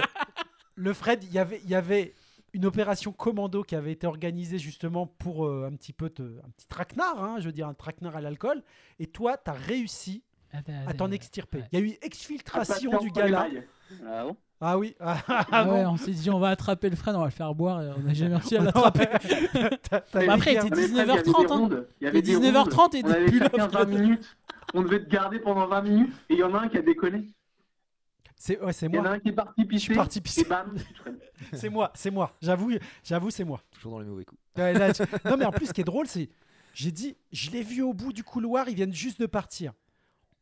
le 0.77 0.93
Fred, 0.95 1.25
il 1.25 1.33
y 1.33 1.39
avait- 1.39 1.61
il 1.65 1.71
y 1.71 1.75
avait 1.75 2.15
une 2.53 2.65
opération 2.65 3.13
commando 3.13 3.63
qui 3.65 3.75
avait 3.75 3.93
été 3.93 4.07
organisée 4.07 4.59
justement 4.59 5.07
pour 5.07 5.47
euh, 5.47 5.69
un 5.71 5.75
petit 5.77 5.93
peu 5.93 6.09
te- 6.11 6.23
un 6.23 6.49
petit 6.51 6.67
traquenard, 6.69 7.23
hein, 7.23 7.37
je 7.41 7.47
veux 7.47 7.53
dire 7.53 7.67
un 7.69 7.75
traquenard 7.75 8.17
à 8.17 8.21
l'alcool. 8.21 8.63
Et 9.01 9.07
toi, 9.09 9.37
tu 9.37 9.51
as 9.51 9.55
réussi 9.55 10.23
Attends, 10.53 10.73
à 10.73 10.91
attends, 10.91 11.07
t'en 11.07 11.11
extirper. 11.13 11.59
Ouais. 11.59 11.69
Il 11.73 11.79
y 11.79 11.83
a 11.83 11.85
eu 11.87 11.97
exfiltration 12.03 12.91
Attention, 12.91 12.99
du 13.07 13.11
gala. 13.13 13.49
Ah 14.07 14.25
bon 14.25 14.37
Ah 14.61 14.79
oui, 14.79 14.95
ah, 15.01 15.19
Ah 15.29 15.47
ah 15.51 15.65
ouais, 15.73 15.85
bon. 15.85 15.91
on 15.93 15.97
s'est 15.97 16.11
dit, 16.13 16.31
on 16.31 16.39
va 16.39 16.49
attraper 16.49 16.89
le 16.91 16.97
Fred, 16.97 17.15
on 17.15 17.21
va 17.21 17.25
le 17.27 17.31
faire 17.31 17.55
boire, 17.55 17.83
et 17.83 17.91
on 17.97 18.01
n'a 18.01 18.15
jamais 18.15 18.37
réussi 18.37 18.57
à 18.57 18.63
l'attraper. 18.65 19.07
Bah 20.13 20.35
après, 20.35 20.55
il 20.55 20.67
était 20.67 20.71
Mais 20.71 20.89
Fred, 20.89 20.91
il 20.91 20.97
y 20.97 21.01
avait 21.01 21.13
19h30, 21.23 21.25
des 21.25 21.31
hein. 21.31 21.57
rondes. 21.57 21.89
Il 22.01 22.05
y 22.05 22.09
avait 22.09 22.19
est 22.19 22.23
des 22.23 22.37
19h30 22.39 22.75
rondes. 22.75 22.95
et 22.95 23.03
On 23.05 23.09
avait 23.11 23.25
depuis 23.27 23.39
là, 23.39 23.49
chacun 23.51 23.67
20 23.67 23.71
Fred. 23.71 23.89
minutes. 23.89 24.37
On 24.75 24.83
devait 24.83 25.05
te 25.05 25.09
garder 25.11 25.39
pendant 25.41 25.67
20 25.67 25.83
minutes 25.83 26.13
et 26.29 26.35
il 26.35 26.39
y 26.41 26.43
en 26.43 26.55
a 26.55 26.59
un 26.61 26.69
qui 26.69 26.77
a 26.79 26.83
déconné. 26.83 27.25
C'est 28.37 28.61
ouais, 28.61 28.73
c'est 28.73 28.87
Il 28.87 28.95
y 28.95 28.99
en 28.99 29.05
a 29.05 29.09
moi. 29.09 29.17
un 29.17 29.19
qui 29.19 29.29
est 29.31 29.33
parti 29.33 29.63
Je 29.63 29.67
pisser. 29.67 30.45
suis. 30.45 30.45
C'est 31.55 31.69
moi, 31.71 31.91
c'est 31.95 32.11
moi. 32.11 32.33
J'avoue, 32.41 32.71
j'avoue, 33.03 33.31
c'est 33.31 33.45
moi. 33.45 33.61
Toujours 33.73 33.93
dans 33.93 33.99
les 34.01 34.07
mauvais 34.07 34.25
coups. 34.25 34.41
Ouais, 34.57 34.73
là, 34.75 34.93
tu- 34.93 35.03
Non, 35.25 35.37
mais 35.37 35.45
en 35.45 35.51
plus, 35.53 35.67
ce 35.67 35.73
qui 35.73 35.81
est 35.81 35.85
drôle, 35.85 36.07
c'est. 36.07 36.29
J'ai 36.75 36.93
dit, 36.93 37.17
je 37.33 37.51
l'ai 37.51 37.63
vu 37.63 37.83
au 37.83 37.93
bout 37.95 38.13
du 38.13 38.23
couloir, 38.23 38.69
ils 38.69 38.75
viennent 38.77 38.95
juste 38.95 39.21
de 39.21 39.27
partir. 39.27 39.73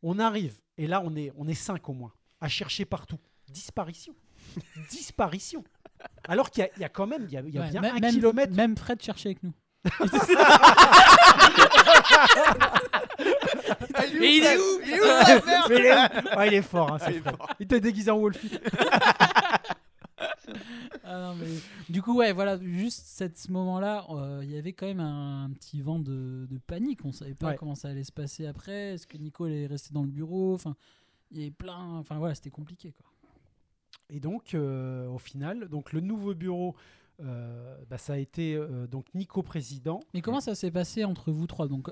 On 0.03 0.19
arrive, 0.19 0.55
et 0.77 0.87
là, 0.87 1.01
on 1.03 1.15
est, 1.15 1.31
on 1.37 1.47
est 1.47 1.53
cinq 1.55 1.89
au 1.89 1.93
moins, 1.93 2.11
à 2.41 2.47
chercher 2.47 2.85
partout. 2.85 3.19
Disparition. 3.49 4.13
Disparition. 4.89 5.63
Alors 6.27 6.51
qu'il 6.51 6.61
y 6.63 6.67
a- 6.67 6.69
il 6.75 6.81
y, 6.81 6.85
a 6.85 6.89
quand 6.89 7.07
même, 7.07 7.23
il 7.25 7.31
y 7.33 7.37
a, 7.37 7.41
il 7.41 7.53
y 7.53 7.57
a 7.57 7.61
Ouais, 7.61 7.69
bien 7.71 7.81
même- 7.81 7.95
un 7.95 7.99
même, 7.99 8.13
kilomètre. 8.13 8.53
Même 8.53 8.77
Fred 8.77 9.01
cherchait 9.01 9.29
avec 9.29 9.41
nous. 9.43 9.53
Mais 14.19 14.35
il 14.37 14.43
est 14.43 14.57
où? 14.57 14.79
Il 14.85 14.91
est 14.93 14.99
où 14.99 15.05
il 15.71 15.85
est, 15.85 16.47
il 16.47 16.53
est 16.53 16.61
fort, 16.61 16.93
hein, 16.93 16.97
Ah, 17.01 17.11
est 17.11 17.19
fort. 17.21 17.47
Il 17.59 17.63
était 17.63 17.79
déguisé 17.79 18.11
en 18.11 18.17
Wolfie. 18.19 18.59
Ah 21.03 21.19
non, 21.19 21.35
mais... 21.35 21.47
Du 21.89 22.01
coup, 22.01 22.15
ouais, 22.17 22.31
voilà, 22.33 22.57
juste 22.61 23.05
cette- 23.05 23.37
ce 23.37 23.51
moment-là, 23.51 24.05
euh, 24.09 24.41
il 24.43 24.51
y 24.51 24.57
avait 24.57 24.73
quand 24.73 24.85
même 24.85 24.99
un, 24.99 25.49
petit 25.53 25.81
vent 25.81 25.99
de, 25.99 26.45
de 26.49 26.57
panique. 26.57 27.03
On 27.05 27.11
savait 27.11 27.33
pas 27.35 27.47
Ouais. 27.49 27.55
comment 27.57 27.75
ça 27.75 27.89
allait 27.89 28.03
se 28.03 28.11
passer 28.11 28.45
après. 28.45 28.93
Est-ce 28.93 29.07
que 29.07 29.17
Nico 29.17 29.45
allait 29.45 29.67
rester 29.67 29.93
dans 29.93 30.03
le 30.03 30.09
bureut 30.09 30.53
Enfin, 30.53 30.75
il 31.31 31.37
y 31.39 31.41
avait 31.41 31.51
plein. 31.51 31.95
Enfin, 31.97 32.17
voilà, 32.17 32.35
c'était 32.35 32.49
compliqué, 32.49 32.91
quoi. 32.93 33.05
Et 34.09 34.19
donc, 34.19 34.53
euh, 34.53 35.07
au 35.09 35.17
final, 35.17 35.67
donc 35.67 35.91
le 35.91 35.99
nouveau 35.99 36.33
bureau, 36.33 36.75
euh, 37.19 37.77
bah, 37.89 37.97
ça 37.97 38.13
a 38.13 38.17
été 38.17 38.57
donc 38.89 39.13
Nico 39.13 39.43
président. 39.43 39.99
Mais 40.13 40.21
comment 40.21 40.39
ça 40.41 40.55
s'est 40.55 40.71
passé 40.71 41.03
entre 41.03 41.31
vous 41.31 41.47
trois? 41.47 41.67
Donc, 41.67 41.89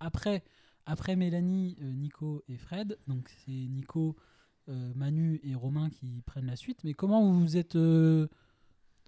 après, 0.00 0.42
après 0.86 1.14
Mélanie, 1.16 1.76
Nico 1.80 2.42
et 2.48 2.56
Fred, 2.56 2.98
donc 3.06 3.28
c'est 3.44 3.52
Nico, 3.52 4.16
Manu 4.94 5.40
et 5.44 5.54
Romain 5.54 5.90
qui 5.90 6.22
prennent 6.26 6.46
la 6.46 6.56
suite. 6.56 6.78
Mais 6.84 6.94
comment 6.94 7.22
vous 7.22 7.40
vous 7.40 7.56
êtes 7.56 7.76
euh, 7.76 8.28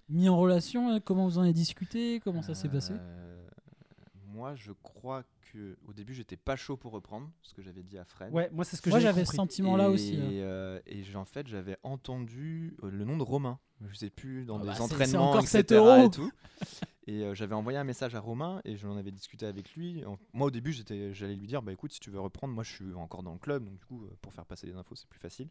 mis 0.09 0.29
en 0.29 0.37
relation 0.37 0.89
hein? 0.91 0.99
Comment 0.99 1.25
vous 1.27 1.37
en 1.37 1.41
avez 1.43 1.53
discuté? 1.53 2.19
Comment 2.23 2.41
ça 2.41 2.53
s'est 2.55 2.69
passé? 2.69 2.93
Euh, 2.93 3.47
Moi, 4.33 4.55
je 4.55 4.71
crois 4.71 5.23
que 5.53 5.77
au 5.87 5.93
début, 5.93 6.13
j'étais 6.13 6.35
pas 6.35 6.55
chaud 6.55 6.75
pour 6.77 6.91
reprendre, 6.91 7.31
ce 7.41 7.53
que 7.53 7.61
j'avais 7.61 7.81
dit 7.83 7.97
à 7.97 8.03
Fred. 8.05 8.33
Ouais, 8.33 8.49
moi, 8.51 8.65
c'est 8.65 8.75
ce 8.75 8.81
que 8.81 8.89
Moi, 8.89 8.99
j'avais 8.99 9.21
ce 9.25 9.31
compris. 9.31 9.37
sentiment-là 9.37 9.85
et, 9.85 9.87
aussi. 9.93 10.15
hein. 10.17 10.29
euh, 10.31 10.79
et 10.85 11.03
j'ai- 11.03 11.15
en 11.15 11.25
fait, 11.25 11.47
j'avais 11.47 11.77
entendu 11.83 12.75
euh, 12.83 12.91
le 12.91 13.05
nom 13.05 13.17
de 13.17 13.23
Romain. 13.23 13.57
Je 13.87 13.95
sais 13.95 14.09
plus 14.09 14.43
dans 14.45 14.57
Ah 14.57 14.61
des 14.61 14.67
bah, 14.67 14.73
c'est- 14.73 14.77
c'est 14.79 14.83
entraînements, 14.93 15.29
encore 15.29 15.41
etc. 15.41 15.51
7 15.59 15.71
euros. 15.71 16.07
Et, 16.07 16.09
tout. 16.11 16.31
Et 17.07 17.23
euh, 17.23 17.33
j'avais 17.33 17.55
envoyé 17.55 17.77
un 17.79 17.83
message 17.83 18.13
à 18.15 18.19
Romain 18.19 18.61
et 18.65 18.75
j'en 18.77 18.95
avais 18.97 19.11
discuté 19.11 19.45
avec 19.45 19.73
lui. 19.75 20.05
En- 20.05 20.17
Moi, 20.33 20.47
au 20.47 20.51
début, 20.51 20.73
j'étais, 20.73 21.13
j'allais 21.13 21.35
lui 21.35 21.47
dire, 21.47 21.61
bah 21.61 21.71
écoute, 21.71 21.91
si 21.93 21.99
tu 21.99 22.09
veux 22.11 22.19
reprendre, 22.19 22.53
moi, 22.53 22.63
je 22.63 22.71
suis 22.71 22.93
encore 22.93 23.23
dans 23.23 23.33
le 23.33 23.39
club, 23.39 23.63
donc 23.63 23.77
du 23.77 23.85
coup, 23.85 24.03
euh, 24.05 24.09
pour 24.21 24.33
faire 24.33 24.45
passer 24.45 24.67
les 24.67 24.75
infos, 24.75 24.95
c'est 24.95 25.07
plus 25.09 25.19
facile. 25.19 25.47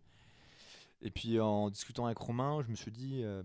Et 1.02 1.10
puis, 1.10 1.40
en 1.40 1.70
discutant 1.70 2.06
avec 2.06 2.18
Romain, 2.18 2.62
je 2.62 2.68
me 2.70 2.74
suis 2.76 2.92
dit. 2.92 3.22
euh, 3.22 3.42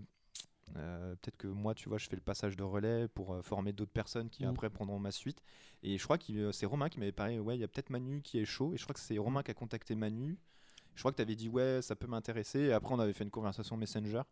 euh, 0.76 1.14
peut-être 1.16 1.36
que 1.36 1.48
moi, 1.48 1.74
tu 1.74 1.88
vois, 1.90 1.98
je 1.98 2.08
fais 2.08 2.16
le 2.16 2.22
passage 2.22 2.56
de 2.56 2.62
relais 2.62 3.06
pour 3.08 3.36
former 3.44 3.72
d'autres 3.74 3.92
personnes 3.92 4.30
qui 4.30 4.44
Mm. 4.46 4.48
après 4.48 4.70
prendront 4.70 4.98
ma 4.98 5.10
suite. 5.10 5.42
Et 5.82 5.98
je 5.98 6.04
crois 6.04 6.16
que 6.16 6.50
c'est 6.52 6.64
Romain 6.66 6.88
qui 6.88 6.98
m'avait 6.98 7.12
parlé, 7.12 7.38
ouais, 7.38 7.56
il 7.58 7.60
y 7.60 7.64
a 7.64 7.68
peut-être 7.68 7.90
Manu 7.90 8.22
qui 8.22 8.38
est 8.38 8.44
chaud. 8.46 8.72
Et 8.72 8.78
je 8.78 8.84
crois 8.84 8.94
que 8.94 9.00
c'est 9.00 9.18
Romain 9.18 9.42
qui 9.42 9.50
a 9.50 9.54
contacté 9.54 9.94
Manu. 9.94 10.38
Je 10.94 11.00
crois 11.02 11.10
que 11.10 11.16
tu 11.16 11.22
avais 11.22 11.34
dit, 11.34 11.48
ouais, 11.50 11.80
ça 11.82 11.94
peut 11.94 12.06
m'intéresser. 12.06 12.60
Et 12.60 12.72
après, 12.72 12.94
on 12.94 12.98
avait 13.00 13.12
fait 13.12 13.24
une 13.24 13.30
conversation 13.30 13.76
Messenger, 13.76 14.22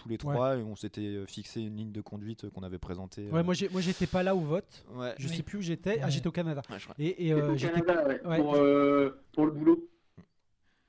tous 0.00 0.08
les 0.08 0.18
trois, 0.18 0.56
et 0.56 0.62
on 0.62 0.76
s'était 0.76 1.00
euh, 1.02 1.26
fixé 1.26 1.60
une 1.60 1.76
ligne 1.76 1.92
de 1.92 2.00
conduite 2.00 2.44
euh, 2.44 2.50
qu'on 2.50 2.62
avait 2.62 2.78
présentée. 2.78 3.26
euh, 3.28 3.30
Ouais, 3.30 3.42
moi, 3.42 3.54
j'ai- 3.54 3.68
moi, 3.68 3.80
j'étais 3.80 4.06
pas 4.06 4.22
là 4.22 4.34
au 4.34 4.40
vote. 4.40 4.84
ouais. 4.94 5.14
Je 5.18 5.28
Oui. 5.28 5.36
sais 5.36 5.42
plus 5.42 5.58
où 5.58 5.62
j'étais. 5.62 6.00
Ah, 6.02 6.08
j'étais 6.08 6.26
au 6.28 6.32
Canada. 6.32 6.62
Ouais, 6.70 6.78
je 6.78 6.84
crois. 6.84 6.94
Et, 6.98 7.26
et, 7.28 7.32
euh, 7.32 7.52
au 7.52 7.56
j'étais. 7.56 7.80
Canada, 7.82 8.06
ouais, 8.08 8.26
ouais. 8.26 8.36
pour, 8.38 8.54
euh, 8.54 9.22
pour 9.32 9.46
le 9.46 9.52
boulot. 9.52 9.88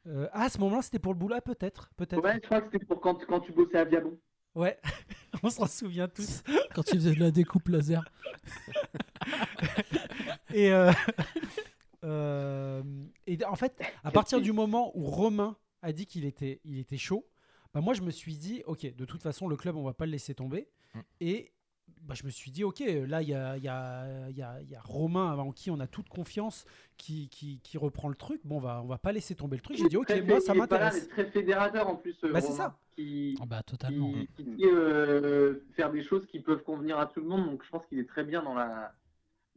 euh, 0.07 0.27
ah, 0.31 0.43
à 0.45 0.49
ce 0.49 0.57
moment-là, 0.59 0.81
c'était 0.81 0.99
pour 0.99 1.13
le 1.13 1.19
boulot, 1.19 1.35
Ah, 1.37 1.41
peut-être, 1.41 1.89
peut-être. 1.97 2.23
Ouais, 2.23 2.35
je 2.35 2.39
crois 2.47 2.61
que 2.61 2.69
c'était 2.71 2.85
pour 2.85 3.01
quand, 3.01 3.23
quand 3.25 3.39
tu 3.41 3.51
bossais 3.51 3.77
à 3.77 3.83
Viabon. 3.85 4.17
Ouais, 4.55 4.79
on 5.43 5.49
s'en 5.49 5.65
souvient 5.67 6.07
tous. 6.09 6.43
Quand 6.75 6.83
il 6.91 6.95
faisait 6.99 7.15
de 7.15 7.19
la 7.21 7.31
découpe 7.31 7.67
laser. 7.69 8.03
Et, 10.53 10.71
euh, 10.71 10.91
euh, 12.03 12.83
et 13.27 13.37
en 13.45 13.55
fait, 13.55 13.79
à 14.03 14.11
partir 14.11 14.41
du 14.41 14.51
moment 14.51 14.91
où 14.97 15.05
Romain 15.05 15.55
a 15.81 15.93
dit 15.93 16.05
qu'il 16.05 16.25
était, 16.25 16.59
il 16.65 16.77
était 16.79 16.97
chaud, 16.97 17.25
bah 17.73 17.81
moi 17.81 17.93
je 17.93 18.01
me 18.01 18.11
suis 18.11 18.35
dit, 18.37 18.63
ok, 18.65 18.95
de 18.95 19.05
toute 19.05 19.21
façon, 19.23 19.47
le 19.47 19.55
club, 19.55 19.75
on 19.75 19.83
va 19.83 19.93
pas 19.93 20.05
le 20.05 20.11
laisser 20.11 20.33
tomber. 20.35 20.67
Mm. 20.93 20.99
Et 21.21 21.51
bah, 22.03 22.15
je 22.15 22.23
me 22.25 22.29
suis 22.29 22.51
dit, 22.51 22.63
ok, 22.63 22.79
là, 23.07 23.21
il 23.21 23.29
y 23.29 23.33
a, 23.33 23.57
il 23.57 23.63
y, 23.63 23.67
a, 23.67 24.29
il 24.29 24.37
y, 24.37 24.41
a, 24.41 24.59
il 24.61 24.69
y 24.69 24.75
a 24.75 24.81
Romain 24.81 25.37
en 25.37 25.51
qui 25.51 25.69
on 25.69 25.79
a 25.79 25.87
toute 25.87 26.09
confiance 26.09 26.65
qui, 26.97 27.29
qui, 27.29 27.59
qui 27.61 27.77
reprend 27.77 28.09
le 28.09 28.15
truc. 28.15 28.41
Bon, 28.43 28.57
on 28.57 28.59
va, 28.59 28.81
on 28.81 28.87
va 28.87 28.97
pas 28.97 29.11
laisser 29.11 29.35
tomber 29.35 29.57
le 29.57 29.61
truc. 29.61 29.77
J'ai 29.77 29.87
dit, 29.87 29.97
ok, 29.97 30.07
Très 30.07 30.21
moi, 30.21 30.39
ça 30.41 30.53
m'intéresse. 30.53 31.07
très 31.09 31.25
fédérateur 31.25 31.87
en 31.87 31.95
plus. 31.95 32.15
euh, 32.23 32.31
Bah, 32.31 32.41
c'est 32.41 32.53
ça. 32.53 32.77
Qui, 32.95 33.37
Ah 33.41 33.45
bah 33.45 33.61
totalement. 33.63 34.11
qui, 34.11 34.27
qui 34.43 34.43
sait 34.59 34.65
euh, 34.65 35.63
faire 35.75 35.91
des 35.91 36.03
choses 36.03 36.25
qui 36.25 36.39
peuvent 36.39 36.63
convenir 36.63 36.97
à 36.99 37.05
tout 37.05 37.21
le 37.21 37.27
monde. 37.27 37.45
Donc 37.45 37.63
je 37.63 37.69
pense 37.69 37.85
qu'il 37.87 37.99
est 37.99 38.07
très 38.09 38.23
bien 38.23 38.41
dans 38.43 38.53
la. 38.53 38.93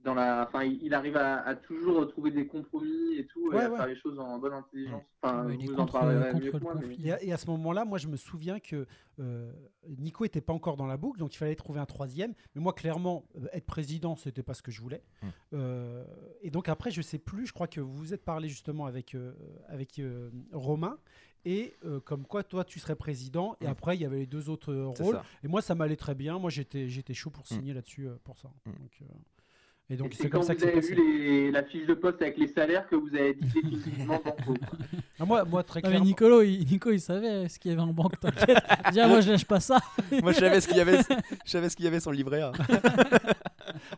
Dans 0.05 0.13
la, 0.15 0.45
enfin, 0.47 0.65
il, 0.65 0.93
arrive 0.93 1.17
à, 1.17 1.41
à 1.47 1.55
toujours 1.55 2.07
trouver 2.09 2.31
des 2.31 2.47
compromis 2.47 3.15
et 3.17 3.25
tout, 3.27 3.51
et 3.53 3.57
Ouais, 3.57 3.65
à 3.65 3.71
ouais. 3.71 3.77
faire 3.79 3.87
les 3.87 3.97
choses 3.97 4.19
en 4.19 4.39
bonne 4.39 4.53
intelligence. 4.53 5.03
Enfin, 5.23 5.47
Ouais, 5.47 5.57
vous 5.57 5.75
en 5.81 5.87
parlerez 5.87 6.31
contre 6.33 6.45
mieux 6.45 6.53
que 6.53 6.57
moi. 6.59 6.75
mais-. 6.75 6.97
Et 7.03 7.13
à, 7.13 7.23
et 7.23 7.33
à 7.33 7.39
ce 7.39 7.47
moment-là, 7.51 7.87
moi, 7.87 7.97
je 7.97 8.09
me 8.09 8.17
souviens 8.17 8.61
que 8.61 8.87
euh, 9.19 9.51
Nico 9.89 10.27
était 10.27 10.43
pas 10.43 10.53
encore 10.53 10.77
dans 10.77 10.87
la 10.87 10.99
boucle, 10.99 11.19
donc 11.19 11.35
il 11.35 11.39
fallait 11.39 11.55
trouver 11.55 11.81
un 11.81 11.87
troisième. 11.87 12.35
Mais 12.55 12.61
moi, 12.61 12.75
clairement, 12.75 13.25
euh, 13.37 13.47
être 13.53 13.65
président, 13.65 14.15
c'était 14.17 14.43
pas 14.43 14.53
ce 14.53 14.61
que 14.63 14.71
je 14.71 14.83
voulais. 14.83 15.03
Euh, 15.55 16.05
et 16.43 16.51
donc 16.51 16.69
après, 16.69 16.91
je 16.91 17.01
sais 17.01 17.19
plus. 17.19 17.47
Je 17.47 17.53
crois 17.55 17.67
que 17.69 17.81
vous 17.81 17.95
vous 17.97 18.13
êtes 18.13 18.25
parlé 18.25 18.49
justement 18.49 18.87
avec 18.87 19.15
euh, 19.15 19.33
avec 19.69 19.99
euh, 19.99 20.31
Romain. 20.53 20.99
Et 21.47 21.75
euh, 21.85 22.01
comme 22.01 22.25
quoi, 22.27 22.43
toi, 22.43 22.65
tu 22.65 22.79
serais 22.79 22.97
président. 22.97 23.55
Et 23.61 23.67
Mm. 23.67 23.71
après, 23.71 23.97
il 23.97 24.01
y 24.01 24.07
avait 24.07 24.19
les 24.21 24.27
deux 24.27 24.49
autres 24.49 24.73
euh, 24.73 24.87
rôles. 24.87 25.17
ça. 25.17 25.25
Et 25.43 25.49
moi, 25.49 25.61
ça 25.61 25.75
m'allait 25.75 25.97
très 25.97 26.15
bien. 26.15 26.39
Moi, 26.39 26.49
j'étais 26.51 26.89
j'étais 26.89 27.13
chaud 27.15 27.29
pour 27.31 27.43
Mm. 27.45 27.47
signer 27.55 27.75
là-dessus 27.75 28.09
euh, 28.09 28.15
pour 28.25 28.39
ça. 28.39 28.51
Donc, 28.67 28.99
euh, 29.03 29.05
et 29.91 29.97
donc, 29.97 30.15
c'est 30.15 30.31
comme 30.31 30.41
quand 30.41 30.47
ça 30.47 30.55
que 30.55 30.61
vous 30.61 30.67
avez 30.67 30.75
passé. 30.77 30.95
vu 30.95 31.19
les- 31.29 31.51
la 31.51 31.63
fiche 31.63 31.87
de 31.87 31.95
poste 31.95 32.23
avec 32.23 32.39
les 32.39 32.49
salaires 32.49 32.89
que 32.89 32.97
vous 32.97 33.09
avez 33.15 33.35
dit 33.35 33.45
définitivement 33.55 34.21
banco. 34.25 34.55
Ah, 35.21 35.25
moi, 35.27 35.45
moi, 35.45 35.63
très 35.63 35.81
Non, 35.81 35.89
mais 35.89 35.91
clairement. 35.91 36.07
Nicolo, 36.07 36.43
il, 36.43 36.65
Nico, 36.67 36.91
il 36.91 37.01
savait 37.01 37.49
ce 37.49 37.59
qu'il 37.59 37.71
y 37.71 37.75
avait 37.75 37.83
en 37.83 37.93
banque, 37.93 38.19
t'inquiète. 38.19 38.59
Déjà, 38.89 39.07
moi, 39.09 39.21
je 39.21 39.31
lâche 39.31 39.45
pas 39.45 39.61
ça. 39.61 39.79
Moi, 40.23 40.33
je 40.33 40.39
savais 40.39 40.61
ce 40.61 40.69
qu'il 40.69 40.79
y 40.79 40.81
avait, 40.81 40.99
je 41.45 41.51
savais 41.51 41.69
ce 41.69 41.77
qu'il 41.77 41.85
y 41.85 41.89
avait 41.89 42.01
sur 42.01 42.11
le 42.11 42.17
livret 42.17 42.41
A. 42.43 42.53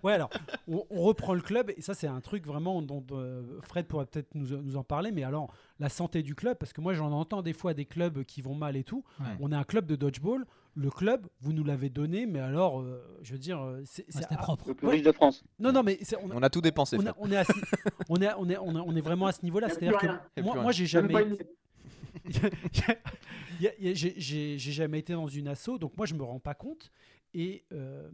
Ouais, 0.02 0.12
alors, 0.12 0.30
on, 0.68 0.84
on 0.90 1.02
reprend 1.02 1.34
le 1.34 1.40
club, 1.40 1.70
et 1.76 1.80
ça, 1.80 1.94
c'est 1.94 2.06
un 2.06 2.20
truc 2.20 2.46
vraiment 2.46 2.82
dont 2.82 3.04
euh, 3.12 3.42
Fred 3.62 3.86
pourrait 3.86 4.06
peut-être 4.06 4.34
nous, 4.34 4.56
nous 4.62 4.76
en 4.76 4.84
parler, 4.84 5.10
mais 5.12 5.22
alors, 5.24 5.52
la 5.80 5.88
santé 5.88 6.22
du 6.22 6.34
club, 6.34 6.56
parce 6.58 6.72
que 6.72 6.80
moi, 6.80 6.94
j'en 6.94 7.12
entends 7.12 7.42
des 7.42 7.52
fois 7.52 7.74
des 7.74 7.84
clubs 7.84 8.24
qui 8.24 8.42
vont 8.42 8.54
mal 8.54 8.76
et 8.76 8.84
tout. 8.84 9.04
Ouais. 9.20 9.26
On 9.40 9.52
est 9.52 9.56
un 9.56 9.64
club 9.64 9.86
de 9.86 9.96
dodgeball, 9.96 10.44
le 10.78 10.90
club, 10.90 11.26
vous 11.40 11.52
nous 11.54 11.64
l'avez 11.64 11.88
donné, 11.88 12.26
mais 12.26 12.38
alors, 12.38 12.80
euh, 12.80 13.02
je 13.22 13.32
veux 13.32 13.38
dire, 13.38 13.60
euh, 13.60 13.80
c'est. 13.86 14.02
Ouais, 14.02 14.06
c'est- 14.10 14.22
C'était 14.22 14.34
ah, 14.38 14.42
propre. 14.42 14.68
Le 14.68 14.74
plus 14.74 14.86
Ouais. 14.86 14.92
riche 14.94 15.02
de 15.04 15.10
France. 15.12 15.42
Non, 15.58 15.72
non, 15.72 15.82
mais 15.82 15.98
c'est- 16.02 16.16
on, 16.16 16.30
On 16.32 16.42
a 16.42 16.50
tout 16.50 16.60
dépensé. 16.60 16.96
on, 16.96 17.00
Fred. 17.00 17.08
a- 17.12 17.16
on 17.18 17.30
est 17.32 17.36
à 17.36 17.44
ce- 17.44 17.52
on 18.10 18.16
est, 18.20 18.28
on 18.38 18.48
est, 18.50 18.58
on 18.58 18.76
est, 18.76 18.80
on 18.86 18.94
est 18.96 19.00
vraiment 19.00 19.26
à 19.26 19.32
ce 19.32 19.42
niveau-là. 19.42 19.68
C'est-à-dire 19.70 19.96
que 19.98 20.40
moi, 20.42 20.56
moi, 20.62 20.72
j'ai 20.72 20.86
jamais. 20.86 21.14
j'ai 23.58 24.58
jamais 24.58 24.98
été 24.98 25.12
dans 25.14 25.28
une 25.28 25.48
asso, 25.48 25.78
donc 25.80 25.96
moi 25.96 26.06
je 26.06 26.14
me 26.14 26.22
rends 26.22 26.40
pas 26.40 26.54
compte. 26.54 26.90
Et 27.34 27.64
euh, 27.72 28.08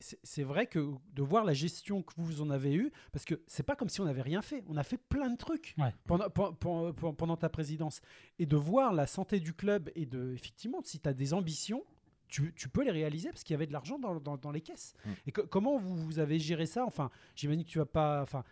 c'est 0.00 0.44
vrai 0.44 0.66
que 0.66 0.92
de 1.14 1.22
voir 1.22 1.44
la 1.44 1.52
gestion 1.54 2.02
que 2.02 2.12
vous 2.16 2.40
en 2.40 2.50
avez 2.50 2.74
eue, 2.74 2.92
parce 3.12 3.24
que 3.24 3.34
c'est 3.46 3.64
pas 3.64 3.74
comme 3.74 3.88
si 3.88 4.00
on 4.00 4.04
n'avait 4.04 4.22
rien 4.22 4.42
fait. 4.42 4.62
On 4.68 4.76
a 4.76 4.84
fait 4.84 4.96
plein 4.96 5.28
de 5.30 5.36
trucs 5.36 5.74
Ouais. 5.78 5.92
pendant, 6.06 6.30
pen- 6.30 6.54
pen- 6.60 6.92
pen- 6.94 7.14
pendant 7.14 7.36
ta 7.36 7.48
présidence. 7.48 8.00
Et 8.38 8.46
de 8.46 8.56
voir 8.56 8.92
la 8.92 9.06
santé 9.06 9.40
du 9.40 9.52
club 9.54 9.90
et 9.96 10.06
de, 10.06 10.32
effectivement, 10.34 10.80
si 10.84 11.00
tu 11.00 11.08
as 11.08 11.12
des 11.14 11.34
ambitions, 11.34 11.84
tu, 12.28 12.52
tu 12.54 12.68
peux 12.68 12.84
les 12.84 12.90
réaliser 12.92 13.30
parce 13.30 13.42
qu'il 13.42 13.54
y 13.54 13.56
avait 13.56 13.66
de 13.66 13.72
l'argent 13.72 13.98
dans, 13.98 14.20
dans- 14.20 14.36
dans 14.36 14.50
les 14.52 14.60
caisses. 14.60 14.94
Mm. 15.04 15.10
Et 15.26 15.32
co- 15.32 15.46
comment 15.46 15.78
vous, 15.78 15.96
vous 15.96 16.18
avez 16.20 16.38
géré 16.38 16.66
ça? 16.66 16.84
Enfin, 16.84 17.10
j'imagine 17.34 17.64
que 17.64 17.68
tu 17.70 17.78
vas 17.78 17.86
pas. 17.86 18.22
Enfin, 18.22 18.44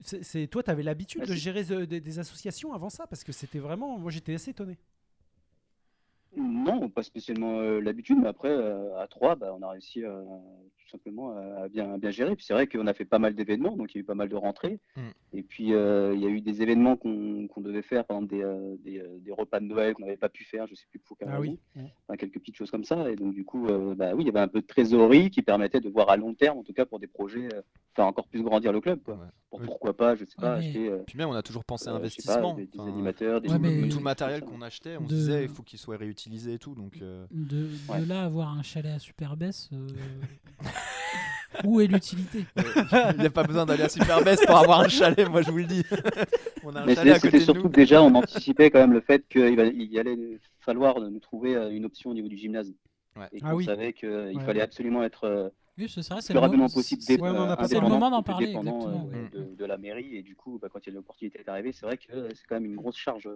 c'est 0.00 0.46
toi, 0.46 0.62
tu 0.62 0.70
avais 0.70 0.84
l'habitude 0.84 1.22
Bah, 1.22 1.26
de 1.26 1.34
gérer 1.34 1.70
euh, 1.72 1.84
des, 1.86 2.00
des 2.00 2.18
associations 2.20 2.72
avant 2.72 2.88
ça? 2.88 3.06
Parce 3.08 3.24
que 3.24 3.32
c'était 3.32 3.58
vraiment. 3.58 3.98
Moi, 3.98 4.10
j'étais 4.12 4.34
assez 4.34 4.52
étonné. 4.52 4.78
Non, 6.36 6.88
pas 6.90 7.02
spécialement 7.02 7.58
euh, 7.58 7.80
l'habitude, 7.80 8.18
mais 8.20 8.28
après, 8.28 8.50
euh, 8.50 8.96
à 9.00 9.08
trois, 9.08 9.34
bah, 9.34 9.52
on 9.58 9.62
a 9.62 9.70
réussi 9.70 10.04
euh, 10.04 10.22
tout 10.88 10.92
simplement 10.96 11.36
à, 11.36 11.68
bien, 11.68 11.92
à 11.94 11.98
bien 11.98 12.10
gérer. 12.10 12.34
Puis 12.34 12.44
c'est 12.46 12.54
vrai 12.54 12.66
qu'on 12.66 12.86
a 12.86 12.94
fait 12.94 13.04
pas 13.04 13.18
mal 13.18 13.34
d'événements, 13.34 13.76
donc 13.76 13.94
il 13.94 13.98
y 13.98 13.98
a 13.98 14.02
eu 14.02 14.04
pas 14.04 14.14
mal 14.14 14.28
de 14.28 14.36
rentrées. 14.36 14.80
Mm. 14.96 15.00
Et 15.34 15.42
puis 15.42 15.74
euh, 15.74 16.14
il 16.14 16.20
y 16.22 16.26
a 16.26 16.30
eu 16.30 16.40
des 16.40 16.62
événements 16.62 16.96
qu'on 16.96 17.46
qu'on 17.48 17.60
devait 17.60 17.82
faire, 17.82 18.04
par 18.04 18.16
exemple 18.16 18.34
des, 18.34 18.42
euh, 18.42 18.76
des, 18.84 18.98
euh, 19.00 19.18
des 19.20 19.32
repas 19.32 19.60
de 19.60 19.66
Noël 19.66 19.94
qu'on 19.94 20.02
n'avait 20.04 20.16
pas 20.16 20.28
pu 20.30 20.44
faire, 20.44 20.66
je 20.66 20.74
sais 20.74 20.86
plus 20.90 20.98
pour 21.00 21.18
quelle 21.18 21.28
Ah 21.30 21.40
oui. 21.40 21.58
Mm. 21.76 21.84
Enfin, 22.06 22.16
quelques 22.16 22.38
petites 22.38 22.56
choses 22.56 22.70
comme 22.70 22.84
ça. 22.84 23.10
Et 23.10 23.16
donc 23.16 23.34
du 23.34 23.44
coup, 23.44 23.66
euh, 23.68 23.94
bah, 23.94 24.12
oui, 24.14 24.22
il 24.24 24.26
y 24.26 24.30
avait 24.30 24.40
un 24.40 24.48
peu 24.48 24.60
de 24.62 24.66
trésorerie 24.66 25.30
qui 25.30 25.42
permettait 25.42 25.80
de 25.80 25.88
voir 25.90 26.08
à 26.08 26.16
long 26.16 26.34
terme, 26.34 26.58
en 26.58 26.62
tout 26.62 26.72
cas 26.72 26.86
pour 26.86 26.98
des 26.98 27.06
projets, 27.06 27.48
euh, 27.54 27.60
faire 27.94 28.06
encore 28.06 28.26
plus 28.28 28.42
grandir 28.42 28.72
le 28.72 28.80
club. 28.80 29.00
Quoi. 29.02 29.14
Ouais. 29.14 29.26
Pour 29.50 29.60
pourquoi 29.62 29.96
pas, 29.96 30.14
je 30.14 30.24
sais 30.24 30.34
Ouais, 30.38 30.42
pas, 30.42 30.58
mais- 30.58 30.66
acheter 30.66 30.88
euh, 30.90 30.98
Puis 31.06 31.16
même, 31.18 31.28
on 31.28 31.32
a 31.34 31.42
toujours 31.42 31.64
pensé 31.64 31.88
à 31.88 31.92
euh, 31.92 31.94
sais 31.94 31.98
pas, 31.98 32.04
investissement. 32.38 32.54
des, 32.54 32.66
des 32.66 32.78
Enfin, 32.78 32.88
animateurs, 32.92 33.40
des 33.40 33.48
Ouais, 33.50 33.58
mais- 33.58 33.88
tout 33.88 33.98
le 33.98 34.02
matériel 34.04 34.42
qu'on 34.42 34.60
achetait, 34.62 34.96
on 34.98 35.02
De- 35.02 35.08
disait 35.08 35.42
il 35.44 35.48
faut 35.48 35.62
qu'il 35.62 35.78
soit 35.78 35.96
réutilisé 35.96 36.54
et 36.54 36.58
tout. 36.58 36.74
Donc, 36.74 36.98
euh, 37.02 37.26
De, 37.30 37.44
de 37.44 37.68
Ouais. 37.88 38.04
là, 38.06 38.24
avoir 38.24 38.56
un 38.56 38.62
chalet 38.62 38.92
à 38.94 38.98
Superbès, 38.98 39.70
euh, 39.72 39.86
où 41.64 41.80
est 41.80 41.86
l'utilité 41.86 42.44
il 43.14 43.20
n'y 43.20 43.26
a 43.26 43.30
pas 43.30 43.42
besoin 43.42 43.64
d'aller 43.66 43.84
à 43.84 43.88
Superbest 43.88 44.46
pour 44.46 44.56
avoir 44.56 44.80
un 44.80 44.88
chalet, 44.88 45.28
moi 45.28 45.42
je 45.42 45.50
vous 45.50 45.58
le 45.58 45.64
dis. 45.64 45.82
on 46.64 46.74
a 46.76 46.82
un 46.82 46.86
Mais 46.86 46.94
c'était 46.94 47.40
surtout 47.40 47.62
nous. 47.62 47.68
que 47.70 47.74
déjà, 47.76 48.02
on 48.02 48.14
anticipait 48.14 48.70
quand 48.70 48.78
même 48.80 48.92
le 48.92 49.00
fait 49.00 49.26
qu'il 49.28 49.98
allait 49.98 50.38
falloir 50.60 51.00
nous 51.00 51.20
trouver 51.20 51.56
euh, 51.56 51.70
une 51.70 51.84
option 51.84 52.10
au 52.10 52.14
niveau 52.14 52.28
du 52.28 52.36
gymnase. 52.36 52.72
Ouais. 53.16 53.26
Et 53.32 53.38
Ah 53.42 53.50
qu'on 53.50 53.56
oui. 53.56 53.64
savait 53.64 53.92
qu'il 53.92 54.08
Ouais. 54.08 54.44
fallait 54.44 54.60
absolument 54.60 55.02
être 55.02 55.24
euh, 55.24 55.48
Oui, 55.78 55.88
c'est 55.88 56.06
vrai, 56.08 56.20
c'est 56.20 56.32
le 56.32 56.34
plus 56.34 56.34
le, 56.34 56.40
rapidement 56.40 56.64
moment- 56.64 56.74
possible 56.74 57.02
c'est- 57.02 57.20
on 57.20 57.24
le 57.26 57.32
moment 57.88 58.10
d'en 58.10 58.22
parler, 58.22 58.46
dépendant, 58.48 58.86
euh, 58.88 59.10
exactement. 59.12 59.44
de, 59.50 59.54
de 59.56 59.64
la 59.64 59.78
mairie. 59.78 60.16
Et 60.16 60.22
du 60.22 60.36
coup, 60.36 60.58
bah, 60.60 60.68
quand 60.72 60.80
il 60.86 60.90
y 60.90 60.92
a 60.92 60.94
l'opportunité 60.96 61.42
d'arriver, 61.44 61.72
c'est 61.72 61.86
vrai 61.86 61.96
que 61.96 62.04
c'est 62.34 62.46
quand 62.48 62.56
même 62.56 62.66
une 62.66 62.76
grosse 62.76 62.96
charge. 62.96 63.28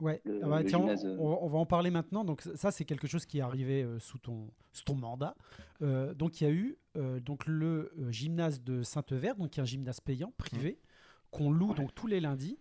Ouais, 0.00 0.20
le- 0.24 0.40
ah 0.42 0.48
bah, 0.48 0.62
le 0.62 0.68
tiens, 0.68 0.78
on- 0.80 0.88
euh. 0.88 1.16
on, 1.18 1.38
on 1.42 1.48
va 1.48 1.58
en 1.58 1.66
parler 1.66 1.90
maintenant. 1.90 2.24
Donc 2.24 2.42
ça- 2.42 2.70
c'est 2.70 2.84
quelque 2.84 3.06
chose 3.06 3.26
qui 3.26 3.38
est 3.38 3.42
arrivé 3.42 3.82
euh, 3.82 3.98
sous 3.98 4.18
ton, 4.18 4.50
sous 4.72 4.84
ton 4.84 4.94
mandat. 4.96 5.34
Euh, 5.82 6.14
donc 6.14 6.40
il 6.40 6.44
y 6.44 6.46
a 6.46 6.50
eu 6.50 6.76
euh, 6.96 7.20
donc 7.20 7.46
le 7.46 7.92
euh, 7.98 8.10
gymnase 8.10 8.62
de 8.62 8.82
Sainte-Verte, 8.82 9.38
donc 9.38 9.50
qui 9.50 9.60
est 9.60 9.62
un 9.62 9.66
gymnase 9.66 10.00
payant 10.00 10.32
privé 10.38 10.78
qu'on 11.30 11.50
loue 11.50 11.74
donc 11.74 11.94
tous 11.94 12.06
les 12.06 12.20
lundis 12.20 12.58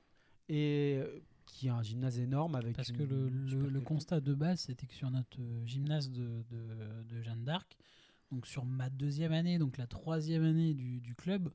et 0.49 0.99
qui 1.45 1.67
est 1.67 1.71
un 1.71 1.81
gymnase 1.81 2.19
énorme 2.19 2.55
avec. 2.55 2.75
Parce 2.75 2.89
une- 2.89 2.97
que 2.97 3.03
le, 3.03 3.81
constat 3.81 4.19
de 4.21 4.33
base, 4.33 4.59
c'était 4.61 4.85
que 4.85 4.93
sur 4.93 5.09
notre 5.09 5.39
gymnase 5.65 6.11
de, 6.11 6.43
de, 6.49 7.03
de 7.15 7.21
Jeanne 7.23 7.43
d'Arc, 7.43 7.75
donc 8.31 8.45
sur 8.45 8.65
ma 8.65 8.89
deuxième 8.91 9.31
année, 9.31 9.57
donc 9.57 9.77
la 9.77 9.87
troisième 9.87 10.43
année 10.43 10.73
du, 10.75 10.99
du 11.01 11.15
club, 11.15 11.49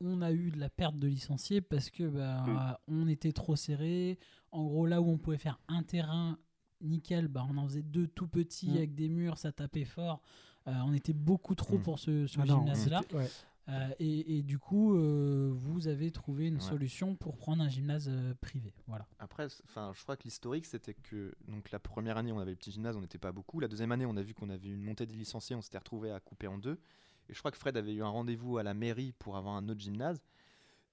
on 0.00 0.20
a 0.22 0.32
eu 0.32 0.50
de 0.50 0.58
la 0.58 0.68
perte 0.68 0.96
de 0.96 1.06
licenciés 1.08 1.60
parce 1.60 1.90
que 1.90 2.04
bah, 2.08 2.80
on 2.88 3.08
était 3.08 3.32
trop 3.32 3.56
serré. 3.56 4.18
En 4.52 4.64
gros, 4.64 4.86
là 4.86 5.00
où 5.00 5.08
on 5.10 5.18
pouvait 5.18 5.38
faire 5.38 5.58
un 5.68 5.82
terrain 5.82 6.38
nickel, 6.80 7.28
bah, 7.28 7.46
on 7.50 7.56
en 7.56 7.66
faisait 7.66 7.82
deux 7.82 8.06
tout 8.06 8.28
petits 8.28 8.68
Mm. 8.70 8.76
avec 8.76 8.94
des 8.94 9.08
murs, 9.08 9.38
ça 9.38 9.52
tapait 9.52 9.84
fort. 9.84 10.20
Euh, 10.68 10.72
on 10.84 10.92
était 10.92 11.12
beaucoup 11.12 11.54
trop 11.54 11.78
Mm. 11.78 11.82
pour 11.82 11.98
ce, 11.98 12.26
ce 12.26 12.38
Ah 12.40 12.46
gymnase-là. 12.46 13.00
ouais. 13.14 13.28
Euh, 13.68 13.88
et, 13.98 14.38
et 14.38 14.42
du 14.44 14.58
coup, 14.60 14.94
euh, 14.94 15.50
vous 15.52 15.88
avez 15.88 16.12
trouvé 16.12 16.46
une 16.46 16.54
Ouais. 16.56 16.60
solution 16.60 17.16
pour 17.16 17.36
prendre 17.36 17.64
un 17.64 17.68
gymnase 17.68 18.06
euh, 18.08 18.32
privé. 18.40 18.72
Voilà. 18.86 19.06
Après, 19.18 19.46
enfin, 19.64 19.90
je 19.96 20.02
crois 20.04 20.16
que 20.16 20.22
l'historique 20.22 20.66
c'était 20.66 20.94
que 20.94 21.34
donc 21.48 21.72
la 21.72 21.80
première 21.80 22.16
année 22.16 22.30
on 22.30 22.38
avait 22.38 22.52
le 22.52 22.56
petit 22.56 22.70
gymnase, 22.70 22.96
on 22.96 23.00
n'était 23.00 23.18
pas 23.18 23.32
beaucoup. 23.32 23.58
La 23.58 23.66
deuxième 23.66 23.90
année, 23.90 24.06
on 24.06 24.16
a 24.16 24.22
vu 24.22 24.34
qu'on 24.34 24.50
avait 24.50 24.68
une 24.68 24.82
montée 24.82 25.04
des 25.06 25.16
licenciés, 25.16 25.56
on 25.56 25.62
s'était 25.62 25.78
retrouvé 25.78 26.12
à 26.12 26.20
couper 26.20 26.46
en 26.46 26.58
deux. 26.58 26.78
Et 27.28 27.34
je 27.34 27.38
crois 27.38 27.50
que 27.50 27.58
Fred 27.58 27.76
avait 27.76 27.94
eu 27.94 28.02
un 28.02 28.08
rendez-vous 28.08 28.58
à 28.58 28.62
la 28.62 28.74
mairie 28.74 29.12
pour 29.18 29.36
avoir 29.36 29.54
un 29.56 29.68
autre 29.68 29.80
gymnase. 29.80 30.22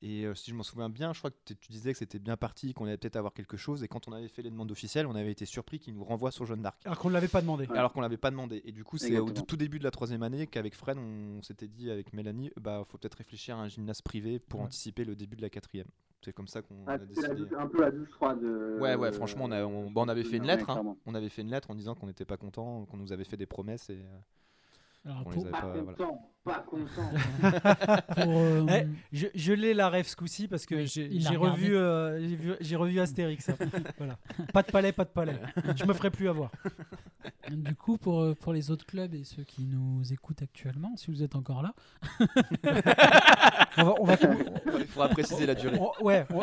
Et 0.05 0.25
euh, 0.25 0.35
si 0.35 0.51
je 0.51 0.55
m'en 0.55 0.63
souviens 0.63 0.89
bien, 0.89 1.13
je 1.13 1.19
crois 1.19 1.31
que 1.31 1.53
tu 1.53 1.71
disais 1.71 1.93
que 1.93 1.97
c'était 1.97 2.19
bien 2.19 2.35
parti, 2.35 2.73
qu'on 2.73 2.83
allait 2.85 2.97
peut-être 2.97 3.15
avoir 3.15 3.33
quelque 3.33 3.55
chose. 3.55 3.83
Et 3.83 3.87
quand 3.87 4.09
on 4.09 4.11
avait 4.11 4.27
fait 4.27 4.41
les 4.41 4.49
demandes 4.49 4.69
officielles, 4.69 5.07
on 5.07 5.15
avait 5.15 5.31
été 5.31 5.45
surpris 5.45 5.79
qu'ils 5.79 5.93
nous 5.93 6.03
renvoient 6.03 6.31
sur 6.31 6.45
Jeanne 6.45 6.61
d'Arc. 6.61 6.77
Alors 6.83 6.99
qu'on 6.99 7.07
ne 7.07 7.13
l'avait 7.13 7.29
pas 7.29 7.39
demandé. 7.39 7.67
Ouais. 7.67 7.77
Alors 7.77 7.93
qu'on 7.93 8.01
l'avait 8.01 8.17
pas 8.17 8.29
demandé. 8.29 8.61
Et 8.65 8.73
du 8.73 8.83
coup, 8.83 8.97
c'est 8.97 9.17
au 9.17 9.29
tout 9.31 9.55
début 9.55 9.79
de 9.79 9.85
la 9.85 9.91
troisième 9.91 10.21
année 10.23 10.45
qu'avec 10.47 10.75
Fred, 10.75 10.97
on 10.97 11.41
s'était 11.41 11.69
dit 11.69 11.89
avec 11.89 12.11
Mélanie, 12.11 12.51
bah 12.59 12.83
faut 12.85 12.97
peut-être 12.97 13.13
réfléchir 13.15 13.55
à 13.55 13.61
un 13.61 13.69
gymnase 13.69 14.01
privé 14.01 14.39
pour 14.39 14.59
Ouais. 14.59 14.65
anticiper 14.65 15.05
le 15.05 15.15
début 15.15 15.37
de 15.37 15.41
la 15.41 15.49
quatrième. 15.49 15.87
C'est 16.21 16.33
comme 16.33 16.47
ça 16.49 16.61
qu'on 16.61 16.83
Ah, 16.87 16.93
a 16.93 16.97
décidé. 16.97 17.27
un 17.57 17.67
peu 17.67 17.79
la 17.81 17.91
douche 17.91 18.09
froide. 18.11 18.43
euh, 18.43 18.79
Ouais, 18.79 18.95
ouais, 18.95 19.11
franchement, 19.13 19.45
on, 19.45 19.51
a- 19.51 19.63
on- 19.65 20.07
avait 20.09 20.23
fait 20.25 20.37
une 20.37 20.47
lettre. 20.47 20.69
hein. 20.69 20.95
On 21.05 21.15
avait 21.15 21.29
fait 21.29 21.43
une 21.43 21.49
lettre 21.51 21.71
en 21.71 21.75
disant 21.75 21.95
qu'on 21.95 22.07
n'était 22.07 22.25
pas 22.25 22.37
content, 22.37 22.85
qu'on 22.87 22.97
nous 22.97 23.11
avait 23.13 23.23
fait 23.25 23.37
des 23.37 23.45
promesses 23.45 23.89
et 23.89 23.99
euh, 23.99 24.17
Alors, 25.05 25.17
On 25.19 25.23
pour, 25.23 25.45
les 25.45 25.51
Pas 25.51 25.61
pas- 25.61 25.67
voilà. 25.81 25.97
Pas 26.43 26.65
content. 26.69 27.09
pour, 28.15 28.37
euh, 28.37 28.65
Eh, 28.69 28.87
je 29.11 29.27
je 29.33 29.53
l'ai 29.53 29.73
la 29.73 29.89
rêve 29.89 30.05
ce 30.07 30.15
coup-ci 30.15 30.47
parce 30.47 30.65
que 30.65 30.75
Oui, 30.75 30.87
j'ai 30.87 31.35
revu, 31.37 31.75
euh, 31.75 32.55
j'ai 32.59 32.75
revu 32.75 32.99
Astérix. 32.99 33.49
hein. 33.49 33.55
voilà. 33.97 34.17
Pas 34.51 34.61
de 34.63 34.71
palais, 34.71 34.91
pas 34.91 35.05
de 35.05 35.09
palais. 35.09 35.37
Je 35.75 35.85
me 35.85 35.93
ferai 35.93 36.09
plus 36.11 36.27
avoir. 36.27 36.51
Du 37.49 37.75
coup, 37.75 37.97
pour, 37.97 38.21
euh, 38.21 38.35
pour 38.35 38.51
les 38.53 38.71
autres 38.71 38.85
clubs 38.85 39.13
et 39.13 39.23
ceux 39.23 39.43
qui 39.43 39.65
nous 39.65 40.01
écoutent 40.11 40.41
actuellement, 40.41 40.95
si 40.97 41.11
vous 41.11 41.23
êtes 41.23 41.35
encore 41.35 41.61
là, 41.61 41.73
On 43.77 43.83
va, 43.85 43.93
on 43.99 44.03
va- 44.05 44.15
Il 44.79 44.85
faudra 44.85 45.09
préciser 45.09 45.45
la 45.47 45.55
durée. 45.55 45.79
on- 45.79 46.05
ouais. 46.05 46.25
on- 46.31 46.41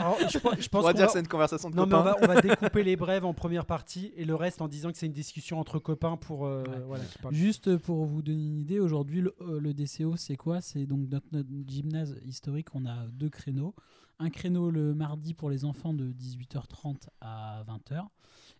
alors, 0.00 0.16
je, 0.28 0.38
pense- 0.38 0.68
On 0.72 0.80
va 0.82 0.92
dire 0.92 1.06
que 1.06 1.12
c'est 1.12 1.18
une 1.20 1.26
conversation 1.28 1.68
de 1.68 1.74
Non, 1.76 1.84
mais 1.86 1.94
on 1.94 1.98
copains. 2.02 2.10
va, 2.12 2.16
on 2.22 2.34
va 2.34 2.40
découper 2.40 2.84
les 2.84 2.94
brèves 2.96 3.24
en 3.24 3.34
première 3.34 3.64
partie 3.66 4.12
et 4.16 4.24
le 4.24 4.34
reste 4.36 4.60
en 4.62 4.68
disant 4.68 4.92
que 4.92 4.98
c'est 4.98 5.06
une 5.06 5.12
discussion 5.12 5.58
entre 5.58 5.78
copains 5.80 6.16
pour. 6.16 6.46
euh, 6.46 6.62
Ouais. 6.62 6.76
voilà, 6.86 7.04
juste 7.32 7.76
pour 7.78 8.04
vous 8.06 8.22
donner 8.22 8.46
une 8.46 8.58
idée, 8.58 8.78
aujourd'hui, 8.78 9.20
le, 9.20 9.29
euh, 9.40 9.60
le 9.60 9.74
DCO, 9.74 10.16
c'est 10.16 10.36
quoi? 10.36 10.60
C'est 10.60 10.86
donc 10.86 11.08
notre, 11.10 11.26
notre 11.32 11.48
gymnase 11.66 12.16
historique, 12.24 12.74
on 12.74 12.86
a 12.86 13.06
deux 13.08 13.30
créneaux. 13.30 13.74
Un 14.18 14.30
créneau 14.30 14.70
le 14.70 14.94
mardi 14.94 15.32
pour 15.34 15.48
les 15.48 15.64
enfants 15.64 15.94
de 15.94 16.12
18h30 16.12 17.08
à 17.20 17.64
20h. 17.66 18.06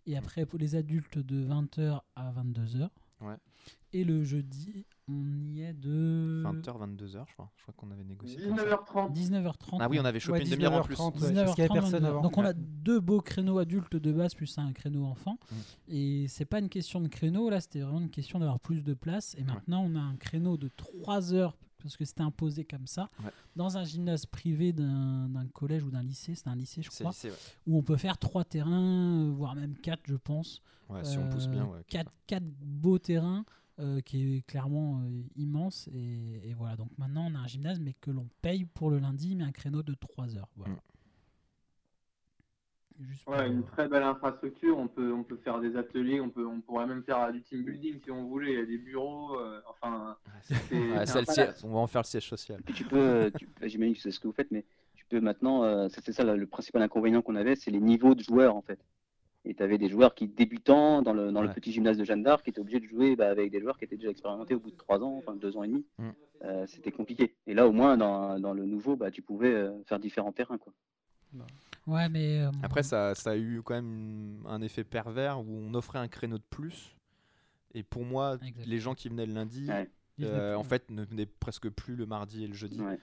Et 0.07 0.17
après, 0.17 0.45
pour 0.45 0.57
les 0.57 0.75
adultes, 0.75 1.19
de 1.19 1.45
20h 1.45 2.01
à 2.15 2.31
22h. 2.31 2.89
Ouais. 3.21 3.37
Et 3.93 4.03
le 4.03 4.23
jeudi, 4.23 4.85
on 5.11 5.49
y 5.53 5.61
est 5.61 5.73
de 5.73 6.43
20h, 6.45 6.63
22h, 6.95 7.23
je 7.27 7.33
crois. 7.33 7.51
Je 7.57 7.61
crois 7.63 7.73
qu'on 7.77 7.91
avait 7.91 8.03
négocié. 8.03 8.37
comme 8.41 8.57
ça. 8.57 8.63
19h30. 8.63 9.13
19h30. 9.13 9.77
Ah 9.79 9.89
oui, 9.89 9.99
on 9.99 10.05
avait 10.05 10.19
chopé 10.19 10.39
Ouais, 10.39 10.45
une 10.45 10.51
demi-heure 10.51 10.73
en 10.73 10.81
plus. 10.83 10.95
19h30, 10.95 11.21
ouais, 11.21 11.31
19h30, 11.31 11.33
parce 11.43 11.55
qu'il 11.55 11.63
y 11.63 11.67
avait 11.67 11.73
personne 11.79 12.03
22h. 12.03 12.07
avant. 12.07 12.21
Donc 12.21 12.37
on 12.37 12.43
a 12.43 12.47
Ouais. 12.49 12.53
deux 12.57 12.99
beaux 12.99 13.21
créneaux 13.21 13.57
adultes 13.59 13.95
de 13.95 14.11
base 14.11 14.33
plus 14.35 14.57
un 14.57 14.71
créneau 14.73 15.05
enfant. 15.05 15.37
Mm. 15.51 15.55
Et 15.89 16.25
c'est 16.27 16.45
pas 16.45 16.59
une 16.59 16.69
question 16.69 17.01
de 17.01 17.07
créneau, 17.07 17.49
là 17.49 17.59
c'était 17.61 17.81
vraiment 17.81 17.99
une 18.01 18.09
question 18.09 18.39
d'avoir 18.39 18.59
plus 18.59 18.83
de 18.83 18.93
place. 18.93 19.35
Et 19.37 19.43
maintenant 19.43 19.83
on 19.85 19.95
a 19.95 19.99
un 20.01 20.15
créneau 20.15 20.57
de 20.57 20.69
3 20.75 21.33
heures 21.33 21.55
parce 21.81 21.97
que 21.97 22.05
c'était 22.05 22.21
imposé 22.21 22.63
comme 22.63 22.85
ça 22.85 23.09
Ouais. 23.23 23.31
dans 23.55 23.75
un 23.75 23.83
gymnase 23.83 24.27
privé 24.27 24.71
d'un 24.71 25.27
d'un 25.29 25.47
collège 25.47 25.83
ou 25.83 25.89
d'un 25.89 26.03
lycée, 26.03 26.35
c'est 26.35 26.47
un 26.47 26.55
lycée 26.55 26.83
je 26.83 26.89
crois, 26.91 27.09
lycée, 27.09 27.29
ouais. 27.29 27.35
où 27.65 27.75
on 27.77 27.81
peut 27.81 27.97
faire 27.97 28.19
trois 28.19 28.43
terrains, 28.43 29.25
euh, 29.29 29.31
voire 29.31 29.55
même 29.55 29.73
quatre 29.75 30.01
je 30.05 30.15
pense. 30.15 30.61
Ouais, 30.89 31.03
si 31.03 31.17
on 31.17 31.27
pousse 31.29 31.47
bien, 31.47 31.63
ouais. 31.65 31.77
Euh, 31.79 31.83
quatre, 31.87 32.11
quatre 32.27 32.43
beaux 32.61 32.99
terrains 32.99 33.45
euh, 33.81 33.99
qui 34.01 34.37
est 34.37 34.41
clairement 34.45 35.01
euh, 35.01 35.23
immense. 35.35 35.89
Et, 35.93 36.49
et 36.49 36.53
voilà, 36.53 36.75
donc 36.75 36.89
maintenant 36.97 37.27
on 37.29 37.35
a 37.35 37.39
un 37.39 37.47
gymnase 37.47 37.79
mais 37.79 37.93
que 37.99 38.11
l'on 38.11 38.29
paye 38.41 38.65
pour 38.65 38.89
le 38.91 38.99
lundi, 38.99 39.35
mais 39.35 39.43
un 39.43 39.51
créneau 39.51 39.83
de 39.83 39.93
3 39.93 40.37
heures. 40.37 40.49
Voilà. 40.55 40.73
Mm. 40.73 40.79
Juste 42.99 43.25
pour, 43.25 43.33
une 43.33 43.59
euh, 43.59 43.63
très 43.63 43.87
belle 43.87 44.03
infrastructure. 44.03 44.77
On 44.77 44.87
peut, 44.87 45.11
on 45.11 45.23
peut 45.23 45.37
faire 45.37 45.59
des 45.59 45.75
ateliers. 45.75 46.21
On 46.21 46.29
peut, 46.29 46.45
on 46.45 46.61
pourrait 46.61 46.85
même 46.85 47.03
faire 47.03 47.31
du 47.31 47.41
team 47.41 47.63
building 47.63 47.99
si 48.03 48.11
on 48.11 48.25
voulait. 48.27 48.53
Il 48.53 48.59
y 48.59 48.61
a 48.61 48.65
des 48.65 48.77
bureaux. 48.77 49.39
euh, 49.39 49.59
enfin, 49.67 50.15
c'est- 50.43 50.53
Ouais, 50.53 50.59
c'est 50.69 51.05
c'est 51.07 51.17
un 51.17 51.21
le 51.21 51.25
palace. 51.25 51.33
siège- 51.33 51.65
on 51.65 51.73
va 51.73 51.79
en 51.79 51.87
faire 51.87 52.01
le 52.01 52.07
siège 52.07 52.27
social. 52.29 52.61
Tu 52.75 52.83
peux, 52.85 53.31
tu- 53.35 53.47
j'imagine 53.63 53.95
que 53.95 54.01
c'est 54.01 54.11
ce 54.11 54.19
que 54.19 54.27
vous 54.27 54.33
faites, 54.33 54.51
mais 54.51 54.65
tu 54.93 55.03
peux 55.09 55.19
maintenant, 55.19 55.63
euh, 55.63 55.89
ça, 55.89 55.99
c'est 56.05 56.11
ça 56.13 56.23
là, 56.23 56.35
le 56.35 56.45
principal 56.45 56.81
inconvénient 56.83 57.23
qu'on 57.23 57.35
avait, 57.35 57.55
c'est 57.55 57.71
les 57.71 57.79
niveaux 57.79 58.13
de 58.13 58.21
joueurs 58.23 58.55
en 58.55 58.61
fait. 58.61 58.79
Et 59.43 59.55
tu 59.55 59.63
avais 59.63 59.77
des 59.79 59.89
joueurs 59.89 60.13
qui 60.13 60.27
débutants 60.27 61.01
dans 61.01 61.13
le, 61.13 61.31
dans 61.31 61.41
le 61.41 61.51
petit 61.51 61.71
gymnase 61.71 61.97
de 61.97 62.03
Jeanne 62.03 62.21
d'Arc 62.21 62.43
qui 62.43 62.51
étaient 62.51 62.59
obligés 62.61 62.79
de 62.79 62.85
jouer 62.85 63.15
bah, 63.15 63.29
avec 63.29 63.51
des 63.51 63.59
joueurs 63.59 63.77
qui 63.77 63.85
étaient 63.85 63.97
déjà 63.97 64.09
expérimentés 64.11 64.53
au 64.53 64.59
bout 64.59 64.69
de 64.71 64.75
3 64.77 65.01
ans, 65.01 65.17
enfin 65.17 65.35
2 65.35 65.57
ans 65.57 65.63
et 65.63 65.67
demi. 65.67 65.85
Mm. 65.97 66.09
Euh, 66.43 66.65
C'était 66.67 66.91
compliqué. 66.91 67.35
Et 67.47 67.53
là 67.55 67.67
au 67.67 67.71
moins 67.71 67.97
dans, 67.97 68.39
dans 68.39 68.53
le 68.53 68.65
nouveau, 68.65 68.95
bah, 68.95 69.09
tu 69.09 69.21
pouvais 69.23 69.51
euh, 69.51 69.71
faire 69.85 69.99
différents 69.99 70.31
terrains. 70.31 70.59
Quoi. 70.59 70.73
Ouais, 71.87 72.07
mais. 72.09 72.41
euh, 72.41 72.51
Après, 72.61 72.83
ça, 72.83 73.15
ça 73.15 73.31
a 73.31 73.37
eu 73.37 73.61
quand 73.63 73.73
même 73.73 74.43
un 74.47 74.61
effet 74.61 74.83
pervers 74.83 75.39
où 75.39 75.47
on 75.49 75.73
offrait 75.73 75.99
un 75.99 76.07
créneau 76.07 76.37
de 76.37 76.43
plus. 76.49 76.95
Et 77.73 77.81
pour 77.83 78.05
moi, 78.05 78.37
les 78.65 78.79
gens 78.79 78.93
qui 78.93 79.09
venaient 79.09 79.25
le 79.25 79.33
lundi, 79.33 79.67
Ouais. 79.69 79.89
euh, 80.21 80.55
en 80.55 80.63
fait, 80.63 80.91
ne 80.91 81.03
venaient 81.03 81.25
presque 81.25 81.69
plus 81.69 81.95
le 81.95 82.05
mardi 82.05 82.43
et 82.43 82.47
le 82.47 82.53
jeudi. 82.53 82.79
Ouais. 82.81 82.99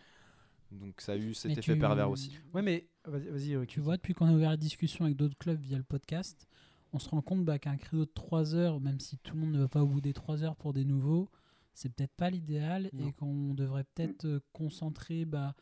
Donc 0.73 1.01
ça 1.01 1.12
a 1.12 1.16
eu 1.16 1.33
cet 1.35 1.47
Mais 1.47 1.53
effet 1.55 1.73
tu- 1.75 1.79
pervers 1.79 2.11
aussi. 2.11 2.39
Ouais, 2.55 2.62
mais 2.62 2.87
vas-y, 3.05 3.29
vas-y, 3.29 3.55
euh, 3.55 3.64
Tu 3.66 3.81
vois, 3.81 3.97
depuis 3.97 4.14
qu'on 4.14 4.27
a 4.27 4.33
ouvert 4.33 4.51
la 4.51 4.57
discussion 4.57 5.05
avec 5.07 5.16
d'autres 5.16 5.39
clubs 5.39 5.61
via 5.61 5.77
le 5.79 5.83
podcast, 5.85 6.47
on 6.93 6.99
se 6.99 7.09
rend 7.09 7.23
compte 7.23 7.45
bah, 7.45 7.59
qu'un 7.59 7.77
créneau 7.77 8.05
de 8.05 8.11
3 8.14 8.55
heures, 8.55 8.81
même 8.81 9.01
si 9.01 9.19
tout 9.19 9.35
le 9.35 9.41
monde 9.41 9.53
ne 9.53 9.59
va 9.61 9.69
pas 9.69 9.83
au 9.83 9.87
bout 9.87 10.01
des 10.01 10.12
3 10.12 10.43
heures 10.45 10.57
pour 10.57 10.73
des 10.73 10.85
nouveaux, 10.85 11.31
c'est 11.75 11.89
peut-être 11.91 12.14
pas 12.16 12.29
l'idéal 12.31 12.91
et 12.99 13.12
qu'on 13.12 13.55
devrait 13.55 13.85
peut-être 13.95 14.25
euh, 14.27 14.41
concentrer 14.53 15.25
bah, 15.25 15.55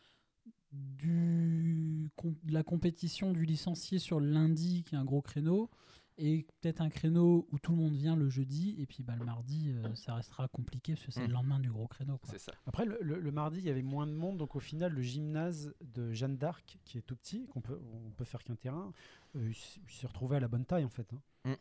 du, 0.72 2.10
com- 2.16 2.34
de 2.44 2.52
la 2.52 2.62
compétition 2.62 3.32
du 3.32 3.44
licencié 3.44 3.98
sur 3.98 4.20
le 4.20 4.30
lundi, 4.30 4.82
qui 4.84 4.94
est 4.94 4.98
un 4.98 5.04
gros 5.04 5.22
créneau, 5.22 5.70
et 6.18 6.46
peut-être 6.60 6.80
un 6.80 6.88
créneau 6.88 7.46
où 7.52 7.58
tout 7.58 7.72
le 7.72 7.78
monde 7.78 7.92
vient 7.94 8.16
le 8.16 8.28
jeudi, 8.28 8.74
et 8.78 8.86
puis 8.86 9.02
bah, 9.02 9.14
le 9.18 9.24
mardi, 9.24 9.70
euh, 9.74 9.94
ça 9.94 10.14
restera 10.14 10.48
compliqué 10.48 10.94
parce 10.94 11.04
que 11.06 11.12
c'est 11.12 11.24
Mm. 11.24 11.26
le 11.28 11.32
lendemain 11.34 11.60
du 11.60 11.70
gros 11.70 11.86
créneau. 11.86 12.16
quoi. 12.18 12.30
C'est 12.30 12.38
ça. 12.38 12.52
Après, 12.66 12.84
le, 12.86 12.98
le- 13.02 13.20
le 13.20 13.30
mardi, 13.32 13.58
il 13.58 13.64
y 13.66 13.70
avait 13.70 13.82
moins 13.82 14.06
de 14.06 14.12
monde, 14.12 14.38
donc 14.38 14.56
au 14.56 14.60
final, 14.60 14.92
le 14.92 15.02
gymnase 15.02 15.74
de 15.94 16.12
Jeanne 16.12 16.36
d'Arc, 16.38 16.78
qui 16.84 16.98
est 16.98 17.02
tout 17.02 17.16
petit, 17.16 17.46
qu'on 17.48 17.60
peut, 17.60 17.78
on 18.06 18.10
peut 18.10 18.24
faire 18.24 18.42
qu'un 18.44 18.56
terrain, 18.56 18.92
euh, 19.36 19.50
il 19.50 19.92
s'est 19.92 20.06
retrouvé 20.06 20.36
à 20.36 20.40
la 20.40 20.48
bonne 20.48 20.64
taille 20.64 20.84
en 20.84 20.88
fait. 20.90 21.06
hein. 21.44 21.54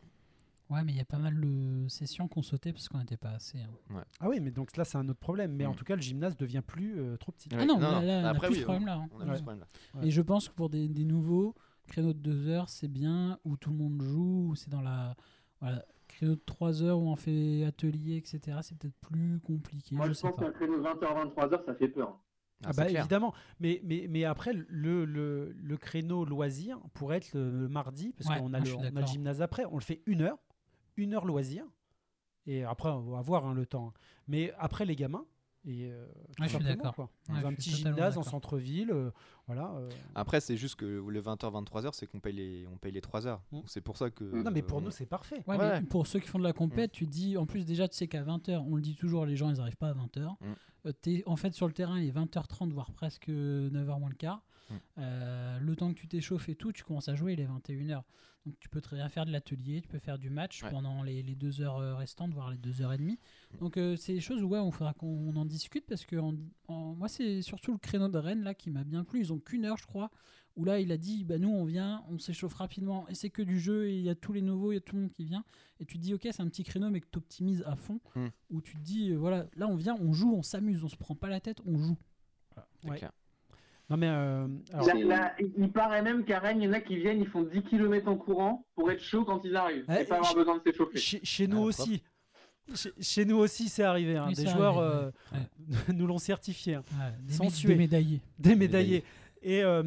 Ouais, 0.72 0.84
mais 0.84 0.94
il 0.94 0.98
y 0.98 1.02
a 1.02 1.06
pas 1.06 1.20
mal 1.20 1.40
de 1.40 1.88
sessions 1.90 2.28
qu'on 2.28 2.42
sautait 2.42 2.74
parce 2.74 2.90
qu'on 2.90 2.98
n'était 2.98 3.18
pas 3.18 3.30
assez. 3.30 3.60
hein. 3.60 4.04
Ah 4.20 4.28
oui, 4.30 4.40
mais 4.40 4.50
donc 4.50 4.76
là, 4.78 4.84
c'est 4.84 4.98
un 4.98 5.08
autre 5.10 5.20
problème. 5.20 5.52
Mais 5.54 5.68
en 5.68 5.74
Mm. 5.74 5.76
tout 5.76 5.86
cas, 5.86 5.96
le 5.96 6.02
gymnase 6.02 6.36
devient 6.38 6.64
plus 6.66 6.98
euh, 6.98 7.18
trop 7.18 7.32
petit. 7.32 7.50
Ah 7.52 7.66
non, 7.66 7.76
non, 7.76 7.80
là, 7.82 7.92
non. 8.02 8.08
là, 8.08 8.20
on 8.22 8.26
a 8.26 8.30
Après, 8.30 8.48
plus 8.48 8.54
oui, 8.56 8.60
ce 8.62 8.64
problème-là. 8.66 8.96
hein. 8.96 9.10
On 9.12 9.20
a 9.20 9.24
Ouais. 9.26 9.30
plus 9.30 9.38
ce 9.38 9.44
problème-là. 9.44 9.68
Ouais. 9.94 10.08
Et 10.08 10.12
je 10.12 10.22
pense 10.24 10.50
que 10.50 10.56
pour 10.56 10.70
des, 10.72 10.88
des 10.90 11.06
nouveaux, 11.06 11.54
créneaux 11.86 12.14
de 12.14 12.20
2 12.20 12.48
heures, 12.48 12.70
c'est 12.70 12.88
bien, 12.88 13.40
où 13.46 13.58
tout 13.58 13.70
le 13.72 13.78
monde 13.78 14.02
joue, 14.02 14.50
où 14.52 14.56
c'est 14.56 14.70
dans 14.70 14.82
la. 14.82 15.16
Voilà, 15.62 15.86
créneau 16.08 16.36
de 16.36 16.42
3 16.46 16.84
heures 16.84 17.00
où 17.00 17.10
on 17.10 17.16
fait 17.16 17.64
atelier, 17.66 18.18
etc. 18.18 18.60
C'est 18.62 18.78
peut-être 18.78 18.98
plus 19.02 19.40
compliqué. 19.40 19.96
Moi, 19.96 20.08
je 20.10 20.14
je 20.14 20.20
pense 20.22 20.36
qu'un 20.36 20.52
créneau 20.52 20.82
20h, 20.82 21.34
23h, 21.36 21.66
ça 21.66 21.76
fait 21.76 21.88
peur. 21.88 22.20
Ah 22.64 22.72
c'est 22.72 22.78
bah 22.78 22.86
clair. 22.88 23.02
évidemment, 23.02 23.34
mais, 23.60 23.82
mais, 23.84 24.08
mais 24.10 24.24
après 24.24 24.54
le, 24.54 25.04
le, 25.06 25.52
le 25.52 25.78
créneau 25.78 26.24
loisir 26.26 26.80
pourrait 26.94 27.18
être 27.18 27.34
le, 27.34 27.52
le 27.52 27.68
mardi, 27.68 28.14
parce 28.14 28.30
Ouais, 28.30 28.40
qu'on 28.40 28.54
a, 28.54 28.60
le, 28.60 28.66
suis 28.66 28.76
on 28.76 28.80
a 28.82 28.84
le 28.86 28.92
d'accord. 28.92 29.08
gymnase 29.08 29.42
après, 29.42 29.66
on 29.66 29.76
le 29.76 29.82
fait 29.82 30.02
une 30.06 30.22
heure, 30.22 30.38
une 30.96 31.14
heure 31.14 31.26
loisir, 31.26 31.66
et 32.46 32.64
après 32.64 32.90
on 32.90 33.02
va 33.02 33.22
voir 33.22 33.46
hein, 33.46 33.54
le 33.54 33.66
temps. 33.66 33.88
hein. 33.90 33.94
Mais 34.28 34.54
après 34.58 34.86
les 34.86 34.96
gamins, 34.96 35.26
et 35.66 35.92
euh, 35.92 36.06
Ouais, 36.40 36.48
je 36.48 36.56
suis 36.56 36.64
d'accord. 36.64 36.96
quoi. 36.96 37.10
Ouais, 37.30 37.42
Dans 37.42 37.48
un 37.48 37.54
petit 37.54 37.72
gymnase 37.72 38.18
en 38.18 38.24
centre-ville, 38.24 38.92
euh, 38.92 39.12
voilà. 39.48 39.74
euh. 39.78 39.90
Après, 40.14 40.40
c'est 40.40 40.58
juste 40.58 40.76
que 40.76 40.86
le 40.86 41.22
20h, 41.22 41.52
23h, 41.64 41.90
c'est 41.94 42.08
qu'on 42.08 42.20
paye 42.20 42.34
les, 42.34 42.68
on 42.68 42.78
paye 42.78 42.92
les 42.92 43.02
3 43.02 43.28
heures. 43.28 43.42
Mm. 43.52 43.56
Donc 43.58 43.64
C'est 43.68 43.82
pour 43.82 43.98
ça 43.98 44.10
que. 44.10 44.24
non 44.24 44.52
mais 44.52 44.62
pour 44.62 44.78
euh, 44.80 44.82
nous 44.82 44.92
c'est 44.92 45.06
parfait. 45.06 45.44
Ouais, 45.48 45.58
Ouais. 45.58 45.82
mais 45.82 45.88
pour 45.88 46.08
ceux 46.08 46.20
qui 46.20 46.28
font 46.28 46.40
de 46.40 46.44
la 46.44 46.54
compète, 46.54 46.92
tu 46.92 47.06
dis, 47.08 47.38
en 47.38 47.46
plus 47.46 47.66
déjà, 47.66 47.88
tu 47.88 47.96
sais 47.96 48.08
qu'à 48.08 48.24
20h, 48.24 48.58
on 48.68 48.76
le 48.76 48.82
dit 48.82 48.96
toujours, 48.96 49.26
les 49.26 49.36
gens, 49.36 49.50
ils 49.50 49.58
n'arrivent 49.58 49.78
pas 49.78 49.90
à 49.90 49.94
20h. 49.94 50.36
Mm. 50.86 50.92
t'es, 51.02 51.24
en 51.26 51.36
fait, 51.36 51.54
sur 51.54 51.68
le 51.68 51.74
terrain, 51.74 52.00
il 52.00 52.08
est 52.08 52.12
20h30, 52.12 52.72
voire 52.72 52.92
presque 52.92 53.28
9h 53.30 54.00
moins 54.00 54.10
le 54.10 54.16
quart. 54.16 54.44
Mm. 54.70 54.74
Euh, 54.98 55.60
le 55.60 55.76
temps 55.76 55.94
que 55.94 56.00
tu 56.00 56.08
t'échauffes 56.08 56.50
et 56.50 56.56
tout, 56.56 56.72
tu 56.72 56.84
commences 56.84 57.08
à 57.10 57.16
jouer, 57.16 57.34
il 57.34 57.40
est 57.40 57.46
21h. 57.48 58.04
Donc 58.46 58.56
tu 58.60 58.70
peux 58.70 58.80
très 58.82 58.96
bien 58.96 59.10
faire 59.10 59.26
de 59.26 59.32
l'atelier, 59.32 59.82
tu 59.82 59.88
peux 59.88 59.98
faire 59.98 60.20
du 60.20 60.30
match 60.30 60.62
Ouais. 60.64 60.70
pendant 60.70 61.02
les, 61.02 61.24
les 61.24 61.34
deux 61.36 61.62
heures 61.62 61.78
euh, 61.78 61.96
restantes, 61.96 62.32
voire 62.34 62.52
les 62.52 62.58
deux 62.58 62.82
heures 62.82 62.94
et 62.94 62.98
demie. 62.98 63.18
Mm. 63.54 63.58
Donc 63.58 63.78
euh, 63.78 63.96
c'est 63.96 64.14
des 64.14 64.22
choses 64.22 64.44
où 64.44 64.48
ouais, 64.48 64.60
on 64.60 64.70
faudra 64.72 64.94
qu'on 64.94 65.36
en 65.36 65.46
discute 65.46 65.86
parce 65.88 66.06
que 66.06 66.16
en- 66.16 66.36
en- 66.68 66.94
moi 66.94 67.08
c'est 67.08 67.42
surtout 67.42 67.72
le 67.72 67.80
créneau 67.80 68.08
de 68.08 68.18
Rennes 68.20 68.44
là 68.44 68.54
qui 68.54 68.70
m'a 68.70 68.84
bien 68.84 69.04
plu. 69.04 69.20
Ils 69.22 69.34
ont 69.34 69.40
qu'une 69.40 69.66
heure 69.66 69.78
je 69.78 69.88
crois, 69.88 70.12
où 70.56 70.64
là 70.64 70.80
il 70.80 70.92
a 70.92 70.98
dit 70.98 71.24
bah 71.24 71.40
nous 71.40 71.50
on 71.50 71.66
vient, 71.66 72.04
on 72.10 72.20
s'échauffe 72.20 72.54
rapidement 72.54 73.08
et 73.10 73.16
c'est 73.16 73.32
que 73.32 73.42
du 73.42 73.60
jeu 73.60 73.88
et 73.88 73.98
il 73.98 74.04
y 74.04 74.10
a 74.10 74.16
tous 74.16 74.32
les 74.32 74.44
nouveaux, 74.44 74.72
il 74.72 74.76
y 74.76 74.78
a 74.78 74.82
tout 74.82 74.96
le 74.96 75.02
monde 75.04 75.12
qui 75.12 75.26
vient. 75.26 75.44
Et 75.80 75.86
tu 75.86 75.98
te 75.98 76.04
dis 76.04 76.14
ok 76.14 76.22
c'est 76.32 76.42
un 76.42 76.48
petit 76.50 76.64
créneau 76.64 76.92
mais 76.92 77.02
que 77.02 77.08
tu 77.12 77.18
optimises 77.18 77.64
à 77.66 77.76
fond, 77.76 78.00
Mm. 78.16 78.28
où 78.52 78.62
tu 78.62 78.76
te 78.76 78.82
dis 78.82 79.10
euh, 79.10 79.16
voilà 79.18 79.48
là 79.56 79.68
on 79.68 79.76
vient, 79.76 79.96
on 80.00 80.14
joue, 80.14 80.36
on 80.36 80.44
s'amuse, 80.44 80.84
on 80.84 80.88
se 80.90 80.98
prend 80.98 81.16
pas 81.16 81.30
la 81.30 81.40
tête, 81.40 81.62
on 81.66 81.80
joue. 81.80 81.98
c'est 82.76 82.90
Ouais. 82.92 82.98
clair. 83.00 83.12
Non 83.90 83.98
mais 83.98 84.08
euh, 84.10 84.48
alors, 84.74 84.88
là, 85.06 85.36
il 85.58 85.72
paraît 85.72 86.02
même 86.02 86.26
qu'à 86.26 86.40
Rennes, 86.40 86.62
il 86.62 86.66
y 86.66 86.68
en 86.68 86.74
a 86.74 86.80
qui 86.82 86.98
viennent, 86.98 87.22
ils 87.22 87.28
font 87.28 87.44
10 87.44 87.62
km 87.64 88.08
en 88.08 88.18
courant 88.18 88.66
pour 88.76 88.90
être 88.92 89.02
chaud 89.04 89.24
quand 89.26 89.42
ils 89.46 89.56
arrivent. 89.56 89.86
Ouais, 89.88 90.04
et 90.04 90.06
pas 90.06 90.16
avoir 90.18 90.34
besoin 90.34 90.58
de 90.58 90.64
s'échauffer. 90.64 90.98
chez, 90.98 91.20
chez 91.24 91.48
nous 91.48 91.60
Ah, 91.64 91.66
aussi, 91.66 92.02
chez, 92.74 92.92
chez 93.00 93.26
nous 93.26 93.38
aussi 93.38 93.70
c'est 93.70 93.84
arrivé. 93.84 94.18
hein. 94.18 94.26
Oui, 94.28 94.34
Des 94.34 94.48
joueurs 94.48 94.80
arrivé, 94.80 95.12
euh, 95.34 95.38
nous 95.94 96.08
l'ont 96.08 96.18
certifié. 96.18 96.76
hein. 96.76 96.84
Ouais, 97.00 97.12
des, 97.22 97.34
Sans 97.34 97.46
mé- 97.46 97.50
suer. 97.52 97.68
des 97.70 97.76
médaillés. 97.76 98.22
Des 98.40 98.56
médaillés. 98.56 99.04
Et 99.44 99.64
euh, 99.64 99.84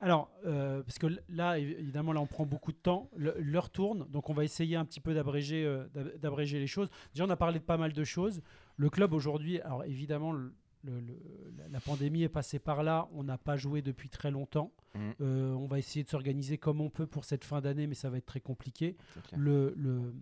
alors, 0.00 0.32
euh, 0.44 0.82
parce 0.82 0.98
que 0.98 1.06
là, 1.28 1.58
évidemment, 1.60 2.12
là, 2.12 2.20
on 2.20 2.26
prend 2.26 2.44
beaucoup 2.44 2.72
de 2.72 2.76
temps. 2.76 3.08
Le- 3.16 3.36
L'heure 3.38 3.70
tourne, 3.70 4.04
donc 4.10 4.28
on 4.30 4.34
va 4.34 4.42
essayer 4.42 4.74
un 4.74 4.84
petit 4.84 4.98
peu 5.00 5.14
d'abréger, 5.14 5.64
euh, 5.64 5.84
d'ab- 5.94 6.18
d'abréger 6.18 6.58
les 6.58 6.66
choses. 6.66 6.88
Déjà, 7.14 7.24
on 7.24 7.30
a 7.30 7.36
parlé 7.36 7.60
de 7.60 7.64
pas 7.64 7.76
mal 7.76 7.92
de 7.92 8.02
choses. 8.04 8.42
Le 8.76 8.90
club 8.90 9.12
aujourd'hui, 9.12 9.60
alors 9.60 9.84
évidemment, 9.84 10.32
le- 10.32 10.52
le- 10.82 11.00
le- 11.00 11.18
la- 11.70 11.80
pandémie 11.80 12.22
est 12.22 12.28
passée 12.28 12.58
par 12.58 12.82
là. 12.82 13.08
On 13.12 13.24
n'a 13.24 13.38
pas 13.38 13.56
joué 13.56 13.82
depuis 13.82 14.08
très 14.08 14.30
longtemps. 14.30 14.72
Mhm. 14.94 15.14
Euh, 15.20 15.52
on 15.52 15.66
va 15.66 15.78
essayer 15.78 16.02
de 16.04 16.08
s'organiser 16.08 16.58
comme 16.58 16.80
on 16.80 16.90
peut 16.90 17.06
pour 17.06 17.24
cette 17.24 17.44
fin 17.44 17.60
d'année, 17.60 17.86
mais 17.86 17.94
ça 17.94 18.10
va 18.10 18.18
être 18.18 18.26
très 18.26 18.40
compliqué. 18.40 18.96
Le, 19.36 19.74
le- 19.76 20.14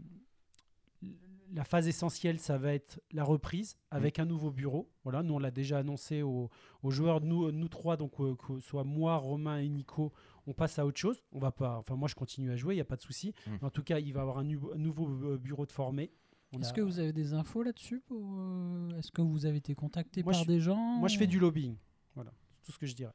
la 1.55 1.63
phase 1.65 1.87
essentielle, 1.87 2.41
ça 2.41 2.59
va 2.59 2.73
être 2.75 3.01
la 3.13 3.23
reprise 3.23 3.77
avec 3.93 4.19
un 4.19 4.25
nouveau 4.25 4.51
bureau. 4.51 4.89
Voilà, 5.05 5.23
nous 5.23 5.35
on 5.35 5.39
l'a 5.39 5.53
déjà 5.53 5.79
annoncé 5.79 6.23
aux, 6.23 6.51
aux 6.83 6.91
joueurs, 6.91 7.21
nous, 7.21 7.53
nous 7.53 7.69
trois, 7.69 7.97
donc 7.97 8.21
euh, 8.21 8.35
que 8.35 8.59
ce 8.59 8.67
soit 8.67 8.83
moi, 8.83 9.17
Romain 9.17 9.59
et 9.59 9.69
Nico, 9.69 10.13
on 10.49 10.53
passe 10.55 10.79
à 10.81 10.85
autre 10.87 10.99
chose. 10.99 11.23
On 11.33 11.39
va 11.39 11.53
pas, 11.53 11.79
enfin 11.79 11.95
moi 11.95 12.09
je 12.09 12.17
continue 12.17 12.51
à 12.51 12.57
jouer, 12.57 12.75
il 12.75 12.79
n'y 12.79 12.83
a 12.83 12.85
pas 12.87 12.97
de 12.97 13.03
souci. 13.03 13.33
Mm. 13.47 13.65
En 13.65 13.71
tout 13.71 13.85
cas, 13.85 14.01
il 14.01 14.13
va 14.13 14.21
y 14.21 14.23
avoir 14.23 14.39
un, 14.39 14.45
nu- 14.45 14.59
nouveau 14.77 15.09
euh, 15.09 15.39
bureau 15.39 15.67
de 15.67 15.73
formé. 15.73 16.11
Est-ce 16.53 16.71
a- 16.71 16.73
que 16.73 16.81
vous 16.81 16.99
avez 16.99 17.13
des 17.13 17.35
infos 17.35 17.63
là-dessus 17.63 18.01
pour, 18.07 18.23
euh, 18.39 18.91
Est-ce 18.99 19.11
que 19.11 19.21
vous 19.23 19.47
avez 19.47 19.59
été 19.59 19.75
contacté 19.75 20.23
Moi, 20.23 20.33
par 20.33 20.43
je- 20.43 20.47
des 20.49 20.61
gens 20.61 20.77
Moi 20.99 21.09
je 21.09 21.19
fais 21.19 21.27
du 21.27 21.39
lobbying. 21.39 21.77
Voilà, 22.15 22.33
c'est 22.51 22.63
tout 22.63 22.73
ce 22.73 22.79
que 22.79 22.87
je 22.87 22.95
dirais. 22.95 23.13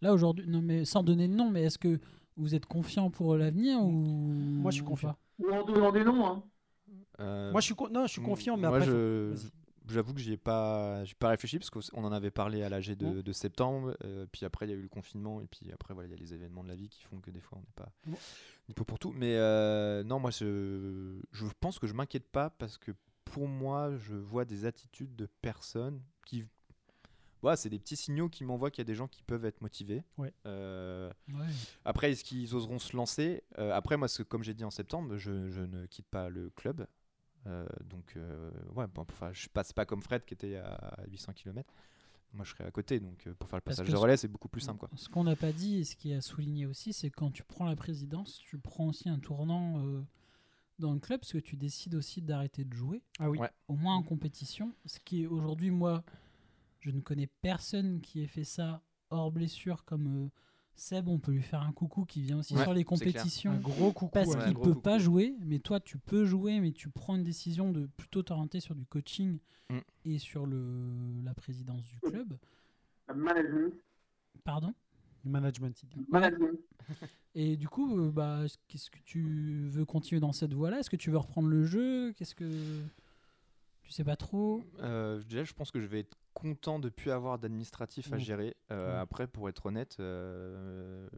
Là 0.00 0.12
aujourd'hui, 0.12 0.46
non 0.48 0.60
mais 0.60 0.84
sans 0.84 1.02
donner 1.02 1.28
de 1.28 1.32
nom, 1.34 1.50
mais 1.50 1.62
est-ce 1.62 1.78
que 1.78 2.00
vous 2.36 2.54
êtes 2.54 2.66
confiant 2.66 3.10
pour 3.10 3.36
l'avenir 3.36 3.80
ou 3.82 3.90
Moi, 3.90 4.70
je 4.70 4.76
suis 4.76 4.84
confiant. 4.84 5.16
Ou 5.38 5.50
en 5.50 5.64
donnant 5.64 5.92
des 5.92 6.04
noms. 6.04 6.26
Hein. 6.26 6.42
Euh, 7.20 7.52
Moi, 7.52 7.60
je 7.60 7.66
suis, 7.66 7.74
con- 7.74 7.88
non, 7.90 8.06
je 8.06 8.12
suis 8.12 8.22
confiant, 8.22 8.56
mais 8.56 8.66
moi, 8.68 8.78
après. 8.78 8.88
je-. 8.90 9.34
J'avoue 9.88 10.14
que 10.14 10.20
j'y 10.20 10.32
ai 10.32 10.36
pas, 10.36 11.04
j'ai 11.04 11.14
pas 11.14 11.28
réfléchi 11.28 11.58
parce 11.58 11.70
qu'on 11.70 12.04
en 12.04 12.12
avait 12.12 12.30
parlé 12.30 12.62
à 12.62 12.68
l'AG 12.68 12.94
de, 12.96 13.20
de 13.20 13.32
septembre. 13.32 13.96
euh, 14.04 14.26
puis 14.30 14.44
après, 14.46 14.66
il 14.66 14.70
y 14.70 14.72
a 14.72 14.76
eu 14.76 14.82
le 14.82 14.88
confinement. 14.88 15.40
Et 15.40 15.46
puis 15.46 15.70
après, 15.72 15.92
voilà, 15.94 16.08
il 16.08 16.12
y 16.12 16.14
a 16.14 16.18
les 16.18 16.34
événements 16.34 16.62
de 16.62 16.68
la 16.68 16.76
vie 16.76 16.88
qui 16.88 17.02
font 17.02 17.18
que 17.20 17.30
des 17.30 17.40
fois, 17.40 17.58
on 17.58 17.62
n'est 17.62 17.74
pas 17.74 17.90
Bon. 18.06 18.16
dispo 18.68 18.84
pour 18.84 18.98
tout. 18.98 19.12
Mais 19.12 19.34
euh, 19.36 20.04
non, 20.04 20.18
moi, 20.20 20.30
je, 20.30 21.18
je 21.32 21.46
pense 21.60 21.78
que 21.78 21.86
je 21.86 21.94
m'inquiète 21.94 22.28
pas 22.30 22.50
parce 22.50 22.78
que 22.78 22.92
pour 23.24 23.48
moi, 23.48 23.96
je 23.96 24.14
vois 24.14 24.44
des 24.44 24.64
attitudes 24.66 25.16
de 25.16 25.26
personnes 25.26 26.00
qui. 26.26 26.44
Voilà, 27.40 27.56
c'est 27.56 27.70
des 27.70 27.80
petits 27.80 27.96
signaux 27.96 28.28
qui 28.28 28.44
m'envoient 28.44 28.70
qu'il 28.70 28.82
y 28.82 28.86
a 28.86 28.90
des 28.90 28.94
gens 28.94 29.08
qui 29.08 29.22
peuvent 29.24 29.44
être 29.44 29.60
motivés. 29.62 30.04
Ouais. 30.16 30.32
Euh, 30.46 31.10
Ouais. 31.28 31.46
après, 31.84 32.12
est-ce 32.12 32.22
qu'ils 32.22 32.54
oseront 32.54 32.78
se 32.78 32.96
lancer? 32.96 33.42
Après, 33.56 33.96
moi, 33.96 34.06
ce- 34.06 34.22
comme 34.22 34.44
j'ai 34.44 34.54
dit 34.54 34.62
en 34.64 34.70
septembre, 34.70 35.16
je, 35.16 35.50
je 35.50 35.60
ne 35.62 35.86
quitte 35.86 36.06
pas 36.06 36.28
le 36.28 36.50
club. 36.50 36.86
Euh, 37.46 37.66
donc, 37.84 38.12
euh, 38.16 38.50
ouais, 38.74 38.86
bon, 38.86 39.02
enfin, 39.02 39.32
je 39.32 39.48
passe 39.48 39.72
pas 39.72 39.84
comme 39.84 40.02
Fred 40.02 40.24
qui 40.24 40.34
était 40.34 40.56
à 40.56 41.02
800 41.08 41.32
km. 41.32 41.72
Moi, 42.34 42.44
je 42.44 42.52
serais 42.52 42.64
à 42.64 42.70
côté. 42.70 42.98
Donc, 43.00 43.26
euh, 43.26 43.34
pour 43.34 43.48
faire 43.48 43.58
le 43.58 43.62
passage 43.62 43.88
de 43.88 43.96
relais, 43.96 44.16
c'est 44.16 44.28
beaucoup 44.28 44.48
plus 44.48 44.60
simple. 44.62 44.78
Quoi. 44.78 44.88
Ce 44.96 45.08
qu'on 45.08 45.24
n'a 45.24 45.36
pas 45.36 45.52
dit 45.52 45.78
et 45.78 45.84
ce 45.84 45.96
qui 45.96 46.12
est 46.12 46.16
à 46.16 46.20
souligner 46.20 46.66
aussi, 46.66 46.92
c'est 46.92 47.10
que 47.10 47.16
quand 47.16 47.30
tu 47.30 47.42
prends 47.42 47.66
la 47.66 47.76
présidence, 47.76 48.38
tu 48.38 48.58
prends 48.58 48.86
aussi 48.86 49.08
un 49.08 49.18
tournant 49.18 49.84
euh, 49.84 50.02
dans 50.78 50.94
le 50.94 50.98
club 51.00 51.20
parce 51.20 51.32
que 51.32 51.38
tu 51.38 51.56
décides 51.56 51.94
aussi 51.94 52.22
d'arrêter 52.22 52.64
de 52.64 52.72
jouer, 52.72 53.02
Ah 53.18 53.28
oui. 53.28 53.38
Ouais. 53.38 53.50
au 53.68 53.74
moins 53.76 53.96
en 53.96 54.02
compétition. 54.02 54.72
Ce 54.86 54.98
qui 55.00 55.22
est 55.24 55.26
aujourd'hui, 55.26 55.70
moi, 55.70 56.04
je 56.80 56.90
ne 56.90 57.00
connais 57.00 57.26
personne 57.42 58.00
qui 58.00 58.22
ait 58.22 58.26
fait 58.28 58.44
ça 58.44 58.82
hors 59.10 59.30
blessure 59.30 59.84
comme 59.84 60.24
euh, 60.26 60.28
Seb. 60.74 61.08
On 61.08 61.18
peut 61.18 61.32
lui 61.32 61.42
faire 61.42 61.62
un 61.62 61.72
coucou 61.72 62.04
qui 62.04 62.22
vient 62.22 62.38
aussi 62.38 62.54
Ouais, 62.54 62.62
sur 62.62 62.74
les 62.74 62.84
compétitions. 62.84 63.52
Un 63.52 63.56
gros 63.58 63.92
coucou. 63.92 64.12
Parce 64.12 64.28
ouais, 64.28 64.44
qu'il 64.44 64.54
peut 64.54 64.60
coucou. 64.70 64.80
pas 64.80 64.98
jouer, 64.98 65.34
mais 65.44 65.58
toi 65.58 65.80
tu 65.80 65.98
peux 65.98 66.24
jouer, 66.24 66.60
mais 66.60 66.72
tu 66.72 66.88
prends 66.88 67.16
une 67.16 67.24
décision 67.24 67.70
de 67.72 67.86
plutôt 67.96 68.22
t'orienter 68.22 68.60
sur 68.60 68.74
du 68.74 68.84
coaching 68.86 69.38
Mm. 69.70 69.78
et 70.04 70.18
sur 70.18 70.44
le, 70.44 71.22
la 71.24 71.32
présidence 71.34 71.82
du 71.86 71.98
club. 72.00 72.36
Management. 73.14 73.72
Pardon? 74.44 74.74
Management. 75.24 75.82
Management. 76.10 76.58
Et 77.34 77.56
du 77.56 77.68
coup, 77.68 77.96
euh, 77.98 78.10
bah, 78.10 78.42
qu'est-ce 78.68 78.90
que 78.90 78.98
tu 79.04 79.68
veux 79.70 79.84
continuer 79.86 80.20
dans 80.20 80.32
cette 80.32 80.52
voie-là? 80.52 80.80
Est-ce 80.80 80.90
que 80.90 80.96
tu 80.96 81.10
veux 81.10 81.16
reprendre 81.16 81.48
le 81.48 81.64
jeu? 81.64 82.12
Qu'est-ce 82.12 82.34
que 82.34 82.82
tu 83.82 83.92
sais 83.92 84.04
pas 84.04 84.16
trop? 84.16 84.62
Euh, 84.80 85.22
déjà, 85.22 85.44
je 85.44 85.52
pense 85.54 85.70
que 85.70 85.80
je 85.80 85.86
vais 85.86 86.00
être 86.00 86.18
content 86.34 86.78
de 86.78 86.88
plus 86.88 87.10
avoir 87.10 87.38
d'administratif 87.38 88.12
à 88.12 88.16
Mm. 88.16 88.20
gérer. 88.20 88.56
Euh, 88.70 88.94
Ouais. 88.94 88.98
Après, 89.00 89.26
pour 89.26 89.48
être 89.48 89.66
honnête, 89.66 89.96
euh, 90.00 91.08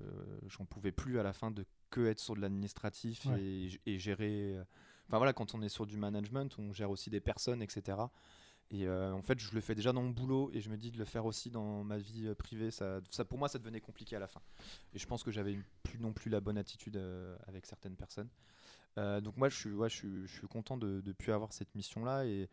j'en 0.47 0.65
pouvais 0.65 0.93
plus 0.93 1.19
à 1.19 1.23
la 1.23 1.33
fin 1.33 1.51
de 1.51 1.65
que 1.91 2.07
être 2.07 2.19
sur 2.21 2.35
de 2.35 2.41
l'administratif 2.41 3.27
Ouais. 3.27 3.41
et, 3.43 3.81
et 3.87 3.99
gérer. 3.99 4.57
euh, 4.57 4.65
Enfin 5.09 5.19
voilà, 5.19 5.33
quand 5.35 5.55
on 5.55 5.61
est 5.63 5.69
sur 5.69 5.85
du 5.87 5.97
management, 5.99 6.59
on 6.59 6.73
gère 6.73 6.91
aussi 6.91 7.11
des 7.11 7.21
personnes, 7.21 7.61
etc. 7.63 7.99
Et 8.71 8.87
euh, 8.89 9.13
en 9.13 9.21
fait, 9.21 9.39
je 9.39 9.55
le 9.55 9.61
fais 9.61 9.75
déjà 9.75 9.93
dans 9.93 10.03
mon 10.03 10.09
boulot 10.11 10.51
et 10.55 10.63
je 10.63 10.71
me 10.71 10.79
dis 10.79 10.91
de 10.91 10.97
le 10.99 11.05
faire 11.05 11.27
aussi 11.27 11.51
dans 11.51 11.85
ma 11.85 11.99
vie 11.99 12.27
euh, 12.27 12.35
privée. 12.35 12.71
Ça, 12.71 13.01
ça, 13.11 13.25
pour 13.27 13.39
moi, 13.39 13.49
ça 13.51 13.59
devenait 13.59 13.83
compliqué 13.83 14.17
à 14.17 14.19
la 14.19 14.27
fin. 14.27 14.41
Et 14.95 14.99
je 14.99 15.07
pense 15.07 15.23
que 15.23 15.31
j'avais 15.31 15.59
plus 15.83 15.99
non 15.99 16.15
plus 16.15 16.31
la 16.31 16.41
bonne 16.41 16.57
attitude 16.57 16.97
euh, 16.97 17.37
avec 17.47 17.67
certaines 17.67 17.97
personnes. 17.97 18.31
Euh, 18.97 19.21
donc 19.21 19.37
moi, 19.37 19.51
je 19.51 19.57
suis, 19.57 19.73
ouais, 19.73 19.91
je 19.91 19.95
suis, 19.97 20.27
je 20.27 20.33
suis 20.39 20.47
content 20.49 20.79
de 20.79 21.03
ne 21.05 21.13
plus 21.13 21.33
avoir 21.33 21.53
cette 21.53 21.75
mission-là 21.75 22.25
et 22.25 22.49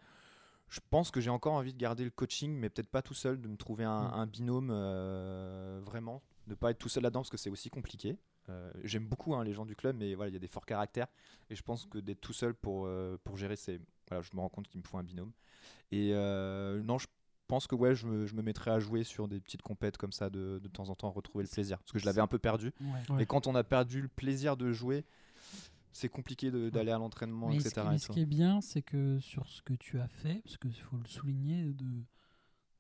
je 0.72 0.80
pense 0.90 1.12
que 1.12 1.22
j'ai 1.22 1.30
encore 1.30 1.54
envie 1.54 1.74
de 1.74 1.78
garder 1.78 2.04
le 2.04 2.10
coaching, 2.10 2.52
mais 2.58 2.70
peut-être 2.70 2.90
pas 2.90 3.02
tout 3.04 3.14
seul, 3.14 3.40
de 3.40 3.48
me 3.48 3.58
trouver 3.58 3.84
un, 3.84 4.08
Mm. 4.08 4.14
un 4.14 4.26
binôme 4.26 4.70
euh, 4.72 5.80
vraiment, 5.84 6.24
de 6.48 6.56
pas 6.56 6.72
être 6.72 6.80
tout 6.80 6.90
seul 6.90 7.04
là-dedans 7.04 7.20
parce 7.20 7.30
que 7.30 7.38
c'est 7.38 7.50
aussi 7.50 7.70
compliqué. 7.70 8.18
Euh, 8.50 8.72
J'aime 8.84 9.06
beaucoup 9.06 9.36
hein, 9.36 9.44
les 9.44 9.54
gens 9.54 9.66
du 9.66 9.76
club, 9.76 9.96
mais 9.98 10.16
voilà, 10.16 10.30
il 10.30 10.34
y 10.34 10.38
a 10.38 10.40
des 10.40 10.48
forts 10.48 10.66
caractères 10.66 11.08
et 11.50 11.56
je 11.56 11.62
pense 11.62 11.86
que 11.86 12.00
d'être 12.00 12.22
tout 12.22 12.34
seul 12.34 12.54
pour, 12.56 12.86
euh, 12.88 13.18
pour 13.24 13.38
gérer, 13.38 13.56
c'est 13.56 13.80
voilà, 14.08 14.24
je 14.24 14.30
me 14.36 14.40
rends 14.42 14.50
compte 14.50 14.68
qu'il 14.68 14.80
me 14.82 14.86
faut 14.86 14.98
un 14.98 15.04
binôme. 15.04 15.32
Et 15.92 16.12
euh, 16.14 16.82
non, 16.82 16.98
je 16.98 17.08
pense 17.48 17.68
que 17.68 17.76
ouais, 17.76 17.94
je 17.94 18.08
me, 18.08 18.26
je 18.26 18.34
me 18.34 18.42
mettrais 18.42 18.72
à 18.72 18.80
jouer 18.80 19.04
sur 19.04 19.28
des 19.28 19.40
petites 19.42 19.62
compètes 19.62 19.98
comme 19.98 20.14
ça 20.14 20.30
de, 20.30 20.60
de 20.64 20.68
temps 20.70 20.90
en 20.90 20.96
temps, 20.96 21.12
retrouver 21.12 21.44
le 21.44 21.50
plaisir, 21.50 21.78
parce 21.80 21.92
que 21.92 22.00
je 22.00 22.06
l'avais 22.06 22.22
un 22.22 22.28
peu 22.28 22.40
perdu. 22.40 22.72
Ouais. 22.80 23.14
Ouais. 23.16 23.24
Et 23.24 23.26
quand 23.26 23.46
on 23.48 23.56
a 23.56 23.64
perdu 23.66 24.02
le 24.02 24.08
plaisir 24.08 24.56
de 24.58 24.72
jouer, 24.72 25.06
c'est 25.94 26.10
compliqué 26.10 26.52
de- 26.52 26.70
d'aller 26.70 26.92
à 26.92 26.98
l'entraînement, 26.98 27.50
Mais, 27.50 27.60
ce 27.60 27.68
etc. 27.68 27.88
qui, 27.90 27.96
et 27.96 27.98
ce 28.00 28.08
qui 28.10 28.20
est 28.22 28.26
bien, 28.26 28.62
c'est 28.62 28.82
que 28.82 29.20
sur 29.20 29.48
ce 29.48 29.62
que 29.62 29.74
tu 29.74 30.00
as 30.00 30.08
fait, 30.08 30.42
parce 30.44 30.58
qu'il 30.58 30.74
faut 30.76 30.98
le 30.98 31.08
souligner, 31.08 31.66
de 31.74 31.86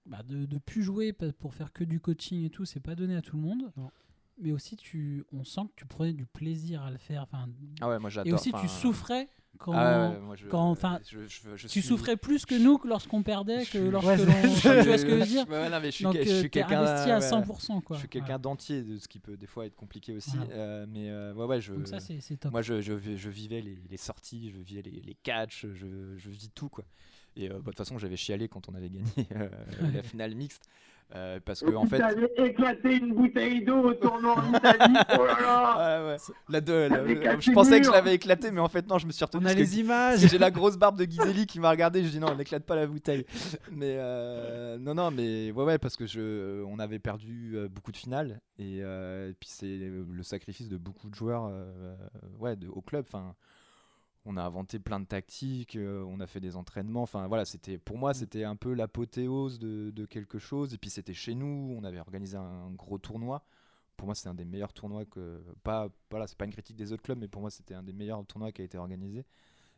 bah 0.07 0.23
de, 0.23 0.45
de 0.45 0.57
plus 0.57 0.81
jouer 0.81 1.13
pour 1.13 1.53
faire 1.53 1.71
que 1.73 1.83
du 1.83 1.99
coaching 1.99 2.43
et 2.43 2.49
tout, 2.49 2.65
c'est 2.65 2.79
pas 2.79 2.95
donné 2.95 3.15
à 3.15 3.21
tout 3.21 3.35
le 3.35 3.41
monde. 3.43 3.71
Non. 3.77 3.91
Mais 4.39 4.51
aussi, 4.51 4.75
tu, 4.75 5.23
on 5.31 5.43
sent 5.43 5.61
que 5.67 5.73
tu 5.75 5.85
prenais 5.85 6.13
du 6.13 6.25
plaisir 6.25 6.81
à 6.81 6.89
le 6.89 6.97
faire. 6.97 7.21
Enfin, 7.23 7.47
Ah 7.81 7.87
ouais, 7.89 7.99
moi 7.99 8.09
j'adore. 8.09 8.27
et 8.29 8.33
aussi, 8.33 8.51
tu 8.53 8.67
souffrais 8.67 9.27
quand. 9.59 9.73
ah 9.73 10.09
ouais, 10.09 10.15
ouais, 10.15 10.21
moi, 10.21 10.35
je- 10.35 10.47
quand- 10.47 10.69
enfin, 10.71 10.99
je- 11.07 11.27
je- 11.27 11.55
je 11.55 11.67
tu 11.67 11.81
souffrais 11.81 12.17
plus 12.17 12.45
que 12.45 12.55
nous 12.55 12.77
que 12.77 12.87
lorsqu'on 12.87 13.21
perdait, 13.23 13.65
que 13.65 13.77
lorsque 13.77 14.07
Ouais, 14.07 14.17
l'on. 14.17 14.25
tu 14.25 14.29
vois 14.31 14.97
ce 14.97 15.03
que 15.05 15.09
je 15.11 15.15
veux 15.15 15.25
dire 15.25 15.47
Ouais, 15.49 15.69
non, 15.69 15.79
mais 15.79 15.87
je 15.91 15.95
suis, 15.95 16.03
Donc, 16.03 16.15
je 16.15 16.19
euh, 16.21 16.23
suis 16.25 16.41
t'es 16.43 16.49
quelqu'un 16.61 16.81
investi 16.81 17.11
à 17.11 17.19
ouais, 17.19 17.29
100%. 17.29 17.81
Quoi. 17.81 17.95
Je 17.97 17.99
suis 18.01 18.09
quelqu'un 18.09 18.39
d'entier, 18.39 18.81
de 18.81 18.97
ce 18.97 19.07
qui 19.07 19.19
peut 19.19 19.37
des 19.37 19.47
fois 19.47 19.65
être 19.65 19.75
compliqué 19.75 20.13
aussi. 20.13 20.37
Euh, 20.51 20.85
mais 20.89 21.09
euh, 21.09 21.33
ouais, 21.33 21.45
ouais, 21.45 21.61
je, 21.61 21.73
Donc, 21.73 21.87
ça, 21.87 21.99
c'est 21.99 22.37
top. 22.37 22.51
moi 22.51 22.61
je, 22.61 22.81
je, 22.81 22.93
vi- 22.93 23.17
je 23.17 23.29
vivais 23.29 23.61
les, 23.61 23.77
les 23.89 23.97
sorties, 23.97 24.51
je 24.55 24.59
vivais 24.61 24.81
les, 24.81 25.01
les 25.01 25.15
catchs, 25.23 25.65
je, 25.73 25.85
vis 26.29 26.49
tout 26.55 26.69
quoi. 26.69 26.83
Et 27.35 27.49
euh, 27.49 27.53
bah, 27.53 27.59
de 27.59 27.63
toute 27.65 27.77
façon, 27.77 27.97
j'avais 27.97 28.17
chialé 28.17 28.47
quand 28.49 28.67
on 28.67 28.73
avait 28.75 28.89
gagné 28.89 29.05
euh, 29.35 29.49
la 29.93 30.03
finale 30.03 30.35
mixte. 30.35 30.63
Euh, 31.15 31.39
parce 31.43 31.61
que 31.61 31.73
en 31.75 31.85
fait. 31.85 32.01
Éclaté 32.37 32.95
une 32.97 33.13
bouteille 33.13 33.63
d'eau 33.63 33.79
au 33.89 33.93
tournoi 33.93 34.35
en 34.39 34.53
Italie. 34.53 34.95
Oh 35.19 35.25
là 35.25 35.37
là. 35.41 35.73
Ah 35.77 36.05
ouais. 36.07 36.17
La 36.49 36.61
deux, 36.61 36.87
la- 36.87 36.97
Avec 36.97 37.25
un 37.25 37.39
je 37.39 37.51
pensais 37.51 37.79
que 37.79 37.85
je 37.85 37.89
mur. 37.89 37.95
l'avais 37.95 38.15
éclaté, 38.15 38.51
mais 38.51 38.59
en 38.61 38.67
fait, 38.69 38.87
non, 38.87 38.97
je 38.97 39.05
me 39.07 39.11
suis 39.11 39.23
retenu. 39.25 39.43
On 39.43 39.45
a 39.47 39.53
les 39.53 39.79
images. 39.79 40.19
j'ai 40.19 40.37
la 40.37 40.51
grosse 40.51 40.77
barbe 40.77 40.97
de 40.97 41.05
Ghiselli 41.05 41.45
qui 41.47 41.59
m'a 41.59 41.69
regardé. 41.69 42.03
Je 42.03 42.09
dis 42.09 42.19
non, 42.19 42.27
on 42.31 42.35
n'éclate 42.35 42.63
pas 42.63 42.75
la 42.75 42.87
bouteille. 42.87 43.25
Mais 43.71 43.95
euh, 43.99 44.77
non, 44.77 44.93
non, 44.93 45.11
mais 45.11 45.51
ouais, 45.51 45.63
ouais, 45.63 45.77
parce 45.77 45.95
que 45.95 46.05
je, 46.05 46.63
on 46.63 46.79
avait 46.79 46.99
perdu 46.99 47.53
euh, 47.55 47.67
beaucoup 47.67 47.91
de 47.91 47.97
finales 47.97 48.39
et, 48.59 48.79
euh, 48.81 49.29
et 49.29 49.33
puis 49.33 49.49
c'est 49.49 49.65
le 49.77 50.23
sacrifice 50.23 50.69
de 50.69 50.77
beaucoup 50.77 51.09
de 51.09 51.15
joueurs, 51.15 51.47
euh, 51.51 51.95
ouais, 52.39 52.55
de- 52.55 52.67
au 52.67 52.81
club. 52.81 53.05
Enfin, 53.07 53.35
on 54.25 54.37
a 54.37 54.43
inventé 54.43 54.79
plein 54.79 54.99
de 54.99 55.05
tactiques, 55.05 55.75
euh, 55.75 56.03
on 56.07 56.19
a 56.19 56.27
fait 56.27 56.39
des 56.39 56.55
entraînements. 56.55 57.03
Enfin 57.03 57.27
voilà, 57.27 57.45
c'était 57.45 57.77
pour 57.77 57.97
moi 57.97 58.13
c'était 58.13 58.43
un 58.43 58.55
peu 58.55 58.73
l'apothéose 58.73 59.59
de, 59.59 59.91
de 59.91 60.05
quelque 60.05 60.39
chose. 60.39 60.73
Et 60.73 60.77
puis 60.77 60.89
c'était 60.89 61.13
chez 61.13 61.35
nous, 61.35 61.75
on 61.77 61.83
avait 61.83 61.99
organisé 61.99 62.37
un 62.37 62.71
gros 62.71 62.97
tournoi. 62.97 63.43
Pour 63.97 64.07
moi, 64.07 64.15
c'est 64.15 64.29
un 64.29 64.33
des 64.33 64.45
meilleurs 64.45 64.73
tournois 64.73 65.05
que 65.05 65.43
pas 65.63 65.89
voilà, 66.09 66.25
c'est 66.27 66.37
pas 66.37 66.45
une 66.45 66.51
critique 66.51 66.75
des 66.75 66.91
autres 66.91 67.03
clubs, 67.03 67.19
mais 67.19 67.27
pour 67.27 67.41
moi 67.41 67.51
c'était 67.51 67.75
un 67.75 67.83
des 67.83 67.93
meilleurs 67.93 68.25
tournois 68.25 68.51
qui 68.51 68.61
a 68.61 68.65
été 68.65 68.77
organisé. 68.77 69.25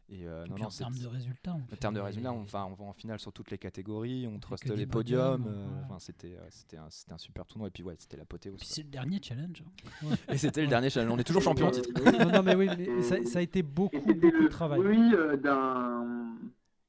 Et, 0.09 0.27
euh, 0.27 0.43
Et 0.45 0.49
non, 0.49 0.55
puis 0.55 0.63
non, 0.63 0.67
en 0.67 0.71
termes 0.71 0.97
de 0.97 1.07
résultats. 1.07 1.53
on 1.53 1.61
en 1.61 1.65
fait 1.67 1.77
termes 1.77 1.93
de 1.95 1.99
des- 1.99 2.05
résultats, 2.05 2.33
on, 2.33 2.41
enfin, 2.41 2.65
on 2.69 2.73
va 2.73 2.83
en 2.85 2.93
finale 2.93 3.19
sur 3.19 3.31
toutes 3.33 3.49
les 3.51 3.57
catégories, 3.57 4.27
on 4.27 4.37
truste 4.39 4.65
les 4.75 4.85
podiums. 4.85 5.45
euh, 5.47 5.65
voilà. 5.67 5.85
enfin, 5.85 5.99
c'était, 5.99 6.35
euh, 6.35 6.45
c'était, 6.49 6.77
un, 6.77 6.89
c'était 6.89 7.13
un 7.13 7.17
super 7.17 7.45
tournoi. 7.45 7.69
Et 7.69 7.71
puis, 7.71 7.83
ouais, 7.83 7.95
c'était 7.97 8.17
l'apothéose. 8.17 8.59
Puis 8.59 8.67
c'est 8.67 8.83
le 8.83 8.89
dernier 8.89 9.19
challenge. 9.23 9.63
hein. 10.03 10.07
Et 10.33 10.37
c'était 10.37 10.61
le 10.61 10.67
dernier 10.67 10.89
challenge. 10.89 11.11
On 11.13 11.17
est 11.17 11.23
toujours 11.23 11.41
champion 11.41 11.67
en 11.67 11.71
titre. 11.71 11.89
Oui. 11.95 12.11
non, 12.19 12.31
non, 12.31 12.43
mais 12.43 12.53
oui, 12.55 12.69
mais, 12.77 13.01
ça, 13.01 13.23
ça 13.23 13.39
a 13.39 13.41
été 13.41 13.63
beaucoup, 13.63 13.95
c'était 13.97 14.13
beaucoup 14.13 14.43
de 14.43 14.47
travail. 14.49 14.81
euh, 14.81 15.37
d'un 15.37 16.35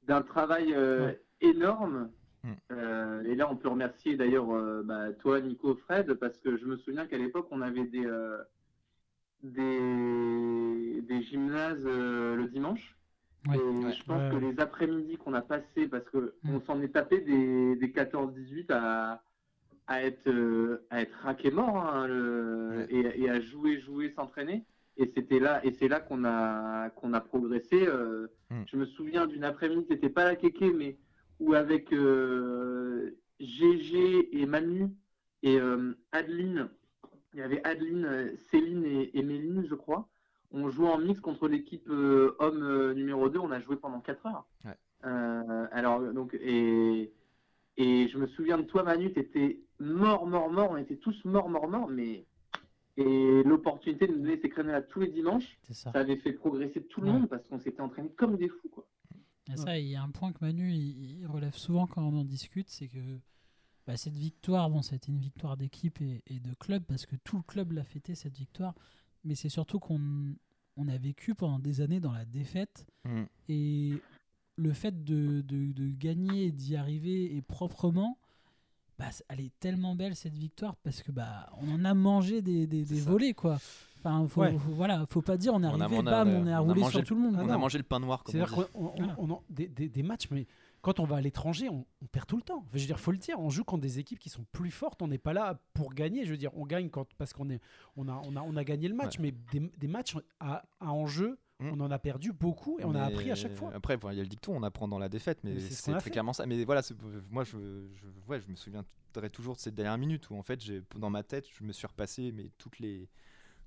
d'un 0.07 0.21
travail 0.21 0.71
euh, 0.73 1.05
Ouais. 1.07 1.21
énorme. 1.41 2.11
Mm. 2.43 2.51
Euh, 2.73 3.23
et 3.23 3.33
là, 3.35 3.49
on 3.49 3.55
peut 3.55 3.69
remercier 3.69 4.15
d'ailleurs 4.17 4.51
euh, 4.53 4.83
bah, 4.83 5.11
toi, 5.13 5.41
Nico, 5.41 5.73
Fred, 5.75 6.13
parce 6.15 6.37
que 6.37 6.57
je 6.57 6.65
me 6.65 6.77
souviens 6.77 7.07
qu'à 7.07 7.17
l'époque, 7.17 7.47
on 7.49 7.61
avait 7.61 7.85
des, 7.85 8.05
euh, 8.05 8.37
des, 9.43 11.01
des 11.01 11.23
gymnases 11.23 11.83
euh, 11.85 12.35
le 12.35 12.47
dimanche. 12.47 12.95
Ouais. 13.47 13.57
Et 13.57 13.59
Ouais. 13.59 13.91
je 13.93 14.03
pense 14.05 14.21
Ouais, 14.21 14.29
que 14.39 14.43
ouais. 14.45 14.51
les 14.53 14.59
après-midi 14.59 15.17
qu'on 15.17 15.33
a 15.33 15.41
passés, 15.41 15.87
parce 15.87 16.09
que 16.09 16.33
Mm. 16.43 16.55
on 16.55 16.61
s'en 16.61 16.81
est 16.81 16.89
tapé 16.93 17.19
des, 17.21 17.75
des 17.75 17.91
14-18 17.91 18.71
à, 18.71 19.21
à 19.87 20.03
être 20.03 20.27
euh, 20.27 20.85
à 20.89 21.01
être 21.01 21.15
raqué 21.23 21.51
mort 21.51 21.77
hein, 21.77 22.07
le- 22.07 22.69
Ouais. 22.77 22.87
et, 22.89 23.21
et 23.23 23.29
à 23.29 23.39
jouer, 23.39 23.79
jouer, 23.79 24.09
s'entraîner. 24.15 24.65
Et 24.97 25.05
c'était 25.07 25.39
là, 25.39 25.63
et 25.65 25.71
c'est 25.71 25.87
là 25.89 25.99
qu'on 25.99 26.23
a 26.25 26.89
qu'on 26.91 27.13
a 27.13 27.21
progressé. 27.21 27.85
euh, 27.87 28.27
Mm. 28.51 28.61
Je 28.67 28.77
me 28.77 28.85
souviens 28.85 29.25
d'une 29.25 29.43
après-midi, 29.43 29.85
c'était 29.89 30.09
pas 30.09 30.23
la 30.23 30.35
kéké, 30.35 30.71
mais 30.71 30.97
où 31.39 31.53
avec 31.55 31.91
euh, 31.93 33.11
GG 33.39 34.39
et 34.39 34.45
Manu 34.45 34.87
et 35.43 35.59
euh, 35.59 35.93
Adeline, 36.11 36.69
il 37.33 37.39
y 37.39 37.43
avait 37.43 37.61
Adeline, 37.67 38.33
Céline 38.51 38.85
et, 38.85 39.17
et 39.17 39.23
Méline, 39.23 39.65
je 39.69 39.75
crois. 39.75 40.07
On 40.51 40.69
jouait 40.69 40.87
en 40.89 40.97
mix 40.99 41.19
contre 41.19 41.47
l'équipe 41.47 41.87
euh, 41.89 42.35
homme 42.39 42.63
euh, 42.63 42.93
numéro 42.93 43.29
2. 43.29 43.39
On 43.39 43.51
a 43.51 43.59
joué 43.59 43.75
pendant 43.75 43.99
4 43.99 44.25
heures. 44.27 44.45
Ouais. 44.63 44.75
Euh, 45.05 45.67
alors, 45.71 46.01
donc, 46.13 46.33
et, 46.41 47.11
et 47.77 48.07
je 48.07 48.17
me 48.17 48.27
souviens 48.27 48.57
de 48.57 48.63
toi, 48.63 48.83
Manu, 48.83 49.11
tu 49.11 49.19
étais 49.19 49.59
mort, 49.79 50.25
mort, 50.25 50.49
mort. 50.51 50.69
On 50.71 50.77
était 50.77 50.95
tous 50.97 51.23
morts, 51.25 51.49
morts, 51.49 51.67
morts. 51.67 51.89
Mais... 51.89 52.25
Et 52.97 53.43
l'opportunité 53.43 54.07
de 54.07 54.13
nous 54.13 54.19
donner 54.19 54.39
ces 54.41 54.47
créneaux-là 54.47 54.81
tous 54.81 55.01
les 55.01 55.09
dimanches, 55.09 55.57
ça. 55.69 55.91
ça 55.91 55.99
avait 55.99 56.15
fait 56.15 56.31
progresser 56.31 56.81
tout 56.83 57.01
le 57.01 57.07
Ouais. 57.07 57.13
monde 57.13 57.27
parce 57.27 57.45
qu'on 57.47 57.59
s'était 57.59 57.81
entraînés 57.81 58.11
comme 58.11 58.37
des 58.37 58.47
fous. 58.47 58.69
Quoi. 58.71 58.87
Et 59.51 59.57
ça, 59.57 59.77
il 59.77 59.87
y 59.87 59.95
a 59.97 60.01
un 60.01 60.09
point 60.11 60.31
que 60.31 60.37
Manu 60.39 60.71
il, 60.71 61.19
il 61.19 61.27
relève 61.27 61.55
souvent 61.55 61.87
quand 61.87 62.01
on 62.01 62.17
en 62.17 62.23
discute, 62.23 62.69
c'est 62.69 62.87
que 62.87 63.19
bah, 63.85 63.97
cette 63.97 64.15
victoire, 64.15 64.69
bon, 64.69 64.81
ça 64.81 64.93
a 64.93 64.95
été 64.95 65.11
une 65.11 65.19
victoire 65.19 65.57
d'équipe 65.57 65.99
et, 66.01 66.23
et 66.27 66.39
de 66.39 66.53
club 66.53 66.83
parce 66.87 67.05
que 67.05 67.17
tout 67.17 67.35
le 67.35 67.43
club 67.43 67.73
l'a 67.73 67.83
fêté 67.83 68.15
cette 68.15 68.37
victoire, 68.37 68.73
mais 69.25 69.35
c'est 69.35 69.49
surtout 69.49 69.79
qu'on 69.79 69.99
on 70.77 70.87
a 70.87 70.97
vécu 70.97 71.35
pendant 71.35 71.59
des 71.59 71.81
années 71.81 71.99
dans 71.99 72.11
la 72.11 72.25
défaite 72.25 72.85
Mm. 73.05 73.23
et 73.49 73.93
le 74.57 74.73
fait 74.73 75.03
de, 75.03 75.41
de, 75.41 75.71
de 75.73 75.89
gagner, 75.91 76.51
d'y 76.51 76.75
arriver 76.75 77.35
et 77.35 77.41
proprement, 77.41 78.17
bah, 78.97 79.05
elle 79.29 79.41
est 79.41 79.51
tellement 79.59 79.95
belle 79.95 80.15
cette 80.15 80.37
victoire 80.37 80.75
parce 80.77 81.03
que 81.03 81.11
bah 81.11 81.49
on 81.61 81.73
en 81.75 81.85
a 81.85 81.93
mangé 81.93 82.41
des, 82.41 82.65
des, 82.65 82.83
des 82.85 82.99
volets 83.01 83.33
quoi. 83.33 83.57
Enfin, 83.99 84.25
faut, 84.27 84.41
Ouais. 84.41 84.53
faut- 84.57 84.71
voilà, 84.73 85.05
faut 85.07 85.21
pas 85.21 85.35
dire 85.37 85.53
on 85.53 85.61
est 85.63 85.67
On 85.67 85.79
a- 85.81 85.83
arrivé, 85.85 85.97
on 86.01 86.07
a- 86.07 86.11
bam, 86.23 86.29
on 86.29 86.47
a- 86.47 86.61
on 86.61 86.89
sur 86.89 86.99
le- 86.99 87.05
tout 87.05 87.15
le 87.15 87.21
monde. 87.21 87.35
Ah 87.37 87.41
On 87.43 87.47
non. 87.47 87.53
a 87.53 87.57
mangé 87.57 87.77
le 87.77 87.83
pain 87.83 87.99
noir, 87.99 88.23
C'est-à-dire 88.25 88.53
qu'on 88.71 88.93
Voilà. 88.95 89.39
des- 89.49 89.89
des 89.89 90.03
matchs, 90.03 90.27
mais 90.31 90.47
quand 90.85 90.99
on 90.99 91.05
va 91.05 91.15
à 91.15 91.21
l'étranger, 91.21 91.67
on, 91.67 91.83
on 92.03 92.05
perd 92.05 92.27
tout 92.27 92.37
le 92.37 92.43
temps. 92.43 92.59
Enfin, 92.59 92.69
je 92.75 92.79
veux 92.81 92.85
dire, 92.85 92.99
faut 92.99 93.11
le 93.11 93.17
dire, 93.17 93.39
on 93.39 93.49
joue 93.49 93.63
contre 93.63 93.81
des 93.81 93.97
équipes 93.97 94.19
qui 94.19 94.29
sont 94.29 94.45
plus 94.51 94.69
fortes. 94.69 95.01
On 95.01 95.07
n'est 95.07 95.17
pas 95.17 95.33
là 95.33 95.59
pour 95.73 95.95
gagner. 95.95 96.25
Je 96.25 96.29
veux 96.31 96.37
dire, 96.37 96.51
on 96.55 96.67
gagne 96.67 96.89
quand, 96.91 97.11
parce 97.17 97.33
qu'on 97.33 97.49
est, 97.49 97.59
on 97.95 98.07
a, 98.07 98.21
on 98.23 98.35
a, 98.35 98.41
on 98.41 98.55
a 98.55 98.63
gagné 98.63 98.87
le 98.87 98.93
match, 98.93 99.17
mais 99.17 99.31
des, 99.51 99.61
des 99.79 99.87
matchs 99.87 100.15
à, 100.39 100.63
à 100.79 100.91
enjeu, 100.91 101.39
Mm. 101.61 101.69
on 101.71 101.79
en 101.79 101.89
a 101.89 101.97
perdu 101.99 102.33
beaucoup 102.33 102.81
et 102.81 102.83
on 102.83 102.93
a 102.95 103.01
appris 103.03 103.31
à 103.31 103.35
chaque 103.35 103.53
fois. 103.55 103.71
Après, 103.73 103.97
il 104.11 104.17
y 104.17 104.19
a 104.19 104.23
le 104.23 104.27
dicton, 104.27 104.53
on 104.57 104.61
apprend 104.63 104.89
dans 104.89 104.99
la 104.99 105.07
défaite, 105.07 105.39
mais 105.45 105.53
Mais 105.53 105.61
c'est 105.61 105.73
ce 105.73 105.97
très 105.97 106.09
clairement 106.11 106.33
ça. 106.33 106.45
Mais 106.45 106.61
voilà, 106.65 106.81
moi, 107.31 107.45
je, 107.45 107.57
je, 107.93 108.07
ouais, 108.27 108.41
je 108.41 108.49
me 108.51 108.57
souviendrai 108.57 109.29
toujours 109.31 109.55
de 109.55 109.61
cette 109.61 109.73
dernière 109.73 109.97
minute 109.97 110.29
où, 110.29 110.35
en 110.35 110.43
fait, 110.43 110.59
dans 110.99 111.09
ma 111.09 111.23
tête, 111.23 111.45
je 111.57 111.63
me 111.63 111.71
suis 111.71 111.87
repassé 111.87 112.33
mais 112.33 112.51
toutes 112.57 112.79
les 112.79 113.07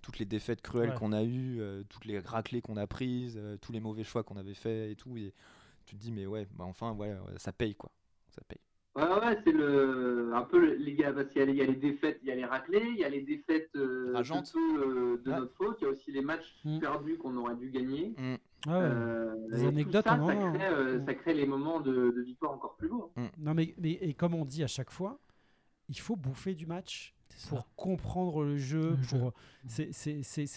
toutes 0.03 0.19
les 0.19 0.27
défaites 0.27 0.61
cruelles 0.61 0.91
Ouais. 0.91 0.97
qu'on 0.97 1.13
a 1.13 1.25
eues, 1.25 1.61
euh, 1.63 1.83
toutes 1.89 2.05
les 2.05 2.19
raclées 2.19 2.61
qu'on 2.61 2.77
a 2.77 2.87
prises, 2.87 3.37
euh, 3.39 3.57
tous 3.57 3.73
les 3.73 3.81
mauvais 3.81 4.05
choix 4.05 4.23
qu'on 4.23 4.37
avait 4.37 4.53
fait 4.53 4.93
et 4.93 4.95
tout. 4.95 5.17
Et 5.17 5.33
tu 5.89 5.97
te 5.97 6.01
dis, 6.03 6.13
mais 6.13 6.27
ouais, 6.27 6.47
bah 6.55 6.65
enfin, 6.65 6.93
ouais, 6.93 7.09
ouais, 7.13 7.39
ça 7.39 7.51
paye 7.53 7.75
quoi. 7.75 7.91
Ça 8.29 8.43
paye. 8.47 8.59
Ouais, 8.95 9.05
ouais, 9.05 9.39
c'est 9.45 9.53
le 9.53 10.33
un 10.35 10.43
peu 10.43 10.59
le- 10.59 10.75
les 10.75 10.95
gars, 10.95 11.13
parce 11.13 11.29
qu'il 11.29 11.39
y, 11.39 11.43
a 11.43 11.47
les- 11.47 11.53
il 11.53 11.59
y 11.59 11.63
a 11.63 11.67
les 11.67 11.77
défaites, 11.77 12.19
il 12.23 12.29
y 12.29 12.33
a 12.33 12.35
les 12.35 12.45
raclés, 12.45 12.83
il 12.91 12.97
y 12.99 13.05
a 13.05 13.09
les 13.09 13.23
défaites 13.23 13.71
euh, 13.77 14.13
de, 14.13 14.79
euh, 14.79 15.17
de 15.25 15.31
Ouais. 15.31 15.39
notre 15.39 15.55
faute, 15.55 15.79
il 15.81 15.85
y 15.85 15.87
a 15.87 15.91
aussi 15.91 16.11
les 16.13 16.21
matchs 16.21 16.57
Mm. 16.65 16.79
perdus 16.81 17.17
qu'on 17.17 17.37
aurait 17.37 17.55
dû 17.57 17.71
gagner. 17.71 18.15
Mm. 18.19 18.35
Ah 18.67 18.71
ouais. 18.71 18.85
Euh, 18.85 19.69
anecdotes, 19.69 20.05
ça, 20.05 20.17
ça, 20.17 20.23
hein. 20.23 20.53
crée, 20.53 20.67
euh, 20.67 20.99
Mm. 20.99 21.07
ça 21.07 21.15
crée 21.15 21.35
les 21.35 21.47
moments 21.47 21.81
de, 21.81 22.11
de 22.11 22.21
victoire 22.23 22.53
encore 22.53 22.77
plus 22.77 22.89
beaux. 22.89 23.13
Non, 23.39 23.55
mais, 23.55 23.75
mais 23.79 23.93
et 23.93 24.15
comme 24.15 24.35
on 24.35 24.45
dit 24.45 24.63
à 24.65 24.67
chaque 24.69 24.91
fois, 24.91 25.19
il 25.89 25.99
faut 25.99 26.17
bouffer 26.17 26.55
du 26.55 26.67
match 26.67 27.15
Ça. 27.39 27.51
pour 27.51 27.75
comprendre 27.77 28.43
le 28.45 28.57
jeu. 28.59 28.97
Pour- 29.09 29.33
c'est- 29.67 29.93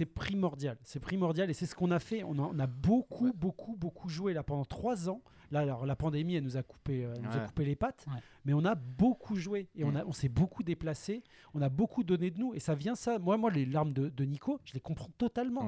primordial. 0.05 0.77
C'est 0.83 0.99
primordial 0.99 1.49
et 1.49 1.53
c'est 1.53 1.65
ce 1.65 1.75
qu'on 1.75 1.91
a 1.91 1.99
fait. 1.99 2.23
On 2.23 2.37
a, 2.39 2.41
on 2.41 2.59
a 2.59 2.67
beaucoup, 2.67 3.25
Ouais. 3.27 3.31
beaucoup, 3.35 3.75
beaucoup 3.75 4.09
joué 4.09 4.33
là 4.33 4.43
pendant 4.43 4.65
trois 4.65 5.09
ans. 5.09 5.21
Là, 5.51 5.59
alors 5.61 5.85
la 5.85 5.95
pandémie, 5.97 6.35
elle 6.35 6.43
nous 6.45 6.55
a 6.57 6.63
coupé, 6.63 7.03
euh, 7.05 7.13
elle 7.15 7.21
nous 7.23 7.29
a 7.35 7.39
coupé 7.45 7.65
les 7.65 7.75
pattes, 7.75 8.05
Ouais. 8.07 8.21
mais 8.45 8.53
on 8.53 8.63
a 8.63 8.73
beaucoup 8.75 9.35
joué 9.35 9.67
et 9.75 9.83
on, 9.83 9.91
Mm. 9.91 9.97
a- 9.97 10.05
on 10.07 10.11
s'est 10.13 10.29
beaucoup 10.29 10.63
déplacé. 10.63 11.23
On 11.53 11.61
a 11.61 11.67
beaucoup 11.69 12.03
donné 12.05 12.31
de 12.31 12.39
nous 12.39 12.53
et 12.53 12.59
ça 12.59 12.73
vient 12.73 12.95
ça. 12.95 13.19
Moi, 13.19 13.35
moi, 13.37 13.51
les 13.51 13.65
larmes 13.65 13.91
de, 13.91 14.07
de 14.09 14.23
Nico, 14.23 14.59
je 14.63 14.73
les 14.73 14.79
comprends 14.79 15.09
totalement. 15.17 15.63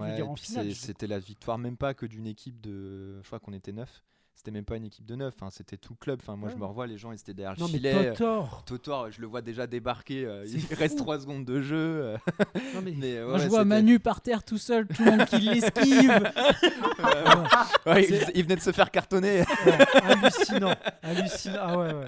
c'était 0.74 1.08
la 1.08 1.20
victoire 1.20 1.58
même 1.58 1.76
pas 1.78 1.94
que 1.94 2.06
d'une 2.06 2.28
équipe 2.28 2.62
de. 2.62 3.20
Je 3.22 3.28
crois 3.28 3.40
qu'on 3.40 3.54
était 3.54 3.74
neuf. 3.74 4.04
C'était 4.36 4.50
même 4.52 4.66
pas 4.66 4.76
une 4.78 4.86
équipe 4.86 5.06
de 5.06 5.16
neuf, 5.16 5.36
hein, 5.42 5.50
c'était 5.52 5.78
tout 5.78 5.94
le 5.94 5.98
club. 6.04 6.20
Enfin, 6.22 6.36
moi, 6.36 6.50
Ouais. 6.50 6.56
je 6.56 6.60
me 6.60 6.66
revois, 6.66 6.86
les 6.88 6.98
gens, 6.98 7.12
ils 7.12 7.20
étaient 7.20 7.34
derrière 7.36 7.58
non 7.60 7.68
le 7.72 7.80
mais. 7.80 8.10
Totor. 8.14 8.66
Totor, 8.66 9.12
je 9.12 9.22
le 9.22 9.28
vois 9.28 9.42
déjà 9.42 9.68
débarquer. 9.68 10.26
euh, 10.26 10.44
il 10.48 10.66
reste 10.76 10.98
fou. 10.98 11.04
3 11.04 11.20
secondes 11.22 11.46
de 11.46 11.62
jeu. 11.62 11.76
euh, 11.78 12.18
Non, 12.74 12.82
mais- 12.84 12.92
mais, 12.98 13.22
Moi, 13.24 13.34
ouais, 13.34 13.40
je 13.40 13.48
vois 13.48 13.64
Manu 13.64 14.00
par 14.00 14.22
terre 14.22 14.44
tout 14.44 14.58
seul, 14.58 14.88
tout 14.88 15.04
le 15.04 15.12
monde 15.12 15.26
qui 15.26 15.38
l'esquive. 15.40 16.12
Ouais, 17.86 18.08
il, 18.34 18.44
venait 18.44 18.56
de 18.56 18.62
se 18.62 18.72
faire 18.72 18.90
cartonner. 18.92 19.44
Hallucinant, 20.04 20.74
hallucinant. 21.02 21.58
Ah 21.60 21.78
ouais, 21.78 21.94
ouais. 21.94 22.06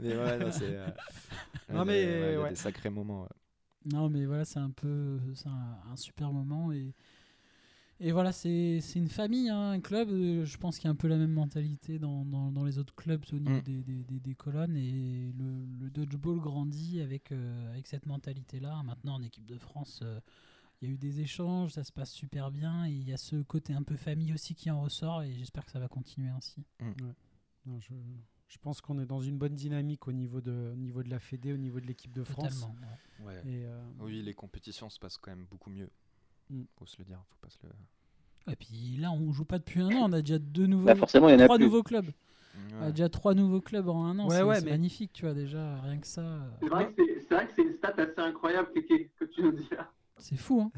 mais 0.00 0.16
ouais, 0.16 0.38
non, 0.38 0.50
c'est. 0.50 0.62
euh, 0.64 0.86
Non, 1.72 1.84
mais, 1.84 2.02
il 2.02 2.38
y 2.40 2.44
a- 2.44 2.48
des 2.48 2.54
sacrés 2.56 2.90
moments. 2.90 3.28
Non, 3.84 4.08
mais 4.08 4.26
voilà, 4.26 4.44
c'est 4.44 4.58
un 4.58 4.70
peu 4.70 5.18
c'est 5.34 5.48
un, 5.48 5.78
un 5.92 5.96
super 5.96 6.32
moment. 6.32 6.72
Et, 6.72 6.92
et 8.00 8.12
voilà, 8.12 8.32
c'est 8.32 8.80
c'est 8.80 8.98
une 8.98 9.08
famille, 9.08 9.48
hein, 9.48 9.70
un 9.70 9.80
club. 9.80 10.08
euh, 10.10 10.44
Je 10.44 10.56
pense 10.58 10.76
qu'il 10.78 10.84
y 10.84 10.88
a 10.88 10.90
un 10.90 10.96
peu 10.96 11.08
la 11.08 11.16
même 11.16 11.32
mentalité 11.32 11.98
dans, 11.98 12.24
dans, 12.24 12.52
dans 12.52 12.64
les 12.64 12.78
autres 12.78 12.94
clubs 12.94 13.24
au 13.32 13.38
niveau 13.38 13.56
Mm. 13.58 13.62
des, 13.62 13.82
des, 13.82 14.04
des- 14.04 14.20
des 14.20 14.34
colonnes. 14.34 14.76
Et 14.76 15.32
le, 15.38 15.64
le 15.80 15.90
dodgeball 15.90 16.38
grandit 16.40 17.00
avec, 17.00 17.32
euh, 17.32 17.70
avec 17.70 17.86
cette 17.86 18.06
mentalité-là. 18.06 18.82
Maintenant, 18.84 19.14
en 19.14 19.22
équipe 19.22 19.46
de 19.46 19.56
France, 19.58 20.00
euh, 20.02 20.20
il 20.82 20.88
y 20.88 20.90
a 20.90 20.94
eu 20.94 20.98
des 20.98 21.20
échanges, 21.20 21.72
ça 21.72 21.84
se 21.84 21.92
passe 21.92 22.10
super 22.12 22.50
bien. 22.50 22.86
Et 22.86 22.92
il 22.92 23.08
y 23.08 23.12
a 23.12 23.16
ce 23.16 23.36
côté 23.42 23.72
un 23.72 23.82
peu 23.82 23.96
famille 23.96 24.32
aussi 24.34 24.54
qui 24.54 24.70
en 24.70 24.82
ressort. 24.82 25.22
Et 25.22 25.32
j'espère 25.34 25.64
que 25.64 25.72
ça 25.72 25.78
va 25.80 25.88
continuer 25.88 26.28
ainsi. 26.28 26.64
Non, 27.64 27.80
je, 27.80 27.94
je 28.48 28.58
pense 28.58 28.80
qu'on 28.80 28.98
est 29.00 29.06
dans 29.06 29.20
une 29.20 29.38
bonne 29.38 29.54
dynamique 29.54 30.06
au 30.06 30.12
niveau 30.12 30.40
de, 30.40 30.70
au 30.72 30.76
niveau 30.76 31.02
de 31.02 31.08
la 31.08 31.18
Fédé, 31.18 31.52
au 31.52 31.56
niveau 31.56 31.80
de 31.80 31.86
l'équipe 31.86 32.12
de 32.12 32.22
France. 32.22 32.60
Totalement. 32.60 32.76
ouais. 33.20 33.24
Ouais. 33.26 33.40
Et, 33.50 33.64
euh, 33.64 33.82
Oui, 34.00 34.22
les 34.22 34.34
compétitions 34.34 34.88
se 34.90 34.98
passent 35.00 35.16
quand 35.16 35.30
même 35.30 35.46
beaucoup 35.50 35.70
mieux. 35.70 35.90
Mm. 36.50 36.62
Faut 36.78 36.86
se 36.86 36.96
le 36.98 37.04
dire. 37.04 37.18
Faut 37.30 37.36
pas 37.40 37.50
se 37.50 37.58
le. 37.62 38.52
Et 38.52 38.56
puis 38.56 38.96
là, 39.00 39.10
on 39.10 39.32
joue 39.32 39.44
pas 39.44 39.58
depuis 39.58 39.80
un 39.80 39.88
an. 39.88 40.08
On 40.08 40.12
a 40.12 40.20
déjà 40.20 40.38
deux 40.38 40.66
nouveaux, 40.66 40.86
Bah, 40.86 40.94
forcément, 40.94 41.28
il 41.28 41.32
y 41.32 41.34
en 41.34 41.40
a 41.40 41.44
trois 41.44 41.56
plus. 41.56 41.64
nouveaux 41.64 41.82
clubs. 41.82 42.10
On 42.80 42.84
a 42.84 42.90
déjà 42.90 43.08
trois 43.08 43.34
nouveaux 43.34 43.60
clubs 43.60 43.88
en 43.88 44.04
un 44.04 44.18
an. 44.18 44.28
Ouais, 44.28 44.36
c'est 44.36 44.42
ouais, 44.44 44.54
c'est 44.60 44.64
mais- 44.64 44.70
magnifique, 44.70 45.10
tu 45.12 45.24
vois, 45.24 45.34
déjà, 45.34 45.80
rien 45.82 45.98
que 45.98 46.06
ça. 46.06 46.20
euh, 46.22 46.38
C'est 46.62 46.68
vrai, 46.68 46.86
que 46.86 46.92
c'est- 47.04 47.20
c'est 47.28 47.34
vrai 47.34 47.46
que 47.48 47.52
c'est 47.56 47.62
une 47.62 47.74
stat 47.74 47.94
assez 47.98 48.18
incroyable 48.20 48.68
que, 48.74 48.80
que- 48.80 49.08
que 49.18 49.24
tu 49.26 49.42
nous 49.42 49.52
dis 49.52 49.68
là. 49.72 49.90
C'est 50.18 50.36
fou, 50.36 50.62
hein. 50.62 50.70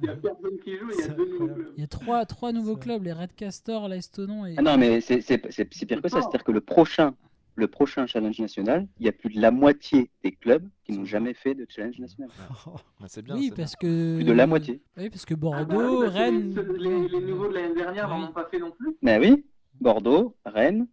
Il 0.00 0.02
n'y 0.02 0.08
a 0.08 0.16
personne 0.16 0.58
qui 0.64 0.76
joue, 0.76 0.90
il 0.92 1.00
y 1.00 1.04
a 1.04 1.08
deux 1.08 1.28
nouveaux 1.30 1.54
clubs. 1.54 1.72
Il 1.76 1.80
y 1.80 1.84
a 1.84 1.86
trois, 1.86 2.24
trois 2.26 2.50
nouveaux 2.52 2.74
C'est- 2.74 2.80
clubs, 2.80 3.04
les 3.04 3.12
Red 3.12 3.34
Castor, 3.36 3.86
l'Estonon 3.88 4.46
et. 4.46 4.54
Ah 4.56 4.62
non, 4.62 4.76
mais 4.78 5.00
c'est 5.00 5.20
c'est- 5.20 5.40
c'est- 5.52 5.68
c'est 5.72 5.84
pire 5.86 6.02
que 6.02 6.08
ça. 6.08 6.20
C'est-à-dire 6.22 6.42
que 6.42 6.50
le 6.52 6.60
prochain, 6.60 7.14
le 7.56 7.66
prochain 7.68 8.06
challenge 8.06 8.38
national, 8.38 8.86
il 8.98 9.06
y 9.06 9.08
a 9.08 9.12
plus 9.12 9.30
de 9.34 9.40
la 9.40 9.50
moitié 9.50 10.10
des 10.22 10.32
clubs 10.32 10.68
qui 10.84 10.92
n'ont 10.92 11.04
jamais 11.04 11.34
fait 11.34 11.54
de 11.54 11.66
challenge 11.68 11.98
national. 11.98 12.30
Bah, 13.00 13.06
c'est 13.08 13.22
bien. 13.22 13.34
oui, 13.36 13.46
c'est 13.50 13.56
parce 13.56 13.76
que. 13.76 14.16
Plus 14.16 14.24
de 14.24 14.32
la 14.32 14.46
moitié. 14.46 14.82
Oui, 14.96 15.10
parce 15.10 15.24
que 15.24 15.34
Ah 15.34 15.36
bah 15.36 15.64
Bordeaux, 15.64 16.00
que 16.02 16.06
Rennes. 16.08 16.54
les, 16.78 16.78
les, 16.78 17.08
les 17.08 17.20
nouveaux 17.20 17.48
de 17.48 17.54
l'année 17.54 17.74
dernière 17.74 18.08
Oui. 18.10 18.20
n'en 18.20 18.28
ont 18.28 18.32
pas 18.32 18.46
fait 18.50 18.58
non 18.58 18.70
plus. 18.72 18.96
Mais 19.02 19.18
oui, 19.18 19.44
Bordeaux, 19.80 20.36
Rennes, 20.44 20.86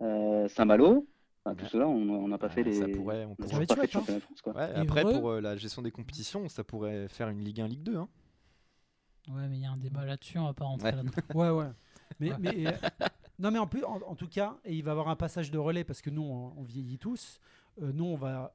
euh, 0.00 0.48
Saint-Malo, 0.48 1.06
enfin, 1.44 1.54
tout 1.54 1.64
Ouais. 1.64 1.70
cela, 1.70 1.88
on 1.88 2.28
n'a 2.28 2.38
pas 2.38 2.48
Ouais, 2.48 2.52
fait 2.52 2.62
les. 2.64 2.72
ça 2.74 2.88
pourrait- 2.88 3.24
on 3.24 3.34
pas 3.36 3.46
fait 3.46 3.66
de 3.66 3.74
chouette, 3.74 3.90
championnat 3.90 4.18
de 4.18 4.24
France, 4.24 4.40
quoi. 4.42 4.54
Ouais, 4.54 4.70
Et 4.74 4.78
après, 4.80 5.02
pour 5.02 5.30
euh, 5.30 5.40
la 5.40 5.56
gestion 5.56 5.82
des 5.82 5.90
compétitions, 5.92 6.48
ça 6.48 6.64
pourrait 6.64 7.08
faire 7.08 7.28
une 7.28 7.40
Ligue 7.40 7.60
1, 7.60 7.68
Ligue 7.68 7.82
2. 7.82 7.96
Hein. 7.96 8.08
Ouais, 9.28 9.46
mais 9.48 9.56
il 9.58 9.62
y 9.62 9.66
a 9.66 9.70
un 9.70 9.76
débat 9.76 10.04
là-dessus, 10.04 10.38
on 10.38 10.46
va 10.46 10.52
pas 10.54 10.64
rentrer 10.64 10.90
Ouais. 10.90 10.96
là-dedans. 10.96 11.12
Ouais, 11.34 11.50
ouais. 11.50 11.70
Mais, 12.20 12.30
Ouais. 12.32 12.36
mais, 12.40 12.66
euh, 12.66 12.72
non, 13.38 13.50
mais 13.50 13.58
en, 13.58 13.66
plus, 13.66 13.84
en, 13.84 14.00
en 14.06 14.14
tout 14.14 14.28
cas, 14.28 14.58
et 14.64 14.74
il 14.74 14.82
va 14.84 14.90
y 14.90 14.92
avoir 14.92 15.08
un 15.08 15.16
passage 15.16 15.50
de 15.50 15.58
relais 15.58 15.84
parce 15.84 16.02
que 16.02 16.10
nous, 16.10 16.22
on, 16.22 16.54
on 16.56 16.62
vieillit 16.62 16.98
tous. 16.98 17.40
Euh, 17.80 17.92
nous, 17.92 18.04
on 18.04 18.16
va, 18.16 18.54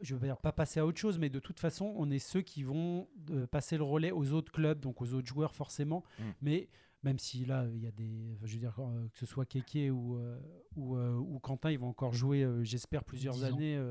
je 0.00 0.14
veux 0.14 0.26
dire, 0.26 0.38
pas 0.38 0.52
passer 0.52 0.80
à 0.80 0.86
autre 0.86 0.98
chose, 0.98 1.18
mais 1.18 1.30
de 1.30 1.40
toute 1.40 1.58
façon, 1.58 1.92
on 1.96 2.10
est 2.10 2.18
ceux 2.18 2.42
qui 2.42 2.62
vont 2.62 3.08
euh, 3.30 3.46
passer 3.46 3.76
le 3.76 3.84
relais 3.84 4.12
aux 4.12 4.32
autres 4.32 4.52
clubs, 4.52 4.80
donc 4.80 5.00
aux 5.02 5.14
autres 5.14 5.26
joueurs 5.26 5.54
forcément. 5.54 6.04
Mm. 6.18 6.22
Mais 6.42 6.68
même 7.02 7.18
si 7.18 7.44
là, 7.44 7.66
il 7.74 7.82
y 7.82 7.86
a 7.86 7.90
des, 7.92 8.36
je 8.44 8.54
veux 8.54 8.60
dire, 8.60 8.78
euh, 8.78 9.08
que 9.12 9.18
ce 9.18 9.26
soit 9.26 9.46
Keke 9.46 9.92
ou, 9.92 10.16
euh, 10.16 10.38
ou, 10.76 10.96
euh, 10.96 11.16
ou 11.16 11.38
Quentin, 11.38 11.70
ils 11.70 11.78
vont 11.78 11.88
encore 11.88 12.12
jouer, 12.12 12.42
euh, 12.42 12.62
j'espère, 12.64 13.04
plusieurs 13.04 13.34
10 13.34 13.44
ans. 13.44 13.46
années. 13.48 13.82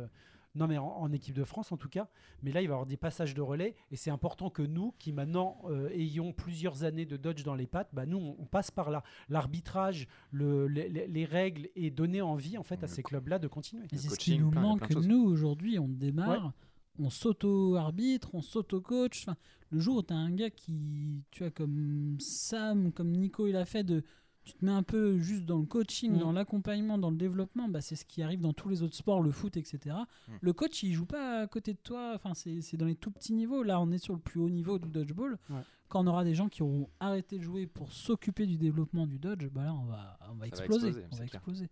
Non, 0.57 0.67
mais 0.67 0.77
en, 0.77 0.87
en 0.87 1.11
équipe 1.11 1.35
de 1.35 1.43
France 1.43 1.71
en 1.71 1.77
tout 1.77 1.89
cas. 1.89 2.07
Mais 2.43 2.51
là, 2.51 2.61
il 2.61 2.67
va 2.67 2.71
y 2.71 2.75
avoir 2.75 2.85
des 2.85 2.97
passages 2.97 3.33
de 3.33 3.41
relais. 3.41 3.75
Et 3.91 3.95
c'est 3.95 4.09
important 4.11 4.49
que 4.49 4.61
nous, 4.63 4.93
qui 4.99 5.11
maintenant 5.13 5.59
euh, 5.65 5.89
ayons 5.89 6.33
plusieurs 6.33 6.83
années 6.83 7.05
de 7.05 7.15
Dodge 7.17 7.43
dans 7.43 7.55
les 7.55 7.67
pattes, 7.67 7.89
bah, 7.93 8.05
nous, 8.05 8.17
on, 8.17 8.35
on 8.39 8.45
passe 8.45 8.71
par 8.71 8.89
là. 8.91 9.03
L'arbitrage, 9.29 10.07
le, 10.31 10.67
les, 10.67 10.89
les- 10.89 11.07
les 11.07 11.25
règles 11.25 11.69
et 11.75 11.91
donner 11.91 12.21
envie 12.21 12.57
en 12.57 12.63
fait 12.63 12.79
à 12.83 12.87
Le 12.87 12.87
ces 12.87 13.03
clubs-là 13.03 13.39
de 13.39 13.47
continuer. 13.47 13.85
C'est 13.91 14.09
ce 14.09 14.17
qui 14.19 14.37
nous 14.39 14.49
plein- 14.49 14.61
plein 14.61 14.69
manque, 14.69 14.89
nous, 15.07 15.23
aujourd'hui. 15.23 15.79
On 15.79 15.87
démarre, 15.87 16.53
on 16.99 17.09
s'auto-arbitre, 17.11 18.33
on 18.33 18.41
s'auto-coach. 18.41 19.21
Enfin, 19.23 19.37
le 19.69 19.79
jour 19.79 19.97
où 19.97 20.03
tu 20.03 20.13
as 20.13 20.17
un 20.17 20.31
gars 20.31 20.49
qui, 20.49 21.23
tu 21.31 21.43
vois, 21.43 21.51
comme 21.51 22.17
Sam, 22.19 22.91
comme 22.91 23.11
Nico, 23.11 23.47
il 23.47 23.55
a 23.55 23.65
fait 23.65 23.83
de. 23.83 24.03
Tu 24.47 24.53
te 24.53 24.63
mets 24.63 24.71
un 24.71 24.81
peu 24.83 25.17
juste 25.17 25.43
dans 25.45 25.59
le 25.59 25.65
coaching, 25.65 26.13
Mm. 26.15 26.19
dans 26.19 26.31
l'accompagnement, 26.31 26.97
dans 26.97 27.11
le 27.11 27.17
développement, 27.17 27.67
bah, 27.67 27.81
c'est 27.81 27.95
ce 27.97 28.05
qui 28.05 28.23
arrive 28.23 28.39
dans 28.39 28.53
tous 28.53 28.69
les 28.69 28.81
autres 28.81 28.95
sports, 28.95 29.21
le 29.21 29.31
foot, 29.31 29.57
etc. 29.57 29.93
Mm. 30.29 30.31
Le 30.39 30.53
coach, 30.53 30.83
il 30.83 30.93
joue 30.93 31.05
pas 31.05 31.41
à 31.41 31.47
côté 31.47 31.73
de 31.73 31.79
toi, 31.83 32.13
enfin, 32.15 32.33
c'est 32.33 32.61
c'est 32.61 32.77
dans 32.77 32.85
les 32.85 32.95
tout 32.95 33.11
petits 33.11 33.33
niveaux. 33.33 33.61
Là, 33.63 33.81
on 33.81 33.91
est 33.91 33.97
sur 33.97 34.13
le 34.13 34.21
plus 34.21 34.39
haut 34.39 34.49
niveau 34.49 34.79
du 34.79 34.87
dodgeball. 34.89 35.37
Ouais. 35.49 35.57
Quand 35.89 36.01
on 36.05 36.07
aura 36.07 36.23
des 36.23 36.33
gens 36.33 36.47
qui 36.47 36.63
auront 36.63 36.89
arrêté 37.01 37.37
de 37.39 37.43
jouer 37.43 37.67
pour 37.67 37.91
s'occuper 37.91 38.45
du 38.45 38.57
développement 38.57 39.05
du 39.05 39.19
dodge, 39.19 39.47
bah 39.51 39.65
là, 39.65 39.73
on 39.73 39.83
va, 39.85 40.17
on 40.31 40.35
va 40.35 40.39
Ça 40.39 40.39
va 40.39 40.47
exploser. 40.47 40.93
on 41.11 41.15
va 41.17 41.23
exploser. 41.25 41.69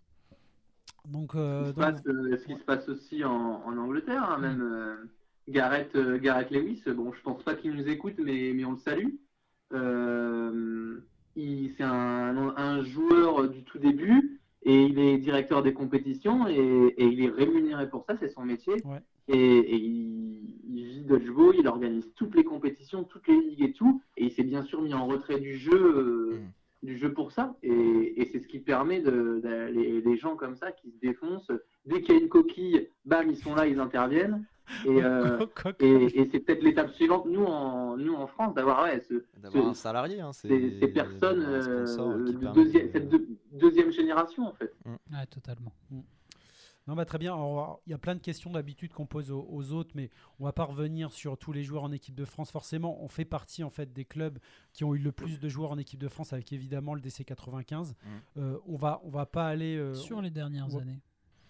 Donc, 1.07 1.31
Ce 1.33 1.37
euh, 1.37 1.61
qui 1.63 1.69
se 1.69 1.75
donc- 1.75 1.79
passe, 1.85 2.01
euh, 2.07 2.37
ce 2.37 2.45
qui 2.45 2.53
se 2.59 2.63
passe 2.65 2.89
aussi 2.89 3.23
en, 3.23 3.31
en 3.65 3.77
Angleterre, 3.77 4.23
hein, 4.29 4.37
même 4.39 4.61
euh, 4.61 4.95
Gareth, 5.47 5.95
euh, 5.95 6.17
Gareth 6.19 6.49
Lewis, 6.51 6.81
bon, 6.87 7.13
je 7.13 7.21
pense 7.21 7.41
pas 7.43 7.55
qu'il 7.55 7.71
nous 7.73 7.87
écoute, 7.87 8.15
mais, 8.17 8.51
mais 8.53 8.65
on 8.65 8.71
le 8.71 8.77
salue. 8.77 9.09
Euh, 9.73 10.99
c'est 11.35 11.83
un, 11.83 12.53
un 12.57 12.83
joueur 12.83 13.49
du 13.49 13.63
tout 13.63 13.77
début 13.77 14.39
et 14.63 14.83
il 14.85 14.97
est 14.99 15.17
directeur 15.17 15.61
des 15.61 15.73
compétitions 15.73 16.47
et, 16.47 16.55
et 16.97 17.05
il 17.05 17.21
est 17.23 17.29
rémunéré 17.29 17.89
pour 17.89 18.05
ça, 18.05 18.15
c'est 18.19 18.29
son 18.29 18.43
métier. 18.45 18.73
Ouais. 18.85 19.01
Et, 19.27 19.37
et 19.37 19.75
il, 19.75 20.55
il 20.67 20.85
vit 20.85 21.01
dodgeball, 21.01 21.55
il 21.59 21.67
organise 21.67 22.11
toutes 22.15 22.35
les 22.35 22.43
compétitions, 22.43 23.03
toutes 23.03 23.27
les 23.27 23.39
ligues 23.41 23.63
et 23.63 23.73
tout. 23.73 24.01
Et 24.17 24.25
il 24.25 24.31
s'est 24.31 24.43
bien 24.43 24.63
sûr 24.63 24.81
mis 24.81 24.93
en 24.93 25.05
retrait 25.07 25.39
du 25.39 25.57
jeu 25.57 25.73
euh, 25.73 26.39
Mm. 26.39 26.51
Du 26.85 26.97
jeu 26.97 27.11
pour 27.13 27.31
ça. 27.31 27.55
Et, 27.63 28.21
et 28.21 28.29
c'est 28.31 28.39
ce 28.39 28.47
qui 28.47 28.59
permet 28.59 28.99
de, 29.01 29.41
de- 29.43 29.67
les, 29.71 30.01
les 30.01 30.17
gens 30.17 30.35
comme 30.35 30.55
ça 30.55 30.71
qui 30.71 30.91
se 30.91 30.99
défoncent. 30.99 31.51
Dès 31.85 32.01
qu'il 32.01 32.15
y 32.15 32.17
a 32.17 32.21
une 32.21 32.29
coquille, 32.29 32.89
bam, 33.05 33.29
ils 33.29 33.37
sont 33.37 33.55
là, 33.55 33.67
ils 33.67 33.79
interviennent. 33.79 34.45
Et, 34.85 35.03
euh, 35.03 35.45
et, 35.79 36.21
et 36.21 36.29
c'est 36.31 36.39
peut-être 36.39 36.63
l'étape 36.63 36.89
suivante, 36.91 37.25
nous 37.27 37.43
en, 37.45 37.97
nous 37.97 38.13
en 38.15 38.25
France, 38.27 38.55
d'avoir 38.55 38.83
ouais, 38.85 38.99
ce, 39.07 39.23
un 39.57 39.73
salarié, 39.75 40.21
hein, 40.21 40.31
c'est 40.33 40.47
ces, 40.47 40.79
ces 40.79 40.87
personnes 40.87 41.43
euh, 41.47 41.85
de 42.25 42.53
deuxième, 42.53 42.89
cette 42.91 43.09
deux- 43.09 43.27
deuxième 43.51 43.91
génération 43.91 44.47
en 44.47 44.53
fait. 44.53 44.73
Ouais, 44.85 45.25
totalement. 45.29 45.71
Non, 46.87 46.95
bah, 46.95 47.05
très 47.05 47.17
bien. 47.17 47.33
Alors, 47.33 47.81
Il 47.87 47.91
y 47.91 47.93
a 47.93 47.97
plein 47.97 48.15
de 48.15 48.19
questions 48.19 48.51
d'habitude 48.51 48.93
qu'on 48.93 49.05
pose 49.07 49.31
aux, 49.31 49.47
aux 49.49 49.71
autres, 49.71 49.91
mais 49.95 50.09
on 50.39 50.45
va 50.45 50.53
pas 50.53 50.65
revenir 50.65 51.11
sur 51.11 51.37
tous 51.37 51.51
les 51.51 51.63
joueurs 51.63 51.83
en 51.83 51.91
équipe 51.91 52.15
de 52.15 52.25
France. 52.25 52.51
Forcément, 52.51 53.01
on 53.01 53.07
fait 53.07 53.25
partie 53.25 53.63
en 53.63 53.69
fait 53.69 53.91
des 53.91 54.05
clubs 54.05 54.37
qui 54.71 54.83
ont 54.83 54.93
eu 54.93 54.99
le 54.99 55.11
plus 55.11 55.39
de 55.39 55.49
joueurs 55.49 55.71
en 55.71 55.77
équipe 55.77 55.99
de 55.99 56.07
France, 56.07 56.33
avec 56.33 56.53
évidemment 56.53 56.93
le 56.93 57.01
DC 57.01 57.25
95. 57.25 57.95
Euh, 58.37 58.59
on 58.67 58.75
va, 58.75 59.01
on 59.03 59.09
va 59.09 59.25
pas 59.25 59.47
aller 59.47 59.77
euh, 59.77 59.93
Sur 59.95 60.21
les 60.21 60.29
dernières 60.29 60.75
années. 60.75 60.99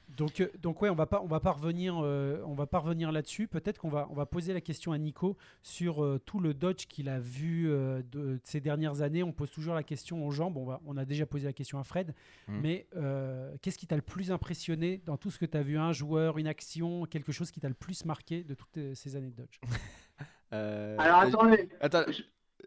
Donc, 0.09 0.39
euh, 0.39 0.47
donc 0.61 0.81
ouais, 0.81 0.89
on 0.89 0.95
va 0.95 1.05
pas, 1.07 1.21
on 1.21 1.27
va 1.27 1.39
pas 1.39 1.51
revenir, 1.51 1.97
euh, 2.01 2.41
on 2.45 2.53
va 2.53 2.67
pas 2.67 2.79
revenir 2.79 3.11
là-dessus. 3.11 3.47
Peut-être 3.47 3.79
qu'on 3.79 3.89
va, 3.89 4.07
on 4.09 4.13
va 4.13 4.25
poser 4.25 4.53
la 4.53 4.61
question 4.61 4.91
à 4.91 4.97
Nico 4.97 5.35
sur 5.61 6.03
euh, 6.03 6.19
tout 6.25 6.39
le 6.39 6.53
dodge 6.53 6.85
qu'il 6.87 7.09
a 7.09 7.19
vu 7.19 7.69
euh, 7.69 8.01
de, 8.11 8.19
de 8.35 8.39
ces 8.43 8.61
dernières 8.61 9.01
années. 9.01 9.23
On 9.23 9.33
pose 9.33 9.51
toujours 9.51 9.73
la 9.75 9.83
question 9.83 10.25
aux 10.25 10.31
gens. 10.31 10.51
Bon, 10.51 10.61
on, 10.61 10.65
va- 10.65 10.81
on 10.85 10.95
a 10.97 11.05
déjà 11.05 11.25
posé 11.25 11.45
la 11.45 11.53
question 11.53 11.79
à 11.79 11.83
Fred, 11.83 12.13
Mhm. 12.47 12.59
mais 12.61 12.87
euh, 12.95 13.55
qu'est-ce 13.61 13.77
qui 13.77 13.87
t'a 13.87 13.95
le 13.95 14.01
plus 14.01 14.31
impressionné 14.31 15.01
dans 15.05 15.17
tout 15.17 15.31
ce 15.31 15.39
que 15.39 15.45
tu 15.45 15.57
as 15.57 15.63
vu, 15.63 15.77
un 15.77 15.91
joueur, 15.91 16.37
une 16.37 16.47
action, 16.47 17.05
quelque 17.05 17.31
chose 17.31 17.51
qui 17.51 17.59
t'a 17.59 17.67
le 17.67 17.73
plus 17.73 18.05
marqué 18.05 18.43
de 18.43 18.53
toutes 18.53 18.77
ces 18.93 19.15
années 19.15 19.29
de 19.31 19.35
dodge? 19.35 19.59
Euh, 20.53 20.95
Alors 20.99 21.19
attendez, 21.21 21.67
Attends, 21.81 22.03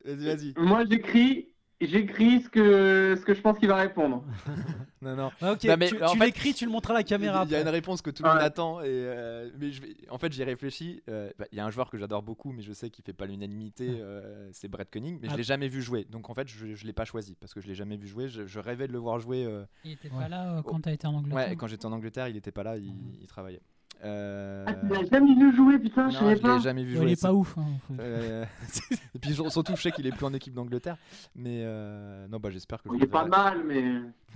vas-y, 0.05 0.27
vas-y. 0.27 0.55
moi 0.59 0.85
j'écris, 0.85 1.49
j'écris 1.87 2.41
ce 2.43 2.49
que, 2.49 3.15
ce 3.19 3.25
que 3.25 3.35
je 3.35 3.41
pense 3.41 3.59
qu'il 3.59 3.69
va 3.69 3.77
répondre. 3.77 4.25
Non, 5.01 5.15
non. 5.15 5.31
Ah, 5.41 5.53
Non, 5.65 5.77
mais 5.79 5.87
tu, 5.91 5.97
tu 6.11 6.19
l'écris, 6.19 6.55
tu 6.55 6.67
le 6.67 6.73
montres 6.73 6.91
à 6.91 6.95
la 6.95 7.05
caméra. 7.05 7.45
Il 7.45 7.53
y 7.53 7.55
a 7.55 7.61
une 7.61 7.69
réponse 7.69 8.03
que 8.03 8.11
tout 8.11 8.25
le 8.25 8.29
monde 8.31 8.39
Ouais. 8.39 8.45
attend. 8.45 8.81
Et 8.81 8.87
euh, 8.89 9.49
mais 9.57 9.71
je 9.71 9.81
vais... 9.81 9.95
En 10.11 10.19
fait, 10.19 10.33
j'y 10.33 10.43
ai 10.43 10.45
réfléchi. 10.45 11.05
euh, 11.09 11.31
bah, 11.39 11.45
Il 11.53 11.57
y 11.59 11.61
a 11.61 11.65
un 11.65 11.71
joueur 11.71 11.89
que 11.89 11.97
j'adore 11.97 12.21
beaucoup, 12.25 12.51
mais 12.51 12.63
je 12.63 12.73
sais 12.73 12.91
qu'il 12.91 13.05
fait 13.05 13.13
pas 13.13 13.27
l'unanimité. 13.27 13.89
euh, 14.01 14.49
c'est 14.51 14.67
Brett 14.67 14.91
Koenig. 14.91 15.21
Mais 15.23 15.29
Ah. 15.29 15.33
je 15.35 15.37
l'ai 15.37 15.45
jamais 15.45 15.69
vu 15.69 15.83
jouer. 15.83 16.05
Donc 16.11 16.31
en 16.31 16.35
fait, 16.35 16.49
je, 16.49 16.75
je 16.75 16.85
l'ai 16.85 16.93
pas 16.93 17.05
choisi 17.05 17.37
parce 17.37 17.55
que 17.55 17.61
je 17.61 17.69
l'ai 17.69 17.77
jamais 17.77 17.97
vu 17.97 18.09
jouer. 18.09 18.27
Je, 18.29 18.45
je 18.45 18.59
rêvais 18.59 18.89
de 18.89 18.93
le 18.93 18.99
voir 18.99 19.21
jouer. 19.21 19.45
euh, 19.45 19.63
Il 19.85 19.93
était 19.93 20.11
Ouais. 20.11 20.19
pas 20.25 20.29
là 20.29 20.57
euh, 20.59 20.63
quand 20.63 20.81
t'as 20.81 20.91
été 20.93 21.07
en 21.07 21.15
Angleterre. 21.15 21.49
Ouais, 21.51 21.55
quand 21.55 21.69
j'étais 21.69 21.87
en 21.87 21.93
Angleterre, 21.93 22.27
il 22.27 22.37
était 22.37 22.51
pas 22.51 22.65
là. 22.65 22.77
Il, 22.77 22.93
il 23.21 23.27
travaillait. 23.29 23.61
Euh, 24.05 24.65
Ah, 24.69 24.75
tu 24.75 24.87
l'as 24.89 25.05
jamais 25.11 25.35
vu 25.35 25.55
jouer, 25.57 25.79
putain, 25.79 26.05
non, 26.05 26.11
je 26.11 26.17
savais 26.19 26.37
je 26.37 26.43
pas. 26.43 26.59
jamais 26.61 26.85
vu 26.85 26.93
Ouais, 26.93 26.97
jouer. 26.99 27.07
il 27.07 27.13
est 27.13 27.21
pas 27.23 27.33
ouf. 27.33 27.57
hein, 27.59 27.65
faut- 27.87 27.95
Euh, 27.99 28.45
et 29.15 29.19
puis 29.19 29.35
surtout, 29.35 29.75
je 29.77 29.83
sais 29.83 29.91
qu'il 29.93 30.07
est 30.07 30.13
plus 30.13 30.25
en 30.27 30.33
équipe 30.35 30.55
d'Angleterre. 30.55 30.97
Mais 31.35 31.63
euh, 31.65 32.27
non, 32.29 32.39
bah 32.39 32.51
j'espère 32.51 32.81
que 32.83 32.89
je 32.91 32.95
Il 32.95 32.99
le 33.01 33.05
est 33.05 33.09
pas 33.09 33.25
verrai. 33.25 33.31
mal, 33.31 33.65
mais. 33.65 33.83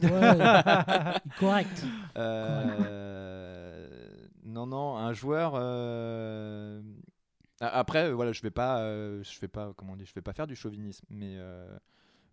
Ouais, 0.09 1.19
correct. 1.39 1.85
Euh, 2.17 3.99
non, 4.45 4.67
non, 4.67 4.97
un 4.97 5.13
joueur. 5.13 5.53
euh, 5.57 6.81
Après, 7.61 8.13
voilà, 8.13 8.33
je 8.33 8.43
vais 8.43 8.51
pas, 8.51 8.81
euh, 8.81 9.23
je 9.23 9.41
vais 9.41 9.49
pas, 9.49 9.73
comment 9.77 9.93
on 9.93 9.97
dit, 9.97 10.07
je 10.07 10.15
vais 10.15 10.23
pas 10.23 10.33
faire 10.33 10.47
du 10.49 10.57
chauvinisme, 10.57 11.07
mais 11.11 11.37
Mais 11.37 11.39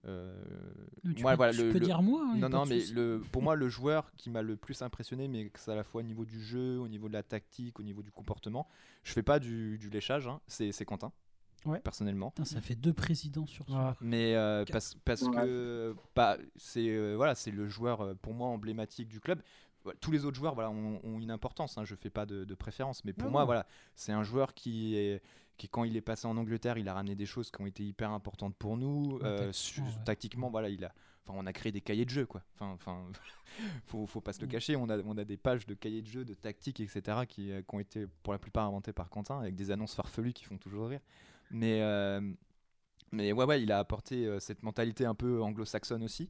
tu 0.03 1.21
moi, 1.21 1.31
peux, 1.31 1.37
voilà, 1.37 1.53
tu 1.53 1.63
le- 1.63 1.71
peux 1.71 1.79
le- 1.79 1.85
dire 1.85 2.01
moi. 2.01 2.21
hein, 2.25 2.37
non, 2.37 2.49
non, 2.49 2.65
mais 2.65 2.85
le, 2.93 3.21
pour 3.31 3.41
moi, 3.41 3.55
le 3.55 3.69
joueur 3.69 4.11
qui 4.17 4.29
m'a 4.29 4.41
le 4.41 4.55
plus 4.55 4.81
impressionné, 4.81 5.27
mais 5.27 5.49
que 5.49 5.59
c'est 5.59 5.71
à 5.71 5.75
la 5.75 5.83
fois 5.83 5.99
au 6.01 6.03
niveau 6.05 6.25
du 6.25 6.41
jeu, 6.41 6.77
au 6.79 6.87
niveau 6.87 7.07
de 7.07 7.13
la 7.13 7.23
tactique, 7.23 7.79
au 7.79 7.83
niveau 7.83 8.01
du 8.01 8.11
comportement, 8.11 8.67
je 9.03 9.11
fais 9.13 9.23
pas 9.23 9.39
du, 9.39 9.77
du 9.77 9.89
léchage, 9.89 10.27
hein, 10.27 10.39
c'est 10.47 10.71
c'est 10.71 10.85
Quentin, 10.85 11.11
Ouais. 11.65 11.79
personnellement. 11.79 12.29
Putain, 12.31 12.45
ça 12.45 12.61
fait 12.61 12.75
deux 12.75 12.93
présidents 12.93 13.45
sur. 13.45 13.65
Ah, 13.71 13.95
Mais 14.01 14.35
euh, 14.35 14.63
parce, 14.71 14.95
parce 15.03 15.23
Ouais. 15.23 15.33
que 15.33 15.95
bah, 16.15 16.37
c'est 16.55 16.89
euh, 16.89 17.15
voilà, 17.15 17.35
c'est 17.35 17.51
le 17.51 17.67
joueur 17.67 18.01
euh, 18.01 18.13
pour 18.15 18.33
moi 18.33 18.47
emblématique 18.47 19.09
du 19.09 19.19
club. 19.19 19.41
Tous 20.01 20.11
les 20.11 20.25
autres 20.25 20.37
joueurs 20.37 20.53
voilà, 20.55 20.69
ont, 20.71 20.99
ont 21.03 21.19
une 21.19 21.31
importance. 21.31 21.77
Hein, 21.77 21.85
je 21.85 21.95
fais 21.95 22.09
pas 22.09 22.25
de, 22.25 22.43
de 22.45 22.55
préférence, 22.55 23.03
mais 23.05 23.13
pour 23.13 23.25
Non, 23.27 23.31
moi 23.31 23.41
non. 23.41 23.45
voilà, 23.45 23.65
c'est 23.95 24.11
un 24.11 24.23
joueur 24.23 24.53
qui 24.53 24.95
est 24.95 25.21
qui 25.57 25.67
quand 25.67 25.83
il 25.83 25.97
est 25.97 26.01
passé 26.01 26.25
en 26.25 26.37
Angleterre, 26.37 26.77
il 26.77 26.87
a 26.87 26.93
ramené 26.93 27.15
des 27.15 27.25
choses 27.25 27.51
qui 27.51 27.61
ont 27.61 27.65
été 27.65 27.83
hyper 27.85 28.11
importantes 28.11 28.55
pour 28.55 28.77
nous. 28.77 29.19
Euh, 29.23 29.37
tactiquement, 29.47 29.51
su- 29.53 29.81
ouais. 29.81 30.03
Tactiquement, 30.05 30.49
voilà, 30.49 30.69
il 30.69 30.85
a 30.85 30.93
on 31.31 31.45
a 31.45 31.53
créé 31.53 31.71
des 31.71 31.81
cahiers 31.81 32.05
de 32.05 32.09
jeu, 32.09 32.25
quoi. 32.25 32.41
Enfin, 32.55 32.71
enfin, 32.71 33.03
faut, 33.85 34.07
faut 34.07 34.19
pas 34.21 34.33
se 34.33 34.41
le 34.41 34.47
Mm. 34.47 34.49
cacher. 34.49 34.75
On 34.75 34.89
a, 34.89 34.97
on 34.99 35.15
a 35.17 35.23
des 35.25 35.37
pages 35.37 35.67
de 35.67 35.75
cahiers 35.75 36.01
de 36.01 36.07
jeu, 36.07 36.25
de 36.25 36.33
tactiques, 36.33 36.79
etc., 36.79 37.19
qui, 37.27 37.51
euh, 37.51 37.61
qui 37.61 37.75
ont 37.75 37.79
été 37.79 38.07
pour 38.23 38.33
la 38.33 38.39
plupart 38.39 38.65
inventées 38.65 38.93
par 38.93 39.09
Quentin, 39.11 39.39
avec 39.39 39.55
des 39.55 39.69
annonces 39.69 39.93
farfelues 39.93 40.33
qui 40.33 40.45
font 40.45 40.57
toujours 40.57 40.87
rire. 40.87 41.01
Mais, 41.51 41.81
euh, 41.83 42.19
mais 43.11 43.31
ouais, 43.31 43.45
ouais, 43.45 43.61
il 43.61 43.71
a 43.71 43.77
apporté 43.79 44.25
euh, 44.25 44.39
cette 44.39 44.63
mentalité 44.63 45.05
un 45.05 45.13
peu 45.13 45.39
anglo-saxonne 45.43 46.03
aussi. 46.03 46.29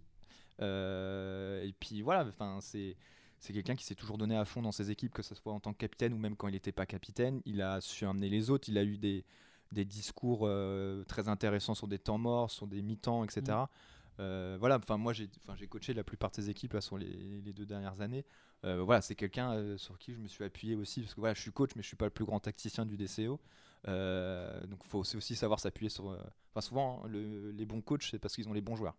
Et 0.60 1.74
puis 1.80 2.02
voilà, 2.02 2.26
enfin, 2.28 2.60
c'est 2.62 2.98
c'est 3.40 3.54
quelqu'un 3.54 3.76
qui 3.76 3.86
s'est 3.86 3.96
toujours 3.96 4.18
donné 4.18 4.36
à 4.36 4.46
fond 4.46 4.62
dans 4.62 4.72
ses 4.72 4.92
équipes, 4.92 5.14
que 5.14 5.24
ce 5.24 5.34
soit 5.34 5.54
en 5.54 5.60
tant 5.60 5.72
que 5.72 5.78
capitaine 5.78 6.14
ou 6.14 6.18
même 6.18 6.36
quand 6.36 6.48
il 6.48 6.54
n'était 6.54 6.72
pas 6.74 6.86
capitaine. 6.86 7.42
Il 7.46 7.62
a 7.62 7.80
su 7.82 8.06
amener 8.06 8.30
les 8.30 8.50
autres. 8.50 8.68
Il 8.70 8.78
a 8.78 8.84
eu 8.84 8.98
des, 8.98 9.24
des 9.72 9.86
discours 9.86 10.42
euh, 10.44 11.04
très 11.06 11.30
intéressants 11.30 11.74
sur 11.76 11.88
des 11.88 12.00
temps 12.00 12.18
morts, 12.18 12.52
sur 12.52 12.68
des 12.68 12.82
mi-temps, 12.82 13.24
etc. 13.24 13.58
Euh, 14.20 14.58
voilà, 14.60 14.78
enfin 14.78 14.98
moi 14.98 15.14
j'ai, 15.14 15.30
coaché 15.70 15.94
la 15.94 16.04
plupart 16.04 16.30
de 16.32 16.36
ses 16.36 16.50
équipes 16.50 16.74
là, 16.74 16.82
sur 16.82 16.98
les, 16.98 17.40
les 17.42 17.54
deux 17.54 17.66
dernières 17.66 18.02
années. 18.02 18.26
Euh, 18.66 18.84
voilà, 18.84 19.02
c'est 19.02 19.16
quelqu'un 19.16 19.78
sur 19.78 19.98
qui 19.98 20.12
je 20.14 20.20
me 20.20 20.28
suis 20.28 20.44
appuyé 20.44 20.76
aussi 20.76 21.00
parce 21.00 21.14
que 21.14 21.22
voilà, 21.22 21.34
je 21.34 21.40
suis 21.42 21.52
coach, 21.52 21.70
mais 21.78 21.82
je 21.82 21.88
suis 21.88 21.96
pas 21.96 22.06
le 22.06 22.12
plus 22.12 22.26
grand 22.26 22.42
tacticien 22.42 22.86
du 22.86 22.98
DCO. 22.98 23.40
Euh, 23.88 24.66
donc 24.68 24.84
faut 24.84 25.00
aussi 25.00 25.36
savoir 25.36 25.62
s'appuyer 25.62 25.90
sur. 25.90 26.08
Enfin 26.52 26.60
souvent 26.60 27.02
hein, 27.06 27.08
le- 27.08 27.52
les 27.52 27.66
bons 27.66 27.80
coachs 27.80 28.04
c'est 28.12 28.20
parce 28.20 28.36
qu'ils 28.36 28.50
ont 28.50 28.54
les 28.54 28.60
bons 28.60 28.76
joueurs. 28.76 28.98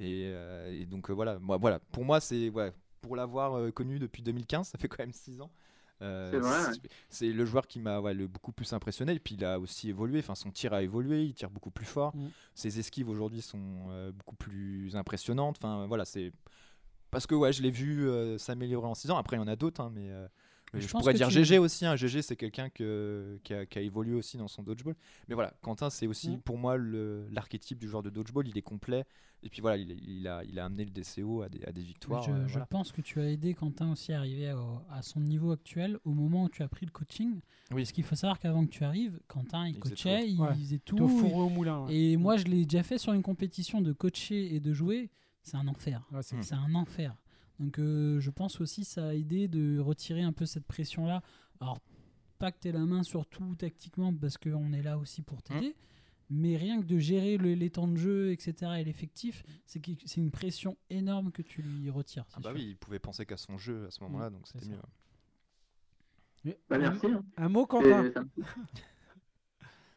Et, 0.00 0.22
et 0.70 0.86
donc 0.86 1.10
voilà, 1.10 1.38
moi 1.38 1.56
voilà, 1.58 1.78
pour 1.78 2.04
moi 2.04 2.18
c'est 2.20 2.48
ouais, 2.48 2.72
pour 3.00 3.16
l'avoir 3.16 3.54
euh, 3.54 3.70
connu 3.70 3.98
depuis 3.98 4.22
2015, 4.22 4.68
ça 4.68 4.78
fait 4.78 4.88
quand 4.88 5.02
même 5.02 5.12
6 5.12 5.40
ans. 5.40 5.50
euh, 6.02 6.72
C'est 7.08 7.28
le 7.28 7.44
joueur 7.44 7.66
qui 7.66 7.78
m'a 7.80 8.00
ouais, 8.00 8.14
le 8.14 8.26
beaucoup 8.26 8.52
plus 8.52 8.72
impressionné. 8.72 9.12
Et 9.14 9.18
puis 9.18 9.34
il 9.34 9.44
a 9.44 9.58
aussi 9.58 9.88
évolué. 9.88 10.20
Enfin, 10.20 10.34
son 10.34 10.50
tir 10.50 10.72
a 10.72 10.82
évolué. 10.82 11.24
Il 11.24 11.34
tire 11.34 11.50
beaucoup 11.50 11.70
plus 11.70 11.86
fort. 11.86 12.14
Mm. 12.16 12.28
Ses 12.54 12.78
esquives 12.78 13.08
aujourd'hui 13.08 13.42
sont 13.42 13.88
euh, 13.90 14.12
beaucoup 14.12 14.36
plus 14.36 14.96
impressionnantes. 14.96 15.56
Enfin, 15.58 15.86
voilà, 15.86 16.04
c'est 16.04 16.32
parce 17.10 17.26
que 17.26 17.34
ouais, 17.34 17.52
je 17.52 17.62
l'ai 17.62 17.70
vu 17.70 18.08
euh, 18.08 18.38
s'améliorer 18.38 18.86
en 18.86 18.94
6 18.94 19.10
ans. 19.10 19.18
Après, 19.18 19.36
il 19.36 19.40
y 19.40 19.42
en 19.42 19.48
a 19.48 19.56
d'autres, 19.56 19.80
hein, 19.80 19.90
mais 19.94 20.10
euh, 20.10 20.26
Je 20.74 20.86
pourrais 20.88 21.14
dire 21.14 21.28
tu- 21.28 21.34
GG 21.44 21.58
aussi. 21.58 21.84
Hein. 21.86 21.96
GG, 21.96 22.22
c'est 22.22 22.36
quelqu'un 22.36 22.68
que, 22.70 23.38
qui, 23.42 23.54
a, 23.54 23.66
qui 23.66 23.78
a 23.78 23.82
évolué 23.82 24.14
aussi 24.14 24.36
dans 24.36 24.48
son 24.48 24.62
dodgeball. 24.62 24.94
Mais 25.28 25.34
voilà, 25.34 25.52
Quentin, 25.62 25.90
c'est 25.90 26.06
aussi 26.06 26.30
Mm. 26.36 26.40
pour 26.42 26.58
moi 26.58 26.76
l'archétype 26.78 27.78
du 27.78 27.88
joueur 27.88 28.02
de 28.02 28.10
dodgeball. 28.10 28.46
Il 28.48 28.56
est 28.56 28.62
complet. 28.62 29.04
Et 29.42 29.48
puis 29.48 29.62
voilà, 29.62 29.78
il, 29.78 29.90
il 30.06 30.28
a, 30.28 30.44
il 30.44 30.58
a 30.58 30.66
amené 30.66 30.84
le 30.84 30.90
DCO 30.90 31.40
à 31.42 31.48
des, 31.48 31.64
à 31.64 31.72
des 31.72 31.80
Mais 31.80 31.86
victoires. 31.86 32.22
je, 32.22 32.30
euh, 32.30 32.46
je 32.46 32.52
voilà. 32.52 32.66
pense 32.66 32.92
que 32.92 33.00
tu 33.00 33.20
as 33.20 33.30
aidé 33.30 33.54
Quentin 33.54 33.90
aussi 33.90 34.12
à 34.12 34.18
arriver 34.18 34.48
à, 34.90 35.00
son 35.02 35.20
niveau 35.20 35.50
actuel 35.52 35.98
au 36.04 36.12
moment 36.12 36.44
où 36.44 36.48
tu 36.50 36.62
as 36.62 36.68
pris 36.68 36.84
le 36.84 36.92
coaching. 36.92 37.40
Oui. 37.70 37.82
Parce 37.82 37.92
qu'il 37.92 38.04
faut 38.04 38.16
savoir 38.16 38.38
qu'avant 38.38 38.66
que 38.66 38.70
tu 38.70 38.84
arrives, 38.84 39.18
Quentin 39.28 39.66
il 39.66 39.76
Il 39.76 39.80
faisait 39.82 39.90
coachait, 39.94 40.28
il 40.28 40.38
Ouais. 40.40 40.54
faisait 40.54 40.78
tout. 40.78 40.98
Au 40.98 41.08
et 41.08 41.32
au 41.32 41.48
moulin. 41.48 41.84
ouais. 41.86 41.94
Et 41.96 42.16
moi 42.18 42.36
je 42.36 42.44
l'ai 42.44 42.64
déjà 42.64 42.82
fait 42.82 42.98
sur 42.98 43.14
une 43.14 43.22
compétition 43.22 43.80
de 43.80 43.92
coacher 43.92 44.54
et 44.54 44.60
de 44.60 44.72
jouer. 44.74 45.10
C'est 45.42 45.56
un 45.56 45.66
enfer. 45.68 46.06
Ouais, 46.12 46.22
c'est- 46.22 46.36
Mm. 46.36 46.42
C'est 46.42 46.54
un 46.54 46.74
enfer. 46.74 47.16
Donc 47.60 47.78
euh, 47.78 48.18
je 48.20 48.30
pense 48.30 48.60
aussi 48.60 48.84
ça 48.84 49.08
a 49.08 49.14
aidé 49.14 49.46
de 49.46 49.78
retirer 49.78 50.22
un 50.22 50.32
peu 50.32 50.46
cette 50.46 50.64
pression-là. 50.66 51.22
Alors 51.60 51.78
pas 52.38 52.50
que 52.50 52.58
tu 52.60 52.68
aies 52.68 52.72
la 52.72 52.86
main 52.86 53.02
sur 53.04 53.26
tout 53.26 53.54
tactiquement 53.54 54.12
parce 54.14 54.38
qu'on 54.38 54.72
est 54.72 54.82
là 54.82 54.98
aussi 54.98 55.22
pour 55.22 55.42
t'aider. 55.42 55.76
Mais 56.30 56.56
rien 56.56 56.80
que 56.80 56.86
de 56.86 56.96
gérer 56.98 57.36
le- 57.36 57.54
les 57.54 57.70
temps 57.70 57.88
de 57.88 57.96
jeu, 57.96 58.30
etc. 58.32 58.54
et 58.78 58.84
l'effectif, 58.84 59.42
c'est 59.66 59.84
une 60.16 60.30
pression 60.30 60.76
énorme 60.88 61.32
que 61.32 61.42
tu 61.42 61.60
lui 61.60 61.90
retires. 61.90 62.24
Ah 62.32 62.38
bah 62.40 62.50
sûr. 62.50 62.58
oui, 62.58 62.66
il 62.70 62.76
pouvait 62.76 63.00
penser 63.00 63.26
qu'à 63.26 63.36
son 63.36 63.58
jeu 63.58 63.86
à 63.86 63.90
ce 63.90 64.02
moment-là, 64.04 64.30
donc 64.30 64.46
c'est 64.46 64.58
c'était 64.60 64.70
mieux. 66.44 66.54
Bah, 66.70 66.78
merci. 66.78 67.06
hein. 67.06 67.24
Un 67.36 67.48
mot, 67.48 67.66
Quentin 67.66 68.10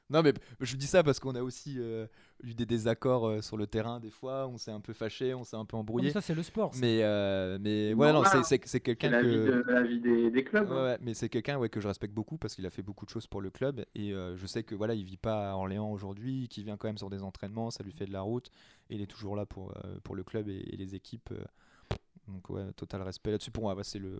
Non, 0.09 0.21
mais 0.21 0.33
je 0.59 0.75
dis 0.75 0.85
ça 0.85 1.01
parce 1.01 1.19
qu'on 1.19 1.33
a 1.33 1.41
aussi 1.41 1.75
euh, 1.79 2.05
eu 2.43 2.53
des 2.53 2.65
désaccords 2.65 3.25
euh, 3.27 3.41
sur 3.41 3.57
le 3.57 3.65
terrain 3.65 3.99
des 3.99 4.11
fois. 4.11 4.47
On 4.47 4.57
s'est 4.57 4.69
un 4.69 4.81
peu 4.81 4.93
fâché, 4.93 5.33
on 5.33 5.43
s'est 5.43 5.55
un 5.55 5.65
peu 5.65 5.75
Ah, 5.75 5.77
mais 5.77 5.79
embrouillé. 5.79 6.11
Ça, 6.11 6.21
c'est 6.21 6.35
le 6.35 6.43
sport. 6.43 6.73
ça. 6.73 6.79
Mais, 6.81 6.99
euh, 7.01 7.57
mais 7.59 7.93
voilà, 7.93 8.13
non, 8.13 8.23
c'est- 8.43 8.79
quelqu'un 8.81 9.09
la, 9.09 9.21
vie 9.23 9.29
que. 9.29 9.63
de, 9.63 9.71
la 9.71 9.81
vie 9.81 9.99
des, 9.99 10.29
des 10.29 10.43
clubs. 10.43 10.69
Ouais, 10.69 10.77
hein. 10.77 10.83
ouais, 10.83 10.97
mais 11.01 11.13
c'est 11.13 11.29
quelqu'un 11.29 11.57
ouais, 11.57 11.69
que 11.69 11.79
je 11.79 11.87
respecte 11.87 12.13
beaucoup 12.13 12.37
parce 12.37 12.53
qu'il 12.53 12.65
a 12.65 12.69
fait 12.69 12.81
beaucoup 12.83 13.05
de 13.05 13.09
choses 13.09 13.25
pour 13.27 13.41
le 13.41 13.49
club 13.49 13.85
et 13.95 14.13
euh, 14.13 14.35
je 14.35 14.45
sais 14.45 14.61
que 14.63 14.75
voilà 14.75 14.93
il 14.93 15.03
vit 15.03 15.17
pas 15.17 15.51
à 15.51 15.55
Orléans 15.55 15.89
aujourd'hui, 15.91 16.47
qu'il 16.49 16.63
vient 16.65 16.77
quand 16.77 16.89
même 16.89 16.97
sur 16.97 17.09
des 17.09 17.23
entraînements, 17.23 17.71
ça 17.71 17.83
lui 17.83 17.93
fait 17.93 18.05
de 18.05 18.13
la 18.13 18.21
route 18.21 18.51
et 18.89 18.95
il 18.95 19.01
est 19.01 19.07
toujours 19.07 19.35
là 19.35 19.45
pour, 19.45 19.71
euh, 19.85 19.97
pour 20.03 20.15
le 20.15 20.23
club 20.23 20.47
et, 20.49 20.57
et 20.73 20.77
les 20.77 20.93
équipes. 20.95 21.29
euh. 21.31 21.95
donc 22.27 22.49
ouais, 22.49 22.71
total 22.73 23.01
respect 23.03 23.31
là-dessus 23.31 23.51
pour 23.51 23.63
moi, 23.63 23.73
ouais, 23.73 23.83
c'est 23.83 23.99
le, 23.99 24.11
ouais, 24.11 24.19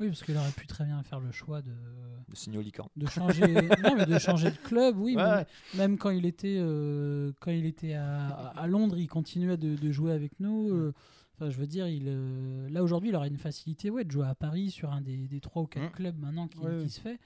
Oui, 0.00 0.06
parce 0.08 0.22
qu'il 0.22 0.36
aurait 0.36 0.50
pu 0.52 0.66
très 0.66 0.84
bien 0.84 1.02
faire 1.02 1.18
le 1.20 1.32
choix 1.32 1.60
de, 1.60 1.72
licorne. 2.60 2.88
de 2.96 3.06
changer, 3.06 3.42
non, 3.82 3.96
mais 3.96 4.06
de 4.06 4.18
changer 4.18 4.50
de 4.50 4.56
club. 4.56 4.96
Oui, 4.98 5.16
Ouais, 5.16 5.22
même, 5.24 5.34
ouais. 5.38 5.46
même 5.76 5.98
quand 5.98 6.10
il 6.10 6.24
était, 6.24 6.56
euh, 6.60 7.32
quand 7.40 7.50
il 7.50 7.66
était 7.66 7.94
à, 7.94 8.28
à 8.28 8.66
Londres, 8.68 8.96
il 8.98 9.08
continuait 9.08 9.56
de, 9.56 9.74
de 9.76 9.92
jouer 9.92 10.12
avec 10.12 10.38
nous. 10.40 10.70
euh, 10.70 10.92
Enfin, 11.34 11.50
je 11.50 11.56
veux 11.58 11.68
dire, 11.68 11.86
il, 11.86 12.04
euh, 12.08 12.68
là 12.68 12.82
aujourd'hui, 12.82 13.10
il 13.10 13.14
aurait 13.16 13.28
une 13.28 13.38
facilité 13.38 13.90
ouais, 13.90 14.04
de 14.04 14.10
jouer 14.10 14.26
à 14.26 14.34
Paris 14.34 14.70
sur 14.72 14.92
un 14.92 15.00
des, 15.00 15.28
des 15.28 15.40
3 15.40 15.62
ou 15.62 15.66
4 15.66 15.84
Mm. 15.84 15.90
clubs 15.92 16.18
maintenant 16.18 16.48
qui, 16.48 16.58
Ouais, 16.58 16.76
qui 16.78 16.82
ouais. 16.82 16.88
se 16.88 17.00
fait. 17.00 17.20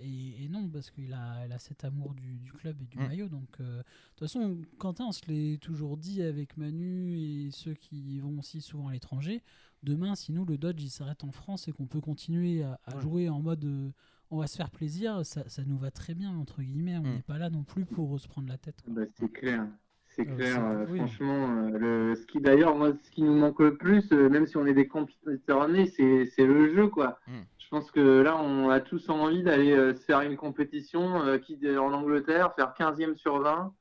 Et, 0.00 0.44
et 0.44 0.48
non, 0.48 0.68
parce 0.68 0.88
qu'il 0.92 1.12
a, 1.12 1.44
il 1.44 1.52
a 1.52 1.58
cet 1.58 1.82
amour 1.84 2.14
du, 2.14 2.38
du 2.38 2.52
club 2.52 2.80
et 2.80 2.86
du 2.86 2.96
maillot. 2.96 3.28
Donc, 3.28 3.58
de 3.58 3.82
toute 4.14 4.20
façon, 4.28 4.56
Quentin, 4.78 5.06
on 5.08 5.12
se 5.12 5.22
l'est 5.26 5.60
toujours 5.60 5.96
dit 5.96 6.22
avec 6.22 6.56
Manu 6.56 7.18
et 7.18 7.50
ceux 7.50 7.74
qui 7.74 8.20
vont 8.20 8.38
aussi 8.38 8.60
souvent 8.60 8.86
à 8.88 8.92
l'étranger. 8.92 9.42
Demain, 9.82 10.14
si 10.14 10.32
nous, 10.32 10.44
le 10.44 10.58
Dodge, 10.58 10.82
il 10.82 10.90
s'arrête 10.90 11.22
en 11.24 11.30
France 11.30 11.68
et 11.68 11.72
qu'on 11.72 11.86
peut 11.86 12.00
continuer 12.00 12.62
à, 12.62 12.78
à 12.84 12.96
Ouais. 12.96 13.02
jouer 13.02 13.28
en 13.28 13.40
mode 13.40 13.64
euh, 13.64 13.90
on 14.30 14.38
va 14.38 14.46
se 14.46 14.56
faire 14.56 14.70
plaisir, 14.70 15.24
ça, 15.24 15.48
ça 15.48 15.62
nous 15.64 15.78
va 15.78 15.90
très 15.90 16.14
bien, 16.14 16.30
entre 16.36 16.60
guillemets. 16.62 16.98
On 16.98 17.02
Mm. 17.02 17.14
n'est 17.14 17.22
pas 17.22 17.38
là 17.38 17.48
non 17.50 17.62
plus 17.64 17.86
pour 17.86 18.18
se 18.20 18.28
prendre 18.28 18.48
la 18.48 18.58
tête. 18.58 18.82
Bah, 18.86 19.02
c'est 19.14 19.32
clair. 19.32 19.66
C'est 20.10 20.28
Euh, 20.28 20.34
clair, 20.36 20.64
euh, 20.66 20.86
oui. 20.88 20.98
franchement. 20.98 21.48
euh, 21.62 21.78
le, 21.78 22.14
ce 22.16 22.26
qui 22.26 22.40
d'ailleurs, 22.40 22.74
moi, 22.76 22.92
ce 23.04 23.10
qui 23.10 23.22
nous 23.22 23.34
manque 23.36 23.60
le 23.60 23.76
plus, 23.76 24.10
euh, 24.12 24.28
même 24.28 24.46
si 24.46 24.56
on 24.56 24.66
est 24.66 24.74
des 24.74 24.88
compétiteurs 24.88 25.68
nés, 25.68 25.86
c'est 25.86 26.26
c'est 26.26 26.44
le 26.46 26.74
jeu, 26.74 26.88
quoi. 26.88 27.20
Mm. 27.28 27.32
Je 27.58 27.68
pense 27.70 27.90
que 27.90 28.00
là, 28.22 28.36
on 28.38 28.68
a 28.70 28.80
tous 28.80 29.08
envie 29.10 29.42
d'aller 29.42 29.72
euh, 29.72 29.94
se 29.94 30.00
faire 30.00 30.22
une 30.22 30.36
compétition 30.36 31.22
euh, 31.22 31.38
qui, 31.38 31.56
en 31.78 31.92
Angleterre, 31.92 32.52
faire 32.56 32.74
15e 32.76 33.14
sur 33.14 33.38
20. 33.40 33.72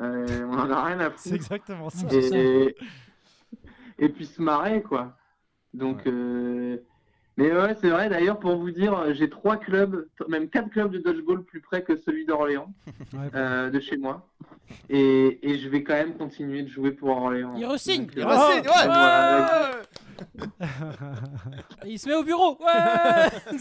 Euh, 0.00 0.46
on 0.50 0.54
en 0.58 0.70
a 0.70 0.84
rien 0.84 0.98
à 1.00 1.10
C'est 1.16 1.30
foutre. 1.30 1.34
exactement 1.36 1.88
ça. 1.90 2.08
c'est 2.10 2.22
ça. 2.22 2.36
Et, 2.36 2.74
et 3.98 4.08
puis 4.08 4.26
se 4.26 4.42
marrer, 4.42 4.82
quoi. 4.82 5.16
Donc, 5.74 5.98
Ouais. 6.06 6.12
euh, 6.12 6.76
mais 7.36 7.50
ouais, 7.52 7.74
c'est 7.80 7.90
vrai. 7.90 8.08
D'ailleurs, 8.08 8.38
pour 8.38 8.56
vous 8.56 8.70
dire, 8.70 8.96
euh, 8.96 9.12
j'ai 9.12 9.28
trois 9.28 9.56
clubs, 9.56 10.08
même 10.28 10.48
quatre 10.48 10.70
clubs 10.70 10.92
de 10.92 10.98
dodgeball 10.98 11.42
plus 11.44 11.60
près 11.60 11.82
que 11.82 11.96
celui 11.96 12.24
d'Orléans, 12.26 12.72
Ouais. 13.12 13.28
euh, 13.34 13.70
de 13.70 13.80
chez 13.80 13.96
moi. 13.96 14.28
Et, 14.88 15.50
et 15.50 15.58
je 15.58 15.68
vais 15.68 15.82
quand 15.82 15.94
même 15.94 16.16
continuer 16.16 16.62
de 16.62 16.68
jouer 16.68 16.92
pour 16.92 17.08
Orléans. 17.10 17.54
Il 17.56 17.66
re-signe, 17.66 18.06
Donc, 18.06 18.12
il 18.16 18.22
euh, 18.22 18.26
re-signe, 18.26 18.68
ouais. 18.68 18.86
voilà. 18.86 19.70
Il 21.84 21.98
se 21.98 22.08
met 22.08 22.14
au 22.14 22.22
bureau 22.22 22.56
Ouais 22.60 23.28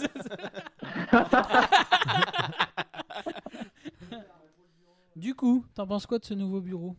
Du 5.15 5.35
coup, 5.35 5.65
t'en 5.75 5.85
penses 5.87 6.05
quoi 6.05 6.19
de 6.19 6.25
ce 6.25 6.33
nouveau 6.33 6.59
bureau? 6.61 6.95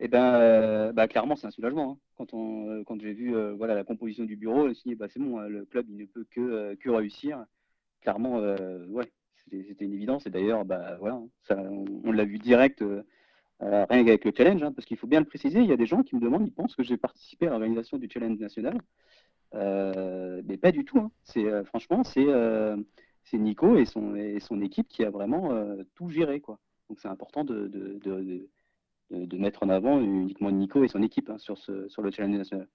Et 0.00 0.08
ben, 0.08 0.34
euh, 0.34 0.92
bah, 0.92 1.06
clairement, 1.08 1.36
c'est 1.36 1.46
un 1.46 1.50
soulagement. 1.50 1.92
hein. 1.92 1.98
Euh, 2.20 2.82
quand 2.84 3.00
j'ai 3.00 3.12
vu 3.12 3.34
euh, 3.34 3.56
la 3.66 3.84
composition 3.84 4.24
du 4.24 4.36
bureau, 4.36 4.68
bah, 4.96 5.06
c'est 5.08 5.20
bon, 5.20 5.38
hein, 5.38 5.48
le 5.48 5.64
club 5.64 5.86
ne 5.88 6.04
peut 6.06 6.26
que, 6.30 6.40
euh, 6.40 6.74
réussir. 6.86 7.44
Clairement, 8.00 8.38
euh, 8.40 8.86
c'était 9.50 9.84
une 9.84 9.94
évidence. 9.94 10.26
Et 10.26 10.30
d'ailleurs, 10.30 10.64
bah, 10.64 10.98
on, 11.00 12.12
l'a 12.12 12.24
vu 12.24 12.38
direct, 12.38 12.82
euh, 12.82 13.02
euh, 13.62 13.84
rien 13.88 14.04
qu'avec 14.04 14.24
le 14.24 14.32
challenge, 14.36 14.62
hein, 14.62 14.72
parce 14.72 14.86
qu'il 14.86 14.96
faut 14.96 15.06
bien 15.06 15.20
le 15.20 15.26
préciser, 15.26 15.60
il 15.60 15.66
y 15.66 15.72
a 15.72 15.76
des 15.76 15.86
gens 15.86 16.02
qui 16.02 16.14
me 16.16 16.20
demandent, 16.20 16.46
ils 16.46 16.52
pensent 16.52 16.74
que 16.74 16.82
j'ai 16.82 16.96
participé 16.96 17.46
à 17.46 17.50
l'organisation 17.50 17.98
du 17.98 18.08
challenge 18.10 18.38
national. 18.38 18.78
Euh, 19.54 20.42
mais 20.46 20.56
pas 20.56 20.72
du 20.72 20.84
tout. 20.84 20.98
hein. 20.98 21.10
Euh, 21.36 21.64
franchement, 21.64 22.04
c'est 22.04 22.26
euh, 22.26 22.76
Nico 23.32 23.76
et 23.76 23.84
son, 23.84 24.14
équipe 24.60 24.88
qui 24.88 25.04
a 25.04 25.10
vraiment 25.10 25.52
euh, 25.52 25.82
tout 25.94 26.08
géré. 26.08 26.42
Donc 26.88 27.00
c'est 27.00 27.08
important 27.08 27.44
de- 27.44 27.68
de, 29.10 29.36
mettre 29.36 29.62
en 29.62 29.68
avant 29.68 30.00
uniquement 30.00 30.50
Nico 30.50 30.84
et 30.84 30.88
son 30.88 31.02
équipe 31.02 31.30
hein, 31.30 31.38
sur, 31.38 31.58
ce, 31.58 31.88
sur 31.88 32.02
le 32.02 32.10
challenge 32.10 32.36
national. 32.36 32.68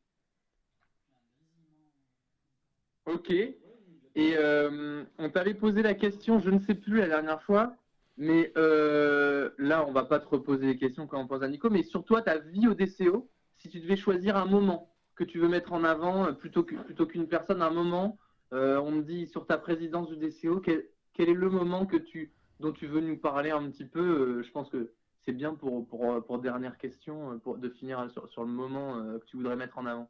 Ok. 3.06 3.32
Et 3.32 4.36
euh, 4.38 5.04
on 5.18 5.30
t'avait 5.30 5.54
posé 5.54 5.82
la 5.82 5.94
question, 5.94 6.40
je 6.40 6.50
ne 6.50 6.60
sais 6.60 6.76
plus 6.76 6.98
la 6.98 7.08
dernière 7.08 7.42
fois, 7.42 7.76
mais 8.18 8.52
euh, 8.58 9.50
là, 9.58 9.86
on 9.88 9.92
va 9.92 10.04
pas 10.04 10.20
te 10.20 10.28
reposer 10.28 10.68
les 10.68 10.78
questions 10.78 11.08
quand 11.08 11.20
on 11.20 11.28
pose 11.28 11.44
à 11.44 11.48
Nico, 11.48 11.70
mais 11.70 11.84
sur 11.84 12.04
toi, 12.04 12.22
ta 12.22 12.38
vie 12.38 12.68
au 12.68 12.74
DCO, 12.74 13.30
si 13.58 13.70
tu 13.70 13.80
devais 13.80 13.96
choisir 13.96 14.36
un 14.36 14.46
moment 14.46 14.94
que 15.16 15.24
tu 15.24 15.40
veux 15.40 15.48
mettre 15.48 15.72
en 15.74 15.84
avant 15.84 16.26
euh, 16.26 16.32
plutôt 16.34 16.64
que- 16.64 16.76
plutôt 16.76 17.06
qu'une 17.06 17.28
personne, 17.28 17.62
un 17.62 17.70
moment, 17.70 18.18
on 18.54 18.92
me 18.92 19.02
dit 19.02 19.28
sur 19.28 19.48
ta 19.48 19.58
présidence 19.58 20.10
du 20.10 20.18
DCO, 20.18 20.60
quel, 20.60 20.84
quel 21.14 21.30
est 21.30 21.34
le 21.34 21.50
moment 21.50 21.86
que 21.86 21.96
tu, 21.96 22.34
dont 22.60 22.74
tu 22.74 22.86
veux 22.86 23.00
nous 23.00 23.18
parler 23.18 23.52
un 23.52 23.70
petit 23.70 23.86
peu 23.86 24.44
Je 24.44 24.52
pense 24.52 24.70
que 24.70 24.92
c'est 25.26 25.34
bien 25.34 25.54
pour, 25.56 25.88
pour, 25.88 26.24
pour 26.26 26.40
dernière 26.40 26.78
question, 26.78 27.34
euh, 27.34 27.38
pour, 27.38 27.58
de 27.58 27.70
finir 27.70 28.10
sur, 28.12 28.30
sur 28.30 28.44
le 28.44 28.50
moment 28.52 28.98
euh, 28.98 29.20
que 29.20 29.26
tu 29.26 29.38
voudrais 29.38 29.56
mettre 29.56 29.78
en 29.78 29.86
avant. 29.86 30.10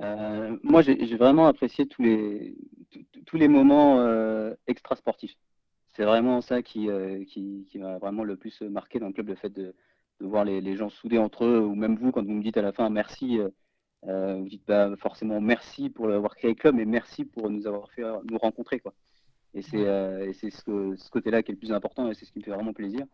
Euh, 0.00 0.56
moi, 0.62 0.82
j'ai 0.82 1.16
vraiment 1.16 1.46
apprécié 1.46 1.86
tous 1.86 2.02
les, 2.02 2.56
tous- 3.26 3.36
les 3.36 3.48
moments 3.48 4.00
euh, 4.00 4.54
extra-sportifs. 4.66 5.36
C'est 5.94 6.04
vraiment 6.04 6.40
ça 6.40 6.62
qui, 6.62 6.88
qui, 7.28 7.66
qui 7.68 7.78
m'a 7.78 7.98
vraiment 7.98 8.24
le 8.24 8.36
plus 8.36 8.62
marqué 8.62 8.98
dans 8.98 9.08
le 9.08 9.12
club, 9.12 9.28
le 9.28 9.34
fait 9.34 9.50
de, 9.50 9.74
de 10.20 10.26
voir 10.26 10.44
les, 10.46 10.62
les 10.62 10.76
gens 10.76 10.88
soudés 10.88 11.18
entre 11.18 11.44
eux, 11.44 11.60
ou 11.60 11.74
même 11.74 11.96
vous, 11.96 12.10
quand 12.10 12.24
vous 12.24 12.32
me 12.32 12.42
dites 12.42 12.56
à 12.56 12.62
la 12.62 12.72
fin 12.72 12.88
merci, 12.88 13.38
vous 14.02 14.48
dites 14.48 14.64
pas 14.64 14.96
forcément 14.96 15.40
merci 15.42 15.90
pour 15.90 16.10
avoir 16.10 16.34
créé 16.34 16.52
le 16.52 16.56
club, 16.56 16.76
mais 16.76 16.86
merci 16.86 17.26
pour 17.26 17.50
nous 17.50 17.66
avoir 17.66 17.90
fait 17.90 18.02
nous 18.30 18.38
rencontrer. 18.38 18.80
Quoi. 18.80 18.94
Et 19.52 19.60
c'est 19.60 19.80
et 19.80 20.32
ce 20.50 21.10
côté-là 21.10 21.42
qui 21.42 21.52
est 21.52 21.54
le 21.54 21.58
plus 21.58 21.72
important, 21.72 22.10
et 22.10 22.14
c'est 22.14 22.24
ce 22.24 22.32
qui 22.32 22.38
me 22.38 22.44
fait 22.44 22.50
vraiment 22.52 22.72
plaisir. 22.72 23.04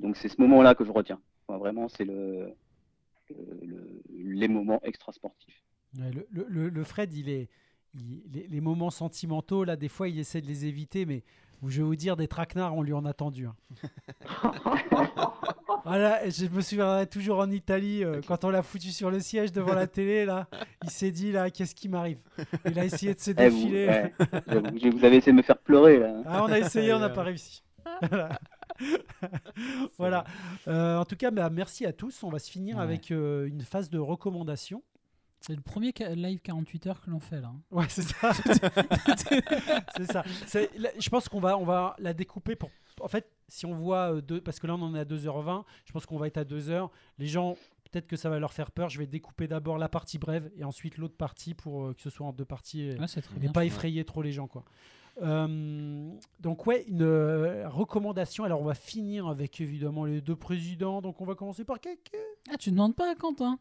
Donc 0.00 0.16
c'est 0.16 0.28
ce 0.28 0.40
moment-là 0.40 0.74
que 0.74 0.84
je 0.84 0.90
retiens. 0.92 1.20
Enfin, 1.46 1.58
vraiment, 1.58 1.88
c'est 1.88 2.04
le, 2.04 2.54
le- 3.30 3.58
le- 3.66 4.02
les 4.16 4.48
moments 4.48 4.80
extra-sportifs. 4.82 5.62
Le, 5.96 6.26
le- 6.68 6.84
Fred, 6.84 7.12
il 7.12 7.28
est, 7.28 7.48
il- 7.94 8.22
les, 8.32 8.46
les 8.48 8.60
moments 8.60 8.90
sentimentaux, 8.90 9.64
là, 9.64 9.76
des 9.76 9.88
fois, 9.88 10.08
il 10.08 10.18
essaie 10.18 10.40
de 10.40 10.46
les 10.46 10.66
éviter, 10.66 11.06
mais 11.06 11.22
je 11.66 11.78
vais 11.80 11.86
vous 11.86 11.96
dire, 11.96 12.16
des 12.16 12.28
traquenards, 12.28 12.74
on 12.76 12.82
lui 12.82 12.92
en 12.92 13.04
a 13.04 13.12
tendu. 13.14 13.46
hein. 13.46 13.54
Voilà, 15.84 16.24
et 16.26 16.30
je 16.30 16.46
me 16.46 16.60
souviendrai 16.62 17.06
toujours 17.06 17.38
en 17.40 17.50
Italie, 17.50 18.04
euh, 18.04 18.20
quand 18.26 18.44
on 18.44 18.50
l'a 18.50 18.62
foutu 18.62 18.88
sur 18.90 19.10
le 19.10 19.20
siège 19.20 19.52
devant 19.52 19.74
la 19.74 19.86
télé, 19.86 20.24
là, 20.24 20.48
il 20.82 20.88
s'est 20.90 21.10
dit, 21.10 21.30
là, 21.30 21.50
qu'est-ce 21.50 21.74
qui 21.74 21.88
m'arrive? 21.90 22.18
Il 22.64 22.78
a 22.78 22.84
essayé 22.86 23.14
de 23.14 23.20
se 23.20 23.30
Eh, 23.38 23.48
vous, 23.50 23.64
défiler. 23.64 24.10
vous 24.90 25.04
avez 25.04 25.16
essayé 25.16 25.32
de 25.32 25.36
me 25.36 25.42
faire 25.42 25.58
pleurer 25.58 25.98
là. 25.98 26.22
Ah, 26.24 26.42
on 26.44 26.50
a 26.52 26.58
essayé, 26.58 26.92
on 26.94 26.98
n'a 27.00 27.08
Ouais. 27.08 27.12
pas 27.14 27.22
réussi. 27.22 27.62
Voilà. 28.08 28.38
voilà. 29.98 30.24
Euh, 30.68 30.98
en 30.98 31.04
tout 31.04 31.16
cas, 31.16 31.30
bah, 31.30 31.50
merci 31.50 31.86
à 31.86 31.92
tous. 31.92 32.22
On 32.22 32.30
va 32.30 32.38
se 32.38 32.50
finir 32.50 32.76
Ouais. 32.76 32.82
avec 32.82 33.10
euh, 33.10 33.46
une 33.46 33.62
phase 33.62 33.90
de 33.90 33.98
recommandation. 33.98 34.82
C'est 35.40 35.54
le 35.54 35.60
premier 35.60 35.92
live 36.14 36.40
48 36.40 36.86
heures 36.86 37.00
que 37.02 37.10
l'on 37.10 37.20
fait 37.20 37.40
là. 37.40 37.48
hein. 37.48 37.60
Ouais, 37.70 37.84
c'est 37.88 38.02
ça. 38.02 38.32
c'est 39.96 40.10
ça. 40.10 40.24
Là, 40.78 40.88
je 40.98 41.08
pense 41.10 41.28
qu'on 41.28 41.40
va, 41.40 41.58
on 41.58 41.64
va 41.64 41.94
la 41.98 42.14
découper 42.14 42.56
pour. 42.56 42.70
En 43.00 43.08
fait, 43.08 43.28
si 43.48 43.66
on 43.66 43.74
voit 43.74 44.14
euh, 44.14 44.20
deux, 44.20 44.40
parce 44.40 44.58
que 44.58 44.66
là 44.66 44.74
on 44.74 44.82
en 44.82 44.94
est 44.94 45.00
à 45.00 45.04
2h20, 45.04 45.64
je 45.84 45.92
pense 45.92 46.06
qu'on 46.06 46.16
va 46.16 46.28
être 46.28 46.38
à 46.38 46.44
2h. 46.44 46.88
Les 47.18 47.26
gens, 47.26 47.56
peut-être 47.90 48.06
que 48.06 48.16
ça 48.16 48.30
va 48.30 48.38
leur 48.38 48.52
faire 48.52 48.70
peur. 48.70 48.88
Je 48.88 48.98
vais 48.98 49.06
découper 49.06 49.46
d'abord 49.48 49.76
la 49.78 49.88
partie 49.88 50.18
brève 50.18 50.50
et 50.56 50.64
ensuite 50.64 50.96
l'autre 50.96 51.16
partie 51.16 51.54
pour 51.54 51.94
que 51.94 52.00
ce 52.00 52.08
soit 52.10 52.26
en 52.26 52.32
deux 52.32 52.44
parties 52.46 52.82
et, 52.82 52.98
Ouais, 52.98 53.08
c'est 53.08 53.20
très 53.22 53.36
et 53.36 53.40
bien. 53.40 53.52
pas 53.52 53.64
effrayer 53.66 54.04
trop 54.04 54.22
les 54.22 54.32
gens, 54.32 54.46
quoi. 54.46 54.64
Euh, 55.22 56.10
donc 56.40 56.66
ouais, 56.66 56.84
une 56.88 57.02
euh, 57.02 57.68
recommandation. 57.68 58.44
Alors 58.44 58.60
on 58.60 58.64
va 58.64 58.74
finir 58.74 59.28
avec 59.28 59.60
évidemment 59.60 60.04
les 60.04 60.20
deux 60.20 60.36
présidents. 60.36 61.00
Donc 61.02 61.20
on 61.20 61.24
va 61.24 61.34
commencer 61.34 61.64
par 61.64 61.78
quelqu'un. 61.80 62.18
Ah, 62.52 62.56
tu 62.56 62.70
demandes 62.70 62.94
pas 62.96 63.10
à 63.12 63.14
Quentin? 63.14 63.58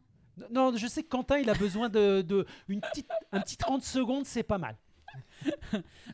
Non, 0.52 0.76
je 0.76 0.88
sais 0.88 1.04
que 1.04 1.10
Quentin, 1.10 1.38
il 1.38 1.50
a 1.50 1.54
besoin 1.54 1.90
de, 1.90 2.22
de 2.24 2.46
une 2.68 2.82
petite, 2.82 3.08
un 3.32 3.40
petit 3.40 3.56
30 3.58 3.84
secondes, 3.84 4.26
c'est 4.26 4.44
pas 4.44 4.58
mal. 4.58 4.78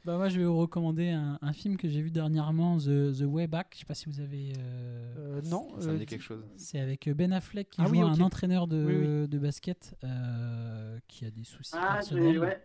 Bah 0.05 0.17
moi 0.17 0.27
je 0.29 0.39
vais 0.39 0.45
vous 0.45 0.57
recommander 0.57 1.09
un, 1.09 1.37
un 1.41 1.53
film 1.53 1.77
que 1.77 1.87
j'ai 1.87 2.01
vu 2.01 2.11
dernièrement, 2.11 2.77
The, 2.77 3.13
The 3.17 3.23
Way 3.25 3.47
Back. 3.47 3.67
Je 3.73 3.79
sais 3.79 3.85
pas 3.85 3.93
si 3.93 4.07
vous 4.09 4.19
avez. 4.19 4.51
euh, 4.57 5.37
Euh, 5.37 5.41
non, 5.45 5.69
Ça 5.79 5.87
me 5.87 5.93
euh, 5.93 5.97
dit 5.99 6.05
quelque 6.05 6.21
chose. 6.23 6.43
C'est 6.57 6.79
avec 6.79 7.07
Ben 7.09 7.31
Affleck 7.31 7.69
qui 7.69 7.81
Ah 7.81 7.85
joue 7.85 7.91
oui, 7.91 8.01
un 8.01 8.19
entraîneur 8.19 8.67
de, 8.67 8.85
Oui, 9.23 9.27
de 9.29 9.39
basket 9.39 9.95
euh, 10.03 10.99
qui 11.07 11.25
a 11.25 11.31
des 11.31 11.43
soucis 11.45 11.75
Ah, 11.77 11.93
personnels 11.95 12.39
ouais. 12.39 12.61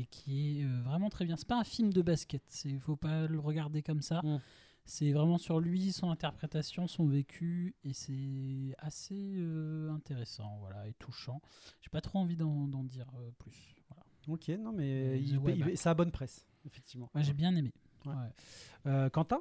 Et 0.00 0.06
qui 0.06 0.60
est 0.60 0.64
euh, 0.64 0.80
vraiment 0.82 1.08
très 1.10 1.24
bien. 1.24 1.36
C'est 1.36 1.48
pas 1.48 1.58
un 1.58 1.64
film 1.64 1.92
de 1.92 2.02
basket, 2.02 2.42
il 2.64 2.80
faut 2.80 2.96
pas 2.96 3.26
le 3.26 3.38
regarder 3.38 3.82
comme 3.82 4.02
ça. 4.02 4.20
Mm. 4.22 4.40
C'est 4.88 5.10
vraiment 5.12 5.36
sur 5.38 5.58
lui, 5.58 5.90
son 5.92 6.10
interprétation, 6.10 6.86
son 6.86 7.06
vécu 7.06 7.74
et 7.82 7.92
c'est 7.92 8.74
assez 8.78 9.34
euh, 9.36 9.90
intéressant, 9.90 10.58
voilà, 10.60 10.86
et 10.86 10.92
touchant. 10.94 11.40
J'ai 11.82 11.90
pas 11.90 12.00
trop 12.00 12.20
envie 12.20 12.36
d'en 12.36 12.84
dire 12.84 13.06
euh, 13.18 13.30
plus. 13.38 13.74
Voilà. 13.88 14.04
Ok, 14.28 14.48
non, 14.60 14.70
mais 14.72 15.20
il, 15.20 15.40
il- 15.70 15.76
ça 15.76 15.90
a 15.90 15.94
bonne 15.94 16.12
presse, 16.12 16.46
effectivement. 16.64 17.10
J'ai 17.16 17.32
bien 17.32 17.54
aimé. 17.56 17.72
Ouais. 18.04 18.12
Ouais. 18.14 18.30
Euh, 18.86 19.10
Quentin? 19.10 19.40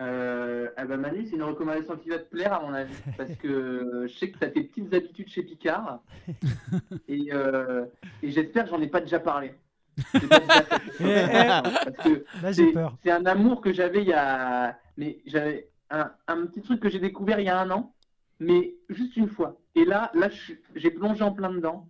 Euh, 0.00 0.68
ah 0.76 0.84
bah 0.86 0.96
Manu, 0.96 1.24
c'est 1.24 1.36
une 1.36 1.42
recommandation 1.44 1.96
qui 1.96 2.08
va 2.08 2.18
te 2.18 2.28
plaire 2.28 2.52
à 2.52 2.60
mon 2.60 2.74
avis, 2.74 2.94
parce 3.16 3.34
que 3.36 3.46
euh, 3.48 4.06
je 4.08 4.12
sais 4.18 4.30
que 4.30 4.38
tu 4.38 4.44
as 4.44 4.48
tes 4.50 4.64
petites 4.64 4.92
habitudes 4.92 5.28
chez 5.28 5.42
Picard, 5.44 6.00
et, 7.08 7.28
euh, 7.32 7.84
et 8.22 8.30
j'espère 8.30 8.64
que 8.64 8.70
j'en 8.70 8.80
ai 8.82 8.88
pas 8.88 9.00
déjà 9.00 9.20
parlé. 9.20 9.54
Pas 10.28 10.28
déjà. 10.28 10.64
Eh, 10.98 12.48
eh. 12.48 12.52
C'est 12.52 12.72
peur. 12.72 12.96
c'est 13.04 13.12
un 13.12 13.24
amour 13.26 13.60
que 13.60 13.72
j'avais 13.72 14.02
il 14.02 14.08
y 14.08 14.12
a... 14.12 14.76
Mais 14.96 15.18
j'avais 15.24 15.68
un, 15.90 16.10
un 16.26 16.46
petit 16.46 16.62
truc 16.62 16.80
que 16.80 16.88
j'ai 16.88 16.98
découvert 16.98 17.38
il 17.38 17.46
y 17.46 17.48
a 17.48 17.60
un 17.60 17.70
an, 17.70 17.94
mais 18.40 18.74
juste 18.88 19.16
une 19.16 19.28
fois. 19.28 19.56
Et 19.76 19.84
là, 19.84 20.10
là 20.14 20.28
j'ai 20.74 20.90
plongé 20.90 21.22
en 21.22 21.30
plein 21.32 21.50
dedans. 21.52 21.88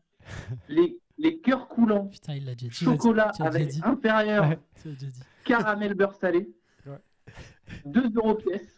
Les, 0.68 0.98
les 1.16 1.38
cœurs 1.38 1.66
coulants, 1.68 2.08
Putain, 2.08 2.34
il 2.34 2.54
dit. 2.54 2.70
chocolat 2.70 3.30
déjà 3.32 3.44
avec 3.48 3.68
dit. 3.68 3.80
inférieur, 3.82 4.48
Ouais. 4.50 4.58
Tu 4.82 4.88
l'as 4.88 4.94
déjà 4.94 5.06
dit. 5.06 5.22
caramel 5.44 5.94
beurre 5.94 6.14
salé. 6.14 6.50
Ouais. 7.84 7.92
2 7.92 8.12
euros 8.16 8.34
pièce. 8.34 8.76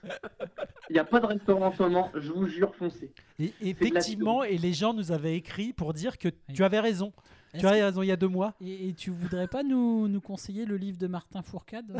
Il 0.88 0.92
n'y 0.92 0.98
a 0.98 1.04
pas 1.04 1.20
de 1.20 1.26
restaurant 1.26 1.66
en 1.66 1.72
ce 1.72 1.82
moment, 1.82 2.10
je 2.14 2.30
vous 2.32 2.46
jure, 2.46 2.74
foncez. 2.76 3.12
Et 3.38 3.52
effectivement, 3.60 4.44
et 4.44 4.56
les 4.58 4.72
gens 4.72 4.94
nous 4.94 5.12
avaient 5.12 5.36
écrit 5.36 5.72
pour 5.72 5.92
dire 5.92 6.18
que 6.18 6.28
tu 6.54 6.62
avais 6.64 6.80
raison. 6.80 7.12
Tu 7.54 7.60
que- 7.60 7.66
raison, 7.66 8.02
il 8.02 8.06
y 8.06 8.12
a 8.12 8.16
deux 8.16 8.28
mois. 8.28 8.54
Et, 8.60 8.88
et 8.88 8.92
tu 8.94 9.10
voudrais 9.10 9.48
pas 9.48 9.62
nous, 9.62 10.08
nous 10.08 10.20
conseiller 10.20 10.64
le 10.66 10.76
livre 10.76 10.98
de 10.98 11.06
Martin 11.06 11.42
Fourcade? 11.42 11.96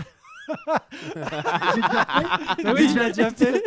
Ah 1.16 2.72
oui, 2.74 2.88
tu 2.92 2.98
l'as 2.98 3.08
déjà 3.10 3.30
fait. 3.30 3.62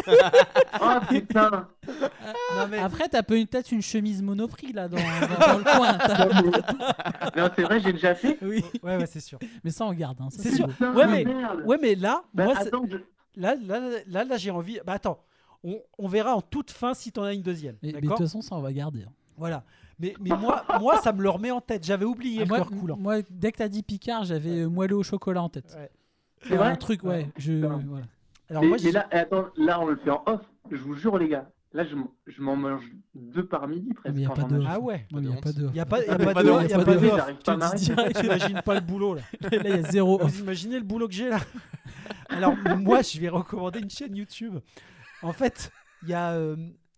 Oh 0.82 0.86
putain 1.08 1.68
Non, 2.56 2.68
mais- 2.70 2.78
Après, 2.80 3.08
t'as 3.10 3.24
peut- 3.24 3.46
peut-être 3.46 3.72
une 3.72 3.82
chemise 3.82 4.22
monoprix 4.22 4.72
là 4.74 4.88
dans, 4.88 4.98
dans- 4.98 5.48
dans 5.48 5.58
le 5.58 5.64
coin. 5.64 5.98
Non, 7.38 7.50
c'est 7.56 7.64
vrai, 7.64 7.80
j'ai 7.80 7.94
déjà 7.94 8.16
fait. 8.16 8.38
Oui, 8.42 8.64
Ouais, 8.84 8.98
ouais, 8.98 9.06
c'est 9.06 9.20
sûr. 9.20 9.40
mais 9.64 9.72
ça 9.72 9.86
on 9.86 9.94
garde. 9.94 10.20
Hein, 10.22 10.28
C'est 10.32 10.52
sûr. 10.56 10.68
Putain, 10.68 10.94
Ouais, 10.94 11.08
mais- 11.08 11.24
merde. 11.26 11.64
Ouais, 11.66 11.78
mais 11.82 11.96
là, 11.96 12.24
Bah, 12.34 12.46
moi, 12.46 12.54
attends, 12.58 12.84
je- 12.90 12.98
là, 13.40 13.56
là, 13.66 13.80
là, 14.08 14.24
là, 14.24 14.38
j'ai 14.38 14.52
envie. 14.52 14.80
Bah 14.86 14.94
attends, 14.94 15.20
on, 15.64 15.80
on 15.98 16.08
verra 16.08 16.36
en 16.36 16.42
toute 16.42 16.72
fin 16.72 16.94
si 16.94 17.12
t'en 17.12 17.24
as 17.24 17.34
une 17.34 17.42
deuxième. 17.42 17.76
Mais, 17.84 17.92
mais 17.94 18.02
de 18.02 18.08
toute 18.08 18.18
façon, 18.18 18.42
ça 18.42 18.56
on 18.56 18.62
va 18.62 18.74
garder. 18.74 19.04
hein. 19.04 19.12
Voilà. 19.38 19.64
Mais, 20.00 20.14
mais 20.20 20.30
moi, 20.30 20.64
moi, 20.80 20.98
ça 21.02 21.12
me 21.14 21.22
le 21.22 21.30
remet 21.30 21.52
en 21.52 21.60
tête. 21.62 21.86
J'avais 21.86 22.06
oublié 22.06 22.40
Ah, 22.40 22.44
le 22.44 22.48
moi, 22.48 22.58
cœur 22.58 22.70
coulant. 22.72 22.98
moi, 22.98 23.18
dès 23.30 23.52
que 23.52 23.58
t'as 23.58 23.68
dit 23.68 23.84
Picard, 23.84 24.24
j'avais 24.24 24.62
euh, 24.62 24.68
moelleux 24.70 24.96
au 24.96 25.04
chocolat 25.04 25.44
en 25.44 25.50
tête. 25.50 25.76
Ouais. 25.78 25.90
C'est 26.48 26.56
vrai 26.56 26.68
un 26.70 26.76
truc, 26.76 27.04
ouais. 27.04 27.30
Je, 27.38 27.54
voilà. 27.54 28.06
Alors 28.50 28.64
mais, 28.64 28.70
moi, 28.70 28.78
mais 28.84 28.92
là, 28.92 29.08
attends, 29.12 29.48
là, 29.58 29.80
on 29.80 29.86
le 29.86 29.96
fait 29.98 30.10
en 30.10 30.24
off. 30.26 30.42
Je 30.72 30.78
vous 30.78 30.96
jure, 30.96 31.18
les 31.18 31.30
gars. 31.30 31.50
Là, 31.72 31.84
je, 31.86 32.42
m'en 32.42 32.56
mange 32.56 32.82
deux 33.14 33.46
par 33.46 33.68
midi 33.68 33.94
presque. 33.94 34.16
mais 34.16 34.22
y 34.24 34.26
a 34.26 34.30
quand 34.30 34.36
pas 34.36 34.42
j'en 34.42 34.48
de- 34.58 34.64
ah 34.68 34.80
ouais. 34.80 35.06
Ouais, 35.14 35.22
mais 35.22 35.30
y 35.30 35.34
a 35.34 35.40
pas 35.40 35.52
de. 35.54 35.68
Il 35.68 35.76
y 35.76 35.80
a 35.80 35.86
pas, 35.86 36.04
y 36.04 36.08
a 36.10 36.14
Ah, 36.14 36.18
pas 36.18 36.34
pas 36.34 36.44
de, 36.44 36.48
de- 36.48 36.52
y 36.52 36.74
a 36.74 36.76
a 36.76 36.80
pas 36.80 36.86
pas 36.86 36.96
de 37.76 38.12
T'imagines 38.22 38.62
pas 38.64 38.74
le 38.74 38.82
boulot 38.82 39.14
là. 39.14 39.22
Là, 39.42 39.50
il 39.66 39.70
y 39.70 39.74
a 39.74 39.84
zéro 39.84 40.20
off. 40.20 40.32
Vous 40.32 40.40
imaginez 40.40 40.80
le 40.80 40.84
boulot 40.86 41.08
que 41.08 41.14
j'ai 41.14 41.30
là 41.30 41.38
Alors 42.30 42.56
moi, 42.80 43.04
je 43.04 43.20
vais 43.20 43.30
recommander 43.30 43.80
une 43.82 43.90
chaîne 43.90 44.16
YouTube. 44.16 44.56
En 45.22 45.32
fait, 45.34 45.72
il 46.02 46.10
y 46.10 46.14
a. 46.16 46.32
euh, 46.32 46.56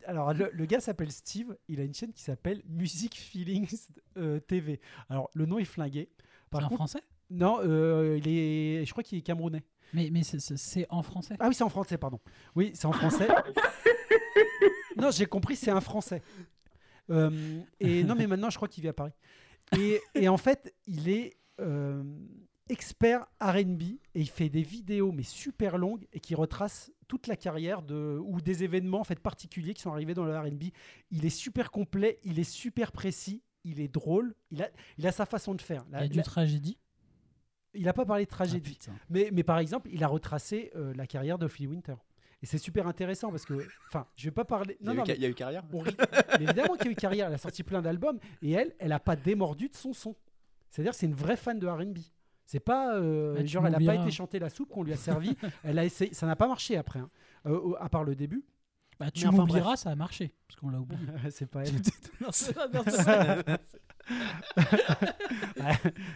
alors 0.08 0.34
le, 0.34 0.50
le 0.54 0.66
gars 0.66 0.80
s'appelle 0.80 1.12
Steve. 1.12 1.54
Il 1.68 1.82
a 1.82 1.84
une 1.84 1.94
chaîne 1.94 2.14
qui 2.14 2.24
s'appelle 2.24 2.62
Music 2.70 3.16
Feelings 3.18 3.76
euh, 4.18 4.40
TV. 4.40 4.80
Alors 5.10 5.30
le 5.34 5.46
nom 5.48 5.58
est 5.60 5.66
flingué. 5.66 6.10
C'est 6.18 6.50
Par 6.50 6.62
en 6.62 6.70
contre, 6.70 6.76
français? 6.78 7.02
Non, 7.32 7.60
euh, 7.64 8.20
il 8.24 8.28
est. 8.28 8.86
Je 8.86 8.92
crois 8.92 9.04
qu'il 9.04 9.18
est 9.18 9.22
camerounais. 9.22 9.64
Mais, 9.94 10.10
mais 10.12 10.24
c'est- 10.24 10.86
en 10.90 11.02
français. 11.04 11.36
Ah 11.40 11.48
oui, 11.50 11.54
c'est 11.56 11.64
en 11.64 11.70
français, 11.70 11.98
pardon. 11.98 12.20
Oui, 12.56 12.72
c'est 12.76 12.86
en 12.86 12.92
français. 12.94 13.28
non, 14.98 15.12
j'ai 15.12 15.26
compris, 15.26 15.56
c'est 15.56 15.72
un 15.72 15.82
français. 15.82 16.22
Euh, 17.10 17.60
et 17.80 18.04
non, 18.04 18.16
mais 18.16 18.28
maintenant, 18.28 18.50
je 18.50 18.56
crois 18.56 18.68
qu'il 18.68 18.84
vit 18.84 18.90
à 18.90 18.94
Paris. 18.94 19.12
Et, 19.78 20.00
et 20.16 20.28
en 20.30 20.38
fait, 20.38 20.74
il 20.88 21.10
est 21.10 21.38
euh, 21.60 22.04
expert 22.70 23.26
RB 23.42 23.82
et 23.82 24.00
il 24.16 24.30
fait 24.30 24.50
des 24.50 24.62
vidéos, 24.64 25.12
mais 25.12 25.24
super 25.24 25.78
longues, 25.78 26.08
et 26.14 26.20
qui 26.20 26.36
retracent 26.36 26.92
toute 27.08 27.28
la 27.28 27.36
carrière 27.36 27.82
de, 27.82 28.18
ou 28.24 28.40
des 28.40 28.64
événements 28.64 29.02
en 29.02 29.04
fait, 29.04 29.20
particuliers 29.20 29.74
qui 29.74 29.82
sont 29.82 29.92
arrivés 29.92 30.14
dans 30.14 30.26
le 30.26 30.38
RB. 30.38 30.64
Il 31.12 31.26
est 31.26 31.30
super 31.30 31.70
complet, 31.72 32.20
il 32.24 32.40
est 32.40 32.50
super 32.50 32.92
précis, 32.94 33.44
il 33.66 33.82
est 33.82 33.90
drôle, 33.90 34.36
il 34.52 34.64
a, 34.64 34.70
il 34.98 35.06
a 35.08 35.12
sa 35.12 35.26
façon 35.26 35.54
de 35.54 35.62
faire. 35.62 35.84
Il 35.92 36.00
y 36.00 36.04
a 36.04 36.08
du 36.08 36.18
la- 36.18 36.24
tragédie. 36.24 36.78
Il 37.74 37.84
n'a 37.84 37.94
pas 37.94 38.06
parlé 38.06 38.26
de 38.26 38.30
Ah, 38.32 38.36
tragédie. 38.36 38.72
putain. 38.74 38.92
Mais, 39.10 39.30
mais 39.32 39.44
par 39.44 39.60
exemple, 39.60 39.90
il 39.92 40.04
a 40.04 40.08
retracé 40.08 40.72
euh, 40.76 40.94
la 40.96 41.08
carrière 41.08 41.38
de 41.38 41.48
Phil 41.48 41.68
Winter. 41.68 41.96
Et 42.44 42.48
c'est 42.48 42.58
super 42.58 42.88
intéressant 42.88 43.30
parce 43.30 43.46
que, 43.46 43.54
enfin, 43.88 44.08
je 44.16 44.26
vais 44.26 44.32
pas 44.32 44.46
parler. 44.46 44.76
Il 44.82 44.86
y, 44.86 44.88
Non, 44.88 44.92
a 44.92 44.96
eu 44.96 44.98
non, 44.98 45.06
ca- 45.06 45.14
mais 45.14 45.18
il 45.20 45.22
y 45.22 45.26
a 45.26 45.30
eu 45.30 45.34
carrière 45.36 45.64
on 45.72 45.84
évidemment 46.40 46.76
qu'il 46.76 46.86
y 46.88 46.90
a 46.90 46.92
eu 46.92 46.96
carrière. 46.96 47.28
Elle 47.28 47.34
a 47.36 47.38
sorti 47.38 47.62
plein 47.64 47.82
d'albums 47.84 48.18
et 48.42 48.52
elle, 48.52 48.74
elle 48.80 48.92
a 48.92 49.00
pas 49.00 49.16
démordu 49.16 49.70
de 49.70 49.76
son 49.76 49.94
son. 49.94 50.16
C'est-à-dire, 50.72 50.94
c'est 50.96 51.06
une 51.06 51.14
vraie 51.14 51.38
fan 51.38 51.60
de 51.60 51.68
R&B. 51.68 52.00
C'est 52.48 52.60
pas 52.60 52.96
euh, 52.98 53.36
Ah, 53.40 53.46
genre, 53.46 53.68
elle 53.68 53.76
a 53.76 53.78
pas 53.78 53.84
m'oublieras. 53.84 54.04
été 54.04 54.12
chanter 54.12 54.40
la 54.40 54.50
soupe 54.50 54.70
qu'on 54.70 54.84
lui 54.84 54.92
a 54.92 54.98
servi. 54.98 55.38
elle 55.64 55.78
a 55.78 55.86
essayé. 55.86 56.14
Ça 56.14 56.26
n'a 56.26 56.36
pas 56.36 56.48
marché 56.48 56.78
après, 56.78 57.00
hein. 57.00 57.10
Euh, 57.46 57.74
à 57.80 57.90
part 57.90 58.04
le 58.04 58.16
début. 58.16 58.44
Bah, 59.00 59.10
tu 59.12 59.22
Mais 59.22 59.28
enfin, 59.30 59.38
m'oublieras, 59.38 59.78
ça 59.78 59.92
a 59.92 59.96
marché. 59.96 60.34
Parce 60.48 60.60
qu'on 60.60 60.70
l'a 60.70 60.80
oublié. 60.80 61.00
c'est 61.30 61.46
pas 61.50 61.62
elle. 61.66 61.74
Non, 62.20 62.32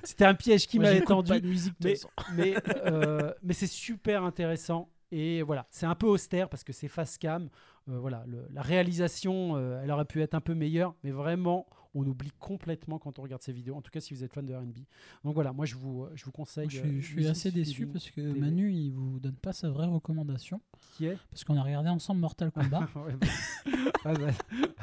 C'était 0.03 0.25
un 0.25 0.33
piège 0.35 0.67
qui 0.67 0.79
m'avait 0.79 1.01
tendu. 1.01 1.29
pas 1.29 1.39
de 1.39 1.47
musique 1.47 1.75
mais, 1.83 1.95
mais, 2.35 2.55
euh, 2.85 3.33
mais 3.43 3.53
c'est 3.53 3.67
super 3.67 4.23
intéressant. 4.23 4.89
Et 5.11 5.43
voilà, 5.43 5.67
c'est 5.69 5.85
un 5.85 5.95
peu 5.95 6.07
austère 6.07 6.49
parce 6.49 6.63
que 6.63 6.73
c'est 6.73 6.87
face 6.87 7.17
cam. 7.17 7.49
Euh, 7.89 7.99
voilà, 7.99 8.23
le- 8.27 8.47
la 8.51 8.61
réalisation, 8.61 9.55
euh, 9.55 9.81
elle 9.83 9.91
aurait 9.91 10.05
pu 10.05 10.21
être 10.21 10.33
un 10.33 10.41
peu 10.41 10.55
meilleure, 10.55 10.95
mais 11.03 11.11
vraiment, 11.11 11.67
on 11.95 12.05
oublie 12.05 12.31
complètement 12.39 12.99
quand 12.99 13.17
on 13.19 13.23
regarde 13.23 13.41
ces 13.41 13.53
vidéos. 13.53 13.75
En 13.75 13.81
tout 13.81 13.89
cas, 13.91 13.99
si 13.99 14.13
vous 14.13 14.23
êtes 14.23 14.33
fan 14.33 14.45
de 14.45 14.53
R&B. 14.53 14.79
Donc 15.23 15.33
voilà, 15.33 15.53
moi 15.53 15.65
je 15.65 15.75
vous, 15.75 16.07
je 16.13 16.25
vous 16.25 16.31
conseille. 16.31 16.65
Moi, 16.65 16.73
je 16.73 16.79
euh, 16.81 16.83
suis, 16.83 17.01
je 17.01 17.05
suis 17.07 17.15
Music 17.15 17.31
assez 17.31 17.51
déçu 17.51 17.87
parce 17.87 18.09
que 18.11 18.21
TV. 18.21 18.39
Manu, 18.39 18.71
il 18.71 18.91
vous 18.91 19.19
donne 19.19 19.35
pas 19.35 19.53
sa 19.53 19.69
vraie 19.69 19.87
recommandation. 19.87 20.61
qui 20.97 21.05
est? 21.07 21.17
Parce 21.31 21.43
qu'on 21.43 21.57
a 21.57 21.63
regardé 21.63 21.89
ensemble 21.89 22.19
Mortal 22.21 22.51
Kombat. 22.51 22.87
Ouais, 22.95 24.13
bah, 24.13 24.13
ouais, 24.13 24.33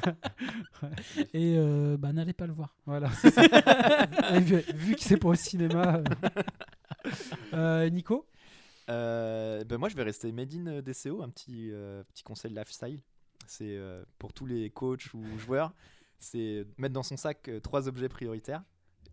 bah, 0.02 0.90
et 1.32 1.55
euh, 1.56 1.97
bah, 1.97 2.12
n'allez 2.12 2.32
pas 2.32 2.47
le 2.47 2.52
voir. 2.52 2.76
voilà, 2.86 3.10
c'est 3.12 3.30
ça. 3.30 3.43
Et 4.34 4.40
vu, 4.40 4.56
vu 4.74 4.94
que 4.97 5.01
c'est 5.02 5.16
pas 5.16 5.28
au 5.28 5.34
cinéma. 5.34 5.98
euh. 5.98 6.05
Euh, 7.55 7.89
Nico? 7.90 8.26
Euh, 8.89 9.64
ben 9.64 9.78
moi, 9.78 9.89
je 9.89 9.97
vais 9.97 10.02
rester 10.02 10.32
Made 10.32 10.52
in 10.55 10.66
euh, 10.66 10.82
DCO, 10.82 11.22
un 11.22 11.28
petit, 11.28 11.70
euh, 11.72 12.02
petit 12.12 12.22
conseil 12.22 12.52
lifestyle. 12.52 13.01
C'est 13.47 13.76
euh, 13.76 14.05
pour 14.18 14.32
tous 14.32 14.47
les 14.47 14.70
coachs 14.70 15.12
ou 15.14 15.22
joueurs, 15.39 15.72
c'est 16.22 16.66
mettre 16.78 16.94
dans 16.94 17.02
son 17.02 17.16
sac 17.16 17.48
euh, 17.48 17.60
trois 17.60 17.88
objets 17.88 18.08
prioritaires. 18.08 18.62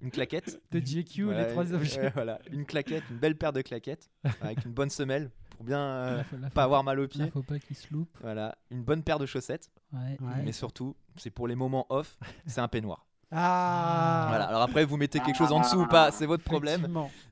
Une 0.02 0.12
claquette. 0.12 0.62
de 0.72 0.80
JQ, 0.80 1.24
Voilà, 1.26 1.44
les 1.46 1.52
trois 1.52 1.66
une- 1.66 1.76
objets. 1.76 2.10
voilà, 2.16 2.40
une 2.52 2.66
claquette, 2.66 3.04
une 3.12 3.18
belle 3.18 3.36
paire 3.36 3.52
de 3.52 3.62
claquettes 3.62 4.10
avec 4.42 4.64
une 4.64 4.72
bonne 4.72 4.90
semelle 4.90 5.30
pour 5.50 5.66
bien 5.66 5.80
euh, 5.82 6.24
faut- 6.24 6.38
pas 6.54 6.64
avoir 6.64 6.86
mal 6.86 7.02
aux 7.02 7.08
pieds. 7.10 7.30
faut 7.32 7.42
pas 7.44 7.60
qu'il 7.60 7.76
se 7.76 7.94
loupe. 7.94 8.18
Voilà, 8.22 8.58
une 8.72 8.82
bonne 8.84 9.04
paire 9.04 9.20
de 9.20 9.26
chaussettes. 9.26 9.70
Ouais. 9.92 10.18
Ouais. 10.22 10.42
Mais 10.46 10.54
surtout, 10.54 10.96
c'est 11.18 11.32
pour 11.32 11.50
les 11.50 11.56
moments 11.56 11.86
off, 11.90 12.18
c'est 12.46 12.62
un 12.62 12.70
peignoir. 12.70 13.06
Ah 13.32 14.26
Voilà. 14.30 14.46
Alors 14.46 14.62
après, 14.64 14.86
vous 14.86 14.98
mettez 14.98 15.20
quelque 15.20 15.38
chose 15.38 15.52
en 15.52 15.60
dessous 15.60 15.82
ou 15.82 15.86
pas, 15.88 16.12
c'est 16.12 16.26
votre 16.26 16.44
problème. 16.44 16.88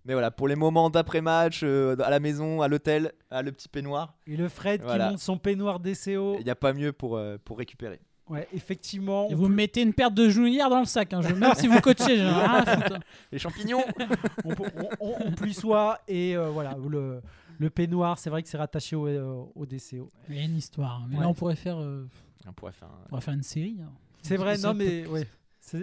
Mais 0.05 0.13
voilà, 0.13 0.29
pour 0.29 0.47
les 0.47 0.55
moments 0.55 0.89
d'après-match, 0.91 1.61
euh, 1.63 1.95
à 2.03 2.09
la 2.11 2.19
maison, 2.19 2.61
à 2.61 2.67
l'hôtel, 2.67 3.13
à 3.31 3.41
le 3.41 3.51
petit 3.51 3.67
peignoir, 3.67 4.15
Et 4.27 4.37
le 4.37 4.47
Fred 4.47 4.83
Voilà. 4.83 5.05
qui 5.05 5.11
monte 5.11 5.19
son 5.19 5.37
peignoir 5.39 5.79
DCO. 5.79 6.35
il 6.37 6.43
n'y 6.43 6.51
a 6.51 6.55
pas 6.55 6.73
mieux 6.73 6.91
pour, 6.93 7.17
euh, 7.17 7.37
pour 7.43 7.57
récupérer. 7.57 7.99
Ouais, 8.29 8.47
effectivement. 8.53 9.29
Et 9.29 9.35
vous 9.35 9.47
peut- 9.47 9.53
mettez 9.53 9.81
une 9.81 9.93
paire 9.93 10.11
de 10.11 10.27
genouillères 10.29 10.69
dans 10.69 10.79
le 10.79 10.85
sac. 10.85 11.13
Hein. 11.13 11.21
Je, 11.21 11.33
même 11.33 11.53
si 11.55 11.67
vous 11.67 11.79
coachez. 11.79 12.17
Les 13.31 13.39
champignons 13.39 13.83
on, 14.45 14.53
peut- 14.55 14.63
on, 14.75 14.89
on- 14.99 15.15
on 15.27 15.31
plissoie 15.31 15.99
et 16.07 16.35
euh, 16.35 16.49
voilà 16.49 16.75
le, 16.89 17.21
le 17.57 17.69
peignoir 17.69 18.19
c'est 18.19 18.29
vrai 18.29 18.43
que 18.43 18.49
c'est 18.49 18.57
rattaché 18.57 18.95
au, 18.95 19.07
euh, 19.07 19.43
au 19.55 19.65
DCO 19.65 20.11
Il 20.29 20.35
y 20.35 20.39
a 20.39 20.43
une 20.43 20.57
histoire. 20.57 21.01
hein. 21.03 21.07
Mais 21.09 21.15
Ouais. 21.17 21.21
là, 21.23 21.29
on 21.29 21.33
pourrait 21.33 21.55
faire, 21.55 21.77
euh, 21.79 22.05
On 22.47 22.51
pourrait 22.53 22.73
faire 22.73 22.89
un- 22.89 23.01
on 23.05 23.09
pourrait 23.09 23.21
faire 23.21 23.33
une 23.33 23.43
série. 23.43 23.77
hein. 23.81 23.91
c'est 24.21 24.35
vrai 24.37 24.57
non 24.57 24.71
peut- 24.73 24.77
mais 24.77 25.05
ouais 25.07 25.27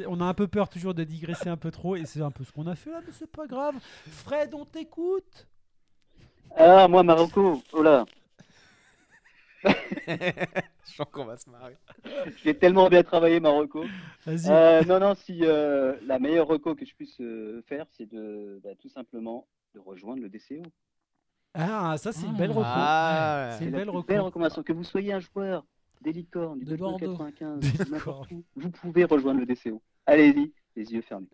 on 0.08 0.18
a 0.20 0.24
un 0.24 0.32
peu 0.34 0.46
peur 0.46 0.68
toujours 0.70 0.94
de 0.94 1.04
digresser 1.04 1.48
un 1.50 1.58
peu 1.58 1.70
trop 1.70 1.94
et 1.96 2.04
c'est 2.06 2.22
un 2.22 2.30
peu 2.30 2.42
ce 2.44 2.52
qu'on 2.52 2.66
a 2.66 2.74
fait 2.74 2.90
là 2.90 3.00
mais 3.06 3.12
c'est 3.18 3.30
pas 3.30 3.46
grave 3.46 3.74
Fred 4.10 4.54
on 4.54 4.64
t'écoute 4.64 5.46
Ah, 6.56 6.88
moi, 6.88 7.02
Marocco, 7.02 7.62
oh 7.72 7.82
là, 7.82 8.04
Je 10.86 10.92
sens 10.96 11.06
qu'on 11.10 11.24
va 11.24 11.36
se 11.36 11.48
marrer. 11.50 11.76
j'ai 12.44 12.56
tellement 12.56 12.88
bien 12.88 13.02
travaillé, 13.02 13.40
Marocco. 13.40 13.84
vas-y 14.26 14.48
Euh, 14.50 14.82
non, 14.84 15.00
non, 15.00 15.14
si 15.14 15.40
euh, 15.42 15.96
la 16.02 16.18
meilleure 16.18 16.46
reco 16.46 16.74
que 16.74 16.84
je 16.84 16.94
puisse 16.94 17.20
euh, 17.20 17.62
faire, 17.66 17.86
c'est 17.92 18.06
de 18.06 18.60
bah, 18.62 18.70
tout 18.80 18.88
simplement 18.88 19.46
de 19.74 19.80
rejoindre 19.80 20.22
le 20.22 20.28
DCO. 20.28 20.62
ah 21.54 21.96
ça 21.98 22.12
c'est 22.12 22.26
une 22.26 22.34
Ah. 22.34 22.38
belle 22.38 22.50
reco 22.50 22.62
Ah, 22.64 23.48
c'est 23.52 23.58
C'est 23.58 23.64
une 23.64 23.70
belle 23.72 23.90
reco 23.90 24.02
belle 24.06 24.20
recommandation. 24.20 24.62
Que 24.62 24.72
vous 24.72 24.84
soyez 24.84 25.12
un 25.14 25.20
joueur 25.20 25.64
des 26.02 26.12
licornes, 26.12 26.58
du 26.58 26.64
De 26.66 26.76
Dodgeball 26.76 27.00
Bordeaux. 27.00 27.16
95, 27.24 27.60
Des 27.84 27.90
n'importe 27.90 28.30
licornes. 28.30 28.44
où, 28.56 28.60
vous 28.60 28.70
pouvez 28.70 29.04
rejoindre 29.04 29.40
le 29.40 29.46
DCO. 29.46 29.80
Allez-y, 30.06 30.52
les 30.76 30.92
yeux 30.92 31.02
fermés. 31.02 31.26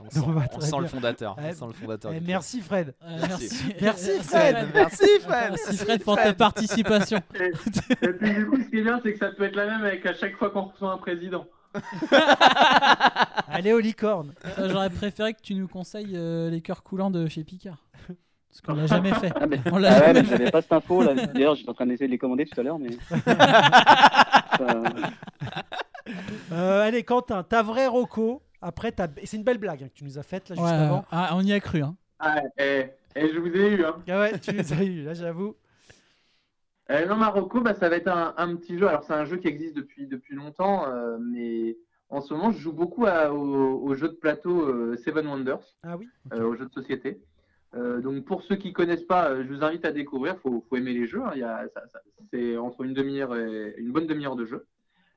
On 0.00 0.10
sent, 0.10 0.20
bah, 0.26 0.42
on 0.52 0.58
très 0.58 0.66
sent 0.68 0.76
le 0.80 0.86
fondateur. 0.86 1.36
Eh, 1.38 1.50
on 1.50 1.52
sent 1.54 1.64
le 1.66 1.72
fondateur 1.72 2.12
Eh, 2.14 2.20
merci 2.20 2.60
Fred 2.60 2.94
Euh, 3.04 3.18
Merci. 3.28 3.30
merci. 3.30 3.74
Merci, 3.80 4.10
Merci, 4.10 4.28
Fred. 4.28 4.68
Merci 4.74 5.06
Fred. 5.20 5.50
Merci 5.50 5.76
Fred 5.78 6.04
pour 6.04 6.16
ta 6.16 6.32
participation. 6.32 7.18
Et 8.02 8.08
puis 8.08 8.34
du 8.34 8.46
coup, 8.46 8.56
ce 8.56 8.68
qui 8.68 8.78
est 8.78 8.82
bien, 8.82 9.00
c'est 9.02 9.12
que 9.12 9.18
ça 9.18 9.30
peut 9.32 9.44
être 9.44 9.56
la 9.56 9.66
même 9.66 9.84
avec 9.84 10.04
à 10.06 10.14
chaque 10.14 10.36
fois 10.36 10.50
qu'on 10.50 10.62
reçoit 10.62 10.92
un 10.92 10.98
président. 10.98 11.46
allez 13.48 13.72
aux 13.72 13.78
licornes 13.80 14.34
Euh, 14.58 14.68
J'aurais 14.70 14.90
préféré 14.90 15.32
que 15.34 15.40
tu 15.40 15.54
nous 15.54 15.68
conseilles 15.68 16.14
euh, 16.16 16.50
les 16.50 16.60
cœurs 16.60 16.82
coulants 16.82 17.10
de 17.10 17.26
chez 17.28 17.44
Picard. 17.44 17.78
Parce 18.50 18.60
qu'on 18.60 18.74
l'a 18.74 18.86
jamais 18.86 19.14
fait. 19.14 19.32
Ah, 19.34 19.46
mais, 19.46 19.58
On 19.72 19.76
ah 19.76 19.80
l'a 19.80 19.98
ouais, 20.00 20.12
mais 20.12 20.24
j'avais 20.26 20.50
pas 20.50 20.60
cette 20.60 20.72
info 20.74 21.02
là. 21.02 21.14
D'ailleurs, 21.14 21.54
j'étais 21.54 21.70
en 21.70 21.74
train 21.74 21.86
d'essayer 21.86 22.06
de 22.06 22.12
les 22.12 22.18
commander 22.18 22.44
tout 22.44 22.60
à 22.60 22.62
l'heure, 22.62 22.78
mais. 22.78 22.90
Euh, 24.60 24.84
Euh, 26.52 26.82
allez 26.82 27.04
Quentin 27.04 27.42
ta 27.44 27.62
vraie 27.62 27.86
reco 27.86 28.42
après 28.62 28.94
c'est 29.24 29.36
une 29.36 29.44
belle 29.44 29.58
blague 29.58 29.82
hein, 29.84 29.88
que 29.88 29.94
tu 29.94 30.04
nous 30.04 30.18
as 30.18 30.22
faite 30.22 30.48
là 30.48 30.54
juste 30.56 30.66
Ouais, 30.66 30.72
avant 30.72 31.04
ah, 31.10 31.32
on 31.36 31.42
y 31.42 31.52
a 31.52 31.60
cru. 31.60 31.82
Hein. 31.82 31.96
Ah, 32.18 32.40
et, 32.58 32.86
et 33.16 33.28
je 33.32 33.38
vous 33.38 33.48
ai 33.54 33.72
eu, 33.74 33.84
hein. 33.84 33.96
ah 34.08 34.20
ouais 34.20 34.38
tu 34.38 34.54
nous 34.54 34.72
as 34.72 34.82
eu 34.82 35.02
là 35.02 35.14
j'avoue 35.14 35.56
Euh, 36.90 37.06
non, 37.06 37.16
Marocco, 37.16 37.60
bah, 37.60 37.74
ça 37.74 37.88
va 37.88 37.96
être 37.96 38.08
un, 38.08 38.34
un 38.36 38.56
petit 38.56 38.76
jeu. 38.78 38.86
Alors, 38.88 39.04
c'est 39.04 39.12
un 39.14 39.24
jeu 39.24 39.36
qui 39.36 39.48
existe 39.48 39.74
depuis, 39.76 40.06
depuis 40.08 40.34
longtemps, 40.34 40.86
euh, 40.88 41.16
mais 41.20 41.76
en 42.10 42.20
ce 42.20 42.34
moment, 42.34 42.50
je 42.50 42.58
joue 42.58 42.72
beaucoup 42.72 43.06
à- 43.06 43.32
au, 43.32 43.80
au 43.82 43.94
jeu 43.94 44.08
de 44.08 44.14
plateau 44.14 44.68
euh, 44.68 44.96
Seven 45.04 45.26
Wonders, 45.26 45.62
ah 45.84 45.96
oui 45.96 46.08
euh, 46.34 46.42
au 46.44 46.54
jeu 46.56 46.66
de 46.66 46.72
société. 46.72 47.20
Euh, 47.74 48.00
donc, 48.02 48.24
pour 48.26 48.42
ceux 48.42 48.56
qui 48.56 48.72
connaissent 48.74 49.04
pas, 49.06 49.42
je 49.42 49.48
vous 49.48 49.62
invite 49.64 49.84
à 49.86 49.92
découvrir. 49.92 50.36
faut, 50.40 50.62
faut 50.68 50.76
aimer 50.76 50.92
les 50.92 51.06
jeux. 51.06 51.22
hein. 51.22 51.30
Il 51.34 51.40
y 51.40 51.44
a, 51.44 51.64
ça- 51.72 51.86
ça- 51.88 52.00
c'est 52.30 52.56
entre 52.58 52.82
une 52.82 52.92
demi-heure 52.94 53.34
et 53.36 53.74
une 53.78 53.92
bonne 53.92 54.06
demi-heure 54.06 54.36
de 54.36 54.44
jeu, 54.44 54.66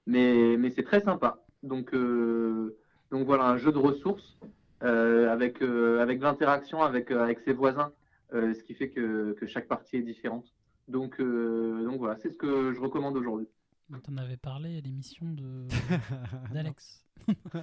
mais, 0.06 0.56
mais 0.58 0.72
c'est 0.72 0.84
très 0.84 1.02
sympa. 1.02 1.44
Donc, 1.64 1.94
euh, 1.94 2.78
Donc 3.12 3.26
voilà, 3.26 3.46
un 3.46 3.58
jeu 3.58 3.72
de 3.72 3.78
ressources 3.78 4.38
euh, 4.84 5.32
avec, 5.32 5.62
euh, 5.62 6.02
avec 6.02 6.22
l'interaction 6.22 6.82
avec, 6.84 7.12
euh, 7.12 7.24
avec 7.24 7.40
ses 7.42 7.54
voisins, 7.54 7.92
euh, 8.34 8.54
ce 8.54 8.64
qui 8.64 8.74
fait 8.74 8.90
que, 8.90 9.34
que 9.34 9.48
chaque 9.48 9.68
partie 9.68 9.98
est 9.98 10.02
différente. 10.02 10.46
Donc, 10.88 11.20
euh, 11.20 11.84
donc 11.86 12.00
voilà, 12.00 12.18
c'est 12.22 12.30
ce 12.30 12.38
que 12.38 12.74
je 12.74 12.80
recommande 12.80 13.16
aujourd'hui. 13.18 13.48
On 13.94 14.00
t'en 14.00 14.18
avait 14.18 14.38
parlé 14.38 14.78
à 14.78 14.82
l'émission 14.82 15.26
de 15.32 15.68
d'Alex. 16.54 17.06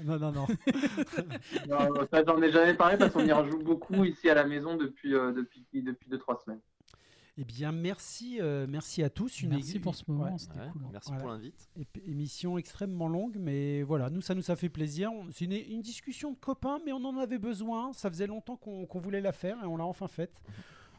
non, 0.05 0.19
non, 0.19 0.33
non. 0.33 0.47
Non, 1.69 2.07
ça, 2.13 2.25
j'en 2.27 2.41
ai 2.43 2.51
jamais 2.51 2.75
parlé 2.75 2.97
parce 2.97 3.13
qu'on 3.13 3.25
y 3.25 3.33
rejoue 3.33 3.59
beaucoup 3.59 4.05
ici 4.05 4.29
à 4.31 4.35
la 4.35 4.45
maison 4.45 4.77
depuis, 4.77 5.15
euh, 5.15 5.33
depuis, 5.33 5.65
depuis 5.83 6.09
2-3 6.11 6.45
semaines. 6.45 6.61
Eh 7.39 7.45
bien, 7.45 7.73
merci, 7.73 8.39
euh, 8.43 8.67
merci 8.69 9.03
à 9.03 9.09
tous. 9.09 9.41
Une 9.41 9.51
Merci 9.51 9.79
pour 9.79 9.95
ce 9.95 10.05
moment, 10.07 10.25
Ouais. 10.25 10.39
c'était 10.39 10.59
Ouais, 10.61 10.69
cool. 10.71 10.83
hein. 10.85 10.89
Merci 10.93 11.09
Voilà. 11.09 11.23
pour 11.23 11.33
l'invite. 11.33 11.71
Émission 12.05 12.59
extrêmement 12.59 13.09
longue, 13.09 13.39
mais 13.41 13.83
voilà, 13.83 14.11
nous, 14.11 14.21
ça 14.21 14.35
nous 14.35 14.51
a 14.51 14.57
fait 14.57 14.69
plaisir. 14.69 15.11
C'est 15.31 15.47
une, 15.47 15.53
une 15.53 15.81
discussion 15.81 16.33
de 16.33 16.37
copains, 16.37 16.79
mais 16.85 16.93
on 16.93 17.03
en 17.05 17.17
avait 17.17 17.39
besoin. 17.39 17.93
Ça 17.95 18.11
faisait 18.11 18.27
longtemps 18.27 18.57
qu'on 18.57 18.87
voulait 19.01 19.23
la 19.23 19.33
faire 19.33 19.57
et 19.63 19.67
on 19.67 19.77
l'a 19.77 19.85
enfin 19.87 20.09
faite. 20.09 20.43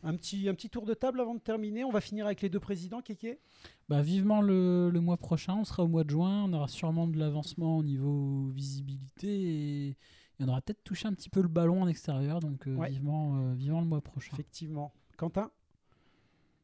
Un 0.06 0.18
petit, 0.18 0.50
un 0.50 0.54
petit 0.54 0.70
tour 0.70 0.86
de 0.86 0.94
table 0.94 1.22
avant 1.22 1.34
de 1.34 1.40
terminer. 1.40 1.86
On 1.86 1.90
va 1.90 2.02
finir 2.02 2.26
avec 2.26 2.42
les 2.42 2.50
deux 2.50 2.60
présidents, 2.60 3.02
Kéké. 3.02 3.40
Bah, 3.88 4.02
vivement 4.02 4.42
le, 4.42 4.90
le 4.90 5.00
mois 5.00 5.16
prochain, 5.16 5.56
on 5.56 5.64
sera 5.64 5.84
au 5.84 5.88
mois 5.88 6.04
de 6.04 6.10
juin, 6.10 6.44
on 6.44 6.52
aura 6.52 6.68
sûrement 6.68 7.08
de 7.08 7.18
l'avancement 7.18 7.78
au 7.78 7.84
niveau 7.84 8.50
visibilité 8.50 9.30
et, 9.30 9.88
et 9.92 9.96
on 10.42 10.50
aura 10.50 10.60
peut-être 10.62 10.84
touché 10.84 11.08
un 11.08 11.14
petit 11.14 11.30
peu 11.30 11.42
le 11.42 11.48
ballon 11.48 11.84
en 11.84 11.88
extérieur, 11.88 12.42
donc 12.42 12.68
euh, 12.68 12.76
Ouais. 12.76 12.90
vivement, 12.90 13.38
euh, 13.38 13.54
vivement 13.54 13.80
le 13.80 13.88
mois 13.88 14.02
prochain. 14.02 14.32
Effectivement. 14.34 14.92
Quentin? 15.16 15.50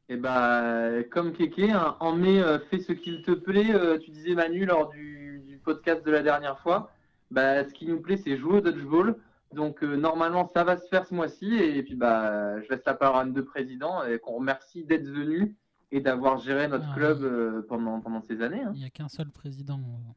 Et 0.10 0.18
bah, 0.18 1.04
comme 1.12 1.34
Kéké, 1.34 1.72
hein, 1.72 1.96
en 2.00 2.14
mai, 2.16 2.42
euh, 2.42 2.58
fais 2.72 2.80
ce 2.80 2.92
qu'il 2.94 3.22
te 3.22 3.32
plaît. 3.32 3.72
Euh, 3.74 4.00
tu 4.00 4.10
disais 4.12 4.34
Manu 4.34 4.66
lors 4.66 4.90
du, 4.90 5.42
du 5.46 5.58
podcast 5.60 6.04
de 6.06 6.12
la 6.12 6.24
dernière 6.24 6.60
fois. 6.60 6.92
Bah, 7.30 7.64
ce 7.68 7.74
qui 7.74 7.86
nous 7.86 8.02
plaît, 8.02 8.18
c'est 8.18 8.38
jouer 8.38 8.58
au 8.58 8.62
dodgeball. 8.62 9.16
Donc 9.54 9.84
euh, 9.84 9.96
normalement, 9.96 10.50
ça 10.52 10.64
va 10.64 10.78
se 10.78 10.88
faire 10.88 11.06
ce 11.06 11.14
mois-ci. 11.14 11.54
Et, 11.56 11.84
puis 11.84 11.96
bah, 11.96 12.60
je 12.62 12.70
laisse 12.70 12.84
la 12.86 12.96
parole 12.96 13.22
à 13.22 13.26
nos 13.26 13.34
deux 13.34 13.46
présidents 13.46 14.04
et 14.04 14.18
qu'on 14.20 14.34
remercie 14.34 14.84
d'être 14.84 15.08
venus 15.08 15.52
et 15.92 16.02
d'avoir 16.02 16.38
géré 16.40 16.68
notre 16.68 16.86
Ah, 16.92 16.96
club 16.96 17.24
euh, 17.24 17.62
pendant, 17.70 18.00
pendant 18.02 18.22
ces 18.22 18.42
années. 18.42 18.62
hein. 18.64 18.72
Il 18.76 18.80
n'y 18.82 18.86
a 18.86 18.90
qu'un 18.90 19.10
seul 19.10 19.30
président. 19.30 19.80
euh, 19.80 20.12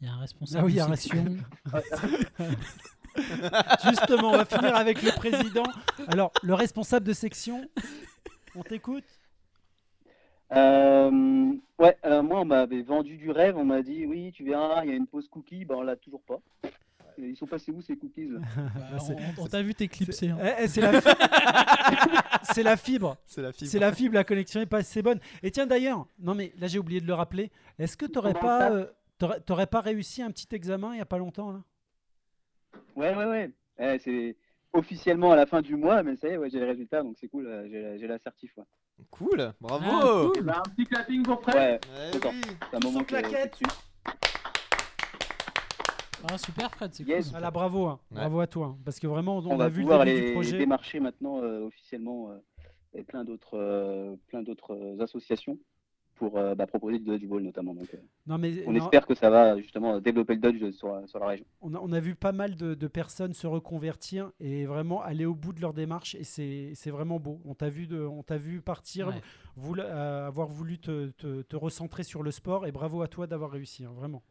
Il 0.00 0.06
y 0.06 0.10
a 0.10 0.14
un 0.14 0.18
responsable 0.20 0.60
Ah 0.62 0.66
oui, 0.66 0.72
il 0.72 0.76
y 0.76 0.80
a 0.80 0.86
un 0.86 0.96
section. 0.96 1.36
Justement, 3.84 4.30
on 4.30 4.36
va 4.38 4.44
finir 4.46 4.74
avec 4.74 5.02
le 5.02 5.10
président. 5.16 5.64
Alors, 6.08 6.32
le 6.42 6.54
responsable 6.54 7.06
de 7.06 7.12
section, 7.12 7.68
on 8.54 8.62
t'écoute 8.62 9.04
Euh, 10.54 11.52
ouais, 11.78 11.96
alors 12.02 12.22
moi, 12.22 12.40
on 12.40 12.44
m'avait 12.44 12.82
vendu 12.82 13.16
du 13.16 13.30
rêve. 13.30 13.56
On 13.56 13.64
m'a 13.64 13.82
dit, 13.82 14.04
oui, 14.04 14.32
tu 14.32 14.44
verras, 14.44 14.84
il 14.84 14.90
y 14.90 14.92
a 14.92 14.96
une 14.96 15.06
pause 15.06 15.26
cookie. 15.28 15.64
Ben, 15.64 15.76
on 15.76 15.82
l'a 15.82 15.96
toujours 15.96 16.22
pas. 16.22 16.40
Ils 17.18 17.36
sont 17.36 17.46
passés 17.46 17.72
où 17.72 17.80
ces 17.82 17.96
cookies 17.96 18.26
Bah, 18.76 18.98
c'est- 18.98 19.16
on 19.38 19.44
on 19.44 19.46
t'a 19.46 19.62
vu 19.62 19.74
t'éclipser. 19.74 20.28
hein. 20.30 20.38
Eh, 20.42 20.64
eh, 20.64 20.68
C'est 20.68 20.80
la, 20.80 21.00
fi- 21.00 21.08
c'est 22.54 22.62
la 22.62 22.76
fibre. 22.76 23.16
C'est 23.26 23.42
la 23.42 23.52
fibre. 23.52 23.70
C'est 23.70 23.78
la 23.78 23.92
fibre, 23.92 24.14
la 24.14 24.24
connexion 24.24 24.60
est 24.60 24.66
pas 24.66 24.78
assez 24.78 25.02
bonne. 25.02 25.20
Et 25.42 25.50
tiens 25.50 25.66
d'ailleurs, 25.66 26.06
non 26.18 26.34
mais 26.34 26.52
là 26.58 26.66
j'ai 26.68 26.78
oublié 26.78 27.00
de 27.00 27.06
le 27.06 27.14
rappeler. 27.14 27.50
Est-ce 27.78 27.96
que 27.98 28.06
t'aurais 28.06 28.32
pas, 28.34 28.70
euh, 28.72 28.86
pas 29.66 29.80
réussi 29.80 30.22
un 30.22 30.30
petit 30.30 30.48
examen 30.54 30.94
il 30.94 30.98
y 30.98 31.02
a 31.02 31.06
pas 31.06 31.18
longtemps 31.18 31.52
là? 31.52 31.60
Ouais, 32.96 33.14
ouais, 33.14 33.26
ouais. 33.26 33.50
Eh, 33.78 33.98
c'est 33.98 34.36
officiellement 34.72 35.32
à 35.32 35.36
la 35.36 35.46
fin 35.46 35.60
du 35.62 35.76
mois, 35.76 36.02
mais 36.02 36.16
ça 36.16 36.28
y 36.28 36.32
est, 36.32 36.36
ouais, 36.38 36.50
j'ai 36.50 36.58
les 36.58 36.64
résultats, 36.66 37.02
donc 37.02 37.16
c'est 37.20 37.28
cool. 37.28 37.46
euh, 37.46 37.66
J'ai 37.70 37.82
la, 37.82 37.96
j'ai 37.98 38.06
la 38.06 38.18
certif. 38.18 38.52
Ouais. 38.56 38.64
Cool, 39.10 39.52
bravo. 39.60 39.84
Ah, 39.90 40.30
cool. 40.34 40.44
bah, 40.44 40.62
un 40.64 40.70
petit 40.70 40.86
clapping 40.86 41.22
pour 41.22 41.42
Fred. 41.42 41.56
Ouais, 41.56 41.80
Eh 42.08 42.12
D'accord. 42.12 42.32
oui. 42.34 42.40
c'est 42.70 42.76
un 42.76 42.80
Tous 42.80 42.86
moment 42.88 43.00
que- 43.04 43.08
claquette. 43.08 43.58
Ah, 46.30 46.38
super 46.38 46.70
Fred, 46.70 46.94
c'est 46.94 47.02
Yes. 47.04 47.24
cool. 47.24 47.30
Voilà, 47.32 47.50
bravo, 47.50 47.86
hein. 47.86 47.98
Ouais. 48.10 48.16
bravo 48.20 48.40
à 48.40 48.46
toi, 48.46 48.66
hein. 48.66 48.78
parce 48.84 49.00
que 49.00 49.06
vraiment 49.06 49.38
on, 49.38 49.46
on, 49.46 49.54
a 49.54 49.56
va 49.64 49.68
vu 49.68 49.78
le 49.80 49.82
pouvoir 49.86 50.04
début 50.04 50.26
du 50.28 50.32
projet. 50.32 50.56
démarcher 50.58 51.00
maintenant 51.00 51.42
euh, 51.42 51.66
officiellement 51.66 52.30
euh, 52.30 52.38
et 52.94 53.02
plein 53.02 53.24
d'autres 53.24 53.58
euh, 53.58 54.14
plein 54.28 54.42
d'autres 54.42 54.72
euh, 54.74 55.02
associations 55.02 55.58
pour 56.22 56.38
euh, 56.38 56.54
bah, 56.54 56.68
proposer 56.68 57.00
du 57.00 57.04
dodgeball 57.04 57.42
notamment. 57.42 57.74
Donc, 57.74 57.92
euh, 57.94 57.98
Non 58.28 58.38
mais 58.38 58.62
on 58.66 58.72
non, 58.72 58.84
espère 58.84 59.04
que 59.06 59.14
ça 59.14 59.28
va 59.28 59.58
justement 59.58 59.98
développer 60.00 60.34
le 60.36 60.40
dodge 60.40 60.70
sur, 60.76 60.88
la- 60.94 61.06
sur 61.08 61.18
la 61.18 61.26
région. 61.26 61.44
on, 61.60 61.74
a, 61.74 61.78
on 61.80 61.90
a 61.92 61.98
vu 61.98 62.14
pas 62.14 62.30
mal 62.30 62.54
de, 62.54 62.74
de 62.74 62.86
personnes 62.86 63.32
se 63.32 63.48
reconvertir 63.48 64.30
et 64.38 64.64
vraiment 64.66 65.02
aller 65.02 65.26
au 65.26 65.34
bout 65.34 65.52
de 65.52 65.60
leur 65.60 65.72
démarche 65.74 66.14
et 66.14 66.22
c'est 66.22 66.72
c'est 66.74 66.90
vraiment 66.92 67.18
beau. 67.18 67.40
On 67.44 67.54
t'a 67.54 67.68
vu 67.68 67.88
de, 67.88 68.00
on 68.04 68.22
t'a 68.22 68.36
vu 68.36 68.60
partir, 68.60 69.08
Ouais. 69.08 69.14
euh, 69.80 70.26
avoir 70.28 70.46
voulu 70.46 70.78
te, 70.78 71.08
te- 71.10 71.42
te 71.42 71.56
recentrer 71.56 72.04
sur 72.04 72.22
le 72.22 72.30
sport 72.30 72.66
et 72.68 72.72
bravo 72.72 73.02
à 73.02 73.08
toi 73.08 73.26
d'avoir 73.26 73.50
réussi, 73.50 73.84
hein, 73.84 73.92
vraiment. 73.96 74.22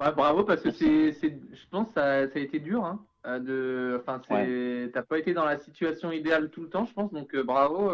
Ouais, 0.00 0.12
bravo 0.12 0.44
parce 0.44 0.62
que 0.62 0.70
c'est, 0.72 1.12
je 1.12 1.68
pense 1.70 1.88
que 1.88 1.94
ça, 1.94 2.28
ça 2.28 2.38
a 2.38 2.42
été 2.42 2.58
dur. 2.58 2.84
Hein, 2.84 3.04
euh, 3.26 3.38
de, 3.38 4.00
enfin, 4.00 4.18
t'as 4.92 5.02
pas 5.02 5.18
été 5.18 5.32
dans 5.34 5.44
la 5.44 5.58
situation 5.58 6.10
idéale 6.10 6.50
tout 6.50 6.62
le 6.62 6.68
temps, 6.70 6.84
je 6.86 6.92
pense. 6.94 7.12
Donc 7.12 7.34
euh, 7.34 7.44
bravo. 7.44 7.90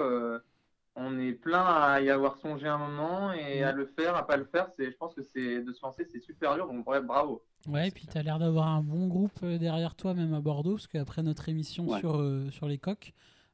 On 0.97 1.19
est 1.19 1.33
plein 1.33 1.65
à 1.65 2.01
y 2.01 2.11
avoir 2.11 2.37
songé 2.39 2.67
un 2.67 2.79
moment 2.79 3.33
et 3.33 3.62
à 3.62 3.73
le 3.73 3.87
faire, 3.87 4.17
à 4.17 4.27
pas 4.27 4.37
le 4.37 4.45
faire. 4.45 4.69
C'est, 4.77 4.91
je 4.91 4.97
pense 4.97 5.15
que 5.15 5.23
c'est 5.23 5.62
de 5.62 5.73
se 5.73 5.81
lancer, 5.83 6.05
c'est 6.11 6.21
super 6.21 6.55
dur. 6.57 6.67
Donc 6.67 6.85
bref, 6.85 7.05
bravo. 7.05 7.43
Ouais, 7.69 7.89
et 7.89 7.91
puis 7.91 8.07
tu 8.07 8.17
as 8.19 8.23
l'air 8.23 8.39
d'avoir 8.39 8.69
un 8.69 8.83
bon 8.83 9.07
groupe 9.07 9.39
euh, 9.43 9.59
derrière 9.59 9.95
toi, 9.95 10.15
même 10.15 10.35
à 10.35 10.41
Bordeaux, 10.41 10.73
parce 10.75 10.87
qu'après 10.87 11.23
notre 11.23 11.49
émission 11.49 11.87
Ouais. 11.89 12.01
sur, 12.01 12.17
euh, 12.17 12.51
sur 12.51 12.67
les 12.69 12.79
coques, 12.79 13.12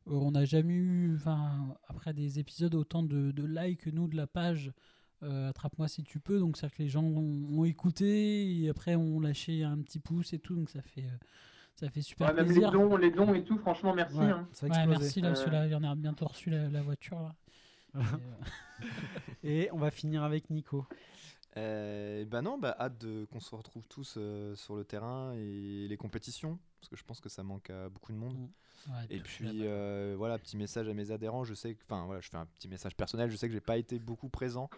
euh, 0.08 0.12
on 0.12 0.30
n'a 0.30 0.44
jamais 0.44 0.74
eu, 0.74 1.14
enfin, 1.16 1.76
après 1.88 2.12
des 2.14 2.38
épisodes, 2.38 2.74
autant 2.74 3.02
de, 3.02 3.32
de 3.32 3.44
likes 3.44 3.80
que 3.80 3.90
nous 3.90 4.06
de 4.08 4.16
la 4.16 4.26
page 4.26 4.72
euh, 5.22 5.48
Attrape-moi 5.48 5.88
si 5.88 6.04
tu 6.04 6.20
peux. 6.20 6.38
Donc, 6.38 6.56
c'est 6.56 6.70
que 6.70 6.82
les 6.82 6.88
gens 6.88 7.02
ont, 7.02 7.48
ont 7.58 7.64
écouté 7.64 8.54
et 8.62 8.68
après 8.68 8.96
ont 8.96 9.18
lâché 9.18 9.64
un 9.64 9.78
petit 9.78 9.98
pouce 9.98 10.32
et 10.34 10.38
tout. 10.38 10.54
Donc, 10.54 10.68
ça 10.70 10.82
fait, 10.82 11.00
euh, 11.04 11.18
ça 11.76 11.88
fait 11.90 12.02
super 12.02 12.28
Ouais, 12.28 12.34
même 12.34 12.46
les 12.46 12.52
plaisir. 12.52 12.70
dons, 12.72 12.96
les 12.96 13.10
dons 13.10 13.32
et 13.34 13.44
tout. 13.44 13.58
Franchement, 13.58 13.94
merci. 13.94 14.16
Ouais, 14.16 14.24
hein. 14.26 14.48
ça 14.52 14.66
a 14.66 14.68
Ouais, 14.68 14.74
explosé. 14.76 15.00
merci, 15.00 15.20
là, 15.20 15.28
parce 15.28 15.44
que 15.44 15.48
Euh, 15.48 15.52
là, 15.52 15.66
il 15.66 15.72
y 15.72 15.74
en 15.74 15.84
a 15.84 15.94
bientôt 15.94 16.26
reçu 16.26 16.50
la, 16.50 16.68
la 16.68 16.82
voiture. 16.82 17.20
Là. 17.20 17.34
Et, 17.94 17.98
euh, 17.98 18.04
Et 19.44 19.68
on 19.72 19.78
va 19.78 19.90
finir 19.90 20.22
avec 20.22 20.50
Nico. 20.50 20.86
Euh, 21.56 22.24
bah 22.26 22.42
non, 22.42 22.58
bah 22.58 22.76
hâte 22.78 22.98
de- 22.98 23.24
qu'on 23.32 23.40
se 23.40 23.54
retrouve 23.54 23.86
tous 23.88 24.16
euh, 24.18 24.54
sur 24.56 24.76
le 24.76 24.84
terrain 24.84 25.32
et 25.34 25.86
les 25.88 25.96
compétitions, 25.96 26.58
parce 26.86 26.90
que 26.90 26.96
je 26.96 27.04
pense 27.04 27.20
que 27.20 27.28
ça 27.28 27.42
manque 27.42 27.68
à 27.70 27.88
beaucoup 27.88 28.12
de 28.12 28.16
monde. 28.16 28.48
ouais, 28.86 28.94
Et 29.10 29.18
puis 29.18 29.62
euh, 29.62 30.14
voilà, 30.16 30.38
petit 30.38 30.56
message 30.56 30.88
à 30.88 30.94
mes 30.94 31.10
adhérents. 31.10 31.42
Je 31.42 31.52
sais 31.52 31.76
enfin 31.82 32.06
voilà, 32.06 32.20
je 32.20 32.28
fais 32.28 32.36
un 32.36 32.46
petit 32.46 32.68
message 32.68 32.94
personnel. 32.94 33.28
Je 33.28 33.36
sais 33.36 33.48
que 33.48 33.52
j'ai 33.52 33.60
pas 33.60 33.76
été 33.76 33.98
beaucoup 33.98 34.28
présent. 34.28 34.70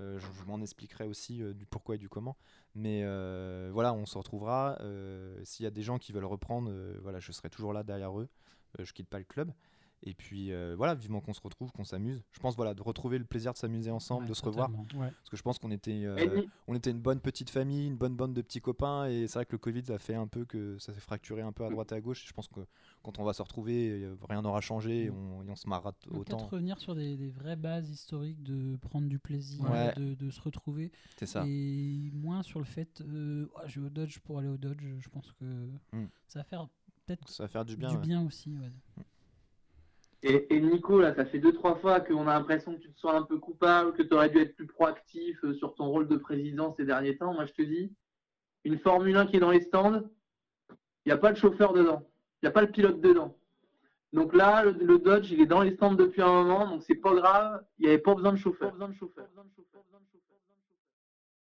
Euh, 0.00 0.18
je 0.18 0.26
je 0.40 0.44
m'en 0.46 0.62
expliquerai 0.62 1.04
aussi 1.04 1.42
euh, 1.42 1.52
du 1.52 1.66
pourquoi 1.66 1.96
et 1.96 1.98
du 1.98 2.08
comment. 2.08 2.38
Mais 2.74 3.02
voilà, 3.72 3.92
on 3.92 4.06
se 4.06 4.16
retrouvera. 4.16 4.78
S'il 5.44 5.64
y 5.64 5.66
a 5.66 5.70
des 5.70 5.82
gens 5.82 5.98
qui 5.98 6.12
veulent 6.12 6.24
reprendre, 6.24 6.72
voilà, 7.02 7.20
je 7.20 7.30
serai 7.32 7.50
toujours 7.50 7.74
là 7.74 7.82
derrière 7.82 8.18
eux. 8.18 8.28
Je 8.78 8.92
quitte 8.92 9.08
pas 9.08 9.18
le 9.18 9.24
club. 9.24 9.52
Et 10.02 10.14
puis 10.14 10.50
euh, 10.50 10.74
voilà, 10.78 10.94
vivement 10.94 11.20
qu'on 11.20 11.34
se 11.34 11.42
retrouve, 11.42 11.70
qu'on 11.72 11.84
s'amuse. 11.84 12.22
Je 12.32 12.40
pense 12.40 12.56
voilà 12.56 12.72
de 12.72 12.80
retrouver 12.82 13.18
le 13.18 13.24
plaisir 13.26 13.52
de 13.52 13.58
s'amuser 13.58 13.90
ensemble, 13.90 14.22
Ouais, 14.22 14.28
de 14.30 14.34
se 14.34 14.42
revoir. 14.42 14.70
Parce 14.98 15.28
que 15.30 15.36
je 15.36 15.42
pense 15.42 15.58
qu'on 15.58 15.70
était, 15.70 16.04
euh, 16.06 16.42
on 16.68 16.74
était 16.74 16.90
une 16.90 17.00
bonne 17.02 17.20
petite 17.20 17.50
famille, 17.50 17.86
une 17.86 17.96
bonne 17.98 18.16
bande 18.16 18.32
de 18.32 18.40
petits 18.40 18.62
copains, 18.62 19.06
et 19.08 19.26
c'est 19.26 19.34
vrai 19.40 19.44
que 19.44 19.52
le 19.52 19.58
Covid 19.58 19.82
a 19.92 19.98
fait 19.98 20.14
un 20.14 20.26
peu 20.26 20.46
que 20.46 20.78
ça 20.78 20.94
s'est 20.94 21.00
fracturé 21.00 21.42
un 21.42 21.52
peu 21.52 21.66
à 21.66 21.68
droite 21.70 21.92
et 21.92 21.96
à 21.96 22.00
gauche. 22.00 22.24
Je 22.26 22.32
pense 22.32 22.48
que 22.48 22.60
quand 23.02 23.18
on 23.18 23.24
va 23.24 23.34
se 23.34 23.42
retrouver, 23.42 23.90
euh, 24.04 24.16
rien 24.28 24.40
n'aura 24.40 24.62
changé, 24.62 25.04
et 25.04 25.10
on, 25.10 25.42
et 25.42 25.50
on 25.50 25.56
se 25.56 25.68
marrera 25.68 25.92
autant. 26.10 26.22
Peut-être 26.38 26.48
revenir 26.50 26.78
sur 26.78 26.94
des, 26.94 27.18
des 27.18 27.28
vraies 27.28 27.56
bases 27.56 27.90
historiques 27.90 28.42
de 28.42 28.76
prendre 28.76 29.06
du 29.06 29.18
plaisir, 29.18 29.70
Ouais. 29.70 29.92
de, 29.96 30.14
de 30.14 30.30
se 30.30 30.40
retrouver, 30.40 30.92
C'est 31.18 31.26
ça. 31.26 31.44
et 31.46 32.10
moins 32.14 32.42
sur 32.42 32.58
le 32.58 32.64
fait 32.64 33.02
euh, 33.02 33.48
Oh, 33.54 33.60
je 33.66 33.80
vais 33.80 33.86
au 33.86 33.90
Dodge 33.90 34.18
pour 34.20 34.38
aller 34.38 34.48
au 34.48 34.56
Dodge. 34.56 34.82
Je 34.98 35.08
pense 35.10 35.30
que 35.32 35.44
Mm. 35.92 36.06
ça 36.26 36.38
va 36.38 36.44
faire 36.44 36.68
peut-être 37.06 37.28
Ça 37.28 37.42
va 37.44 37.48
faire 37.48 37.64
du 37.66 37.76
bien. 37.76 37.90
du 37.90 37.96
ouais. 37.96 38.00
bien 38.02 38.24
aussi. 38.24 38.56
ouais. 38.56 38.72
Et, 40.22 40.60
Nico, 40.60 41.00
là, 41.00 41.14
ça 41.14 41.24
fait 41.24 41.38
deux, 41.38 41.52
trois 41.52 41.76
fois 41.76 42.00
qu'on 42.00 42.28
a 42.28 42.34
l'impression 42.34 42.74
que 42.74 42.80
tu 42.80 42.92
te 42.92 43.00
sens 43.00 43.14
un 43.14 43.22
peu 43.22 43.38
coupable, 43.38 43.94
que 43.94 44.02
tu 44.02 44.12
aurais 44.12 44.28
dû 44.28 44.38
être 44.38 44.54
plus 44.54 44.66
proactif 44.66 45.42
euh, 45.44 45.54
sur 45.54 45.74
ton 45.74 45.86
rôle 45.86 46.08
de 46.08 46.16
président 46.16 46.74
ces 46.76 46.84
derniers 46.84 47.16
temps. 47.16 47.32
Moi, 47.32 47.46
je 47.46 47.52
te 47.52 47.62
dis, 47.62 47.94
une 48.64 48.78
Formule 48.78 49.16
1 49.16 49.26
qui 49.26 49.36
est 49.36 49.40
dans 49.40 49.50
les 49.50 49.62
stands, 49.62 50.02
il 50.70 51.08
n'y 51.08 51.12
a 51.12 51.16
pas 51.16 51.32
de 51.32 51.38
chauffeur 51.38 51.72
dedans. 51.72 52.06
Il 52.42 52.46
n'y 52.46 52.48
a 52.48 52.52
pas 52.52 52.60
le 52.60 52.70
pilote 52.70 53.00
dedans. 53.00 53.34
Donc 54.12 54.34
là, 54.34 54.64
le, 54.64 54.72
le 54.72 54.98
Dodge, 54.98 55.30
il 55.30 55.40
est 55.40 55.46
dans 55.46 55.62
les 55.62 55.74
stands 55.74 55.94
depuis 55.94 56.20
un 56.20 56.44
moment, 56.44 56.68
donc 56.68 56.82
c'est 56.82 56.96
pas 56.96 57.14
grave. 57.14 57.64
Il 57.78 57.86
n'y 57.86 57.88
avait 57.88 58.02
pas 58.02 58.14
besoin 58.14 58.32
de 58.32 58.38
chauffeur. 58.38 58.68
Pas 58.68 58.72
besoin 58.72 58.88
de 58.88 58.94
chauffeur. 58.94 59.26